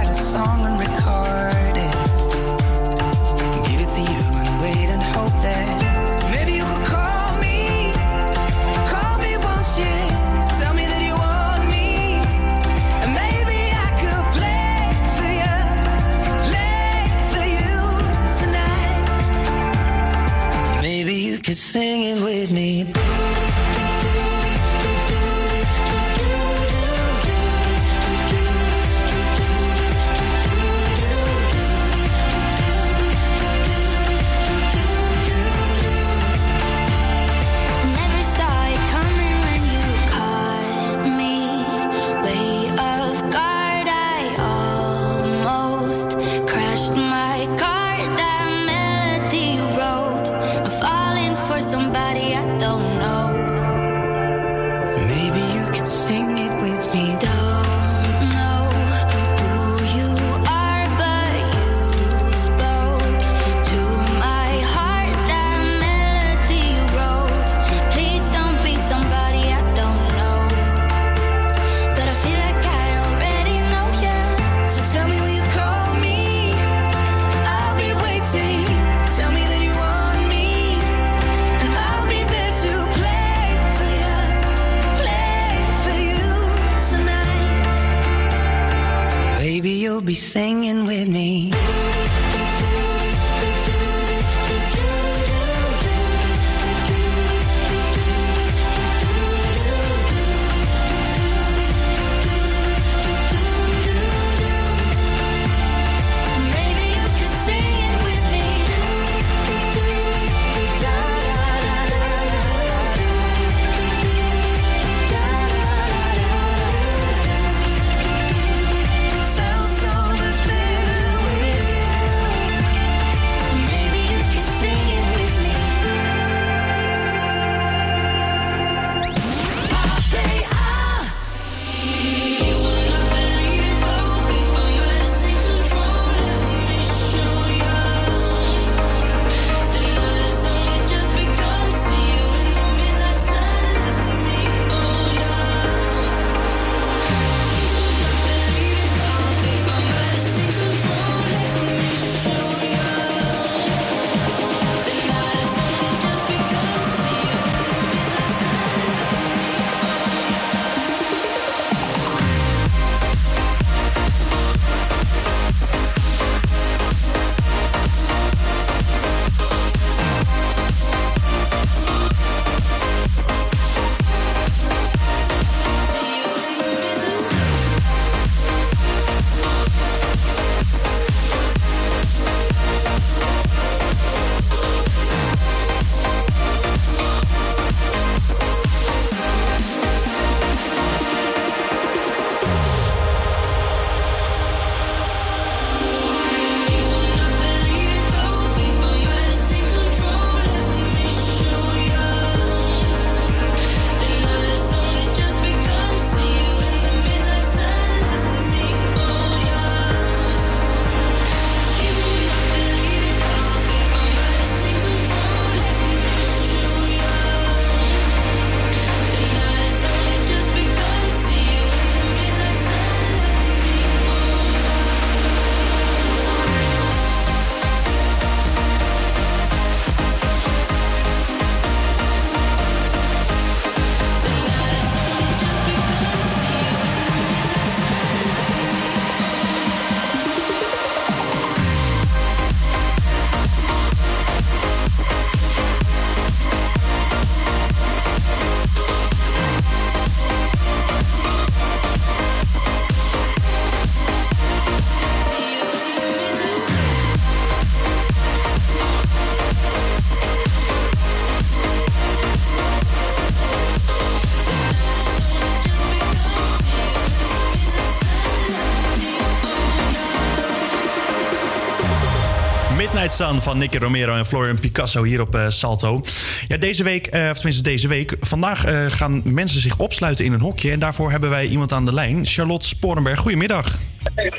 Sun 273.21 273.41
van 273.41 273.57
Nicky 273.57 273.77
Romero 273.77 274.15
en 274.15 274.25
Florian 274.25 274.59
Picasso 274.59 275.03
hier 275.03 275.21
op 275.21 275.35
eh, 275.35 275.45
Salto. 275.47 276.01
Ja, 276.47 276.57
deze 276.57 276.83
week, 276.83 277.07
eh, 277.07 277.27
of 277.29 277.33
tenminste 277.35 277.63
deze 277.63 277.87
week, 277.87 278.15
vandaag 278.21 278.65
eh, 278.65 278.85
gaan 278.87 279.21
mensen 279.25 279.61
zich 279.61 279.77
opsluiten 279.77 280.25
in 280.25 280.33
een 280.33 280.39
hokje. 280.41 280.71
En 280.71 280.79
daarvoor 280.79 281.11
hebben 281.11 281.29
wij 281.29 281.45
iemand 281.45 281.71
aan 281.71 281.85
de 281.85 281.93
lijn, 281.93 282.25
Charlotte 282.25 282.67
Sporenberg. 282.67 283.19
Goedemiddag. 283.19 283.77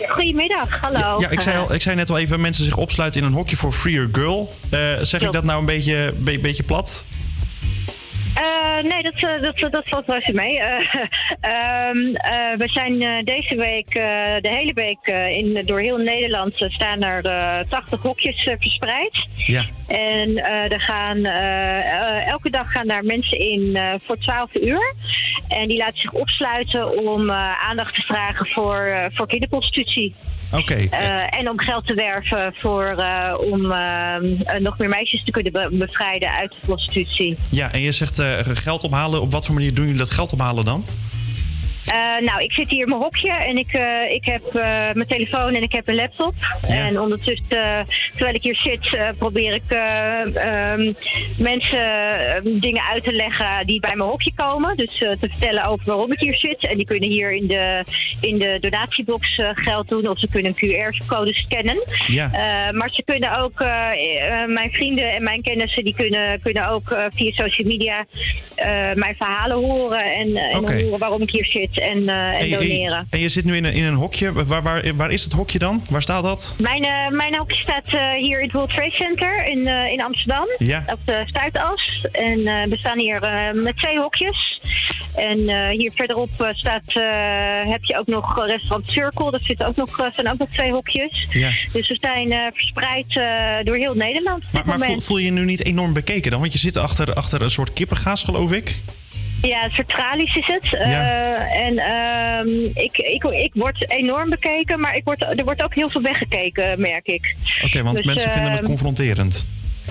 Goedemiddag, 0.08 0.80
hallo. 0.80 1.20
Ja, 1.20 1.28
ik 1.30 1.40
zei, 1.40 1.58
al, 1.58 1.74
ik 1.74 1.82
zei 1.82 1.96
net 1.96 2.10
al 2.10 2.18
even, 2.18 2.40
mensen 2.40 2.64
zich 2.64 2.76
opsluiten 2.76 3.20
in 3.20 3.26
een 3.26 3.32
hokje 3.32 3.56
voor 3.56 3.72
Freer 3.72 4.08
Girl. 4.12 4.54
Eh, 4.68 4.80
zeg 5.00 5.20
ik 5.22 5.32
dat 5.32 5.44
nou 5.44 5.60
een 5.60 5.66
beetje, 5.66 6.14
be- 6.18 6.38
beetje 6.38 6.62
plat? 6.62 7.06
Eh, 8.82 8.88
nee, 8.88 9.02
dat, 9.02 9.14
eh, 9.14 9.42
dat, 9.42 9.72
dat 9.72 9.88
valt 9.88 10.06
wel 10.06 10.16
eens 10.16 10.32
mee. 10.32 10.58
Eh, 10.58 10.94
ehm, 11.40 12.14
eh, 12.14 12.58
we 12.58 12.68
zijn 12.68 13.24
deze 13.24 13.56
week, 13.56 13.90
de 14.42 14.48
hele 14.48 14.72
week, 14.72 15.06
in, 15.36 15.62
door 15.64 15.80
heel 15.80 15.96
Nederland 15.96 16.54
staan 16.56 17.02
er 17.02 17.24
eh, 17.24 17.68
80 17.68 18.02
hokjes 18.02 18.42
verspreid. 18.42 19.28
Ja. 19.36 19.64
En 19.86 20.36
er 20.70 20.80
gaan, 20.80 21.24
elke 22.26 22.50
dag 22.50 22.72
gaan 22.72 22.86
daar 22.86 23.04
mensen 23.04 23.38
in 23.38 23.78
voor 24.06 24.18
12 24.18 24.54
uur. 24.54 24.94
En 25.48 25.68
die 25.68 25.76
laten 25.76 26.00
zich 26.00 26.12
opsluiten 26.12 26.98
om 26.98 27.30
aandacht 27.30 27.94
te 27.94 28.02
vragen 28.02 28.46
voor, 28.46 29.08
voor 29.10 29.26
kinderprostitutie. 29.26 30.14
Oké. 30.52 30.74
Eh, 30.74 31.38
en 31.38 31.50
om 31.50 31.58
geld 31.60 31.86
te 31.86 31.94
werven 31.94 32.54
voor, 32.58 32.84
eh, 32.84 33.34
om 33.50 33.72
eh, 33.72 34.14
nog 34.58 34.78
meer 34.78 34.88
meisjes 34.88 35.24
te 35.24 35.30
kunnen 35.30 35.52
be- 35.52 35.68
bevrijden 35.72 36.30
uit 36.30 36.52
de 36.52 36.66
prostitutie. 36.66 37.36
Ja, 37.50 37.72
en 37.72 37.80
je 37.80 37.92
zegt 37.92 38.22
geld 38.44 38.84
ophalen. 38.84 39.20
Op 39.20 39.32
wat 39.32 39.46
voor 39.46 39.54
manier 39.54 39.74
doen 39.74 39.84
jullie 39.84 39.98
dat 39.98 40.10
geld 40.10 40.32
ophalen 40.32 40.64
dan? 40.64 40.84
Eh, 41.86 42.26
nou, 42.26 42.42
ik 42.42 42.52
zit 42.52 42.70
hier 42.70 42.82
in 42.82 42.88
mijn 42.88 43.00
hokje 43.00 43.32
en 43.32 43.56
ik, 43.56 43.72
eh, 43.72 44.10
ik 44.10 44.24
heb 44.24 44.44
eh, 44.44 44.92
mijn 44.92 45.06
telefoon 45.06 45.54
en 45.54 45.62
ik 45.62 45.72
heb 45.72 45.88
een 45.88 45.94
laptop. 45.94 46.34
En 46.68 47.00
ondertussen, 47.00 47.86
terwijl 48.10 48.34
ik 48.34 48.42
hier 48.42 48.56
zit, 48.56 49.16
probeer 49.18 49.54
ik 49.54 49.62
eh, 49.68 50.36
ehm, 50.36 50.92
mensen 51.38 52.14
eh, 52.34 52.60
dingen 52.60 52.82
uit 52.82 53.02
te 53.02 53.12
leggen 53.12 53.66
die 53.66 53.80
bij 53.80 53.96
mijn 53.96 54.08
hokje 54.08 54.32
komen. 54.34 54.76
Dus 54.76 54.98
te 54.98 55.16
vertellen 55.20 55.64
over 55.64 55.86
waarom 55.86 56.12
ik 56.12 56.20
hier 56.20 56.34
zit. 56.34 56.66
En 56.66 56.76
die 56.76 56.86
kunnen 56.86 57.08
hier 57.08 57.32
in 57.32 57.46
de, 57.46 57.84
in 58.20 58.38
de 58.38 58.58
donatiebox 58.60 59.40
geld 59.54 59.88
doen 59.88 60.08
of 60.08 60.18
ze 60.18 60.28
kunnen 60.28 60.54
een 60.56 60.92
QR-code 60.92 61.34
scannen. 61.34 61.82
Ja. 62.06 62.30
Maar 62.72 62.90
ze 62.90 63.02
kunnen 63.04 63.38
ook, 63.38 63.58
mijn 64.46 64.70
vrienden 64.70 65.12
en 65.12 65.24
mijn 65.24 65.42
kennissen, 65.42 65.84
die 65.84 65.94
kunnen, 65.94 66.40
kunnen 66.40 66.68
ook 66.68 66.96
via 67.10 67.30
social 67.30 67.68
media 67.68 68.06
mijn 68.94 69.14
verhalen 69.14 69.56
horen 69.56 70.04
en, 70.04 70.50
horen 70.50 70.98
waarom 70.98 71.22
ik 71.22 71.30
hier 71.30 71.46
zit 71.46 71.71
en, 71.78 72.08
eh, 72.08 72.42
en 72.42 72.50
doneren. 72.50 73.06
En 73.10 73.18
je 73.18 73.28
zit 73.28 73.44
nu 73.44 73.56
in 73.56 73.64
een, 73.64 73.72
in 73.72 73.84
een 73.84 73.94
hokje. 73.94 74.32
Waar, 74.32 74.62
waar, 74.62 74.96
waar 74.96 75.10
is 75.10 75.24
het 75.24 75.32
hokje 75.32 75.58
dan? 75.58 75.84
Waar 75.90 76.02
staat 76.02 76.22
dat? 76.22 76.54
Mijn, 76.58 76.84
eh, 76.84 77.08
mijn 77.08 77.36
hokje 77.36 77.56
staat 77.56 77.94
eh, 77.94 78.12
hier 78.12 78.38
in 78.38 78.44
het 78.44 78.52
World 78.52 78.70
Trade 78.70 78.90
Center 78.90 79.46
in, 79.46 79.66
in 79.66 80.02
Amsterdam. 80.02 80.46
Ja. 80.58 80.84
Op 80.86 80.98
de 81.04 81.22
Stuitas. 81.26 82.06
En 82.12 82.68
we 82.68 82.76
staan 82.76 82.98
hier 82.98 83.20
met 83.54 83.76
twee 83.76 83.98
hokjes. 83.98 84.60
En 85.14 85.70
hier 85.70 85.92
verderop 85.94 86.30
staat, 86.52 86.92
heb 87.68 87.84
je 87.84 87.98
ook 87.98 88.06
nog 88.06 88.46
restaurant 88.46 88.90
Circle. 88.90 89.30
Dat 89.30 89.40
zitten 89.42 89.66
ook 89.66 89.76
nog, 89.76 90.08
zijn 90.12 90.30
ook 90.30 90.38
nog 90.38 90.48
twee 90.52 90.72
hokjes. 90.72 91.26
Ja. 91.30 91.50
Dus 91.72 91.88
we 91.88 91.98
zijn 92.00 92.52
verspreid 92.52 93.20
door 93.64 93.76
heel 93.76 93.94
Nederland 93.94 94.44
Maar, 94.52 94.66
maar 94.66 94.78
voel, 94.78 95.00
voel 95.00 95.18
je 95.18 95.24
je 95.24 95.30
nu 95.30 95.44
niet 95.44 95.64
enorm 95.64 95.92
bekeken 95.92 96.30
dan? 96.30 96.40
Want 96.40 96.52
je 96.52 96.58
zit 96.58 96.76
achter, 96.76 97.14
achter 97.14 97.42
een 97.42 97.50
soort 97.50 97.72
kippengaas, 97.72 98.24
geloof 98.24 98.52
ik. 98.52 98.80
Ja, 99.42 99.64
een 99.64 99.70
soort 99.70 99.88
tralies 99.88 100.34
is 100.34 100.46
het. 100.46 100.74
Eh, 100.74 101.66
en 101.66 101.78
ehm, 101.78 102.48
ik, 102.74 102.96
ik, 102.96 103.24
ik 103.24 103.50
word 103.54 103.90
enorm 103.90 104.30
bekeken, 104.30 104.80
maar 104.80 104.96
ik 104.96 105.04
word, 105.04 105.22
er 105.22 105.44
wordt 105.44 105.62
ook 105.62 105.74
heel 105.74 105.88
veel 105.88 106.02
weggekeken, 106.02 106.80
merk 106.80 107.06
ik. 107.06 107.36
Oké, 107.64 107.82
want 107.82 107.96
Dus, 107.96 108.06
mensen 108.06 108.30
vinden 108.30 108.50
het 108.50 108.60
ehm, 108.60 108.68
confronterend. 108.68 109.46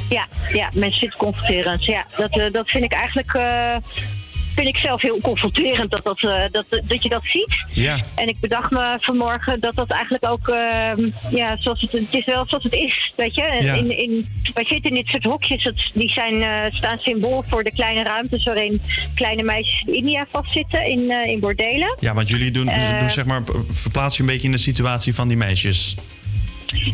Ja, 0.10 0.28
ja 0.52 0.70
mensen 0.74 1.00
zitten 1.00 1.20
confronterend. 1.20 1.86
Ja, 1.86 2.06
dat, 2.18 2.38
eh, 2.38 2.52
dat 2.52 2.70
vind 2.70 2.84
ik 2.84 2.94
eigenlijk 2.94 3.34
eh, 3.34 3.76
vind 4.56 4.68
ik 4.68 4.78
zelf 4.78 5.02
heel 5.02 5.20
confronterend 5.20 5.92
dat, 5.92 6.04
dat, 6.04 6.24
eh, 6.24 6.44
dat, 6.52 6.66
dat 6.88 7.04
je 7.04 7.10
dat 7.10 7.26
ziet. 7.26 7.66
Ja. 7.70 8.00
En 8.16 8.28
ik 8.28 8.40
bedacht 8.40 8.72
me 8.72 8.98
vanmorgen 9.02 9.60
dat 9.60 9.76
dat 9.76 9.90
eigenlijk 9.92 10.26
ook, 10.26 10.48
ehm, 10.48 11.10
ja, 11.30 11.58
zoals 11.60 11.82
het, 11.82 11.92
het 11.92 12.08
is 12.10 12.26
wel 12.26 12.46
zoals 12.48 12.64
het 12.64 12.74
is, 12.74 13.14
weet 13.16 13.36
je. 13.36 13.58
Ja. 13.60 13.74
In, 13.74 13.98
in, 13.98 14.26
wij 14.54 14.66
zitten 14.66 14.90
in 14.90 14.96
dit 14.96 15.08
soort 15.08 15.24
hokjes, 15.24 15.64
dat, 15.64 15.92
die 15.94 16.10
zijn, 16.10 16.42
eh, 16.42 16.72
staan 16.72 16.98
symbool 16.98 17.44
voor 17.48 17.64
de 17.64 17.72
kleine 17.72 18.04
ruimtes 18.04 18.44
waarin 18.44 18.82
kleine 19.16 19.44
meisjes 19.44 19.82
in 19.88 19.94
India 19.94 20.28
vastzitten, 20.32 20.86
in, 20.86 21.12
eh, 21.12 21.32
in 21.32 21.40
bordelen. 21.40 21.98
Ja, 22.00 22.14
want 22.14 22.30
jullie 22.30 22.52
doen, 22.52 22.68
Eh, 22.68 23.00
doen 23.00 23.10
zeg 23.10 23.26
maar, 23.26 23.42
verplaats 23.70 24.16
je 24.16 24.22
een 24.22 24.30
beetje 24.30 24.46
in 24.46 24.52
de 24.52 24.58
situatie 24.58 25.14
van 25.16 25.28
die 25.28 25.38
meisjes. 25.38 25.96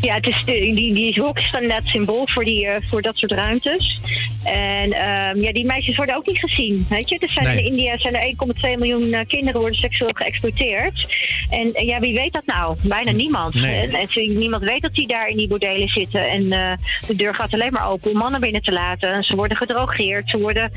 Ja, 0.01 0.13
het 0.15 0.25
is, 0.27 0.43
die, 0.45 0.93
die 0.93 1.21
hokjes 1.21 1.47
staan 1.47 1.61
inderdaad 1.61 1.87
symbool 1.87 2.27
voor, 2.27 2.45
die, 2.45 2.67
eh, 2.67 2.89
voor 2.89 3.01
dat 3.01 3.17
soort 3.17 3.31
ruimtes. 3.31 3.99
En 4.43 4.91
ehm, 4.93 5.41
ja, 5.41 5.51
die 5.51 5.65
meisjes 5.65 5.95
worden 5.95 6.15
ook 6.15 6.27
niet 6.27 6.39
gezien. 6.39 6.85
Weet 6.89 7.09
je? 7.09 7.17
Er 7.19 7.29
zijn 7.29 7.45
Nee. 7.45 7.57
in 7.59 7.65
India 7.65 7.97
zijn 7.97 8.15
er 8.15 8.21
1,2 8.21 8.77
miljoen 8.77 9.13
eh, 9.13 9.25
kinderen 9.25 9.61
worden 9.61 9.79
seksueel 9.79 10.11
geëxploiteerd. 10.13 11.15
En 11.49 11.73
eh, 11.73 11.87
ja, 11.87 11.99
wie 11.99 12.13
weet 12.13 12.33
dat 12.33 12.45
nou? 12.45 12.75
Bijna 12.83 13.11
niemand. 13.11 13.53
Nee. 13.53 13.87
En, 13.87 14.37
niemand 14.37 14.63
weet 14.63 14.81
dat 14.81 14.93
die 14.93 15.07
daar 15.07 15.27
in 15.27 15.37
die 15.37 15.47
bordelen 15.47 15.87
zitten. 15.87 16.27
En 16.29 16.49
de 17.07 17.15
deur 17.15 17.35
gaat 17.35 17.53
alleen 17.53 17.71
maar 17.71 17.89
open 17.89 18.11
om 18.11 18.17
mannen 18.17 18.39
binnen 18.39 18.61
te 18.61 18.71
laten. 18.71 19.13
En 19.13 19.23
ze 19.23 19.35
worden 19.35 19.57
gedrogeerd, 19.57 20.29
ze 20.29 20.37
worden 20.37 20.71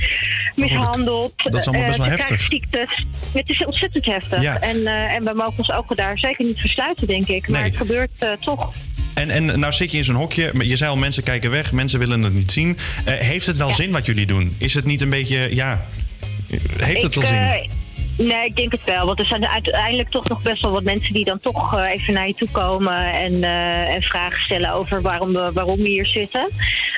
mishandeld. 0.55 1.33
Dat 1.37 1.55
is 1.55 1.67
allemaal 1.69 1.87
best 1.87 1.99
wel 1.99 2.07
ze 2.07 2.13
heftig. 2.13 2.27
krijgen 2.27 2.47
ziektes. 2.47 3.07
Het 3.33 3.51
is 3.51 3.65
ontzettend 3.65 4.05
heftig. 4.05 4.43
Ja. 4.43 4.61
En, 4.61 4.87
en 4.87 5.25
we 5.25 5.33
mogen 5.35 5.59
ons 5.59 5.71
ook 5.73 5.97
daar 5.97 6.19
zeker 6.19 6.45
niet 6.45 6.61
versluiten, 6.61 7.07
denk 7.07 7.27
ik. 7.29 7.49
Maar 7.49 7.61
Nee. 7.61 7.69
het 7.71 7.79
gebeurt 7.79 8.13
toch. 8.41 8.73
En, 9.21 9.31
en 9.31 9.61
nou 9.61 9.73
zit 9.73 9.91
je 9.91 9.97
in 9.97 10.05
zo'n 10.05 10.15
hokje. 10.15 10.51
maar 10.55 10.65
Je 10.65 10.77
zei 10.77 10.91
al, 10.91 10.97
mensen 10.97 11.23
kijken 11.23 11.51
weg, 11.51 11.73
mensen 11.73 11.99
willen 11.99 12.23
het 12.23 12.35
niet 12.35 12.51
zien. 12.51 12.77
Eh, 13.05 13.15
heeft 13.15 13.47
het 13.47 13.57
wel 13.57 13.73
zin 13.73 13.91
wat 13.91 14.07
jullie 14.07 14.27
doen? 14.27 14.55
Is 14.59 14.75
het 14.75 14.85
niet 14.85 15.01
een 15.01 15.11
beetje, 15.11 15.55
ja... 15.55 15.87
Heeft 16.77 17.03
het 17.03 17.15
wel 17.15 17.25
zin? 17.25 17.37
eh, 17.37 17.69
nee, 18.17 18.45
ik 18.45 18.57
denk 18.57 18.73
het 18.73 18.85
wel. 18.85 19.07
Want 19.07 19.19
er 19.19 19.25
zijn 19.25 19.49
uiteindelijk 19.49 20.11
toch 20.11 20.29
nog 20.29 20.43
best 20.43 20.63
wel 20.63 20.71
wat 20.71 20.83
mensen 20.83 21.15
die 21.15 21.25
dan 21.25 21.41
toch 21.41 21.77
eh, 21.77 21.93
even 21.93 22.15
naar 22.15 22.27
je 22.27 22.35
toe 22.35 22.49
komen 22.51 23.13
en, 23.13 23.45
en 23.95 24.03
vragen 24.03 24.41
stellen 24.41 24.73
over 24.73 25.03
waarom 25.03 25.33
we, 25.33 25.51
waarom 25.55 25.77
we 25.77 25.89
hier 25.89 26.07
zitten. 26.07 26.51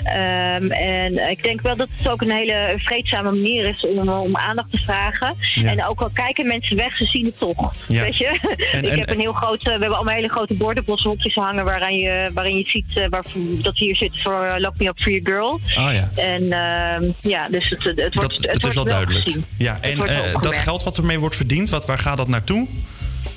Ehm, 0.04 0.70
en 0.70 1.30
ik 1.30 1.42
denk 1.42 1.60
wel 1.60 1.76
dat 1.76 1.88
het 1.96 2.08
ook 2.08 2.20
een 2.22 2.30
hele 2.30 2.74
vreedzame 2.76 3.30
manier 3.30 3.68
is 3.68 3.86
om, 3.86 4.08
om 4.08 4.36
aandacht 4.36 4.70
te 4.70 4.78
vragen. 4.78 5.34
Ja. 5.54 5.70
En 5.70 5.86
ook 5.86 6.00
al 6.00 6.10
kijken 6.12 6.46
mensen 6.46 6.76
weg, 6.76 6.96
ze 6.96 7.04
zien 7.04 7.24
het 7.24 7.38
toch. 7.38 7.74
Ja. 7.88 8.02
Weet 8.02 8.16
je? 8.16 8.26
En- 8.72 8.84
ik 8.84 8.90
en- 8.90 8.98
heb 8.98 9.10
een 9.10 9.20
heel 9.20 9.32
groot, 9.32 9.58
eh, 9.58 9.64
we 9.64 9.70
hebben 9.70 9.94
allemaal 9.94 10.14
hele 10.14 10.28
grote 10.28 10.54
borden, 10.54 10.84
hokjes 10.86 11.34
hangen 11.34 11.64
waarin 11.64 11.98
je, 11.98 12.30
waarin 12.34 12.56
je 12.56 12.64
ziet 12.64 12.86
eh, 12.94 13.04
waar, 13.08 13.24
dat 13.62 13.78
hier 13.78 13.96
zitten 13.96 14.20
voor 14.20 14.42
eh, 14.44 14.60
Lock 14.60 14.74
Me 14.78 14.86
Up 14.86 15.00
For 15.00 15.12
Your 15.12 15.28
Girl. 15.30 15.60
Ah 15.84 15.94
ja. 15.94 16.10
En 16.16 16.52
ehm, 16.52 17.12
ja, 17.20 17.48
dus 17.48 17.68
het, 17.68 17.82
het, 17.84 17.96
wordt, 17.96 18.14
Dat, 18.14 18.22
het, 18.22 18.50
het 18.50 18.52
is 18.54 18.60
wordt 18.60 18.74
wel 18.74 18.84
duidelijk. 18.84 19.24
gezien. 19.24 19.44
Ja, 19.58 19.78
en 19.80 19.96
wordt 19.96 20.12
eh, 20.12 20.40
dat 20.42 20.54
geld 20.54 20.82
wat 20.82 20.96
ermee 20.96 21.18
wordt 21.18 21.36
verdiend, 21.36 21.70
wat, 21.70 21.86
waar 21.86 21.98
gaat 21.98 22.16
dat 22.16 22.28
naartoe? 22.28 22.66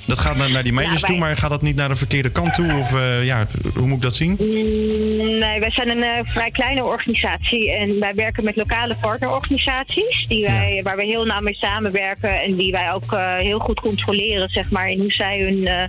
Dat 0.06 0.18
gaat 0.18 0.36
naar, 0.36 0.50
naar 0.50 0.62
die 0.62 0.72
meisjes 0.72 1.00
toe, 1.00 1.18
maar 1.18 1.36
gaat 1.36 1.50
dat 1.50 1.62
niet 1.62 1.76
naar 1.76 1.88
de 1.88 1.96
verkeerde 1.96 2.30
kant 2.30 2.54
toe? 2.54 2.74
Of 2.78 2.94
eh, 2.94 3.24
ja, 3.24 3.46
hoe 3.74 3.86
moet 3.86 3.96
ik 3.96 4.02
dat 4.02 4.14
zien? 4.14 4.36
Mm, 4.40 5.16
Nee, 5.38 5.60
wij 5.60 5.70
zijn 5.70 5.90
een 5.90 6.02
eh, 6.02 6.24
vrij 6.24 6.50
kleine 6.50 6.84
organisatie 6.84 7.72
en 7.72 8.00
wij 8.00 8.14
werken 8.14 8.44
met 8.44 8.56
lokale 8.56 8.96
partnerorganisaties 9.00 10.26
die 10.28 10.44
wij, 10.44 10.80
waar 10.82 10.96
we 10.96 11.04
heel 11.04 11.24
nauw 11.24 11.40
mee 11.40 11.54
samenwerken 11.54 12.42
en 12.42 12.54
die 12.54 12.72
wij 12.72 12.92
ook 12.92 13.12
eh, 13.12 13.36
heel 13.36 13.58
goed 13.58 13.80
controleren 13.80 14.48
zeg 14.48 14.70
maar, 14.70 14.88
in 14.88 15.00
hoe 15.00 15.12
zij 15.12 15.40
hun, 15.40 15.88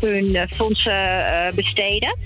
hun 0.00 0.48
fondsen 0.48 0.96
besteden. 1.54 2.16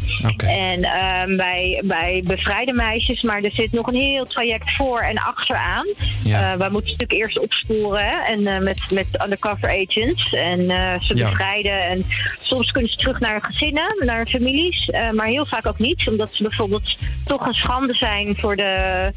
En 0.46 0.82
ehm, 0.82 1.36
wij, 1.36 1.82
wij 1.86 2.22
bevrijden 2.26 2.76
meisjes, 2.76 3.22
maar 3.22 3.42
er 3.42 3.50
zit 3.50 3.72
nog 3.72 3.86
een 3.86 4.00
heel 4.00 4.24
traject 4.24 4.76
voor 4.76 5.00
en 5.00 5.18
achteraan. 5.18 5.86
Ja. 6.22 6.56
Wij 6.56 6.70
moeten 6.70 6.90
natuurlijk 6.90 7.20
eerst 7.20 7.38
opsporen 7.38 8.04
hè, 8.04 8.32
en 8.32 8.64
met, 8.64 8.90
met 8.92 9.22
undercover 9.24 9.68
agents 9.68 10.32
en 10.32 10.70
eh, 11.14 11.20
Ja. 11.20 11.28
bevrijden. 11.28 11.82
En 11.84 12.04
soms 12.42 12.70
kunnen 12.70 12.90
ze 12.90 12.96
terug 12.96 13.20
naar 13.20 13.32
hun 13.32 13.44
gezinnen, 13.44 13.94
naar 13.98 14.16
hun 14.16 14.26
families, 14.26 14.86
eh, 14.88 15.10
maar 15.10 15.26
heel 15.26 15.46
vaak 15.46 15.66
ook 15.66 15.78
niet, 15.78 16.08
omdat 16.08 16.34
ze 16.34 16.42
bijvoorbeeld 16.42 16.96
toch 17.24 17.46
een 17.46 17.52
schande 17.52 17.92
zijn 17.94 18.36
voor 18.38 18.56
de, 18.56 19.10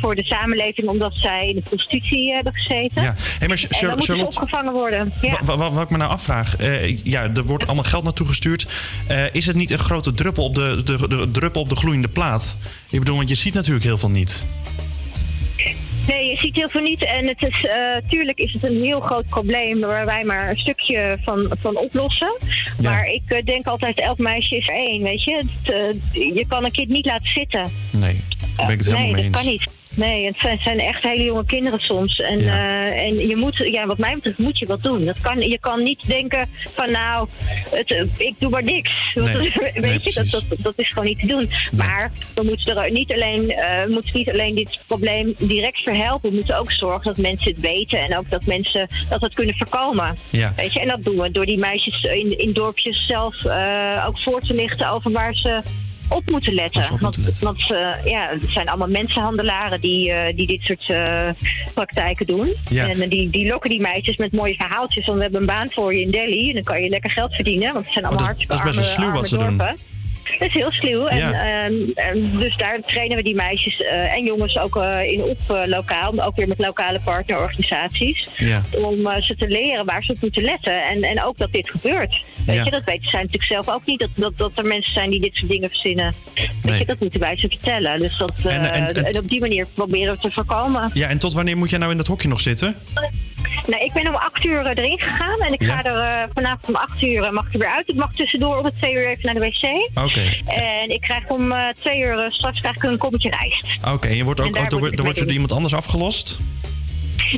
voor 0.00 0.14
de 0.14 0.24
samenleving, 0.24 0.88
omdat 0.88 1.12
zij 1.14 1.48
in 1.48 1.54
de 1.54 1.60
prostitutie 1.62 2.32
hebben 2.34 2.52
gezeten. 2.54 3.02
Ja. 3.02 3.14
Hey, 3.38 3.48
maar 3.48 3.64
en 3.70 3.78
dan 3.86 3.96
moeten 3.96 4.16
ze 4.16 4.24
opgevangen 4.26 4.72
worden. 4.72 5.12
Ja. 5.20 5.38
wa- 5.44 5.56
wa- 5.56 5.70
wat 5.70 5.82
ik 5.82 5.90
me 5.90 5.96
nou 5.96 6.10
afvraag, 6.10 6.56
eh, 6.56 6.96
ja, 6.96 7.22
er 7.34 7.44
wordt 7.44 7.66
allemaal 7.66 7.84
geld 7.84 8.04
naartoe 8.04 8.26
gestuurd. 8.26 8.66
Eh, 9.06 9.24
is 9.34 9.46
het 9.46 9.56
niet 9.56 9.70
een 9.70 9.78
grote 9.78 10.14
druppel 10.14 10.44
op 10.44 10.54
de, 10.54 10.80
de, 10.84 11.08
de 11.08 11.30
druppel 11.30 11.60
op 11.60 11.68
de 11.68 11.76
gloeiende 11.76 12.08
plaat? 12.08 12.58
Ik 12.90 12.98
bedoel, 12.98 13.16
want 13.16 13.28
je 13.28 13.34
ziet 13.34 13.54
natuurlijk 13.54 13.84
heel 13.84 13.98
veel 13.98 14.10
niet. 14.10 14.44
Nee, 16.06 16.26
je 16.28 16.36
ziet 16.36 16.54
heel 16.54 16.68
veel 16.68 16.80
niet. 16.80 17.04
En 17.04 17.26
het 17.26 17.42
is, 17.42 17.64
eh, 17.64 18.08
tuurlijk 18.08 18.38
is 18.38 18.52
het 18.52 18.64
een 18.64 18.82
heel 18.82 19.00
groot 19.00 19.28
probleem 19.28 19.80
waar 19.80 20.06
wij 20.06 20.24
maar 20.24 20.50
een 20.50 20.58
stukje 20.58 21.18
van, 21.24 21.52
van 21.60 21.76
oplossen. 21.76 22.36
Maar 22.82 23.06
ik 23.06 23.22
eh, 23.26 23.42
denk 23.42 23.66
altijd, 23.66 24.00
elk 24.00 24.18
meisje 24.18 24.56
is 24.56 24.68
er 24.68 24.74
één, 24.74 25.02
weet 25.02 25.24
je. 25.24 25.44
Het, 25.62 25.74
eh, 25.74 26.34
je 26.34 26.44
kan 26.48 26.64
een 26.64 26.70
kind 26.70 26.88
niet 26.88 27.06
laten 27.06 27.28
zitten. 27.28 27.70
Nee, 27.92 28.20
daar 28.56 28.66
ben 28.66 28.74
ik 28.74 28.78
het 28.78 28.86
helemaal 28.86 29.04
nee, 29.04 29.14
mee 29.14 29.24
eens. 29.24 29.32
dat 29.32 29.42
kan 29.42 29.50
niet. 29.50 29.80
Nee, 29.96 30.26
het 30.26 30.36
zijn, 30.38 30.58
zijn 30.62 30.78
echt 30.78 31.02
hele 31.02 31.24
jonge 31.24 31.44
kinderen 31.46 31.80
soms. 31.80 32.20
En, 32.20 32.38
eh, 32.38 33.02
en 33.06 33.28
je 33.28 33.36
moet, 33.36 33.56
ja, 33.56 33.86
wat 33.86 33.98
mij 33.98 34.14
betreft, 34.14 34.38
moet 34.38 34.58
je 34.58 34.66
wat 34.66 34.82
doen. 34.82 35.04
Dat 35.04 35.20
kan, 35.20 35.40
je 35.40 35.58
kan 35.58 35.82
niet 35.82 36.08
denken 36.08 36.48
van 36.74 36.90
nou, 36.90 37.28
het, 37.70 37.90
eh, 37.90 38.04
ik 38.16 38.34
doe 38.38 38.50
maar 38.50 38.64
niks. 38.64 38.90
Nee, 39.32 39.52
weet 39.52 39.74
nee, 39.74 40.00
je, 40.02 40.12
dat, 40.14 40.30
dat, 40.30 40.58
dat 40.58 40.72
is 40.76 40.88
gewoon 40.88 41.04
niet 41.04 41.18
te 41.18 41.26
doen. 41.26 41.50
Maar 41.76 42.10
we 42.34 42.42
moeten 42.44 42.76
er 42.76 42.90
niet 42.90 43.12
alleen, 43.12 43.46
we 43.46 43.88
moeten 43.88 44.10
niet 44.14 44.30
alleen 44.30 44.54
dit 44.54 44.80
probleem 44.86 45.34
direct 45.38 45.78
verhelpen. 45.78 46.30
We 46.30 46.36
moeten 46.36 46.58
ook 46.58 46.72
zorgen 46.72 47.14
dat 47.14 47.16
mensen 47.16 47.50
het 47.50 47.60
weten 47.60 48.00
en 48.00 48.16
ook 48.16 48.30
dat 48.30 48.46
mensen 48.46 48.88
dat 49.08 49.20
het 49.20 49.34
kunnen 49.34 49.56
voorkomen. 49.56 50.16
Ja. 50.30 50.52
Weet 50.56 50.72
je, 50.72 50.80
en 50.80 50.88
dat 50.88 51.04
doen 51.04 51.20
we 51.20 51.30
door 51.30 51.46
die 51.46 51.58
meisjes 51.58 52.02
in, 52.02 52.38
in 52.38 52.52
dorpjes 52.52 53.06
zelf 53.06 53.34
ook 54.06 54.18
voor 54.18 54.40
te 54.40 54.54
lichten 54.54 54.90
over 54.90 55.12
waar 55.12 55.34
ze 55.34 55.62
op 56.12 56.30
moeten 56.30 56.54
letten. 56.54 56.98
want 57.00 57.38
want 57.40 57.70
eh, 57.70 58.04
ja, 58.04 58.28
het 58.28 58.50
zijn 58.52 58.68
allemaal 58.68 58.88
mensenhandelaren 58.88 59.80
die, 59.80 60.12
eh, 60.12 60.36
die 60.36 60.46
dit 60.46 60.60
soort 60.62 60.90
eh, 60.90 61.28
praktijken 61.74 62.26
doen. 62.26 62.54
Ja. 62.68 62.88
En 62.88 63.08
die, 63.08 63.30
die 63.30 63.46
lokken 63.46 63.70
die 63.70 63.80
meisjes 63.80 64.16
met 64.16 64.32
mooie 64.32 64.54
verhaaltjes. 64.54 65.04
Van 65.04 65.16
we 65.16 65.22
hebben 65.22 65.40
een 65.40 65.46
baan 65.46 65.70
voor 65.70 65.94
je 65.94 66.00
in 66.00 66.10
Delhi. 66.10 66.48
En 66.48 66.54
dan 66.54 66.62
kan 66.62 66.82
je 66.82 66.88
lekker 66.88 67.10
geld 67.10 67.34
verdienen. 67.34 67.72
Want 67.72 67.84
het 67.84 67.92
zijn 67.92 68.04
allemaal 68.04 68.26
Oh, 68.26 68.34
dat 68.34 68.36
hartstikke 68.36 68.64
dat 68.64 68.74
is 68.74 68.80
best 68.80 68.96
wel 68.96 69.06
arme, 69.06 69.24
sluw 69.26 69.38
wat 69.38 69.56
ze 69.56 69.56
doen. 69.56 69.91
Dat 70.38 70.48
is 70.48 70.54
heel 70.54 70.70
sluw. 70.70 71.06
En, 71.06 71.16
Ja. 71.18 71.32
ehm, 71.64 71.74
ehm, 71.94 72.36
dus 72.36 72.56
daar 72.56 72.80
trainen 72.86 73.16
we 73.16 73.22
die 73.22 73.34
meisjes 73.34 73.76
eh, 73.76 74.12
en 74.14 74.24
jongens 74.24 74.56
ook 74.58 74.76
eh, 74.76 75.10
in 75.12 75.22
op 75.22 75.38
eh, 75.48 75.60
lokaal. 75.66 76.20
Ook 76.22 76.36
weer 76.36 76.48
met 76.48 76.58
lokale 76.58 77.00
partnerorganisaties. 77.04 78.28
Ja. 78.36 78.62
Om 78.82 79.22
ze 79.22 79.34
te 79.36 79.48
leren 79.48 79.84
waar 79.84 80.02
ze 80.02 80.12
op 80.12 80.20
moeten 80.20 80.42
letten. 80.42 80.84
En, 80.84 81.02
en 81.02 81.22
ook 81.24 81.38
dat 81.38 81.52
dit 81.52 81.70
gebeurt. 81.70 82.22
Weet 82.46 82.56
Ja. 82.56 82.64
je, 82.64 82.70
dat 82.70 82.84
weten 82.84 83.08
zij 83.08 83.18
natuurlijk 83.20 83.52
zelf 83.52 83.68
ook 83.68 83.86
niet. 83.86 83.98
Dat, 84.00 84.08
dat, 84.14 84.38
dat 84.38 84.52
er 84.58 84.64
mensen 84.64 84.92
zijn 84.92 85.10
die 85.10 85.20
dit 85.20 85.34
soort 85.34 85.50
dingen 85.50 85.68
verzinnen. 85.68 86.14
Weet 86.34 86.50
Nee. 86.62 86.78
je, 86.78 86.84
dat 86.84 87.00
moeten 87.00 87.20
wij 87.20 87.36
ze 87.36 87.48
vertellen. 87.48 87.98
Dus 87.98 88.18
dat, 88.18 88.32
En- 88.44 88.72
en- 88.72 88.86
en- 88.86 89.04
en 89.04 89.18
op 89.18 89.28
die 89.28 89.40
manier 89.40 89.66
proberen 89.74 90.14
we 90.14 90.20
te 90.20 90.30
voorkomen. 90.30 90.90
Ja, 90.94 91.08
en 91.08 91.18
tot 91.18 91.32
wanneer 91.32 91.56
moet 91.56 91.70
jij 91.70 91.78
nou 91.78 91.90
in 91.90 91.96
dat 91.96 92.06
hokje 92.06 92.28
nog 92.28 92.40
zitten? 92.40 92.76
Nou, 93.66 93.84
ik 93.84 93.92
ben 93.92 94.08
om 94.08 94.14
acht 94.14 94.44
uur 94.44 94.66
erin 94.66 94.98
gegaan 94.98 95.40
en 95.40 95.52
ik 95.52 95.62
ga 95.64 95.84
er 95.84 96.28
vanavond 96.34 96.68
om 96.68 96.74
acht 96.74 97.02
uur 97.02 97.32
mag 97.32 97.46
ik 97.46 97.52
er 97.52 97.58
weer 97.58 97.74
uit. 97.74 97.88
Ik 97.88 97.94
mag 97.94 98.12
tussendoor 98.14 98.56
om 98.58 98.64
het 98.64 98.74
twee 98.78 98.92
uur 98.94 99.08
even 99.08 99.20
naar 99.24 99.34
de 99.34 99.40
wc. 99.40 99.98
Oké. 100.04 100.21
En 100.46 100.88
ik 100.88 101.00
krijg 101.00 101.28
om 101.28 101.52
eh, 101.52 101.68
twee 101.80 102.00
uur 102.00 102.18
eh, 102.18 102.30
straks 102.30 102.60
krijg 102.60 102.76
ik 102.76 102.82
een 102.82 102.98
kommetje 102.98 103.30
rijst. 103.30 103.78
Oké, 103.94 104.08
en 104.08 104.16
je 104.16 104.24
wordt 104.24 104.40
ook, 104.40 104.56
word 104.58 104.72
wordt- 104.80 105.02
mee 105.02 105.12
door 105.14 105.32
iemand 105.32 105.52
anders 105.52 105.74
afgelost? 105.74 106.40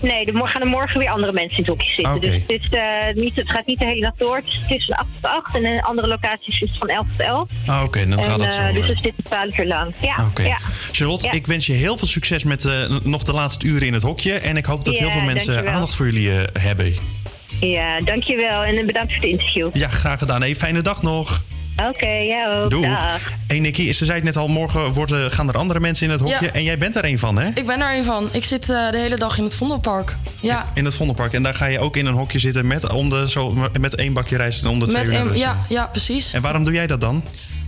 Nee, 0.01 0.25
er 0.25 0.49
gaan 0.49 0.61
er 0.63 0.67
morgen 0.69 0.99
weer 0.99 1.09
andere 1.09 1.33
mensen 1.33 1.59
in 1.59 1.65
het 1.65 1.67
hokje 1.67 1.93
zitten. 1.95 2.21
Dus 2.21 2.31
het, 2.31 2.63
is, 2.63 2.69
eh, 2.79 3.15
niet, 3.23 3.37
het 3.37 3.51
gaat 3.51 3.67
niet 3.67 3.79
de 3.79 3.85
hele 3.85 4.01
nacht 4.01 4.19
door. 4.19 4.37
Het 4.37 4.45
is, 4.47 4.77
is 4.77 4.85
van 4.85 4.97
8 4.97 5.09
tot 5.21 5.31
8 5.31 5.55
en 5.55 5.65
in 5.65 5.83
andere 5.83 6.09
locaties 6.09 6.61
is 6.61 6.69
het 6.71 6.79
van 6.79 6.89
11 6.89 7.07
tot 7.17 7.21
11. 7.21 7.49
Ah, 7.67 7.83
Oké, 7.83 8.09
dan 8.09 8.19
en, 8.19 8.25
gaat 8.25 8.39
dat 8.39 8.53
zo. 8.53 8.73
Dus 8.73 8.83
eh. 8.83 8.89
het 8.89 8.99
zit 9.03 9.15
12 9.23 9.59
uur 9.59 9.67
lang. 9.67 9.95
Ja, 10.01 10.31
ja. 10.43 10.59
Charlotte, 10.93 11.27
Ja. 11.27 11.33
ik 11.33 11.47
wens 11.47 11.67
je 11.67 11.73
heel 11.73 11.97
veel 11.97 12.07
succes 12.07 12.45
met 12.45 12.69
nog 13.03 13.23
de 13.23 13.33
laatste 13.33 13.67
uren 13.67 13.87
in 13.87 13.93
het 13.93 14.03
hokje. 14.03 14.33
En 14.33 14.57
ik 14.57 14.65
hoop 14.65 14.85
dat 14.85 14.95
Ja, 14.95 15.01
heel 15.01 15.11
veel 15.11 15.21
mensen 15.23 15.69
aandacht 15.69 15.95
voor 15.95 16.07
jullie 16.11 16.31
hebben. 16.53 16.95
ja, 17.61 18.01
dankjewel 18.01 18.63
en 18.63 18.87
bedankt 18.87 19.13
voor 19.13 19.23
het 19.23 19.31
interview. 19.31 19.69
Ja, 19.73 19.89
graag 19.89 20.19
gedaan. 20.19 20.41
Hey, 20.41 20.55
fijne 20.55 20.83
dag 20.83 21.03
nog. 21.03 21.45
Oké, 21.77 22.07
ja 22.09 22.51
ook. 22.63 22.71
Doeg. 22.71 22.87
Dag. 22.87 23.21
Hey 23.47 23.59
Nicky, 23.59 23.93
ze 23.93 24.05
zei 24.05 24.17
het 24.17 24.25
net 24.25 24.37
al, 24.37 24.49
morgen 24.49 24.93
worden, 24.93 25.31
gaan 25.31 25.49
er 25.49 25.57
andere 25.59 25.81
mensen 25.81 26.07
in 26.07 26.13
het 26.13 26.21
hokje. 26.21 26.45
Ja. 26.47 26.53
En 26.53 26.63
jij 26.63 26.79
bent 26.79 26.97
er 26.97 27.05
een 27.05 27.19
van, 27.19 27.39
hè? 27.39 27.49
Ik 27.55 27.67
ben 27.67 27.81
er 27.81 27.97
een 27.97 28.05
van. 28.05 28.29
Ik 28.33 28.45
zit 28.45 28.71
eh, 28.71 28.91
de 28.91 28.99
hele 28.99 29.17
dag 29.17 29.39
in 29.39 29.45
het 29.45 29.55
Vondelpark. 29.55 30.17
Ja, 30.41 30.67
In 30.75 30.85
het 30.85 30.95
Vondelpark. 30.95 31.33
En 31.33 31.43
daar 31.43 31.55
ga 31.55 31.67
je 31.67 31.79
ook 31.79 31.97
in 31.97 32.07
een 32.07 32.15
hokje 32.15 32.39
zitten 32.39 32.67
met, 32.67 32.91
om 32.91 33.09
de, 33.09 33.29
zo, 33.29 33.57
met 33.81 33.95
één 33.95 34.13
bakje 34.13 34.37
rijst 34.37 34.65
en 34.65 34.71
om 34.71 34.79
de 34.79 34.87
twee 34.87 35.03
met 35.07 35.13
uur 35.13 35.23
de 35.23 35.29
wc. 35.29 35.37
ja, 35.37 35.65
ja, 35.69 35.87
precies. 35.87 36.33
En 36.33 36.43
waarom 36.43 36.65
doe 36.65 36.75
jij 36.75 36.87
dat 36.87 37.01
dan? 37.01 37.25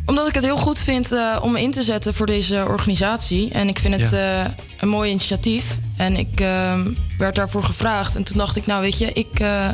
Omdat 0.07 0.29
ik 0.29 0.35
het 0.35 0.45
heel 0.45 0.57
goed 0.57 0.79
vind 0.79 1.13
eh, 1.13 1.37
om 1.43 1.53
me 1.53 1.61
in 1.63 1.71
te 1.71 1.83
zetten 1.83 2.15
voor 2.15 2.27
deze 2.27 2.65
organisatie. 2.69 3.51
En 3.53 3.69
ik 3.69 3.79
vind 3.79 4.01
het 4.01 4.11
Ja. 4.11 4.43
eh, 4.45 4.51
een 4.81 4.89
mooi 4.89 5.11
initiatief. 5.11 5.65
En 5.97 6.17
ik 6.17 6.41
eh, 6.41 6.81
werd 7.19 7.35
daarvoor 7.35 7.63
gevraagd. 7.65 8.17
En 8.17 8.25
toen 8.25 8.39
dacht 8.39 8.57
ik, 8.57 8.67
nou 8.67 8.81
weet 8.83 8.99
je, 8.99 9.13
ik 9.13 9.41
eh, 9.41 9.69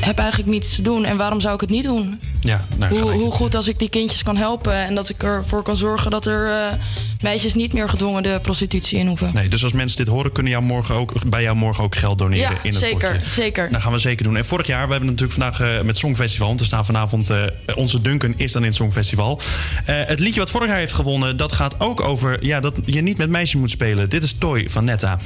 heb 0.00 0.18
eigenlijk 0.18 0.50
niets 0.50 0.74
te 0.74 0.82
doen. 0.82 1.04
En 1.04 1.16
waarom 1.16 1.40
zou 1.40 1.54
ik 1.54 1.60
het 1.60 1.70
niet 1.70 1.84
doen? 1.84 2.20
Ja, 2.40 2.64
nou, 2.76 3.00
hoe, 3.00 3.10
hoe 3.10 3.30
goed 3.30 3.54
als 3.54 3.68
ik 3.68 3.78
die 3.78 3.88
kindjes 3.88 4.22
kan 4.22 4.36
helpen. 4.36 4.74
En 4.74 4.94
dat 4.94 5.08
ik 5.08 5.22
ervoor 5.22 5.62
kan 5.62 5.76
zorgen 5.76 6.10
dat 6.10 6.26
er 6.26 6.46
eh, 6.50 6.72
meisjes 7.20 7.54
niet 7.54 7.72
meer 7.72 7.88
gedwongen 7.88 8.22
de 8.22 8.38
prostitutie 8.42 8.98
in 8.98 9.06
hoeven. 9.06 9.30
Nee, 9.34 9.48
dus 9.48 9.62
als 9.62 9.72
mensen 9.72 9.96
dit 9.96 10.06
horen, 10.08 10.32
kunnen 10.32 10.52
jou 10.52 10.64
morgen 10.64 10.94
ook, 10.94 11.24
bij 11.24 11.42
jou 11.42 11.56
morgen 11.56 11.84
ook 11.84 11.96
geld 11.96 12.18
doneren 12.18 12.50
Ja, 12.50 12.58
in 12.62 12.70
het 12.70 12.78
zeker, 12.78 13.12
potje. 13.12 13.30
zeker. 13.30 13.70
Dat 13.70 13.80
gaan 13.82 13.92
we 13.92 13.98
zeker 13.98 14.24
doen. 14.24 14.36
En 14.36 14.44
vorig 14.44 14.66
jaar, 14.66 14.84
we 14.86 14.90
hebben 14.90 15.10
natuurlijk 15.10 15.40
vandaag 15.40 15.60
eh, 15.60 15.82
met 15.82 15.96
Songfestival. 15.96 16.46
Want 16.46 16.60
er 16.60 16.66
staan 16.66 16.84
vanavond, 16.84 17.30
eh, 17.30 17.44
onze 17.74 18.00
Duncan 18.02 18.34
is 18.36 18.52
dan 18.52 18.62
in 18.62 18.68
het 18.68 18.76
Songfestival. 18.76 19.40
Eh, 19.86 19.96
het 20.06 20.20
liedje 20.20 20.40
wat 20.40 20.50
vorig 20.50 20.68
jaar 20.68 20.78
heeft 20.78 20.92
gewonnen, 20.92 21.36
dat 21.36 21.52
gaat 21.52 21.80
ook 21.80 22.00
over 22.00 22.44
ja, 22.44 22.60
dat 22.60 22.74
je 22.84 23.00
niet 23.00 23.18
met 23.18 23.30
meisjes 23.30 23.60
moet 23.60 23.70
spelen. 23.70 24.08
Dit 24.08 24.22
is 24.22 24.34
Toy 24.38 24.70
van 24.70 24.84
Netta. 24.84 25.18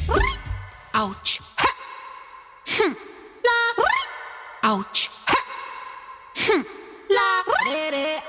Ouch. 0.91 1.39
Ha. 1.55 1.73
Hm. 2.65 3.08
Ouch. 4.71 5.09
Hm. 6.37 6.63
La. 7.17 7.29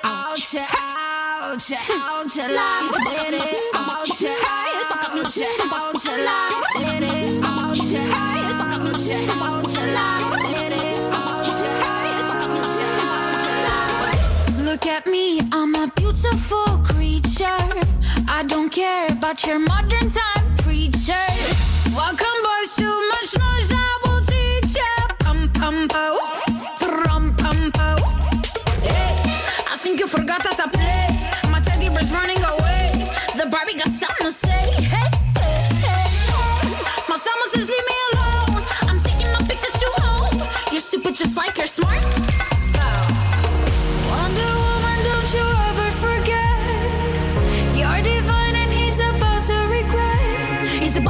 Ouch. 0.06 0.56
Ouch. 0.56 1.72
Ouch. 1.74 2.38
La. 2.48 2.70
Ouch. 3.74 4.24
Ouch. 4.40 5.41
Ouch. 5.60 6.06
La. 6.28 6.40
Ouch. 7.60 7.94
Ouch. 7.99 9.76
La. 9.95 10.07
Look 14.64 14.86
at 14.86 15.07
me, 15.07 15.41
I'm 15.52 15.76
a 15.76 15.91
beautiful 15.94 16.80
creature. 16.86 17.68
I 18.30 18.45
don't 18.48 18.70
care 18.70 19.07
about 19.11 19.45
your 19.45 19.60
modern 19.60 20.10
time 20.10 20.56
preacher. 20.56 21.28
Welcome, 21.94 22.40
boys, 22.48 22.76
too 22.78 23.10
much 23.10 23.38
noise. 23.38 23.74
I 23.74 23.76
will 23.76 23.76
teach 23.76 23.78
ya. 23.82 23.99
Pum 25.70 25.88
pum 25.88 26.18
po, 26.80 26.98
pum 27.38 27.72
pum. 27.78 28.00
Hey, 28.82 29.14
I 29.70 29.78
think 29.78 30.00
you 30.00 30.08
forgot 30.08 30.41
that 30.41 30.58
I 30.58 30.66
play. 30.66 31.52
My 31.52 31.60
teddy 31.60 31.90
bear's 31.90 32.10
running 32.12 32.41
away. 32.41 33.06
The 33.38 33.46
Barbie 33.46 33.78
got 33.78 33.90
something 33.90 34.26
to 34.26 34.32
say. 34.32 34.66
Hey, 34.90 35.10
hey, 35.38 35.70
hey. 35.86 36.10
My 37.08 37.18
says 37.54 37.70
leave 37.70 37.86
me 37.86 37.98
alone. 38.10 38.66
I'm 38.90 39.00
taking 39.06 39.30
my 39.30 39.46
Pikachu 39.46 39.90
home. 40.02 40.41
You're 40.72 40.82
stupid 40.82 41.14
just 41.14 41.38
like 41.38 41.56
you're 41.56 41.68
smart. 41.68 42.02
Wonder 44.10 44.52
Woman, 44.66 45.00
don't 45.06 45.30
you 45.38 45.46
ever 45.70 45.90
forget. 46.02 46.58
You're 47.78 48.02
divine 48.02 48.56
and 48.56 48.72
he's 48.74 49.00
about 49.00 49.44
to 49.44 49.58
regret. 49.70 50.66
He's 50.82 50.98
a 50.98 51.02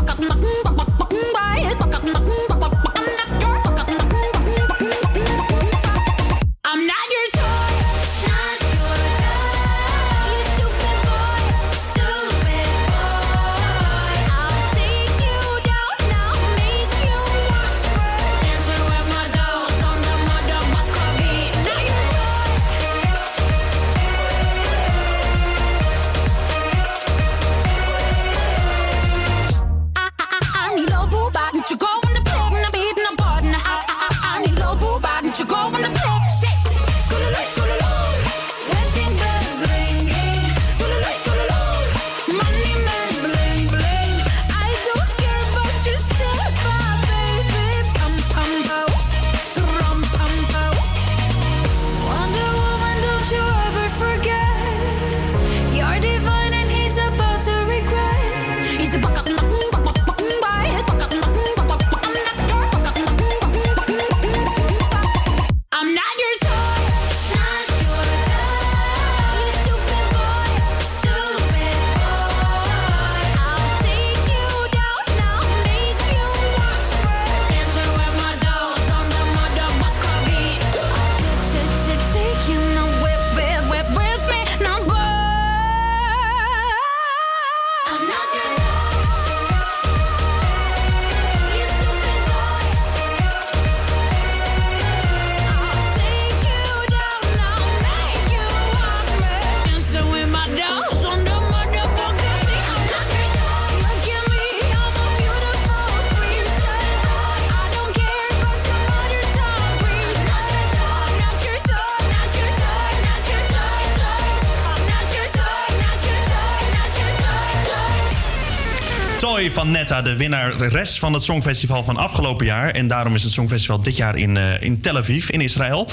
Van 119.52 119.72
Netta, 119.72 120.02
de 120.02 120.18
winnares 120.18 121.00
van 121.00 121.14
het 121.14 121.24
Songfestival 121.24 121.84
van 121.84 121.98
afgelopen 121.98 122.46
jaar. 122.46 122.72
En 122.72 122.88
daarom 122.88 123.16
is 123.16 123.24
het 123.24 123.32
Songfestival 123.32 123.82
dit 123.82 123.98
jaar 123.98 124.16
in, 124.16 124.38
eh, 124.38 124.62
in 124.62 124.82
Tel 124.82 124.98
Aviv, 124.98 125.30
in 125.30 125.42
Israël. 125.42 125.88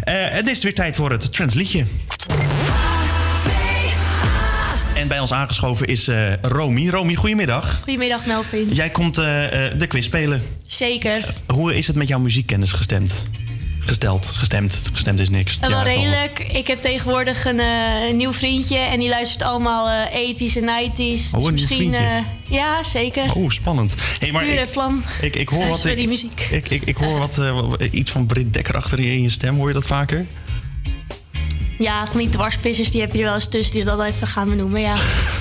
Eh, 0.00 0.14
het 0.16 0.48
is 0.48 0.62
weer 0.62 0.74
tijd 0.74 0.96
voor 0.96 1.10
het 1.10 1.32
Transliedje. 1.32 1.84
En 4.94 5.08
bij 5.08 5.20
ons 5.20 5.32
aangeschoven 5.32 5.86
is 5.86 6.08
eh, 6.08 6.32
Romy. 6.42 6.88
Romy, 6.88 7.14
goedemiddag. 7.14 7.76
Goedemiddag 7.82 8.26
Melvin. 8.26 8.68
Jij 8.72 8.90
komt 8.90 9.14
de 9.14 9.84
quiz 9.88 10.04
spelen. 10.04 10.42
Zeker. 10.66 11.24
Hoe 11.46 11.76
is 11.76 11.86
het 11.86 11.96
met 11.96 12.08
jouw 12.08 12.20
muziekkennis 12.20 12.72
gestemd? 12.72 13.24
Gesteld, 13.86 14.26
gestemd. 14.34 14.82
Gestemd 14.92 15.20
is 15.20 15.28
niks. 15.28 15.58
Wel 15.60 15.70
Ja, 15.70 15.82
redelijk. 15.82 16.38
Ik 16.38 16.66
heb 16.66 16.80
tegenwoordig 16.80 17.44
een, 17.44 17.60
eh, 17.60 18.08
een 18.08 18.16
nieuw 18.16 18.32
vriendje 18.32 18.78
en 18.78 19.00
die 19.00 19.08
luistert 19.08 19.42
allemaal 19.42 20.06
80s 20.10 20.56
en 20.56 20.64
90s. 20.64 21.32
een 21.32 21.40
dus 21.40 21.50
misschien. 21.50 21.94
eh, 21.94 22.16
ja, 22.48 22.82
zeker. 22.82 23.34
Oh, 23.34 23.50
spannend. 23.50 23.94
Hey, 24.18 24.32
maar 24.32 24.44
Vuur 24.44 24.56
en 24.56 24.62
ik, 24.62 24.68
vlam. 24.68 25.02
ik, 25.20 25.36
ik 25.36 25.48
hoor 25.48 25.68
wat. 25.68 25.84
Ik, 25.84 25.96
die 25.96 26.08
muziek. 26.08 26.40
ik, 26.50 26.68
ik, 26.68 26.82
ik 26.84 26.96
hoor 26.96 27.18
wat, 27.18 27.40
iets 27.90 28.10
van 28.10 28.26
Brit 28.26 28.52
Dekker 28.52 28.76
achter 28.76 29.00
je 29.00 29.12
in 29.12 29.22
je 29.22 29.28
stem. 29.30 29.56
Hoor 29.56 29.68
je 29.68 29.74
dat 29.74 29.86
vaker? 29.86 30.26
Ja, 31.78 32.06
van 32.06 32.18
die 32.20 32.28
dwarspissers 32.28 32.90
die 32.90 33.00
heb 33.00 33.12
je 33.12 33.18
er 33.18 33.24
wel 33.24 33.34
eens 33.34 33.48
tussen 33.48 33.74
die 33.74 33.84
dat 33.84 34.02
even 34.02 34.26
gaan 34.26 34.48
benoemen, 34.48 34.80
ja. 34.80 34.96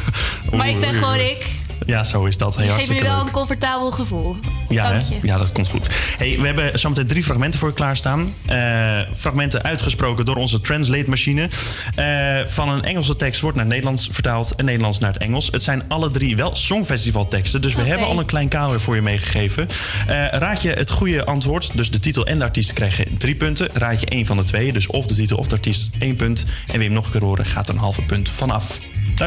maar 0.57 0.69
ik 0.69 0.79
ben 0.79 0.93
gewoon 0.93 1.19
ik. 1.19 1.45
Ja, 1.85 2.03
zo 2.03 2.25
is 2.25 2.37
dat. 2.37 2.55
Hey, 2.55 2.67
geeft 2.67 2.89
me 2.89 3.01
wel 3.01 3.15
leuk. 3.15 3.25
een 3.25 3.31
comfortabel 3.31 3.91
gevoel. 3.91 4.35
Ja, 4.69 4.89
Dank 4.89 5.01
hè? 5.01 5.15
je. 5.15 5.19
ja, 5.21 5.37
dat 5.37 5.51
komt 5.51 5.67
goed. 5.67 5.89
Hey, 6.17 6.37
we 6.39 6.45
hebben 6.45 6.79
zometeen 6.79 7.07
drie 7.07 7.23
fragmenten 7.23 7.59
voor 7.59 7.69
je 7.69 7.75
klaarstaan. 7.75 8.29
Eh, 8.45 8.99
fragmenten 9.15 9.63
uitgesproken 9.63 10.25
door 10.25 10.35
onze 10.35 10.61
translate-machine. 10.61 11.49
Eh, 11.95 12.39
van 12.45 12.69
een 12.69 12.83
Engelse 12.83 13.15
tekst 13.15 13.41
wordt 13.41 13.57
naar 13.57 13.65
Nederlands 13.65 14.07
vertaald 14.11 14.55
en 14.55 14.65
Nederlands 14.65 14.99
naar 14.99 15.13
het 15.13 15.21
Engels. 15.21 15.49
Het 15.51 15.63
zijn 15.63 15.83
alle 15.87 16.11
drie 16.11 16.35
wel 16.35 16.55
Songfestival-teksten, 16.55 17.61
dus 17.61 17.73
we 17.73 17.81
hebben 17.81 18.07
al 18.07 18.19
een 18.19 18.25
klein 18.25 18.47
kader 18.47 18.81
voor 18.81 18.95
je 18.95 19.01
meegegeven. 19.01 19.67
Eh, 20.07 20.27
raad 20.29 20.61
je 20.61 20.71
het 20.71 20.89
goede 20.89 21.25
antwoord, 21.25 21.77
dus 21.77 21.91
de 21.91 21.99
titel 21.99 22.25
en 22.25 22.37
de 22.37 22.43
artiest 22.43 22.73
krijgen 22.73 23.17
drie 23.17 23.35
punten. 23.35 23.69
Raad 23.73 23.99
je 23.99 24.05
één 24.05 24.25
van 24.25 24.37
de 24.37 24.43
twee, 24.43 24.73
dus 24.73 24.87
of 24.87 25.05
de 25.05 25.15
titel 25.15 25.37
of 25.37 25.47
de 25.47 25.55
artiest 25.55 25.89
één 25.99 26.15
punt. 26.15 26.45
En 26.67 26.81
hem 26.81 26.91
nog 26.91 27.05
een 27.05 27.11
keer 27.11 27.23
horen, 27.23 27.45
gaat 27.45 27.67
er 27.67 27.73
een 27.73 27.79
halve 27.79 28.01
punt 28.01 28.29
vanaf. 28.29 28.79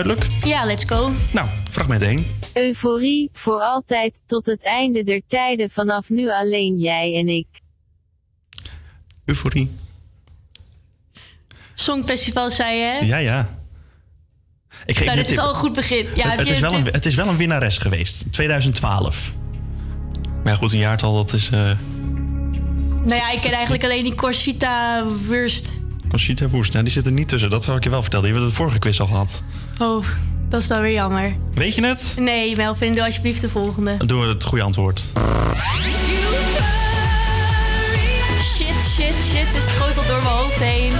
Duidelijk? 0.02 0.44
Ja, 0.44 0.64
let's 0.64 0.84
go. 0.84 1.12
Nou, 1.32 1.48
fragment 1.70 2.02
1. 2.02 2.26
Euforie, 2.52 3.30
voor 3.32 3.60
altijd, 3.60 4.20
tot 4.26 4.46
het 4.46 4.64
einde 4.64 5.04
der 5.04 5.22
tijden 5.26 5.70
vanaf 5.70 6.08
nu 6.08 6.30
alleen 6.30 6.78
jij 6.78 7.14
en 7.14 7.28
ik. 7.28 7.46
Euforie. 9.24 9.70
Songfestival 11.74 12.50
zei 12.50 12.76
je, 12.76 12.84
hè? 12.84 12.98
Ja, 12.98 13.16
ja. 13.16 13.58
Ik 14.86 14.96
geef 14.96 15.06
nou, 15.06 15.16
dit 15.16 15.28
is 15.28 15.34
tip. 15.34 15.44
al 15.44 15.48
een 15.48 15.54
goed 15.54 15.72
begin. 15.72 16.06
Ja, 16.14 16.28
het, 16.28 16.48
is 16.48 16.58
wel 16.60 16.74
een, 16.74 16.84
het 16.84 17.06
is 17.06 17.14
wel 17.14 17.28
een 17.28 17.36
winnares 17.36 17.78
geweest. 17.78 18.32
2012. 18.32 19.32
Maar 20.42 20.52
ja, 20.52 20.58
goed, 20.58 20.72
een 20.72 20.78
jaartal, 20.78 21.14
dat 21.14 21.32
is... 21.32 21.50
eh 21.50 21.60
Nou 23.02 23.14
ja, 23.14 23.30
ik 23.30 23.40
ken 23.40 23.52
eigenlijk 23.52 23.84
alleen 23.84 24.04
die 24.04 24.14
Corsita 24.14 25.04
Wurst. 25.28 25.78
Conchita 26.08 26.48
Woest. 26.48 26.72
Nou, 26.72 26.84
die 26.84 26.92
zit 26.92 27.06
er 27.06 27.12
niet 27.12 27.28
tussen. 27.28 27.50
Dat 27.50 27.64
zou 27.64 27.76
ik 27.76 27.84
je 27.84 27.90
wel 27.90 28.02
vertellen. 28.02 28.24
Die 28.24 28.34
hebben 28.34 28.50
we 28.50 28.56
de 28.56 28.62
vorige 28.62 28.78
quiz 28.78 29.00
al 29.00 29.06
gehad. 29.06 29.42
Oh, 29.78 30.04
dat 30.48 30.60
is 30.60 30.66
dan 30.66 30.80
weer 30.80 30.92
jammer. 30.92 31.36
Weet 31.54 31.74
je 31.74 31.84
het? 31.86 32.16
Nee, 32.18 32.56
Melvin, 32.56 32.92
doe 32.94 33.04
alsjeblieft 33.04 33.40
de 33.40 33.48
volgende. 33.48 33.96
Doe 34.06 34.26
het 34.26 34.44
goede 34.44 34.64
antwoord. 34.64 35.08
Shit, 38.54 38.66
shit, 38.66 39.14
shit. 39.30 39.52
Dit 39.52 39.68
schoot 39.68 39.98
al 39.98 40.06
door 40.06 40.22
mijn 40.22 40.34
hoofd 40.34 40.58
heen. 40.58 40.92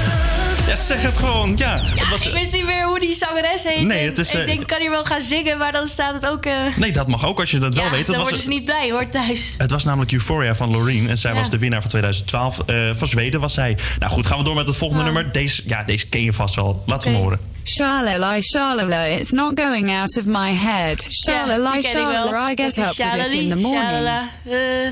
Ja, 0.67 0.77
zeg 0.77 1.03
het 1.03 1.17
gewoon. 1.19 1.57
Ja, 1.57 1.81
het 1.83 2.09
was, 2.09 2.27
Ik 2.27 2.33
wist 2.33 2.53
niet 2.53 2.65
meer 2.65 2.85
hoe 2.87 3.01
die 3.01 3.15
zangeres 3.15 3.63
heet. 3.63 3.83
Nee, 3.87 4.07
het 4.07 4.19
is, 4.19 4.33
Ik 4.35 4.41
eh, 4.41 4.47
denk, 4.47 4.61
ik 4.61 4.67
kan 4.67 4.81
hier 4.81 4.91
wel 4.91 5.05
gaan 5.05 5.21
zingen, 5.21 5.59
maar 5.59 5.73
dan 5.73 5.87
staat 5.87 6.15
het 6.15 6.27
ook... 6.27 6.45
eh, 6.47 6.53
nee, 6.77 6.93
dat 6.93 7.09
mag 7.09 7.27
ook 7.27 7.41
als 7.41 7.51
je 7.51 7.59
dat 7.59 7.75
wel 7.75 7.91
weet. 7.91 7.99
Het 7.99 8.07
dan 8.07 8.15
was, 8.17 8.25
worden 8.25 8.45
ze 8.45 8.49
niet 8.49 8.65
blij, 8.65 8.91
hoor, 8.91 9.09
thuis. 9.09 9.55
het 9.59 9.71
was 9.71 9.85
namelijk 9.85 10.13
Euphoria 10.13 10.55
van 10.55 10.71
Loreen. 10.71 11.09
En 11.09 11.19
zij 11.19 11.31
Ja. 11.31 11.37
was 11.37 11.51
de 11.51 11.59
winnaar 11.59 11.81
van 11.81 11.91
2012. 11.91 12.59
Eh, 12.67 12.91
van 12.93 13.07
Zweden 13.09 13.41
was 13.41 13.55
zij. 13.55 13.77
Nou 13.99 14.13
goed, 14.13 14.27
gaan 14.27 14.39
we 14.39 14.45
door 14.45 14.55
met 14.55 14.67
het 14.67 14.77
volgende 14.77 15.03
Oh. 15.03 15.13
nummer. 15.13 15.33
Deze, 15.33 15.63
ja, 15.67 15.83
deze 15.83 16.07
ken 16.07 16.23
je 16.23 16.33
vast 16.33 16.55
wel. 16.55 16.83
Laten 16.87 17.09
we 17.09 17.15
hem 17.15 17.23
horen. 17.25 17.41
Shalala, 17.65 18.41
shalala, 18.41 19.05
it's 19.05 19.31
not 19.31 19.61
going 19.61 19.91
out 19.91 20.19
of 20.19 20.25
my 20.25 20.55
head. 20.55 21.03
Ja, 21.05 21.11
Shalala, 21.11 21.73
die 21.73 21.81
ken 21.83 21.91
ik 21.91 21.97
wel. 22.07 22.27
shalala, 22.27 22.51
I 22.51 22.55
Dat 22.55 22.75
get 22.75 22.85
is 22.87 22.99
up 22.99 23.13
with 23.13 23.27
it 23.27 23.33
in 23.33 23.49
the 23.49 23.55
morning. 23.57 23.83
shalala, 23.83 24.29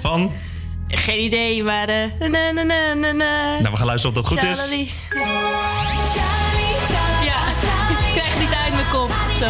Van? 0.01 0.32
Geen 0.88 1.20
idee, 1.24 1.62
maar... 1.62 1.88
eh, 1.88 2.05
na, 2.18 2.51
na, 2.51 2.62
na, 2.62 2.94
na, 2.94 3.12
na. 3.12 3.59
Nou, 3.60 3.70
we 3.70 3.76
gaan 3.76 3.86
luisteren 3.86 4.16
of 4.16 4.22
dat 4.22 4.26
goed 4.32 4.42
is. 4.51 4.59
Zo. 9.39 9.47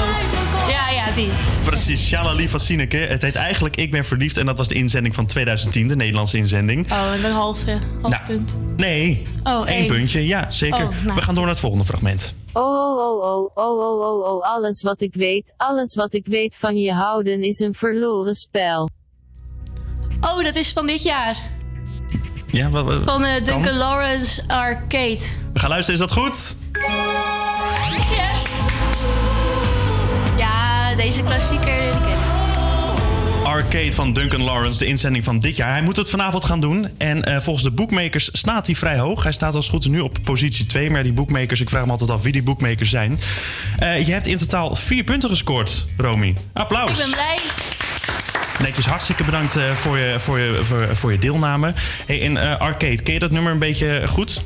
Ja, 0.69 0.91
ja, 0.91 1.11
die. 1.15 1.29
Precies, 1.65 2.07
Shalali 2.09 2.49
van 2.49 2.61
Sineke. 2.61 2.97
Het 2.97 3.23
heet 3.23 3.35
eigenlijk 3.35 3.77
Ik 3.77 3.91
ben 3.91 4.05
verliefd. 4.05 4.37
En 4.37 4.47
dat 4.47 4.57
was 4.59 4.69
de 4.69 4.75
inzending 4.75 5.15
van 5.15 5.27
2010, 5.27 5.89
de 5.89 5.97
Nederlandse 5.97 6.37
inzending. 6.37 6.93
Oh, 6.93 7.13
een 7.25 7.31
half, 7.31 7.67
eh, 7.67 7.75
half 8.03 8.13
Nou, 8.13 8.25
punt. 8.27 8.57
Nee, 8.77 9.27
Oh, 9.43 9.67
één 9.69 9.77
één. 9.77 9.87
puntje. 9.87 10.27
Ja, 10.27 10.51
zeker. 10.51 10.85
Oh, 10.85 10.91
nou. 11.05 11.15
We 11.15 11.23
gaan 11.23 11.35
door 11.35 11.43
naar 11.45 11.53
het 11.53 11.61
volgende 11.63 11.85
fragment. 11.85 12.35
Oh, 12.53 12.63
oh, 12.99 13.23
oh, 13.23 13.51
oh, 13.55 13.79
oh, 13.79 14.01
oh, 14.01 14.35
oh, 14.35 14.43
alles 14.43 14.83
wat 14.83 15.01
ik 15.01 15.15
weet, 15.15 15.55
alles 15.57 15.95
wat 15.95 16.15
ik 16.15 16.27
weet 16.27 16.57
van 16.59 16.77
je 16.77 16.93
houden 16.93 17.43
is 17.43 17.59
een 17.61 17.75
verloren 17.75 18.35
spel. 18.35 18.91
Oh, 20.21 20.45
dat 20.45 20.55
is 20.55 20.73
van 20.73 20.87
dit 20.87 21.03
jaar. 21.03 21.37
Ja, 22.47 22.71
wat, 22.71 22.85
wat- 22.85 23.03
Van 23.05 23.25
eh, 23.25 23.35
kan? 23.35 23.45
Duncan 23.45 23.77
Lawrence 23.77 24.43
Arcade. 24.47 25.19
We 25.53 25.59
gaan 25.59 25.69
luisteren, 25.71 26.01
is 26.01 26.07
dat 26.07 26.19
goed? 26.19 26.57
Deze 30.97 31.23
klassieker 31.23 31.81
die 31.81 31.91
ken 31.91 32.11
ik. 32.11 32.45
Arcade 33.45 33.93
van 33.93 34.13
Duncan 34.13 34.43
Lawrence, 34.43 34.79
de 34.79 34.87
inzending 34.87 35.25
van 35.25 35.41
dit 35.41 35.57
jaar. 35.57 35.73
Hij 35.73 35.83
moet 35.83 35.97
het 35.97 36.11
vanavond 36.11 36.45
gaan 36.45 36.61
doen. 36.61 36.89
En 36.99 37.25
eh, 37.25 37.41
volgens 37.41 37.65
de 37.65 37.71
bookmakers 37.71 38.29
staat 38.33 38.67
hij 38.67 38.75
vrij 38.75 38.99
hoog. 38.99 39.23
Hij 39.23 39.33
staat 39.33 39.55
als 39.55 39.69
goed 39.69 39.89
nu 39.89 40.01
op 40.01 40.19
positie 40.25 40.67
2. 40.67 40.91
Maar 40.91 41.03
die 41.03 41.13
bookmakers, 41.13 41.61
ik 41.61 41.69
vraag 41.69 41.85
me 41.85 41.91
altijd 41.91 42.11
af 42.11 42.23
wie 42.23 42.33
die 42.33 42.43
bookmakers 42.43 42.91
zijn. 42.91 43.19
Eh, 43.79 44.07
je 44.07 44.13
hebt 44.13 44.27
in 44.27 44.37
totaal 44.37 44.77
vier 44.77 45.05
punten 45.05 45.29
gescoord, 45.29 45.85
Romy. 45.97 46.35
Applaus. 46.53 46.91
Ik 46.91 46.97
ben 46.97 47.11
blij. 47.11 47.39
Netjes, 48.61 48.87
hartstikke 48.87 49.25
bedankt 49.25 49.57
eh, 49.57 49.71
voor, 49.71 49.99
je, 49.99 50.21
voor, 50.21 50.39
je, 50.39 50.61
voor, 50.65 50.97
voor 50.97 51.13
je 51.13 51.19
deelname. 51.19 51.73
Hey, 52.07 52.19
in 52.19 52.37
eh, 52.37 52.59
Arcade, 52.59 53.03
ken 53.03 53.13
je 53.13 53.19
dat 53.19 53.31
nummer 53.31 53.53
een 53.53 53.59
beetje 53.59 54.03
goed? 54.09 54.45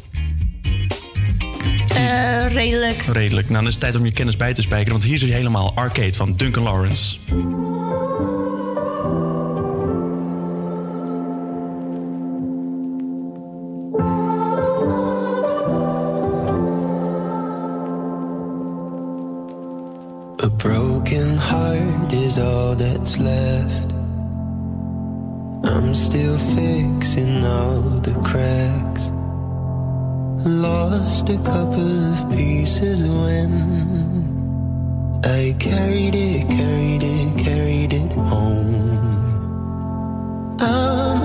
Eh, 1.98 2.52
redelijk. 2.52 3.02
Redelijk. 3.02 3.48
Nou, 3.48 3.58
dan 3.58 3.66
is 3.66 3.74
het 3.74 3.82
tijd 3.82 3.96
om 3.96 4.04
je 4.04 4.12
kennis 4.12 4.36
bij 4.36 4.54
te 4.54 4.62
spijkeren. 4.62 4.92
Want 4.92 5.04
hier 5.04 5.18
zie 5.18 5.28
je 5.28 5.34
helemaal 5.34 5.74
Arcade 5.74 6.12
van 6.12 6.34
Duncan 6.36 6.62
Lawrence. 6.62 7.18
A 20.44 20.48
broken 20.56 21.38
heart 21.38 22.12
is 22.12 22.38
all 22.38 22.74
that's 22.76 23.16
left. 23.16 23.92
I'm 25.64 25.94
still 25.94 26.38
fixing 26.38 27.44
all 27.44 28.00
the 28.00 28.18
cracks. 28.22 29.17
Lost 30.44 31.28
a 31.30 31.36
couple 31.38 32.14
of 32.14 32.30
pieces 32.30 33.02
when 33.02 33.50
I 35.24 35.52
carried 35.58 36.14
it, 36.14 36.48
carried 36.48 37.02
it, 37.02 37.38
carried 37.44 37.92
it 37.92 38.12
home. 38.12 38.68
I'm 40.60 41.17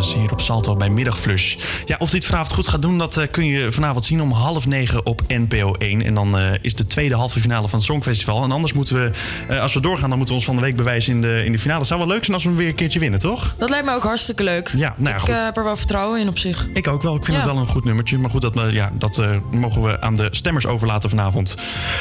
Duncan 0.00 0.14
Lawrence 0.14 0.18
hier 0.18 0.29
op 0.29 0.29
Salto 0.50 0.76
bij 0.76 0.90
Middagflush. 0.90 1.56
Ja, 1.84 1.96
of 1.98 2.10
dit 2.10 2.24
vanavond 2.24 2.52
goed 2.54 2.68
gaat 2.68 2.82
doen, 2.82 2.98
dat 2.98 3.16
eh, 3.16 3.26
kun 3.30 3.44
je 3.46 3.72
vanavond 3.72 4.04
zien 4.04 4.22
om 4.22 4.32
half 4.32 4.66
negen 4.66 5.06
op 5.06 5.22
NPO 5.28 5.74
1. 5.74 6.02
En 6.04 6.14
dan 6.14 6.38
eh, 6.38 6.52
is 6.60 6.74
de 6.74 6.86
tweede 6.86 7.14
halve 7.14 7.40
finale 7.40 7.68
van 7.68 7.78
het 7.78 7.88
Songfestival. 7.88 8.42
En 8.44 8.50
anders 8.50 8.72
moeten 8.72 8.94
we, 8.96 9.10
eh, 9.48 9.60
als 9.60 9.74
we 9.74 9.80
doorgaan, 9.80 10.08
dan 10.08 10.18
moeten 10.18 10.34
we 10.34 10.40
ons 10.40 10.44
van 10.50 10.56
de 10.56 10.62
week 10.62 10.76
bewijzen 10.76 11.12
in 11.12 11.20
de, 11.20 11.42
in 11.44 11.52
de 11.52 11.58
finale. 11.58 11.78
Het 11.78 11.88
zou 11.88 12.00
wel 12.00 12.08
leuk 12.08 12.20
zijn 12.24 12.34
als 12.34 12.42
we 12.42 12.48
hem 12.48 12.58
weer 12.58 12.68
een 12.68 12.74
keertje 12.74 12.98
winnen, 12.98 13.20
toch? 13.20 13.54
Dat 13.58 13.70
lijkt 13.70 13.86
me 13.86 13.94
ook 13.94 14.02
hartstikke 14.02 14.42
leuk. 14.42 14.72
Ja, 14.76 14.94
nou 14.96 15.08
ja, 15.08 15.14
ik 15.14 15.20
goed. 15.20 15.28
eh, 15.30 15.44
heb 15.44 15.56
er 15.56 15.64
wel 15.64 15.76
vertrouwen 15.76 16.20
in 16.20 16.28
op 16.28 16.38
zich. 16.38 16.68
Ik 16.72 16.88
ook 16.88 17.02
wel. 17.02 17.14
Ik 17.16 17.24
vind 17.24 17.36
Ja. 17.36 17.42
het 17.42 17.52
wel 17.52 17.60
een 17.62 17.68
goed 17.68 17.84
nummertje. 17.84 18.18
Maar 18.18 18.30
goed, 18.30 18.40
dat, 18.40 18.60
ja, 18.70 18.92
dat 18.98 19.22
mogen 19.50 19.82
we 19.82 20.00
aan 20.00 20.14
de 20.16 20.28
stemmers 20.30 20.66
overlaten 20.66 21.10
vanavond. 21.10 21.54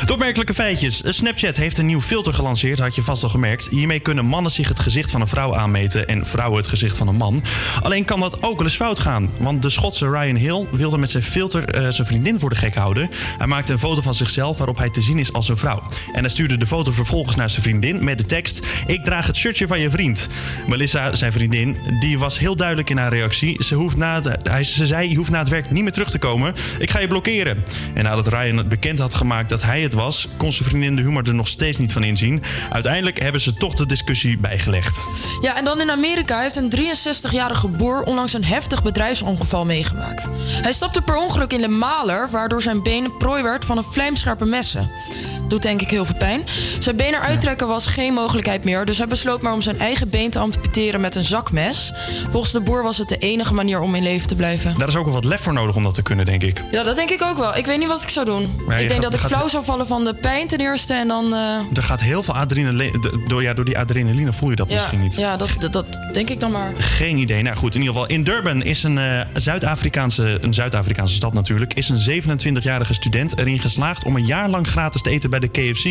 De 0.05 0.13
opmerkelijke 0.13 0.53
feitjes. 0.53 1.01
Snapchat 1.05 1.55
heeft 1.57 1.77
een 1.77 1.85
nieuw 1.85 2.01
filter 2.01 2.33
gelanceerd, 2.33 2.79
had 2.79 2.95
je 2.95 3.03
vast 3.03 3.23
al 3.23 3.29
gemerkt. 3.29 3.67
Hiermee 3.67 3.99
kunnen 3.99 4.25
mannen 4.25 4.51
zich 4.51 4.67
het 4.67 4.79
gezicht 4.79 5.11
van 5.11 5.21
een 5.21 5.27
vrouw 5.27 5.55
aanmeten 5.55 6.07
en 6.07 6.25
vrouwen 6.25 6.57
het 6.59 6.67
gezicht 6.69 6.97
van 6.97 7.07
een 7.07 7.15
man. 7.15 7.43
Alleen 7.81 8.05
kan 8.05 8.19
dat 8.19 8.38
ook 8.41 8.55
wel 8.57 8.65
eens 8.65 8.75
fout 8.75 8.99
gaan. 8.99 9.29
Want 9.41 9.61
de 9.61 9.69
Schotse 9.69 10.09
Ryan 10.09 10.35
Hill 10.35 10.65
wilde 10.71 10.97
met 10.97 11.09
zijn 11.09 11.23
filter 11.23 11.69
eh, 11.69 11.89
zijn 11.89 12.07
vriendin 12.07 12.39
voor 12.39 12.49
de 12.49 12.55
gek 12.55 12.75
houden. 12.75 13.09
Hij 13.37 13.47
maakte 13.47 13.71
een 13.73 13.79
foto 13.79 14.01
van 14.01 14.13
zichzelf 14.15 14.57
waarop 14.57 14.77
hij 14.77 14.89
te 14.89 15.01
zien 15.01 15.17
is 15.19 15.33
als 15.33 15.49
een 15.49 15.57
vrouw. 15.57 15.83
En 16.13 16.19
hij 16.19 16.29
stuurde 16.29 16.57
de 16.57 16.67
foto 16.67 16.91
vervolgens 16.91 17.35
naar 17.35 17.49
zijn 17.49 17.61
vriendin 17.61 18.03
met 18.03 18.17
de 18.17 18.25
tekst: 18.25 18.65
Ik 18.87 19.03
draag 19.03 19.27
het 19.27 19.35
shirtje 19.35 19.67
van 19.67 19.79
je 19.79 19.89
vriend. 19.89 20.27
Melissa, 20.67 21.15
zijn 21.15 21.31
vriendin, 21.31 21.77
die 21.99 22.19
was 22.19 22.39
heel 22.39 22.55
duidelijk 22.55 22.89
in 22.89 22.97
haar 22.97 23.13
reactie. 23.13 23.63
Ze, 23.63 23.75
hoeft 23.75 23.97
na 23.97 24.21
het- 24.21 24.47
hij, 24.49 24.63
ze 24.63 24.85
zei: 24.87 25.09
Je 25.09 25.15
hoeft 25.15 25.29
na 25.31 25.39
het 25.39 25.49
werk 25.49 25.71
niet 25.71 25.83
meer 25.83 25.91
terug 25.91 26.09
te 26.09 26.17
komen. 26.17 26.53
Ik 26.79 26.91
ga 26.91 26.99
je 26.99 27.07
blokkeren. 27.07 27.63
En 27.93 28.03
nadat 28.03 28.27
Ryan 28.27 28.57
het 28.57 28.69
bekend 28.69 28.99
had 28.99 29.13
gemaakt 29.13 29.49
dat 29.49 29.61
hij 29.61 29.81
het 29.81 29.93
was, 29.93 30.27
kon 30.37 30.51
zijn 30.51 30.69
vriendin 30.69 30.95
de 30.95 31.01
humor 31.01 31.27
er 31.27 31.33
nog 31.35 31.47
steeds 31.47 31.77
niet 31.77 31.93
van 31.93 32.03
inzien. 32.03 32.43
Uiteindelijk 32.69 33.21
hebben 33.21 33.41
ze 33.41 33.53
toch 33.53 33.73
de 33.73 33.85
discussie 33.85 34.37
bijgelegd. 34.37 35.07
Ja, 35.41 35.57
en 35.57 35.65
dan 35.65 35.81
in 35.81 35.89
Amerika 35.91 36.41
heeft 36.41 36.55
een 36.55 36.69
63-jarige 36.69 37.67
boer 37.67 38.03
onlangs 38.19 38.47
een 38.47 38.53
heftig 38.53 38.83
bedrijfsongeval 38.83 39.65
meegemaakt. 39.65 40.27
Hij 40.39 40.71
stapte 40.71 41.01
per 41.01 41.15
ongeluk 41.15 41.53
in 41.53 41.61
de 41.61 41.67
maler, 41.67 42.29
waardoor 42.29 42.61
zijn 42.61 42.83
been 42.83 43.17
prooi 43.17 43.43
werd 43.43 43.65
van 43.65 43.77
een 43.77 43.83
vlijmscherpe 43.83 44.45
messen. 44.45 44.91
Doet 45.49 45.61
denk 45.61 45.81
ik 45.81 45.89
heel 45.89 46.05
veel 46.05 46.15
pijn. 46.15 46.41
Zijn 46.79 46.95
been 46.95 47.13
eruit 47.13 47.41
trekken 47.41 47.67
was 47.67 47.85
geen 47.85 48.13
mogelijkheid 48.13 48.63
meer, 48.63 48.85
dus 48.85 48.97
hij 48.97 49.07
besloot 49.07 49.41
maar 49.41 49.53
om 49.53 49.61
zijn 49.61 49.79
eigen 49.79 50.09
been 50.09 50.29
te 50.29 50.39
amputeren 50.39 51.01
met 51.01 51.15
een 51.15 51.23
zakmes. 51.23 51.93
Volgens 52.31 52.51
de 52.51 52.59
boer 52.61 52.83
was 52.83 52.97
het 52.97 53.09
de 53.09 53.17
enige 53.17 53.53
manier 53.53 53.79
om 53.81 53.95
in 53.95 54.03
leven 54.03 54.27
te 54.27 54.35
blijven. 54.35 54.77
Daar 54.77 54.87
is 54.87 54.95
ook 54.95 55.05
wel 55.05 55.13
wat 55.13 55.25
lef 55.25 55.41
voor 55.41 55.53
nodig 55.53 55.75
om 55.75 55.83
dat 55.83 55.93
te 55.93 56.01
kunnen, 56.01 56.25
denk 56.25 56.43
ik. 56.43 56.63
Ja, 56.71 56.83
dat 56.83 56.95
denk 56.95 57.09
ik 57.09 57.21
ook 57.23 57.37
wel. 57.37 57.55
Ik 57.57 57.65
weet 57.65 57.77
niet 57.79 57.87
wat 57.87 58.01
ik 58.03 58.09
zou 58.09 58.25
doen. 58.25 58.41
Ik 58.43 58.67
denk 58.67 58.91
gaat- 58.91 59.01
dat 59.01 59.13
ik 59.13 59.19
gaat- 59.19 59.29
flauw 59.31 59.47
zou 59.47 59.65
vallen 59.65 59.87
van 59.87 60.03
de 60.03 60.13
pijn 60.13 60.47
ten 60.47 60.59
eerste 60.59 60.93
en 60.93 61.07
dan... 61.07 61.33
eh, 61.33 61.39
Er 61.73 61.83
gaat 61.83 61.99
heel 62.01 62.23
veel 62.23 62.33
adrenaline. 62.35 63.19
Door, 63.27 63.43
ja, 63.43 63.53
door 63.53 63.65
die 63.65 63.77
adrenaline 63.77 64.33
voel 64.33 64.49
je 64.49 64.55
dat 64.55 64.67
ja, 64.69 64.73
misschien 64.73 65.01
niet. 65.01 65.15
Ja, 65.15 65.37
dat, 65.37 65.49
dat, 65.59 65.73
dat 65.73 65.99
denk 66.13 66.29
ik 66.29 66.39
dan 66.39 66.51
maar. 66.51 66.71
Geen 66.77 67.17
idee. 67.17 67.41
Nou 67.41 67.55
goed, 67.55 67.75
in 67.75 67.81
ieder 67.81 67.95
geval 67.95 68.09
in 68.09 68.23
Durban 68.23 68.63
is 68.63 68.83
een 68.83 68.97
eh, 68.97 69.19
Zuid-Afrikaanse, 69.33 70.37
een 70.41 70.53
Zuid-Afrikaanse 70.53 71.15
stad 71.15 71.33
natuurlijk, 71.33 71.73
is 71.73 71.89
een 71.89 72.21
27-jarige 72.23 72.93
student 72.93 73.37
erin 73.37 73.59
geslaagd 73.59 74.03
om 74.03 74.15
een 74.15 74.25
jaar 74.25 74.49
lang 74.49 74.67
gratis 74.67 75.01
te 75.01 75.09
eten 75.09 75.29
bij 75.29 75.38
de 75.39 75.47
KFC. 75.47 75.85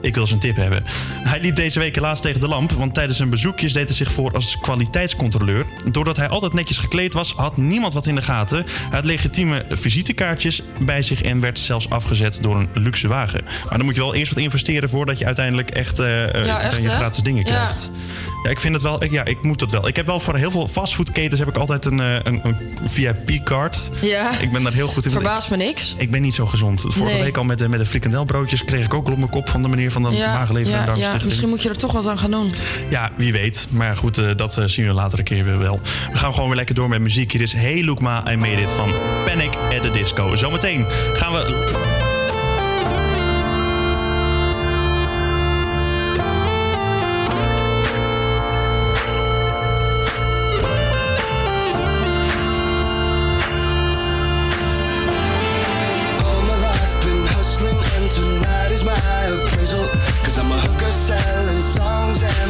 Ik 0.00 0.14
wil 0.14 0.26
zijn 0.26 0.40
tip 0.40 0.56
hebben. 0.56 0.84
Hij 1.22 1.40
liep 1.40 1.56
deze 1.56 1.78
week 1.78 1.94
helaas 1.94 2.20
tegen 2.20 2.40
de 2.40 2.48
lamp, 2.48 2.72
want 2.72 2.94
tijdens 2.94 3.16
zijn 3.16 3.30
bezoekjes 3.30 3.72
deed 3.72 3.88
hij 3.88 3.96
zich 3.96 4.12
voor 4.12 4.34
als 4.34 4.58
kwaliteitscontroleur. 4.60 5.66
Doordat 5.90 6.16
hij 6.16 6.28
altijd 6.28 6.52
netjes 6.52 6.78
gekleed 6.78 7.12
was, 7.12 7.32
had 7.32 7.56
niemand 7.56 7.92
wat 7.92 8.06
in 8.06 8.14
de 8.14 8.22
gaten. 8.22 8.64
Hij 8.66 8.88
had 8.90 9.04
legitieme 9.04 9.64
visitekaartjes 9.70 10.62
bij 10.78 11.02
zich 11.02 11.22
en 11.22 11.40
werd 11.40 11.58
zelfs 11.58 11.90
afgezet 11.90 12.38
door 12.42 12.56
een 12.56 12.68
luxe 12.74 13.08
wagen. 13.08 13.44
Maar 13.44 13.76
dan 13.76 13.84
moet 13.84 13.94
je 13.94 14.00
wel 14.00 14.14
eerst 14.14 14.34
wat 14.34 14.42
investeren 14.42 14.88
voordat 14.88 15.18
je 15.18 15.26
uiteindelijk 15.26 15.70
echt, 15.70 15.98
eh, 15.98 16.34
eh, 16.34 16.46
Ja, 16.46 16.60
echt, 16.60 16.72
dan 16.72 16.82
je 16.82 16.90
gratis 16.90 17.22
dingen 17.22 17.44
krijgt. 17.44 17.90
Ja, 17.92 18.29
ik 18.42 18.60
vind 18.60 18.74
het 18.74 18.82
wel. 18.82 19.02
Ik, 19.02 19.10
ja, 19.10 19.24
ik 19.24 19.42
moet 19.42 19.58
dat 19.58 19.70
wel. 19.70 19.88
Ik 19.88 19.96
heb 19.96 20.06
wel 20.06 20.20
voor 20.20 20.36
heel 20.36 20.50
veel 20.50 20.68
fastfoodketens 20.68 21.40
heb 21.40 21.48
ik 21.48 21.56
altijd 21.56 21.84
een, 21.84 22.00
eh, 22.00 22.14
een, 22.14 22.40
een 22.44 22.56
VIP-card. 22.88 23.90
Ja. 24.00 24.38
Ik 24.40 24.52
ben 24.52 24.62
daar 24.62 24.72
heel 24.72 24.88
goed 24.88 25.04
in. 25.04 25.10
Verbaast 25.10 25.50
me 25.50 25.56
niks. 25.56 25.94
Ik, 25.98 26.10
ben 26.10 26.22
niet 26.22 26.34
zo 26.34 26.46
gezond. 26.46 26.80
Vorige 26.80 27.14
Nee. 27.14 27.22
week 27.22 27.36
al 27.36 27.44
met 27.44 27.58
de, 27.58 27.68
met 27.68 27.78
de 27.78 27.86
frikandelbroodjes 27.86 28.64
kreeg 28.64 28.84
ik 28.84 28.94
ook 28.94 29.06
al 29.06 29.12
op 29.12 29.18
mijn 29.18 29.30
kop 29.30 29.48
van 29.48 29.62
de 29.62 29.68
meneer 29.68 29.92
van 29.92 30.02
de 30.02 30.10
Magenlever 30.10 30.74
en 30.74 30.86
ja, 30.86 30.94
ja, 30.94 31.18
misschien 31.24 31.48
moet 31.48 31.62
je 31.62 31.68
er 31.68 31.76
toch 31.76 31.92
wat 31.92 32.06
aan 32.06 32.18
gaan 32.18 32.30
doen. 32.30 32.52
Ja, 32.88 33.10
wie 33.16 33.32
weet. 33.32 33.66
Maar 33.70 33.86
ja, 33.86 33.94
goed, 33.94 34.18
eh, 34.18 34.28
dat 34.36 34.58
eh, 34.58 34.64
zien 34.64 34.86
we 34.86 34.92
later 34.92 35.18
een 35.18 35.24
keer 35.24 35.44
weer 35.44 35.58
wel. 35.58 35.80
We 36.12 36.18
gaan 36.18 36.32
gewoon 36.32 36.48
weer 36.48 36.56
lekker 36.56 36.74
door 36.74 36.88
met 36.88 37.00
muziek. 37.00 37.32
Hier 37.32 37.40
is 37.40 37.52
Hey 37.52 37.84
Lookma, 37.84 38.30
I 38.32 38.36
Made 38.36 38.60
It 38.62 38.70
van 38.70 38.90
Panic 39.24 39.54
at 39.76 39.82
the 39.82 39.90
Disco. 39.90 40.34
Zometeen 40.36 40.86
gaan 41.12 41.32
we... 41.32 42.09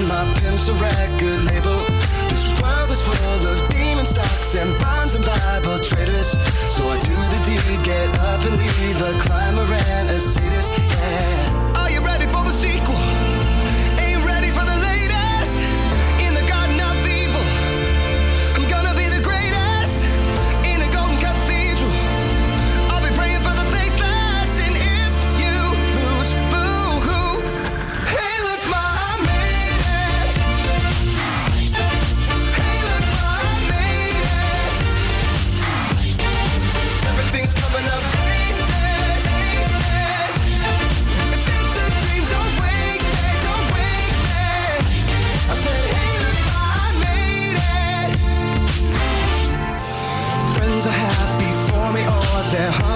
and 0.00 0.08
my 0.08 0.24
pimp's 0.40 0.68
a 0.68 0.74
record 0.74 1.44
label. 1.44 1.84
This 2.28 2.44
world 2.60 2.90
is 2.90 3.02
full 3.02 3.46
of 3.52 3.68
demon 3.68 4.06
stocks 4.06 4.54
and 4.54 4.78
bonds 4.80 5.14
and 5.14 5.24
Bible 5.24 5.78
traders. 5.84 6.30
So 6.74 6.88
I 6.88 6.98
do 7.00 7.14
the 7.32 7.40
deed, 7.44 7.84
get 7.84 8.08
up 8.18 8.40
and 8.48 8.56
leave 8.56 9.00
a 9.00 9.12
climber 9.20 9.66
and 9.98 10.08
a 10.08 10.18
sadist, 10.18 10.70
yeah. 10.78 11.76
Are 11.76 11.90
you 11.90 12.00
ready 12.00 12.24
for 12.26 12.42
the 12.44 12.52
sequel? 12.52 13.09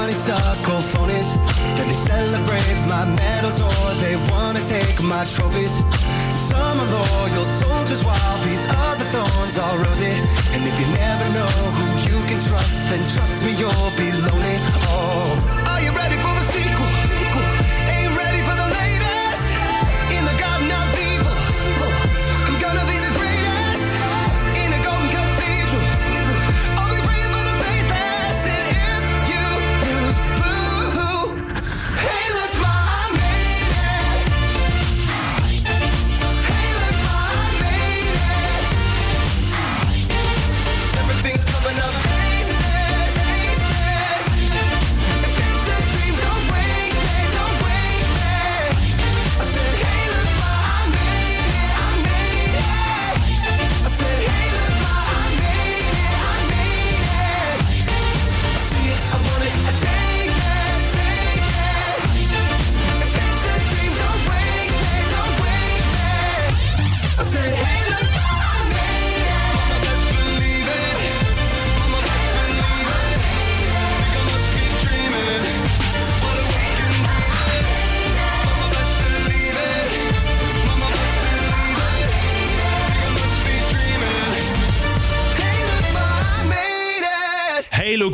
Honeysuckle 0.04 0.82
phonies. 0.92 1.34
Then 1.76 1.88
they 1.88 1.94
celebrate 1.94 2.76
my 2.86 3.06
medals, 3.06 3.58
or 3.62 3.94
they 4.04 4.16
wanna 4.30 4.62
take 4.62 5.00
my 5.02 5.24
trophies. 5.24 5.80
Some 6.28 6.78
are 6.78 6.90
loyal 6.92 7.44
soldiers, 7.44 8.04
while 8.04 8.38
these 8.44 8.66
other 8.84 9.06
thorns 9.14 9.56
are 9.56 9.78
rosy. 9.78 10.12
And 10.52 10.62
if 10.68 10.78
you 10.78 10.86
never 10.92 11.26
know 11.32 11.54
who 11.76 11.86
you 12.08 12.18
can 12.28 12.38
trust, 12.38 12.88
then 12.90 13.00
trust 13.08 13.44
me, 13.44 13.52
you'll 13.52 13.92
be 13.96 14.12
lonely. 14.12 14.56
Oh, 14.92 15.53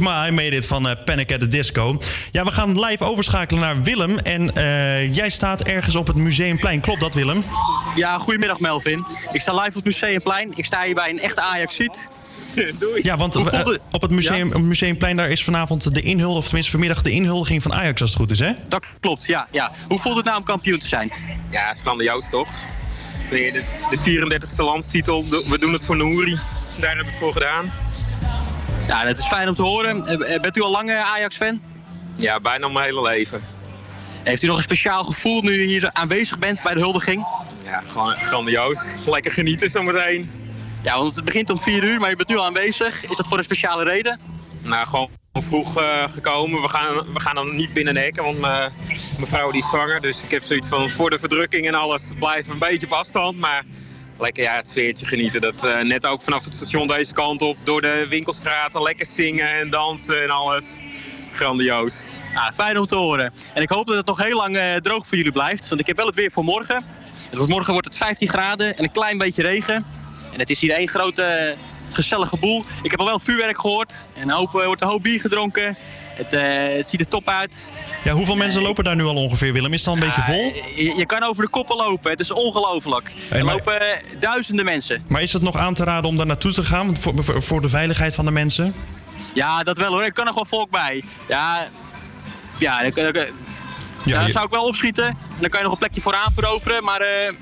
Maar 0.01 0.29
I 0.29 0.31
made 0.31 0.57
it 0.57 0.67
van 0.67 0.89
eh, 0.89 1.05
Panic 1.05 1.33
at 1.33 1.41
the 1.41 1.49
Disco. 1.49 1.99
Ja, 2.33 2.45
we 2.45 2.51
gaan 2.51 2.81
live 2.81 3.05
overschakelen 3.05 3.63
naar 3.63 3.83
Willem. 3.83 4.19
En 4.19 4.55
eh, 4.55 5.15
jij 5.15 5.31
staat 5.31 5.63
ergens 5.63 5.97
op 5.97 6.07
het 6.07 6.17
Museumplein. 6.17 6.81
Klopt 6.81 7.01
dat, 7.01 7.15
Willem? 7.15 7.45
Ja, 7.95 8.19
goedemiddag 8.19 8.61
Melvin. 8.61 9.07
Ik 9.33 9.41
sta 9.41 9.53
live 9.53 9.69
op 9.69 9.75
het 9.75 9.85
Museumplein. 9.85 10.53
Ik 10.55 10.65
sta 10.65 10.85
hier 10.85 10.95
bij 10.95 11.09
een 11.09 11.19
echte 11.19 11.41
Ajaxiet. 11.41 12.11
Doei. 12.79 13.01
Ja, 13.03 13.17
want 13.17 13.37
eh, 13.37 13.67
op 13.91 14.03
het 14.03 14.11
museum, 14.11 14.51
het 14.51 14.63
Museumplein 14.63 15.17
daar 15.17 15.31
is 15.31 15.45
vanavond 15.45 15.95
de 15.95 16.01
inhuldiging, 16.01 16.39
of 16.39 16.45
tenminste 16.45 16.71
vanmiddag 16.71 17.03
de 17.03 17.11
inhuldiging 17.11 17.63
van 17.63 17.75
Ajax 17.75 18.01
als 18.01 18.11
het 18.11 18.19
goed 18.19 18.31
is, 18.31 18.39
hè? 18.39 18.53
Dat 18.69 18.87
klopt, 19.01 19.27
ja, 19.27 19.49
ja. 19.51 19.73
Hoe 19.89 19.99
voelt 19.99 20.17
het 20.17 20.25
nou 20.25 20.39
om 20.39 20.45
kampioen 20.45 20.79
te 20.79 20.87
zijn? 20.87 21.13
Ja, 21.51 21.73
grandioos 21.73 22.31
toch? 22.31 22.49
De, 23.31 23.65
de 23.89 24.39
34e 24.51 24.57
landstitel. 24.57 25.25
We 25.29 25.59
doen 25.59 25.73
het 25.73 25.85
voor 25.85 25.97
Nouri. 25.97 26.35
Daar 26.79 26.89
hebben 26.89 27.05
we 27.05 27.11
het 27.11 27.19
voor 27.19 27.33
gedaan. 27.33 27.73
Ja, 28.87 29.05
dat 29.05 29.19
is 29.19 29.27
fijn 29.27 29.49
om 29.49 29.55
te 29.55 29.63
horen. 29.63 30.07
Eh, 30.07 30.35
eh, 30.35 30.41
Bent 30.41 30.57
u 30.57 30.63
al 30.63 30.71
lang 30.71 30.91
eh, 30.91 31.13
Ajax-fan? 31.13 31.61
Ja, 32.17 32.41
bijna 32.41 32.69
mijn 32.69 32.85
hele 32.85 33.03
leven. 33.03 33.43
Heeft 34.25 34.43
u 34.43 34.47
nog 34.47 34.57
een 34.57 34.63
speciaal 34.63 35.05
gevoel 35.05 35.43
nu 35.43 35.53
u 35.53 35.65
hier 35.65 35.91
aanwezig 35.93 36.39
bent 36.39 36.63
bij 36.63 36.75
de 36.75 36.81
huldiging? 36.81 37.27
Ja, 37.65 37.83
gewoon 37.87 38.21
grandioos. 38.21 38.99
Lekker 39.07 39.31
genieten 39.31 39.71
zometeen. 39.71 40.31
Ja, 40.83 40.99
want 40.99 41.17
het 41.17 41.25
begint 41.25 41.51
om 41.51 41.61
4 41.61 41.85
uur, 41.85 42.01
maar 42.01 42.11
je 42.11 42.17
bent 42.17 42.29
nu 42.29 42.37
al 42.37 42.45
aanwezig. 42.45 43.05
Is 43.05 43.17
dat 43.17 43.29
voor 43.29 43.39
een 43.39 43.45
speciale 43.45 43.85
reden? 43.85 44.21
Nou, 44.63 44.87
gewoon 44.87 45.09
vroeg 45.33 45.83
gekomen. 46.11 46.63
We 46.63 46.69
gaan, 46.69 47.13
we 47.13 47.21
gaan 47.21 47.35
dan 47.35 47.55
niet 47.55 47.73
binnen 47.73 47.95
de 47.95 48.01
hekken, 48.01 48.25
want 48.25 48.39
mijn 48.39 48.73
mijn 49.17 49.27
vrouw 49.27 49.51
die 49.51 49.63
is 49.63 49.69
zwanger. 49.69 50.01
Dus 50.01 50.25
ik 50.25 50.31
heb 50.31 50.43
zoiets 50.43 50.69
van 50.69 50.91
voor 50.91 51.11
de 51.11 51.19
verdrukking 51.19 51.67
en 51.67 51.75
alles 51.75 52.13
blijven 52.19 52.53
een 52.53 52.59
beetje 52.59 52.87
op 52.87 52.93
afstand. 52.93 53.39
Maar 53.39 53.65
lekker 54.21 54.43
ja, 54.43 54.57
het 54.57 54.69
sfeertje 54.69 55.07
genieten. 55.07 55.41
Dat 55.41 55.65
eh, 55.65 55.81
net 55.81 56.07
ook 56.07 56.23
vanaf 56.23 56.45
het 56.45 56.55
station 56.55 56.87
deze 56.87 57.13
kant 57.13 57.43
op, 57.43 57.57
door 57.65 57.81
de 57.81 58.07
winkelstraten, 58.09 58.83
lekker 58.83 59.07
zingen 59.07 59.49
en 59.49 59.71
dansen 59.71 60.23
en 60.23 60.31
alles. 60.31 60.81
Grandioos. 61.33 62.09
Fijn 62.55 62.79
om 62.79 62.87
te 62.87 62.95
horen. 62.95 63.33
En 63.55 63.63
ik 63.63 63.71
hoop 63.71 63.87
dat 63.87 63.97
het 63.97 64.07
nog 64.07 64.23
heel 64.23 64.37
lang 64.37 64.57
eh, 64.57 64.77
droog 64.77 65.07
voor 65.07 65.17
jullie 65.17 65.33
blijft. 65.33 65.69
Want 65.69 65.81
ik 65.81 65.87
heb 65.87 65.97
wel 65.97 66.07
het 66.07 66.15
weer 66.15 66.31
voor 66.31 66.45
morgen. 66.45 66.85
Dus 67.31 67.47
morgen 67.47 67.73
wordt 67.73 67.89
het 67.89 67.97
15 67.97 68.29
graden 68.29 68.77
en 68.77 68.85
een 68.85 68.93
klein 68.93 69.19
beetje 69.19 69.43
regen. 69.43 69.87
En 70.33 70.39
het 70.39 70.51
is 70.51 70.61
hier 70.61 70.71
één 70.71 70.89
grote 70.89 71.57
gezellige 71.91 72.39
boel. 72.39 72.65
Ik 72.83 72.91
heb 72.91 73.01
al 73.01 73.07
wel 73.07 73.19
vuurwerk 73.19 73.61
gehoord. 73.61 74.09
En 74.15 74.31
hoop, 74.31 74.55
eh, 74.55 74.65
wordt 74.67 74.83
een 74.83 74.89
hoop 74.89 75.03
bier 75.03 75.21
gedronken. 75.21 75.77
Het, 76.21 76.35
eh, 76.35 76.77
het 76.77 76.87
ziet 76.87 77.01
er 77.01 77.09
top 77.09 77.29
uit. 77.29 77.71
Ja, 78.05 78.13
hoeveel 78.13 78.37
mensen 78.37 78.63
lopen 78.63 78.85
daar 78.85 78.97
nu 78.97 79.05
al 79.05 79.15
ongeveer, 79.15 79.53
Willem? 79.53 79.73
Is 79.73 79.79
het 79.79 79.89
al 79.89 79.95
een 79.95 80.01
beetje 80.01 80.23
vol? 80.23 80.53
Je, 80.77 80.95
je 80.97 81.07
kan 81.07 81.23
over 81.23 81.45
de 81.45 81.51
koppen 81.51 81.77
lopen. 81.77 82.11
Het 82.11 82.21
is 82.21 82.33
ongelooflijk. 82.33 83.13
Hey, 83.29 83.39
er 83.39 83.45
maar- 83.45 83.55
lopen 83.55 83.81
eh, 83.81 84.21
duizenden 84.21 84.65
mensen. 84.65 85.03
Maar 85.09 85.23
is 85.23 85.33
het 85.33 85.43
nog 85.43 85.57
aan 85.57 85.75
te 85.75 85.85
raden 85.85 86.11
om 86.11 86.17
daar 86.17 86.27
naartoe 86.27 86.53
te 86.53 86.63
gaan 86.63 86.97
voor, 86.97 87.25
voor, 87.25 87.43
voor 87.43 87.61
de 87.61 87.69
veiligheid 87.69 88.15
van 88.15 88.25
de 88.25 88.31
mensen? 88.31 88.75
Ja, 89.35 89.63
dat 89.63 89.79
wel 89.79 89.93
hoor. 89.93 90.03
Er 90.03 90.13
kan 90.13 90.25
nog 90.25 90.35
wel 90.35 90.45
volk 90.45 90.71
bij. 90.71 91.05
Ja, 91.29 91.69
ja, 92.59 92.91
dan, 94.05 94.31
zou 94.31 94.45
ik 94.45 94.51
wel 94.51 94.65
opschieten. 94.65 95.07
En 95.07 95.37
dan 95.41 95.49
kan 95.49 95.59
je 95.59 95.65
nog 95.65 95.73
een 95.73 95.79
plekje 95.79 96.01
vooraan 96.01 96.33
veroveren. 96.35 96.85
Maar 96.85 97.01
eh, 97.01 97.35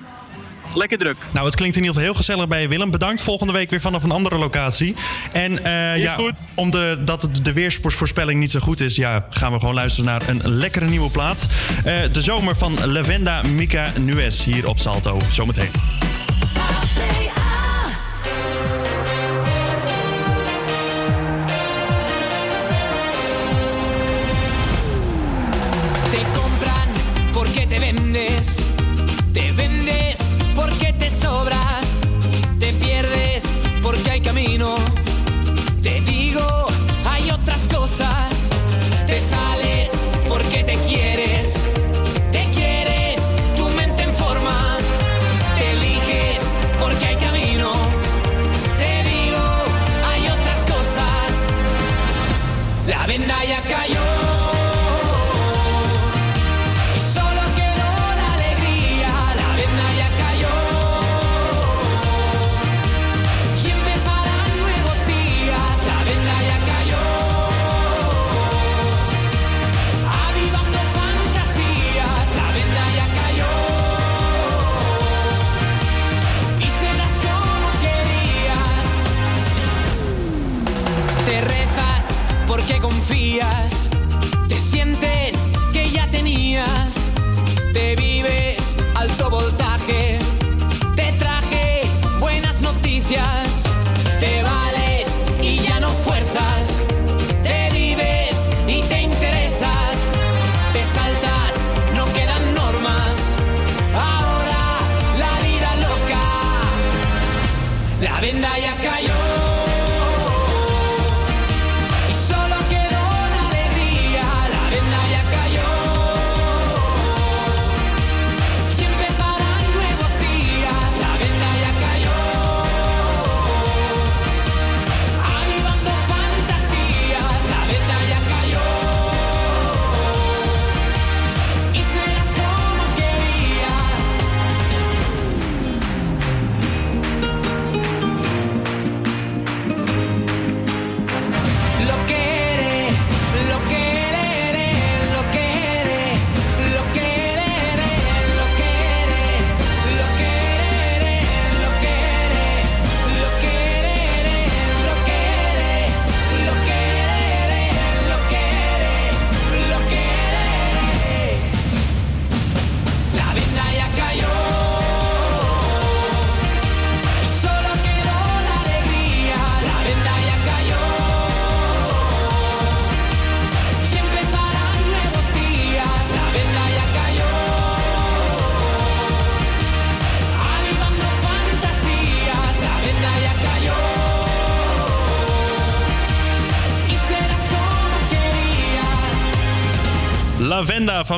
lekker 0.74 0.98
druk. 0.98 1.16
Nou, 1.32 1.46
het 1.46 1.54
klinkt 1.54 1.76
in 1.76 1.82
ieder 1.82 1.96
geval 1.96 2.10
heel 2.12 2.18
gezellig 2.20 2.48
bij 2.48 2.60
je, 2.62 2.68
Willem. 2.68 2.90
Bedankt. 2.90 3.22
Volgende 3.22 3.52
week 3.52 3.70
weer 3.70 3.80
vanaf 3.80 4.02
een 4.02 4.10
andere 4.10 4.38
locatie. 4.38 4.94
En 5.32 5.64
eh, 5.64 6.02
ja, 6.02 6.14
goed. 6.14 6.32
om 6.54 6.70
de, 6.70 6.98
dat 7.04 7.22
het- 7.22 7.44
de 7.44 7.52
weersvoorspelling 7.52 8.40
niet 8.40 8.50
zo 8.50 8.58
goed 8.60 8.80
is, 8.80 8.96
ja, 8.96 9.26
gaan 9.30 9.52
we 9.52 9.58
gewoon 9.58 9.74
luisteren 9.74 10.04
naar 10.10 10.28
een 10.28 10.40
lekkere 10.48 10.86
nieuwe 10.86 11.10
plaat. 11.10 11.46
Eh, 11.84 11.94
de 12.12 12.22
zomer 12.22 12.56
van 12.56 12.76
Lavenda 12.92 13.42
Mika 13.42 13.92
Nuez 14.00 14.44
hier 14.44 14.68
op 14.68 14.78
Salto. 14.78 15.20
Zometeen. 15.30 15.70
Te 26.10 26.20
compran 26.32 26.88
porque 27.32 27.66
te 27.66 27.78
vendes, 27.78 28.57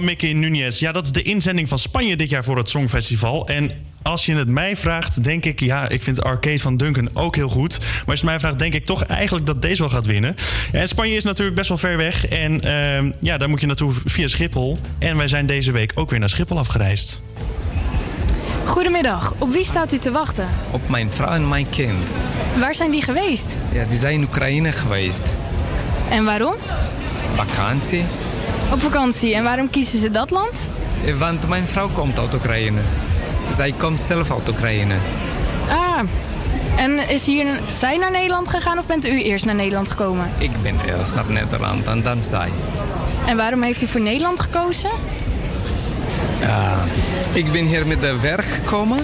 van 0.00 0.08
Mickey 0.08 0.32
Nunez. 0.32 0.78
Ja, 0.78 0.92
dat 0.92 1.04
is 1.04 1.12
de 1.12 1.22
inzending 1.22 1.68
van 1.68 1.78
Spanje 1.78 2.16
dit 2.16 2.30
jaar 2.30 2.44
voor 2.44 2.56
het 2.56 2.68
Songfestival. 2.68 3.46
En 3.46 3.70
Als 4.02 4.26
je 4.26 4.34
het 4.34 4.48
mij 4.48 4.76
vraagt, 4.76 5.24
denk 5.24 5.44
ik... 5.44 5.60
Ja, 5.60 5.88
ik 5.88 6.02
vind 6.02 6.22
Arcade 6.22 6.58
van 6.58 6.76
Duncan 6.76 7.08
ook 7.12 7.36
heel 7.36 7.48
goed. 7.48 7.78
Maar 7.78 7.88
als 7.88 8.04
je 8.04 8.12
het 8.12 8.22
mij 8.22 8.40
vraagt, 8.40 8.58
denk 8.58 8.74
ik 8.74 8.84
toch 8.86 9.04
eigenlijk 9.04 9.46
dat 9.46 9.62
deze 9.62 9.80
wel 9.82 9.90
gaat 9.90 10.06
winnen. 10.06 10.34
En 10.72 10.88
Spanje 10.88 11.16
is 11.16 11.24
natuurlijk 11.24 11.56
best 11.56 11.68
wel 11.68 11.78
ver 11.78 11.96
weg. 11.96 12.26
En 12.26 12.60
ehm, 12.60 13.12
ja, 13.20 13.38
daar 13.38 13.48
moet 13.48 13.60
je 13.60 13.66
naartoe 13.66 13.92
via 14.04 14.28
Schiphol. 14.28 14.78
En 14.98 15.16
wij 15.16 15.28
zijn 15.28 15.46
deze 15.46 15.72
week 15.72 15.92
ook 15.94 16.10
weer 16.10 16.18
naar 16.18 16.28
Schiphol 16.28 16.58
afgereisd. 16.58 17.22
Goedemiddag, 18.64 19.34
op 19.38 19.52
wie 19.52 19.64
staat 19.64 19.92
u 19.92 19.98
te 19.98 20.10
wachten? 20.10 20.48
Op 20.70 20.88
mijn 20.88 21.10
vrouw 21.10 21.32
en 21.32 21.48
mijn 21.48 21.68
kind. 21.68 22.02
Waar 22.58 22.74
zijn 22.74 22.90
die 22.90 23.02
geweest? 23.02 23.56
Ja, 23.72 23.84
die 23.84 23.98
zijn 23.98 24.14
in 24.14 24.22
Oekraïne 24.22 24.72
geweest. 24.72 25.24
En 26.10 26.24
waarom? 26.24 26.54
Vakantie. 27.34 28.04
Op 28.72 28.80
vakantie. 28.80 29.34
En 29.34 29.42
waarom 29.42 29.70
kiezen 29.70 29.98
ze 29.98 30.10
dat 30.10 30.30
land? 30.30 30.68
Eh, 31.04 31.14
Want 31.14 31.48
mijn 31.48 31.66
vrouw 31.66 31.88
komt 31.88 32.18
uit 32.18 32.34
Oekraïne. 32.34 32.80
Zij 33.56 33.74
komt 33.78 34.00
zelf 34.00 34.30
uit 34.30 34.48
Oekraïne. 34.48 34.94
Ah, 35.68 36.00
en 36.76 37.08
is 37.08 37.26
hier 37.26 37.46
zij 37.68 37.96
naar 37.96 38.10
Nederland 38.10 38.48
gegaan 38.48 38.78
of 38.78 38.86
bent 38.86 39.06
u 39.06 39.22
eerst 39.22 39.44
naar 39.44 39.54
Nederland 39.54 39.90
gekomen? 39.90 40.30
Ik 40.38 40.50
ben 40.62 40.74
eerst 40.86 41.14
naar 41.14 41.24
Nederland 41.28 41.86
en 41.86 42.02
dan 42.02 42.22
zij. 42.22 42.48
En 43.26 43.36
waarom 43.36 43.62
heeft 43.62 43.82
u 43.82 43.86
voor 43.86 44.00
Nederland 44.00 44.40
gekozen? 44.40 44.90
Ja, 46.40 46.74
ik 47.32 47.52
ben 47.52 47.64
hier 47.66 47.86
met 47.86 48.00
de 48.00 48.18
werk 48.20 48.44
gekomen. 48.44 48.98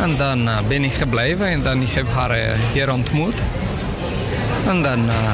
En 0.00 0.16
dan 0.16 0.48
eh, 0.48 0.56
ben 0.68 0.84
ik 0.84 0.92
gebleven 0.92 1.46
en 1.46 1.62
dan 1.62 1.82
ik 1.82 1.90
heb 1.90 2.06
haar 2.12 2.30
eh, 2.30 2.58
hier 2.72 2.92
ontmoet. 2.92 3.42
En 4.66 4.82
dan 4.82 5.08
eh, 5.08 5.32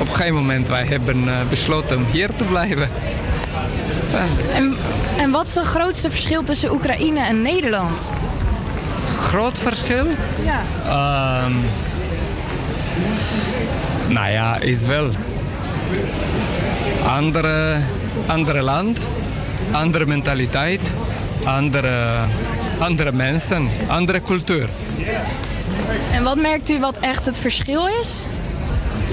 op 0.00 0.06
een 0.06 0.14
gegeven 0.14 0.34
moment 0.34 0.68
wij 0.68 0.84
hebben 0.84 1.28
eh, 1.28 1.34
besloten 1.48 1.96
om 1.96 2.04
hier 2.10 2.34
te 2.34 2.44
blijven. 2.44 2.88
En, 4.54 4.76
en 5.18 5.30
wat 5.30 5.46
is 5.46 5.54
het 5.54 5.66
grootste 5.66 6.10
verschil 6.10 6.44
tussen 6.44 6.72
Oekraïne 6.72 7.20
en 7.20 7.42
Nederland? 7.42 8.10
Groot 9.16 9.58
verschil? 9.58 10.06
Ja. 10.42 10.62
Ehm, 10.86 11.52
nou 14.08 14.30
ja, 14.30 14.56
is 14.56 14.84
wel. 14.84 15.10
Andere, 17.06 17.78
andere 18.26 18.62
land, 18.62 19.00
andere 19.70 20.06
mentaliteit, 20.06 20.80
andere, 21.44 22.14
andere 22.78 23.12
mensen, 23.12 23.68
andere 23.86 24.22
cultuur. 24.22 24.68
En 26.12 26.22
wat 26.22 26.36
merkt 26.36 26.70
u 26.70 26.80
wat 26.80 26.98
echt 26.98 27.26
het 27.26 27.38
verschil 27.38 27.86
is? 28.00 28.24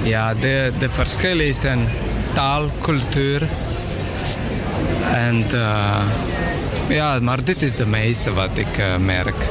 Ja, 0.03 0.33
de, 0.33 0.71
de 0.79 0.89
verschil 0.89 1.39
is 1.39 1.63
een 1.63 1.87
taal, 2.33 2.69
cultuur. 2.81 3.47
En 5.13 5.45
eh, 5.51 6.01
ja, 6.87 7.19
maar 7.19 7.43
dit 7.43 7.61
is 7.61 7.75
de 7.75 7.85
meeste 7.85 8.33
wat 8.33 8.49
ik 8.53 8.77
eh, 8.77 8.95
merk. 8.97 9.47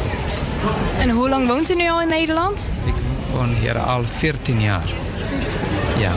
En 0.99 1.11
hoe 1.11 1.29
lang 1.29 1.49
woont 1.49 1.71
u 1.71 1.75
nu 1.75 1.91
al 1.91 2.01
in 2.01 2.09
Nederland? 2.09 2.71
Ik 2.85 2.95
woon 3.33 3.55
hier 3.61 3.79
al 3.79 4.03
14 4.05 4.61
jaar. 4.61 4.89
Ja. 5.99 6.13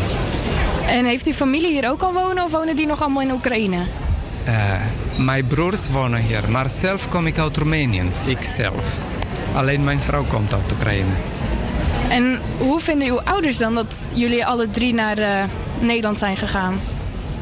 En 0.88 1.06
heeft 1.06 1.26
uw 1.26 1.34
familie 1.34 1.72
hier 1.72 1.90
ook 1.90 2.02
al 2.02 2.14
wonen 2.14 2.44
of 2.44 2.52
wonen 2.52 2.76
die 2.76 2.88
nog 2.88 3.02
allemaal 3.02 3.22
in 3.22 3.32
Oekraïne? 3.32 3.78
Eh, 4.44 4.54
mijn 5.18 5.46
broers 5.46 5.90
wonen 5.90 6.22
hier, 6.22 6.50
maar 6.50 6.70
zelf 6.70 7.10
kom 7.10 7.28
ik 7.28 7.38
uit 7.38 7.58
Roemenië. 7.58 8.04
Ik 8.26 8.42
zelf. 8.42 8.98
Alleen 9.54 9.84
mijn 9.84 10.02
vrouw 10.02 10.24
komt 10.24 10.54
uit 10.54 10.72
Oekraïne. 10.72 11.12
En 12.10 12.40
hoe 12.58 12.80
vinden 12.80 13.08
uw 13.08 13.22
ouders 13.22 13.58
dan 13.58 13.74
dat 13.74 14.06
jullie 14.14 14.46
alle 14.46 14.70
drie 14.70 14.94
naar 14.94 15.18
eh, 15.18 15.44
Nederland 15.80 16.18
zijn 16.18 16.38
gegaan? 16.38 16.80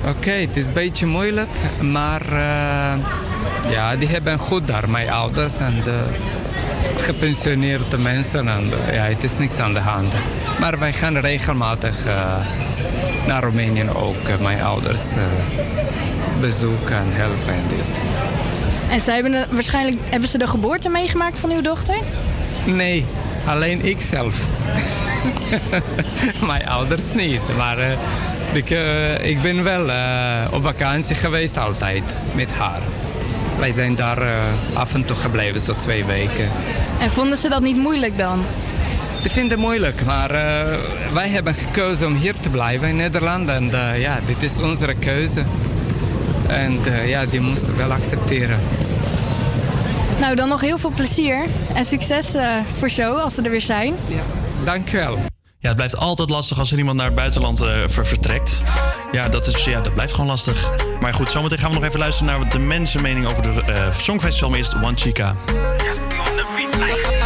Oké, 0.07 0.31
het 0.31 0.57
is 0.57 0.67
een 0.67 0.73
beetje 0.73 1.05
moeilijk, 1.05 1.49
maar 1.81 2.21
eh, 2.21 2.93
ja, 3.71 3.95
die 3.95 4.07
hebben 4.07 4.39
goed 4.39 4.67
daar, 4.67 4.89
mijn 4.89 5.09
ouders 5.09 5.59
en 5.59 5.81
de 5.83 6.03
gepensioneerde 6.97 7.97
mensen. 7.97 8.47
En 8.47 8.69
ja, 8.91 9.03
het 9.03 9.23
is 9.23 9.37
niks 9.37 9.59
aan 9.59 9.73
de 9.73 9.79
hand. 9.79 10.13
Maar 10.59 10.79
wij 10.79 10.93
gaan 10.93 11.17
regelmatig 11.17 12.05
eh, 12.05 12.35
naar 13.27 13.43
Roemenië 13.43 13.89
ook, 13.89 14.39
mijn 14.41 14.61
ouders 14.61 15.01
bezoeken 16.39 16.95
en 16.95 17.07
helpen 17.11 17.53
en 17.53 17.63
dit. 17.69 18.10
En 18.91 18.99
zij 19.01 19.13
hebben 19.13 19.31
de- 19.31 19.45
waarschijnlijk 19.49 19.97
hebben 20.09 20.29
ze 20.29 20.37
de 20.37 20.47
geboorte 20.47 20.89
meegemaakt 20.89 21.39
van 21.39 21.51
uw 21.51 21.61
dochter? 21.61 21.95
Nee, 22.65 23.05
alleen 23.45 23.85
ik 23.85 23.99
zelf. 23.99 24.35
Mijn 26.47 26.67
ouders 26.67 27.13
niet, 27.13 27.41
maar 27.57 27.77
eh, 27.77 27.91
ik, 28.53 28.69
eh, 28.69 29.25
ik 29.29 29.41
ben 29.41 29.63
wel 29.63 29.89
eh, 29.89 29.97
op 30.51 30.63
vakantie 30.63 31.15
geweest 31.15 31.57
altijd 31.57 32.03
met 32.33 32.51
haar. 32.51 32.81
Wij 33.59 33.71
zijn 33.71 33.95
daar 33.95 34.21
eh, 34.21 34.27
af 34.73 34.93
en 34.93 35.05
toe 35.05 35.15
gebleven, 35.15 35.59
zo 35.59 35.73
twee 35.75 36.05
weken. 36.05 36.49
En 36.99 37.09
vonden 37.09 37.37
ze 37.37 37.49
dat 37.49 37.61
niet 37.61 37.77
moeilijk 37.77 38.17
dan? 38.17 38.43
Ik 39.23 39.31
vind 39.31 39.51
het 39.51 39.59
moeilijk, 39.59 40.05
maar 40.05 40.31
eh, 40.31 40.77
wij 41.13 41.29
hebben 41.29 41.53
gekozen 41.53 42.07
om 42.07 42.15
hier 42.15 42.33
te 42.39 42.49
blijven 42.49 42.87
in 42.87 42.95
Nederland. 42.95 43.49
En 43.49 43.71
eh, 43.73 44.01
ja, 44.01 44.19
dit 44.25 44.43
is 44.43 44.57
onze 44.57 44.93
keuze. 44.99 45.43
En 46.51 46.79
eh, 46.85 47.09
ja, 47.09 47.25
die 47.25 47.39
moesten 47.39 47.67
we 47.67 47.77
wel 47.77 47.91
accepteren. 47.91 48.59
Nou, 50.19 50.35
dan 50.35 50.49
nog 50.49 50.61
heel 50.61 50.77
veel 50.77 50.91
plezier 50.95 51.45
en 51.73 51.83
succes 51.83 52.33
eh, 52.33 52.49
voor 52.79 52.89
show 52.89 53.17
als 53.17 53.33
ze 53.33 53.41
er 53.41 53.51
weer 53.51 53.61
zijn. 53.61 53.95
Dankjewel. 54.63 55.17
Ja, 55.59 55.67
het 55.67 55.75
blijft 55.75 55.97
altijd 55.97 56.29
lastig 56.29 56.59
als 56.59 56.71
er 56.71 56.77
iemand 56.77 56.97
naar 56.97 57.05
het 57.05 57.15
buitenland 57.15 57.61
eh, 57.61 57.71
ver- 57.87 58.05
vertrekt. 58.05 58.63
Ja 59.11 59.29
dat, 59.29 59.47
is, 59.47 59.63
ja, 59.65 59.81
dat 59.81 59.93
blijft 59.93 60.11
gewoon 60.13 60.27
lastig. 60.29 60.71
Maar 60.99 61.13
goed, 61.13 61.29
zometeen 61.29 61.57
gaan 61.59 61.69
we 61.69 61.75
nog 61.75 61.83
even 61.85 61.99
luisteren 61.99 62.33
naar 62.39 62.49
de 62.49 62.59
mensenmening 62.59 63.25
over 63.25 63.41
de 63.43 63.61
eh 63.73 63.93
Songfestival. 63.93 64.49
Maar 64.49 64.57
eerst 64.57 64.73
One 64.73 64.95
Chica. 64.97 65.35
I 66.79 67.20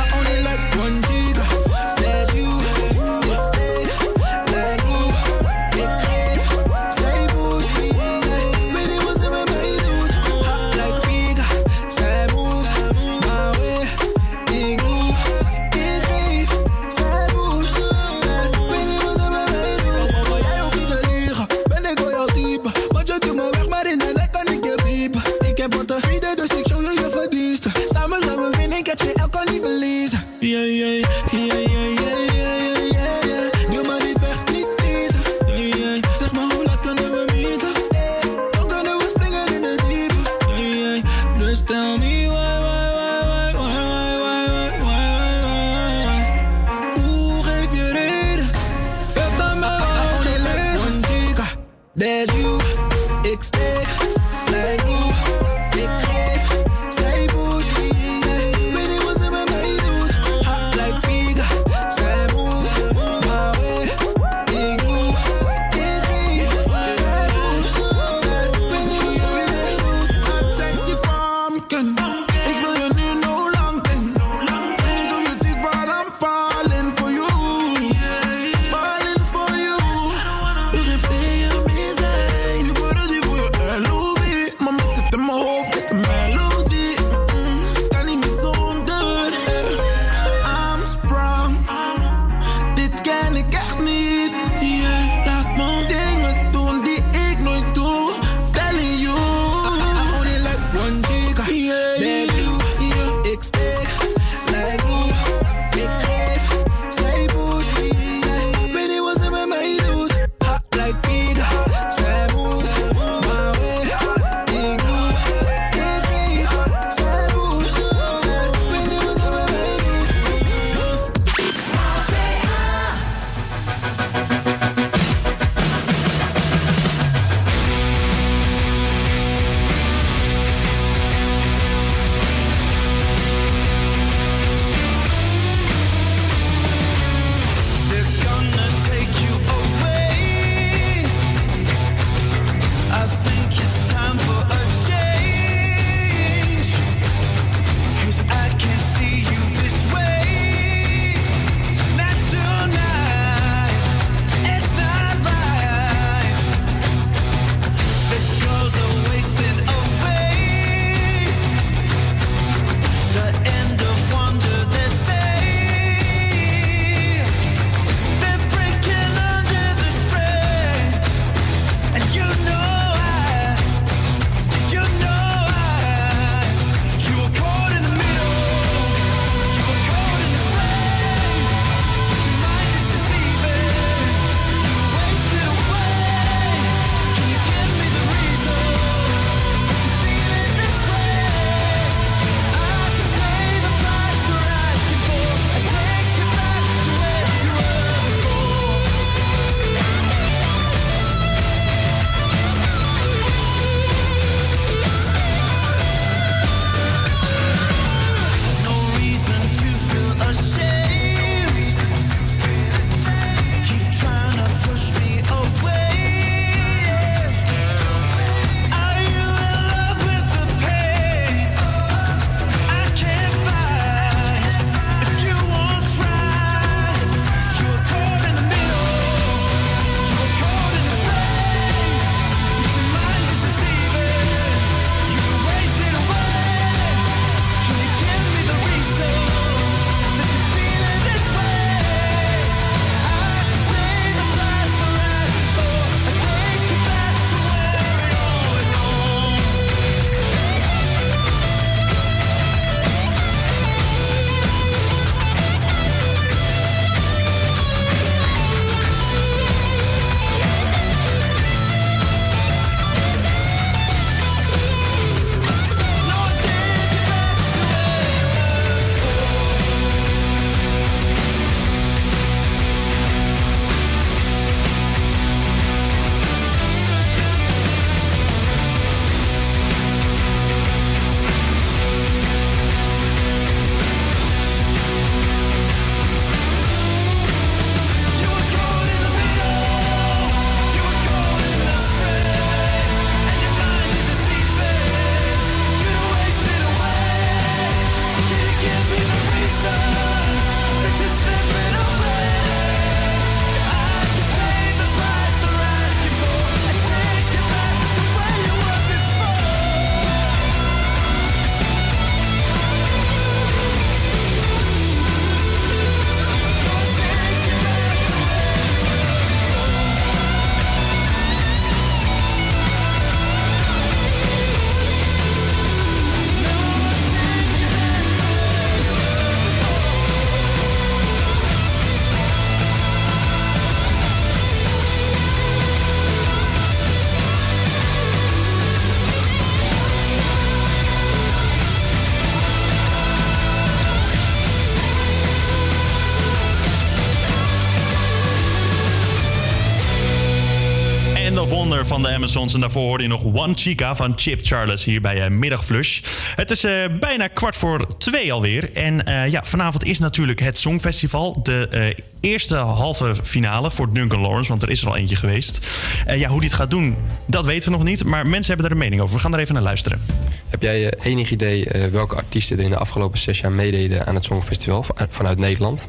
Amazons. 352.26 352.53
En 352.53 352.60
daarvoor 352.60 352.81
hoorde 352.81 353.03
je 353.03 353.10
nog 353.10 353.23
One 353.34 353.53
Chica 353.53 353.95
van 353.95 354.14
Chip 354.15 354.39
Charles 354.45 354.84
hier 354.84 355.02
bij 355.02 355.22
eh, 355.23 355.30
Middagflush. 355.30 356.02
Het 356.35 356.52
is 356.52 356.64
eh, 356.64 356.73
bijna 356.99 357.27
kwart 357.27 357.56
voor 357.56 357.97
twee 357.97 358.34
alweer. 358.34 358.73
En 358.73 359.06
eh, 359.06 359.31
ja, 359.31 359.43
vanavond 359.43 359.84
is 359.85 359.99
natuurlijk 359.99 360.39
het 360.39 360.57
Songfestival. 360.57 361.39
De 361.43 361.68
eh, 361.68 362.03
eerste 362.19 362.56
halve 362.56 363.15
finale 363.23 363.72
voor 363.72 363.93
Duncan 363.93 364.19
Lawrence, 364.19 364.49
want 364.49 364.61
er 364.61 364.69
is 364.69 364.81
er 364.81 364.88
al 364.88 364.95
eentje 364.95 365.15
geweest. 365.15 365.68
Ja, 366.15 366.30
hoe 366.30 366.39
die 366.39 366.49
het 366.49 366.57
gaat 366.57 366.69
doen, 366.69 366.95
dat 367.26 367.45
weten 367.45 367.72
we 367.72 367.77
nog 367.77 367.85
niet. 367.88 368.03
Maar 368.03 368.27
mensen 368.27 368.47
hebben 368.53 368.65
er 368.65 368.72
een 368.72 368.84
mening 368.84 369.02
over. 369.02 369.15
We 369.15 369.22
gaan 369.22 369.34
er 369.34 369.39
even 369.39 369.53
naar 369.53 369.64
luisteren. 369.64 370.02
Heb 370.49 370.61
jij 370.61 370.93
enig 370.93 371.31
idee 371.31 371.65
eh, 371.69 371.91
welke 371.91 372.15
artiesten 372.15 372.57
er 372.57 372.64
in 372.64 372.69
de 372.69 372.77
afgelopen 372.77 373.18
zes 373.19 373.39
jaar 373.39 373.52
meededen 373.52 374.07
aan 374.07 374.15
het 374.15 374.23
Songfestival 374.23 374.84
van- 374.84 374.95
vanuit 375.10 375.38
Nederland? 375.38 375.88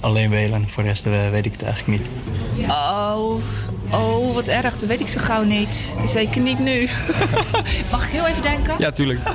Alleen 0.00 0.30
Welen, 0.30 0.68
voor 0.68 0.82
de 0.82 0.88
rest 0.88 1.04
weet 1.30 1.46
ik 1.46 1.52
het 1.52 1.62
eigenlijk 1.62 2.00
niet. 2.00 2.10
Oh, 2.70 3.40
oh, 3.90 4.34
wat 4.34 4.48
erg. 4.48 4.76
Dat 4.76 4.88
weet 4.88 5.00
ik 5.00 5.08
zo 5.08 5.20
gauw 5.20 5.42
niet. 5.42 5.94
Zeker 6.06 6.40
niet 6.40 6.58
nu. 6.58 6.88
Mag 7.92 8.06
ik 8.06 8.12
heel 8.12 8.26
even 8.26 8.42
denken? 8.42 8.74
Ja, 8.78 8.90
tuurlijk. 8.90 9.20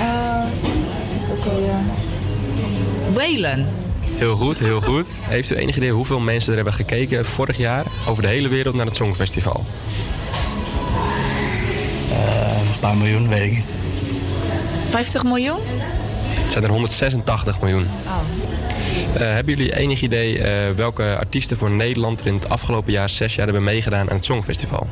Eh, 0.00 0.44
ook 1.30 1.44
alweer? 1.44 1.74
Welen. 3.14 3.66
Heel 4.12 4.36
goed, 4.36 4.58
heel 4.58 4.80
goed. 4.80 5.06
Heeft 5.20 5.50
u 5.50 5.54
enig 5.54 5.76
idee 5.76 5.90
hoeveel 5.90 6.20
mensen 6.20 6.48
er 6.48 6.56
hebben 6.56 6.74
gekeken 6.74 7.24
vorig 7.24 7.56
jaar 7.56 7.86
over 8.08 8.22
de 8.22 8.28
hele 8.28 8.48
wereld 8.48 8.74
naar 8.74 8.86
het 8.86 8.94
Songfestival? 8.94 9.64
Eh, 12.10 12.60
een 12.60 12.80
paar 12.80 12.96
miljoen, 12.96 13.28
weet 13.28 13.42
ik 13.42 13.52
niet. 13.52 13.72
50 14.88 15.24
miljoen? 15.24 15.58
Het 16.30 16.52
zijn 16.52 16.64
er 16.64 16.70
186 16.70 17.60
miljoen. 17.60 17.86
Oh. 18.06 18.35
Eh, 19.16 19.28
hebben 19.32 19.56
jullie 19.56 19.76
enig 19.76 20.02
idee 20.02 20.38
eh, 20.38 20.70
welke 20.76 21.16
artiesten 21.18 21.56
voor 21.56 21.70
Nederland 21.70 22.20
er 22.20 22.26
in 22.26 22.34
het 22.34 22.48
afgelopen 22.48 22.92
jaar 22.92 23.08
zes 23.10 23.34
jaar 23.34 23.44
hebben 23.44 23.64
meegedaan 23.64 24.10
aan 24.10 24.16
het 24.16 24.24
Songfestival? 24.24 24.86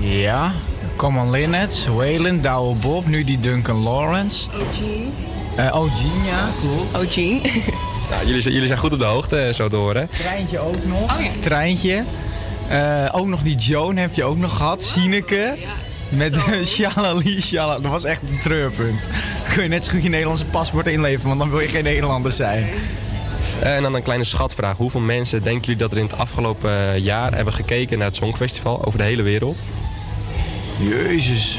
Ja, 0.00 0.52
Common 0.96 1.30
Linnets, 1.30 1.86
Waylon, 1.86 2.40
Douwe 2.40 2.74
Bob, 2.74 3.06
nu 3.06 3.24
die 3.24 3.38
Duncan 3.40 3.76
Lawrence. 3.82 4.48
Eugene. 4.58 5.04
Eh 5.56 5.76
oh, 5.80 5.92
Jean, 5.94 6.24
ja, 6.24 6.48
klopt. 6.60 6.94
Eugene. 7.04 7.40
Nou, 8.10 8.26
jullie, 8.26 8.40
zijn- 8.40 8.52
jullie 8.54 8.68
zijn 8.68 8.80
goed 8.80 8.92
op 8.92 8.98
de 8.98 9.04
hoogte, 9.04 9.38
eh, 9.38 9.52
zo 9.54 9.68
te 9.68 9.76
horen. 9.76 10.08
Treintje 10.18 10.58
ook 10.58 10.84
nog. 10.86 11.16
Treintje. 11.40 12.02
Eh, 12.68 13.08
ook 13.12 13.26
nog 13.26 13.42
die 13.42 13.56
Joan 13.56 13.96
heb 13.96 14.14
je 14.14 14.24
ook 14.24 14.36
nog 14.38 14.56
gehad. 14.56 14.82
Sineke. 14.82 15.54
Met 16.08 16.36
Shalali, 16.64 17.40
Shalala. 17.46 17.78
Dat 17.78 17.90
was 17.90 18.04
echt 18.04 18.22
een 18.22 18.38
treurpunt. 18.42 19.00
Kun 19.54 19.62
je 19.62 19.68
net 19.68 19.84
zo 19.84 19.90
goed 19.92 20.02
je 20.02 20.08
Nederlandse 20.08 20.44
paspoort 20.44 20.86
inleveren, 20.86 21.28
want 21.28 21.38
dan 21.40 21.50
wil 21.50 21.60
je 21.60 21.68
geen 21.68 21.84
Nederlander 21.84 22.32
zijn. 22.32 22.66
En 23.60 23.82
dan 23.82 23.94
een 23.94 24.02
kleine 24.02 24.24
schatvraag. 24.24 24.76
Hoeveel 24.76 25.00
mensen 25.00 25.42
denken 25.42 25.62
jullie 25.62 25.76
dat 25.76 25.92
er 25.92 25.98
in 25.98 26.04
het 26.04 26.18
afgelopen 26.18 26.70
eh, 26.70 26.98
jaar 26.98 27.34
hebben 27.34 27.54
gekeken 27.54 27.98
naar 27.98 28.06
het 28.06 28.16
Songfestival 28.16 28.84
over 28.84 28.98
de 28.98 29.04
hele 29.04 29.22
wereld? 29.22 29.62
Jezus. 30.78 31.58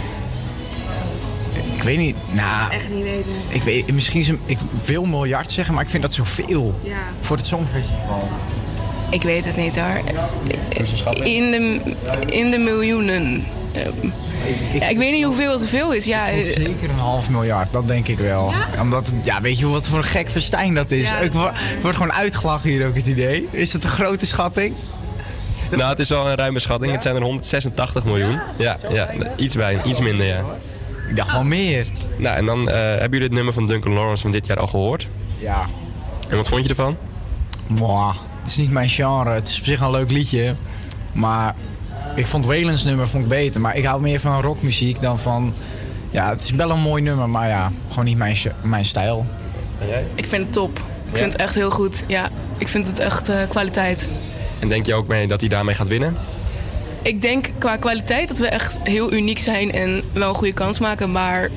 Ik 1.76 1.84
weet 1.84 1.98
niet. 1.98 2.16
Nou, 2.32 2.72
Echt 2.72 2.90
niet 2.90 3.04
weten. 3.04 3.32
ik 3.48 3.64
weet, 3.64 3.94
misschien 3.94 4.20
is 4.20 4.32
ik 4.46 4.58
wil 4.86 5.06
miljard 5.06 5.52
zeggen, 5.52 5.74
maar 5.74 5.84
ik 5.84 5.90
vind 5.90 6.04
dat 6.04 6.14
zoveel. 6.14 6.80
Ja. 6.84 6.96
Voor 7.20 7.38
het 7.38 7.46
Songfestival. 7.46 8.30
Ik 9.10 9.22
weet 9.22 9.46
het 9.46 9.56
niet 9.56 9.80
hoor. 9.80 10.02
In 11.24 11.52
de, 11.52 11.80
in 12.26 12.52
de 12.52 12.58
miljoenen. 12.58 13.46
Ehm, 14.46 14.78
ja, 14.80 14.88
ik 14.88 14.98
weet 14.98 15.12
niet 15.12 15.24
hoeveel 15.24 15.52
het 15.52 15.62
te 15.62 15.68
veel 15.68 15.94
is. 15.94 16.06
Ja, 16.06 16.28
Ik 16.28 16.46
eh, 16.46 16.54
zeker 16.54 16.90
een 16.90 17.00
half 17.00 17.30
miljard, 17.30 17.74
dat 17.74 17.88
denk 17.88 18.08
ik 18.08 18.18
wel. 18.18 18.54
Omdat, 18.82 19.08
ja, 19.24 19.42
weet 19.42 19.60
je 19.60 19.68
wat 19.68 19.88
voor 19.88 19.98
een 19.98 20.04
gek 20.04 20.30
festijn 20.30 20.74
dat 20.74 20.92
is? 20.92 21.08
Ja, 21.08 21.18
ik 21.18 21.34
word, 21.34 21.54
ik 21.76 21.82
word 21.82 21.96
gewoon 21.96 22.14
uitgelachen 22.14 22.70
hier 22.70 22.88
ook 22.88 22.96
het 22.96 23.06
idee. 23.06 23.48
Is 23.52 23.74
het 23.74 23.84
een 23.84 23.90
grote 23.90 24.26
schatting? 24.26 24.74
Nou, 25.72 25.90
het 25.90 26.00
is 26.00 26.10
wel 26.10 26.28
een 26.28 26.36
ruime 26.36 26.60
schatting. 26.60 26.92
Het 26.92 27.02
zijn 27.02 27.16
er 27.16 27.22
186 27.22 28.04
miljoen. 28.06 28.40
Ja, 28.58 28.78
ja 28.90 29.10
iets, 29.36 29.56
bij, 29.56 29.82
iets 29.84 30.00
minder, 30.00 30.26
ja. 30.26 30.44
Ik 31.10 31.16
dacht 31.16 31.32
wel 31.32 31.44
meer. 31.44 31.88
Nou, 32.18 32.38
en 32.38 32.46
dan 32.46 32.70
eh, 32.70 32.76
hebben 32.76 33.10
jullie 33.10 33.24
het 33.26 33.34
nummer 33.34 33.54
van 33.54 33.68
Duncan 33.68 33.94
Lawrence 33.94 34.22
van 34.22 34.32
dit 34.32 34.46
jaar 34.46 34.60
al 34.60 34.68
gehoord? 34.68 35.08
Ja. 35.40 35.66
En 36.30 36.38
wat 36.38 36.48
vond 36.48 36.64
je 36.64 36.70
ervan? 36.70 36.98
Mwah, 37.68 38.16
het 38.40 38.48
is 38.48 38.56
niet 38.56 38.72
mijn 38.72 38.90
genre. 38.90 39.30
Het 39.30 39.48
is 39.48 39.60
op 39.60 39.66
zich 39.66 39.80
een 39.80 39.92
leuk 39.92 40.12
liedje. 40.12 40.54
Maar 41.14 41.56
ik 42.18 42.26
vond 42.26 42.46
Waylon's 42.46 42.84
nummer 42.84 43.08
vond 43.08 43.24
ik 43.24 43.30
beter. 43.30 43.62
Maar 43.62 43.76
ik 43.78 43.86
hou 43.86 44.02
meer 44.02 44.20
van 44.20 44.42
rockmuziek 44.42 45.02
dan 45.02 45.20
van... 45.20 45.54
Ja, 46.12 46.30
het 46.30 46.42
is 46.42 46.52
wel 46.52 46.70
een 46.70 46.80
mooi 46.80 47.02
nummer, 47.04 47.30
maar 47.30 47.48
ja, 47.48 47.72
gewoon 47.90 48.06
niet 48.06 48.18
mijn, 48.18 48.38
mijn 48.62 48.86
stijl. 48.86 49.26
En 49.82 49.88
jij? 49.88 50.06
ik 50.16 50.26
vind 50.26 50.44
het 50.44 50.54
top. 50.54 50.78
Ik 50.78 51.14
Ja? 51.14 51.18
vind 51.20 51.32
het 51.32 51.42
echt 51.42 51.56
heel 51.56 51.72
goed. 51.72 52.04
Ja, 52.08 52.30
ik 52.58 52.68
vind 52.68 52.88
het 52.88 53.00
echt 53.00 53.30
eh, 53.30 53.36
kwaliteit. 53.50 54.08
En 54.60 54.68
denk 54.68 54.86
je 54.86 54.94
ook 54.94 55.08
mee 55.08 55.28
dat 55.28 55.40
hij 55.40 55.50
daarmee 55.50 55.76
gaat 55.76 55.88
winnen? 55.88 56.16
Ik 57.02 57.22
denk 57.22 57.50
qua 57.58 57.76
kwaliteit 57.76 58.28
dat 58.28 58.38
we 58.38 58.48
echt 58.48 58.78
heel 58.84 59.14
uniek 59.14 59.40
zijn 59.40 59.72
en 59.72 60.02
wel 60.14 60.30
een 60.30 60.36
goede 60.36 60.54
kans 60.54 60.80
maken. 60.80 61.12
Maar 61.12 61.50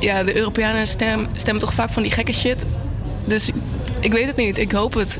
ja, 0.00 0.22
de 0.22 0.36
Europeanen 0.36 0.86
stem, 0.86 1.26
stemmen 1.32 1.62
toch 1.62 1.74
vaak 1.74 1.90
van 1.90 2.02
die 2.02 2.12
gekke 2.12 2.32
shit. 2.32 2.64
Dus 3.24 3.50
ik 4.00 4.12
weet 4.12 4.26
het 4.26 4.36
niet. 4.36 4.58
Ik 4.58 4.72
hoop 4.72 4.94
het. 4.94 5.18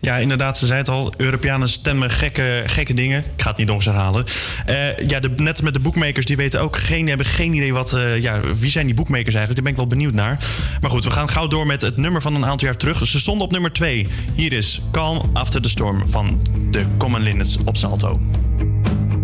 Ja, 0.00 0.16
inderdaad, 0.16 0.58
ze 0.58 0.66
zei 0.66 0.78
het 0.78 0.88
al. 0.88 1.12
Europeanen 1.16 1.68
stemmen 1.68 2.10
gekke, 2.10 2.62
gekke 2.66 2.94
dingen. 2.94 3.18
Ik 3.18 3.42
ga 3.42 3.48
het 3.48 3.58
niet 3.58 3.66
nog 3.66 3.76
eens 3.76 3.84
herhalen. 3.84 4.24
Eh, 4.66 4.98
ja, 4.98 5.20
net 5.36 5.62
met 5.62 5.74
de 5.74 5.80
boekmakers, 5.80 6.26
die 6.26 6.36
weten 6.36 6.60
ook 6.60 6.76
geen, 6.76 7.08
hebben 7.08 7.26
geen 7.26 7.52
idee 7.52 7.72
wat. 7.72 7.92
eh, 7.92 8.22
ja, 8.22 8.40
wie 8.40 8.70
zijn 8.70 8.86
die 8.86 8.94
boekmakers 8.94 9.34
eigenlijk? 9.34 9.54
Daar 9.54 9.72
ben 9.72 9.72
ik 9.72 9.88
wel 9.88 9.98
benieuwd 9.98 10.14
naar. 10.14 10.38
Maar 10.80 10.90
goed, 10.90 11.04
we 11.04 11.10
gaan 11.10 11.28
gauw 11.28 11.46
door 11.48 11.66
met 11.66 11.82
het 11.82 11.96
nummer 11.96 12.22
van 12.22 12.34
een 12.34 12.46
aantal 12.46 12.66
jaar 12.66 12.76
terug. 12.76 13.06
Ze 13.06 13.18
stonden 13.18 13.44
op 13.44 13.52
nummer 13.52 13.72
2. 13.72 14.06
Hier 14.34 14.52
is 14.52 14.80
Calm 14.92 15.30
After 15.32 15.62
the 15.62 15.68
Storm 15.68 16.08
van 16.08 16.42
de 16.70 16.84
Common 16.98 17.22
Linnets 17.22 17.56
op 17.64 17.76
Salto. 17.76 18.20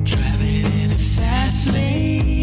in 0.04 0.90
a 0.90 2.41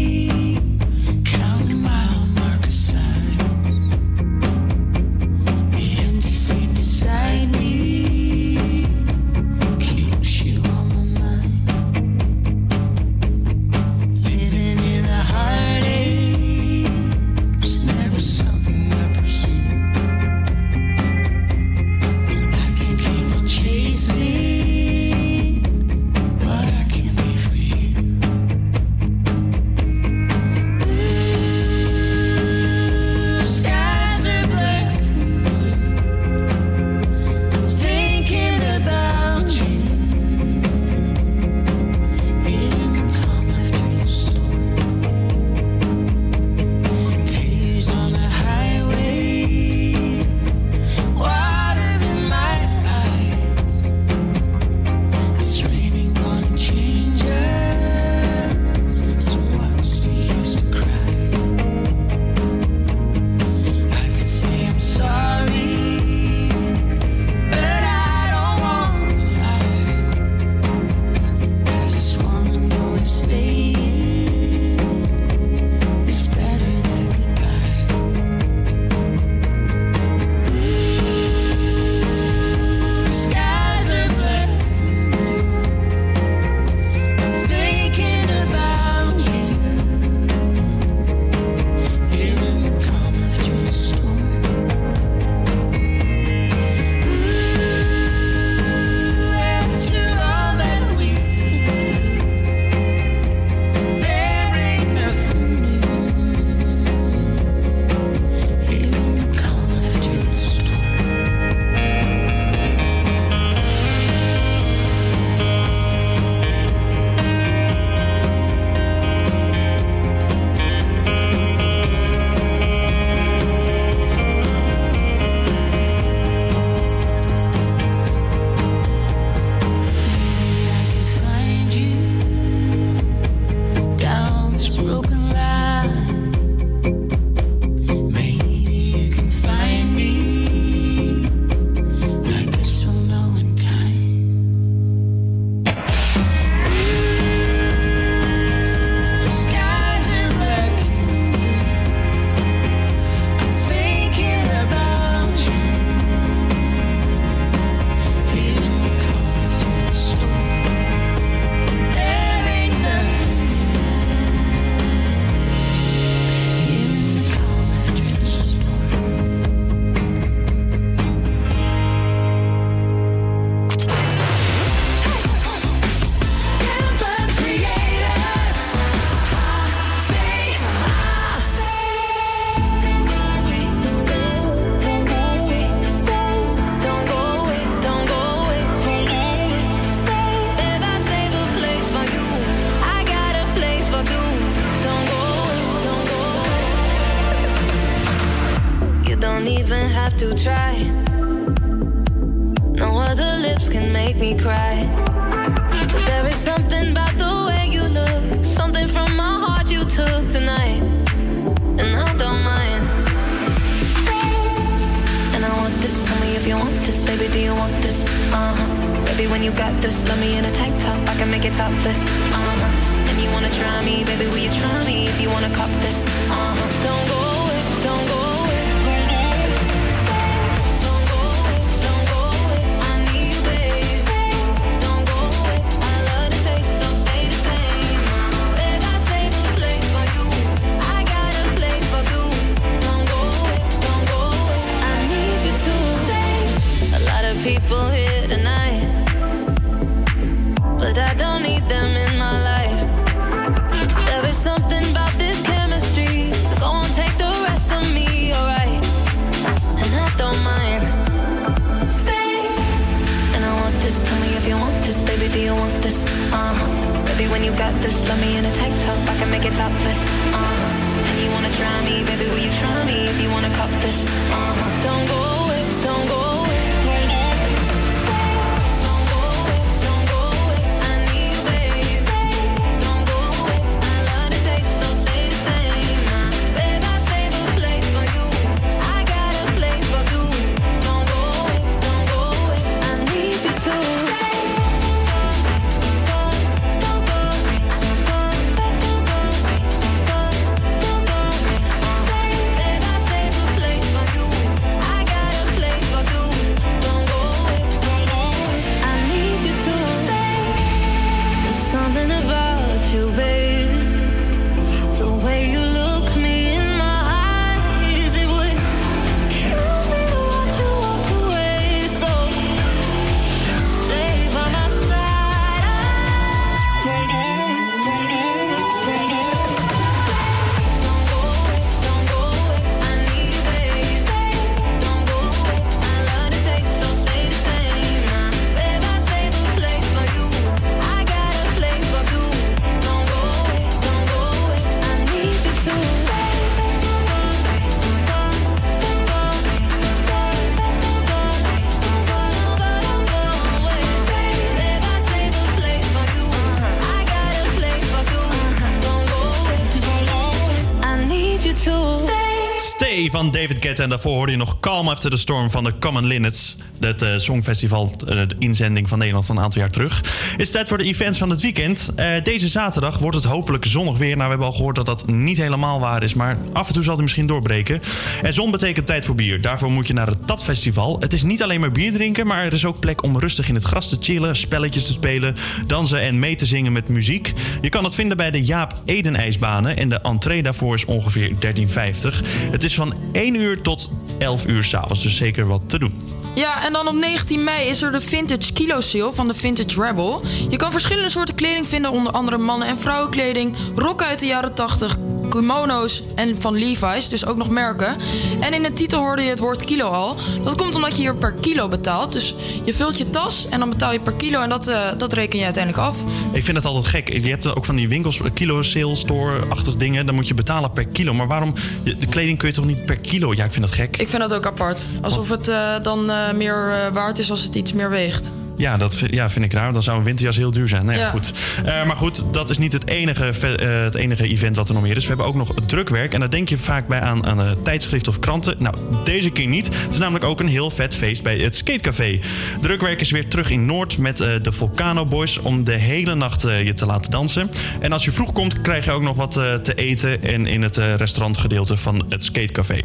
van 363.20 363.30
David 363.30 363.59
En 363.60 363.88
daarvoor 363.88 364.14
hoorde 364.14 364.32
je 364.32 364.38
nog 364.38 364.60
Calm 364.60 364.88
After 364.88 365.10
the 365.10 365.16
Storm 365.16 365.50
van 365.50 365.64
de 365.64 365.78
Common 365.78 366.06
Linnets. 366.06 366.56
Het 366.80 367.02
eh, 367.02 367.16
Songfestival, 367.16 367.92
eh, 368.06 368.28
de 368.28 368.34
inzending 368.38 368.88
van 368.88 368.98
Nederland 368.98 369.26
van 369.26 369.36
een 369.36 369.42
aantal 369.42 369.60
jaar 369.60 369.70
terug. 369.70 369.96
Het 370.30 370.40
is 370.40 370.50
tijd 370.50 370.68
voor 370.68 370.78
de 370.78 370.84
events 370.84 371.18
van 371.18 371.30
het 371.30 371.40
weekend. 371.40 371.92
Eh, 371.96 372.06
deze 372.22 372.48
zaterdag 372.48 372.98
wordt 372.98 373.16
het 373.16 373.24
hopelijk 373.24 373.64
zonnig 373.64 373.98
weer. 373.98 374.16
Nou, 374.16 374.22
we 374.22 374.28
hebben 374.28 374.46
al 374.46 374.52
gehoord 374.52 374.76
dat 374.76 374.86
dat 374.86 375.06
niet 375.06 375.36
helemaal 375.36 375.80
waar 375.80 376.02
is. 376.02 376.14
Maar 376.14 376.38
af 376.52 376.68
en 376.68 376.74
toe 376.74 376.82
zal 376.82 376.94
die 376.94 377.02
misschien 377.02 377.26
doorbreken. 377.26 377.80
En 378.22 378.32
zon 378.32 378.50
betekent 378.50 378.86
tijd 378.86 379.06
voor 379.06 379.14
bier. 379.14 379.40
Daarvoor 379.40 379.70
moet 379.70 379.86
je 379.86 379.92
naar 379.92 380.06
het 380.06 380.26
Tapfestival. 380.26 380.96
Het 381.00 381.12
is 381.12 381.22
niet 381.22 381.42
alleen 381.42 381.60
maar 381.60 381.72
bier 381.72 381.92
drinken, 381.92 382.26
maar 382.26 382.44
er 382.44 382.52
is 382.52 382.64
ook 382.64 382.80
plek 382.80 383.02
om 383.02 383.18
rustig 383.18 383.48
in 383.48 383.54
het 383.54 383.64
gras 383.64 383.88
te 383.88 383.96
chillen, 384.00 384.36
spelletjes 384.36 384.86
te 384.86 384.92
spelen, 384.92 385.34
dansen 385.66 386.00
en 386.00 386.18
mee 386.18 386.34
te 386.34 386.46
zingen 386.46 386.72
met 386.72 386.88
muziek. 386.88 387.32
Je 387.60 387.68
kan 387.68 387.84
het 387.84 387.94
vinden 387.94 388.16
bij 388.16 388.30
de 388.30 388.44
Jaap 388.44 388.74
Eden-ijsbanen 388.84 389.76
en 389.76 389.88
de 389.88 390.00
entree 390.00 390.42
daarvoor 390.42 390.74
is 390.74 390.84
ongeveer 390.84 391.30
13,50. 391.30 392.22
Het 392.50 392.64
is 392.64 392.74
van 392.74 392.94
1 393.12 393.34
uur 393.34 393.49
tot 393.60 393.90
11 394.18 394.46
uur 394.46 394.64
s'avonds, 394.64 395.02
dus 395.02 395.16
zeker 395.16 395.46
wat 395.46 395.60
te 395.66 395.78
doen. 395.78 396.00
Ja, 396.34 396.64
en 396.64 396.72
dan 396.72 396.88
op 396.88 396.94
19 396.94 397.44
mei 397.44 397.68
is 397.68 397.82
er 397.82 397.92
de 397.92 398.00
Vintage 398.00 398.52
Kilo 398.52 398.80
Sale 398.80 399.12
van 399.12 399.28
de 399.28 399.34
Vintage 399.34 399.82
Rebel. 399.82 400.22
Je 400.50 400.56
kan 400.56 400.70
verschillende 400.70 401.10
soorten 401.10 401.34
kleding 401.34 401.66
vinden, 401.66 401.90
onder 401.90 402.12
andere 402.12 402.38
mannen- 402.38 402.68
en 402.68 402.78
vrouwenkleding, 402.78 403.56
rokken 403.74 404.06
uit 404.06 404.18
de 404.18 404.26
jaren 404.26 404.54
80, 404.54 404.96
kimono's 405.30 406.02
en 406.14 406.40
van 406.40 406.54
Levi's, 406.54 407.08
dus 407.08 407.26
ook 407.26 407.36
nog 407.36 407.50
merken. 407.50 407.96
En 408.40 408.54
in 408.54 408.62
de 408.62 408.72
titel 408.72 408.98
hoorde 408.98 409.22
je 409.22 409.28
het 409.28 409.38
woord 409.38 409.64
kilo 409.64 409.86
al. 409.86 410.16
Dat 410.44 410.54
komt 410.54 410.74
omdat 410.74 410.96
je 410.96 411.00
hier 411.00 411.16
per 411.16 411.32
kilo 411.32 411.68
betaalt. 411.68 412.12
Dus 412.12 412.34
je 412.64 412.74
vult 412.74 412.98
je 412.98 413.10
tas 413.10 413.46
en 413.50 413.58
dan 413.58 413.70
betaal 413.70 413.92
je 413.92 414.00
per 414.00 414.14
kilo 414.14 414.40
en 414.40 414.48
dat, 414.48 414.68
eh, 414.68 414.80
dat 414.98 415.12
reken 415.12 415.38
je 415.38 415.44
uiteindelijk 415.44 415.84
af. 415.84 415.96
Ik 416.32 416.44
vind 416.44 416.56
het 416.56 416.66
altijd 416.66 416.86
gek. 416.86 417.12
Je 417.12 417.30
hebt 417.30 417.56
ook 417.56 417.64
van 417.64 417.76
die 417.76 417.88
winkels, 417.88 418.20
kilo 418.34 418.62
sale 418.62 418.94
store-achtig 418.96 419.76
dingen. 419.76 420.06
Dan 420.06 420.14
moet 420.14 420.28
je 420.28 420.34
betalen 420.34 420.72
per 420.72 420.86
kilo. 420.86 421.14
Maar 421.14 421.26
waarom? 421.26 421.54
De 421.82 422.06
kleding 422.10 422.38
kun 422.38 422.48
je 422.48 422.54
toch 422.54 422.64
niet 422.64 422.86
per 422.86 422.96
kilo? 422.96 423.34
Ja, 423.34 423.44
ik 423.44 423.52
vind 423.52 423.64
dat 423.64 423.74
gek. 423.74 423.96
Ik 423.96 424.08
vind 424.08 424.22
dat 424.22 424.34
ook 424.34 424.46
apart. 424.46 424.82
Alsof 425.02 425.28
het 425.28 425.48
eh, 425.48 425.74
dan 425.82 426.10
eh, 426.10 426.32
meer 426.32 426.70
eh, 426.70 426.92
waard 426.92 427.18
is 427.18 427.30
als 427.30 427.42
het 427.42 427.54
iets 427.54 427.72
meer 427.72 427.90
weegt. 427.90 428.32
Ja, 428.60 428.76
dat 428.76 428.94
vind, 428.94 429.14
ja, 429.14 429.30
vind 429.30 429.44
ik 429.44 429.52
raar. 429.52 429.72
Dan 429.72 429.82
zou 429.82 429.98
een 429.98 430.04
winterjas 430.04 430.36
heel 430.36 430.50
duur 430.50 430.68
zijn. 430.68 430.84
Nou 430.84 430.98
ja, 430.98 431.08
goed. 431.08 431.32
Eh, 431.64 431.84
maar 431.86 431.96
goed, 431.96 432.24
dat 432.32 432.50
is 432.50 432.58
niet 432.58 432.72
het 432.72 432.88
enige, 432.88 433.24
eh, 433.24 433.82
het 433.82 433.94
enige 433.94 434.28
event 434.28 434.56
wat 434.56 434.68
er 434.68 434.74
nog 434.74 434.82
meer 434.82 434.96
is. 434.96 435.02
We 435.02 435.08
hebben 435.08 435.26
ook 435.26 435.34
nog 435.34 435.54
drukwerk. 435.66 436.12
En 436.12 436.20
daar 436.20 436.30
denk 436.30 436.48
je 436.48 436.58
vaak 436.58 436.88
bij 436.88 437.00
aan, 437.00 437.26
aan 437.26 437.40
eh, 437.40 437.50
tijdschriften 437.62 438.12
of 438.12 438.18
kranten. 438.18 438.54
Nou, 438.58 438.74
deze 439.04 439.30
keer 439.30 439.46
niet. 439.46 439.66
Het 439.66 439.90
is 439.90 439.98
namelijk 439.98 440.24
ook 440.24 440.40
een 440.40 440.48
heel 440.48 440.70
vet 440.70 440.94
feest 440.94 441.22
bij 441.22 441.38
het 441.38 441.56
Skatecafé. 441.56 442.18
Drukwerk 442.60 443.00
is 443.00 443.10
weer 443.10 443.28
terug 443.28 443.50
in 443.50 443.66
Noord 443.66 443.98
met 443.98 444.16
de 444.16 444.52
Volcano 444.52 445.06
Boys... 445.06 445.38
om 445.38 445.64
de 445.64 445.76
hele 445.76 446.14
nacht 446.14 446.42
je 446.42 446.74
te 446.74 446.86
laten 446.86 447.10
dansen. 447.10 447.50
En 447.80 447.92
als 447.92 448.04
je 448.04 448.12
vroeg 448.12 448.32
komt, 448.32 448.60
krijg 448.60 448.84
je 448.84 448.90
ook 448.90 449.02
nog 449.02 449.16
wat 449.16 449.32
te 449.32 449.72
eten... 449.74 450.22
en 450.22 450.46
in 450.46 450.62
het 450.62 450.76
restaurantgedeelte 450.76 451.76
van 451.76 452.04
het 452.08 452.24
Skatecafé. 452.24 452.80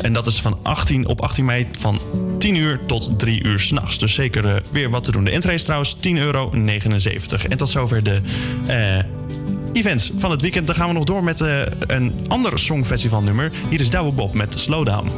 En 0.00 0.12
dat 0.12 0.26
is 0.26 0.40
van 0.40 0.58
18, 0.62 1.06
op 1.06 1.20
18 1.20 1.44
mei 1.44 1.66
van 1.78 2.00
10 2.38 2.54
uur 2.54 2.80
tot 2.86 3.18
3 3.18 3.42
uur 3.42 3.58
s'nachts. 3.58 3.98
Dus 3.98 4.14
zeker 4.14 4.62
weer 4.72 4.90
wat 4.90 5.05
te 5.06 5.12
doen. 5.12 5.24
De 5.24 5.52
is 5.52 5.64
trouwens 5.64 5.96
10,79 5.96 6.00
euro. 6.12 6.50
En 7.48 7.56
tot 7.56 7.68
zover 7.68 8.02
de 8.02 8.20
eh, 8.66 8.98
events 9.72 10.12
van 10.16 10.30
het 10.30 10.42
weekend. 10.42 10.66
Dan 10.66 10.76
gaan 10.76 10.88
we 10.88 10.94
nog 10.94 11.04
door 11.04 11.24
met 11.24 11.40
eh, 11.40 11.60
een 11.86 12.14
ander 12.28 12.58
songfestivalnummer. 12.58 13.52
Hier 13.70 13.80
is 13.80 13.90
Douwe 13.90 14.12
Bob 14.12 14.34
met 14.34 14.58
Slowdown. 14.58 15.10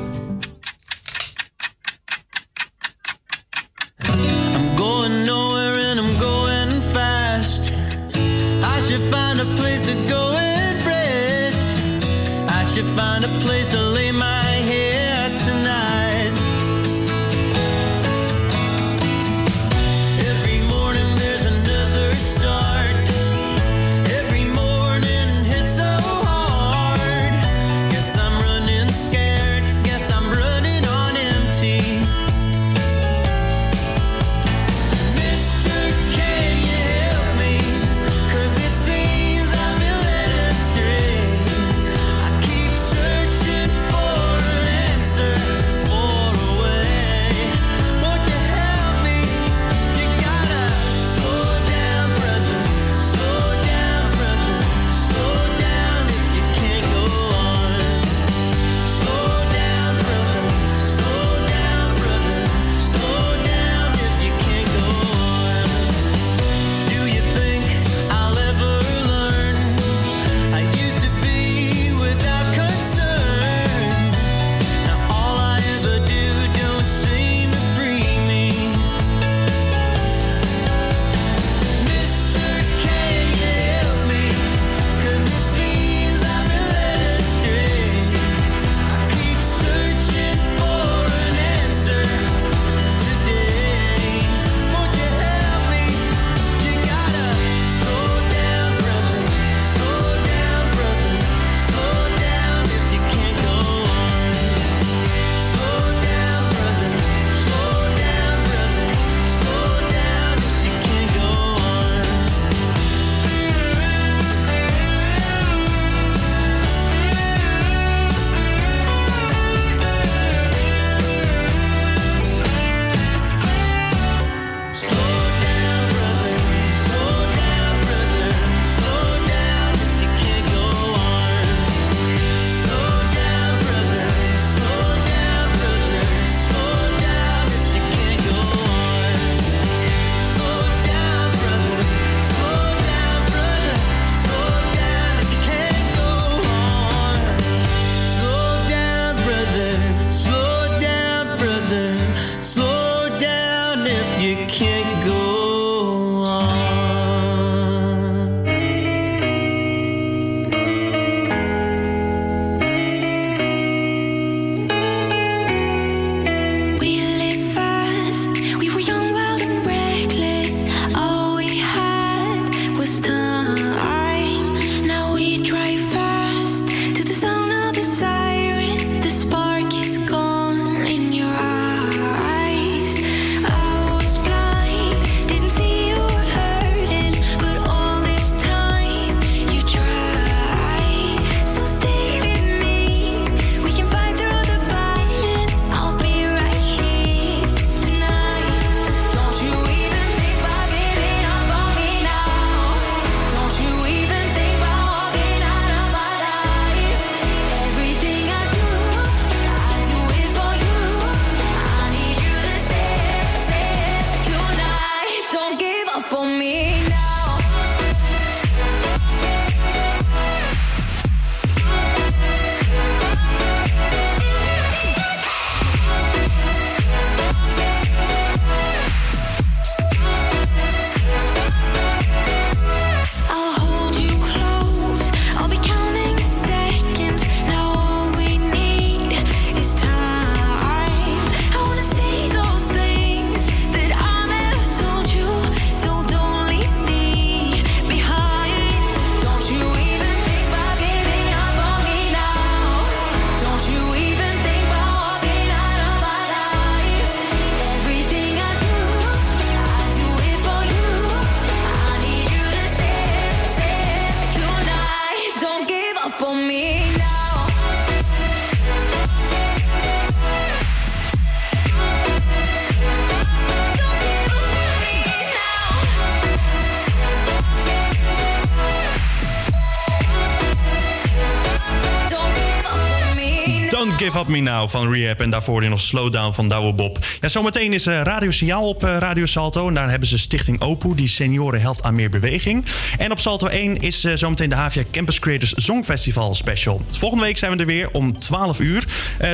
Give 283.99 284.19
Up 284.19 284.29
Me 284.29 284.41
Now 284.41 284.69
van 284.69 284.93
Rehab. 284.93 285.21
En 285.21 285.31
daarvoor 285.31 285.69
nog 285.69 285.81
Slowdown 285.81 286.33
van 286.33 286.49
Douwe 286.49 286.73
Bob. 286.73 286.99
Ja, 287.21 287.29
zometeen 287.29 287.73
is 287.73 287.87
eh, 287.87 288.01
Radio 288.01 288.31
Signaal 288.31 288.69
op 288.69 288.85
eh, 288.85 288.97
Radio 288.99 289.27
Salto. 289.27 289.69
En 289.69 289.75
daar 289.75 289.91
hebben 289.91 290.09
ze 290.09 290.19
Stichting 290.19 290.61
OPU, 290.61 290.95
die 290.95 291.09
senioren 291.09 291.61
helpt 291.61 291.83
aan 291.83 291.95
meer 291.95 292.11
beweging. 292.11 292.65
En 292.99 293.11
op 293.11 293.19
Salto 293.19 293.47
1 293.47 293.81
is 293.81 294.05
eh, 294.05 294.13
zometeen 294.15 294.49
de 294.49 294.55
Havia 294.55 294.83
Campus 294.91 295.19
Creators 295.19 295.53
Songfestival 295.57 296.35
special. 296.35 296.81
Volgende 296.91 297.25
week 297.25 297.37
zijn 297.37 297.53
we 297.53 297.59
er 297.59 297.67
weer 297.67 297.91
om 297.93 298.19
12 298.19 298.61
uur. 298.61 298.85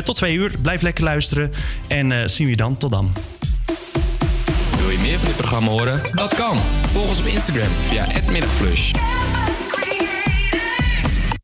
Tot 0.04 0.16
2 0.16 0.34
uur. 0.34 0.50
Blijf 0.62 0.82
lekker 0.82 1.04
luisteren. 1.04 1.52
En 1.86 2.30
zien 2.30 2.44
we 2.46 2.50
je 2.50 2.56
dan. 2.56 2.76
Tot 2.76 2.90
dan. 2.90 3.12
Wil 4.76 4.90
je 4.90 4.98
meer 4.98 5.18
van 5.18 5.26
dit 5.26 5.36
programma 5.36 5.70
horen? 5.70 6.00
Dat 6.12 6.34
kan. 6.34 6.58
Volg 6.92 7.08
ons 7.08 7.18
op 7.18 7.26
Instagram 7.26 7.68
via 7.88 8.06
@middagflush. 8.30 8.92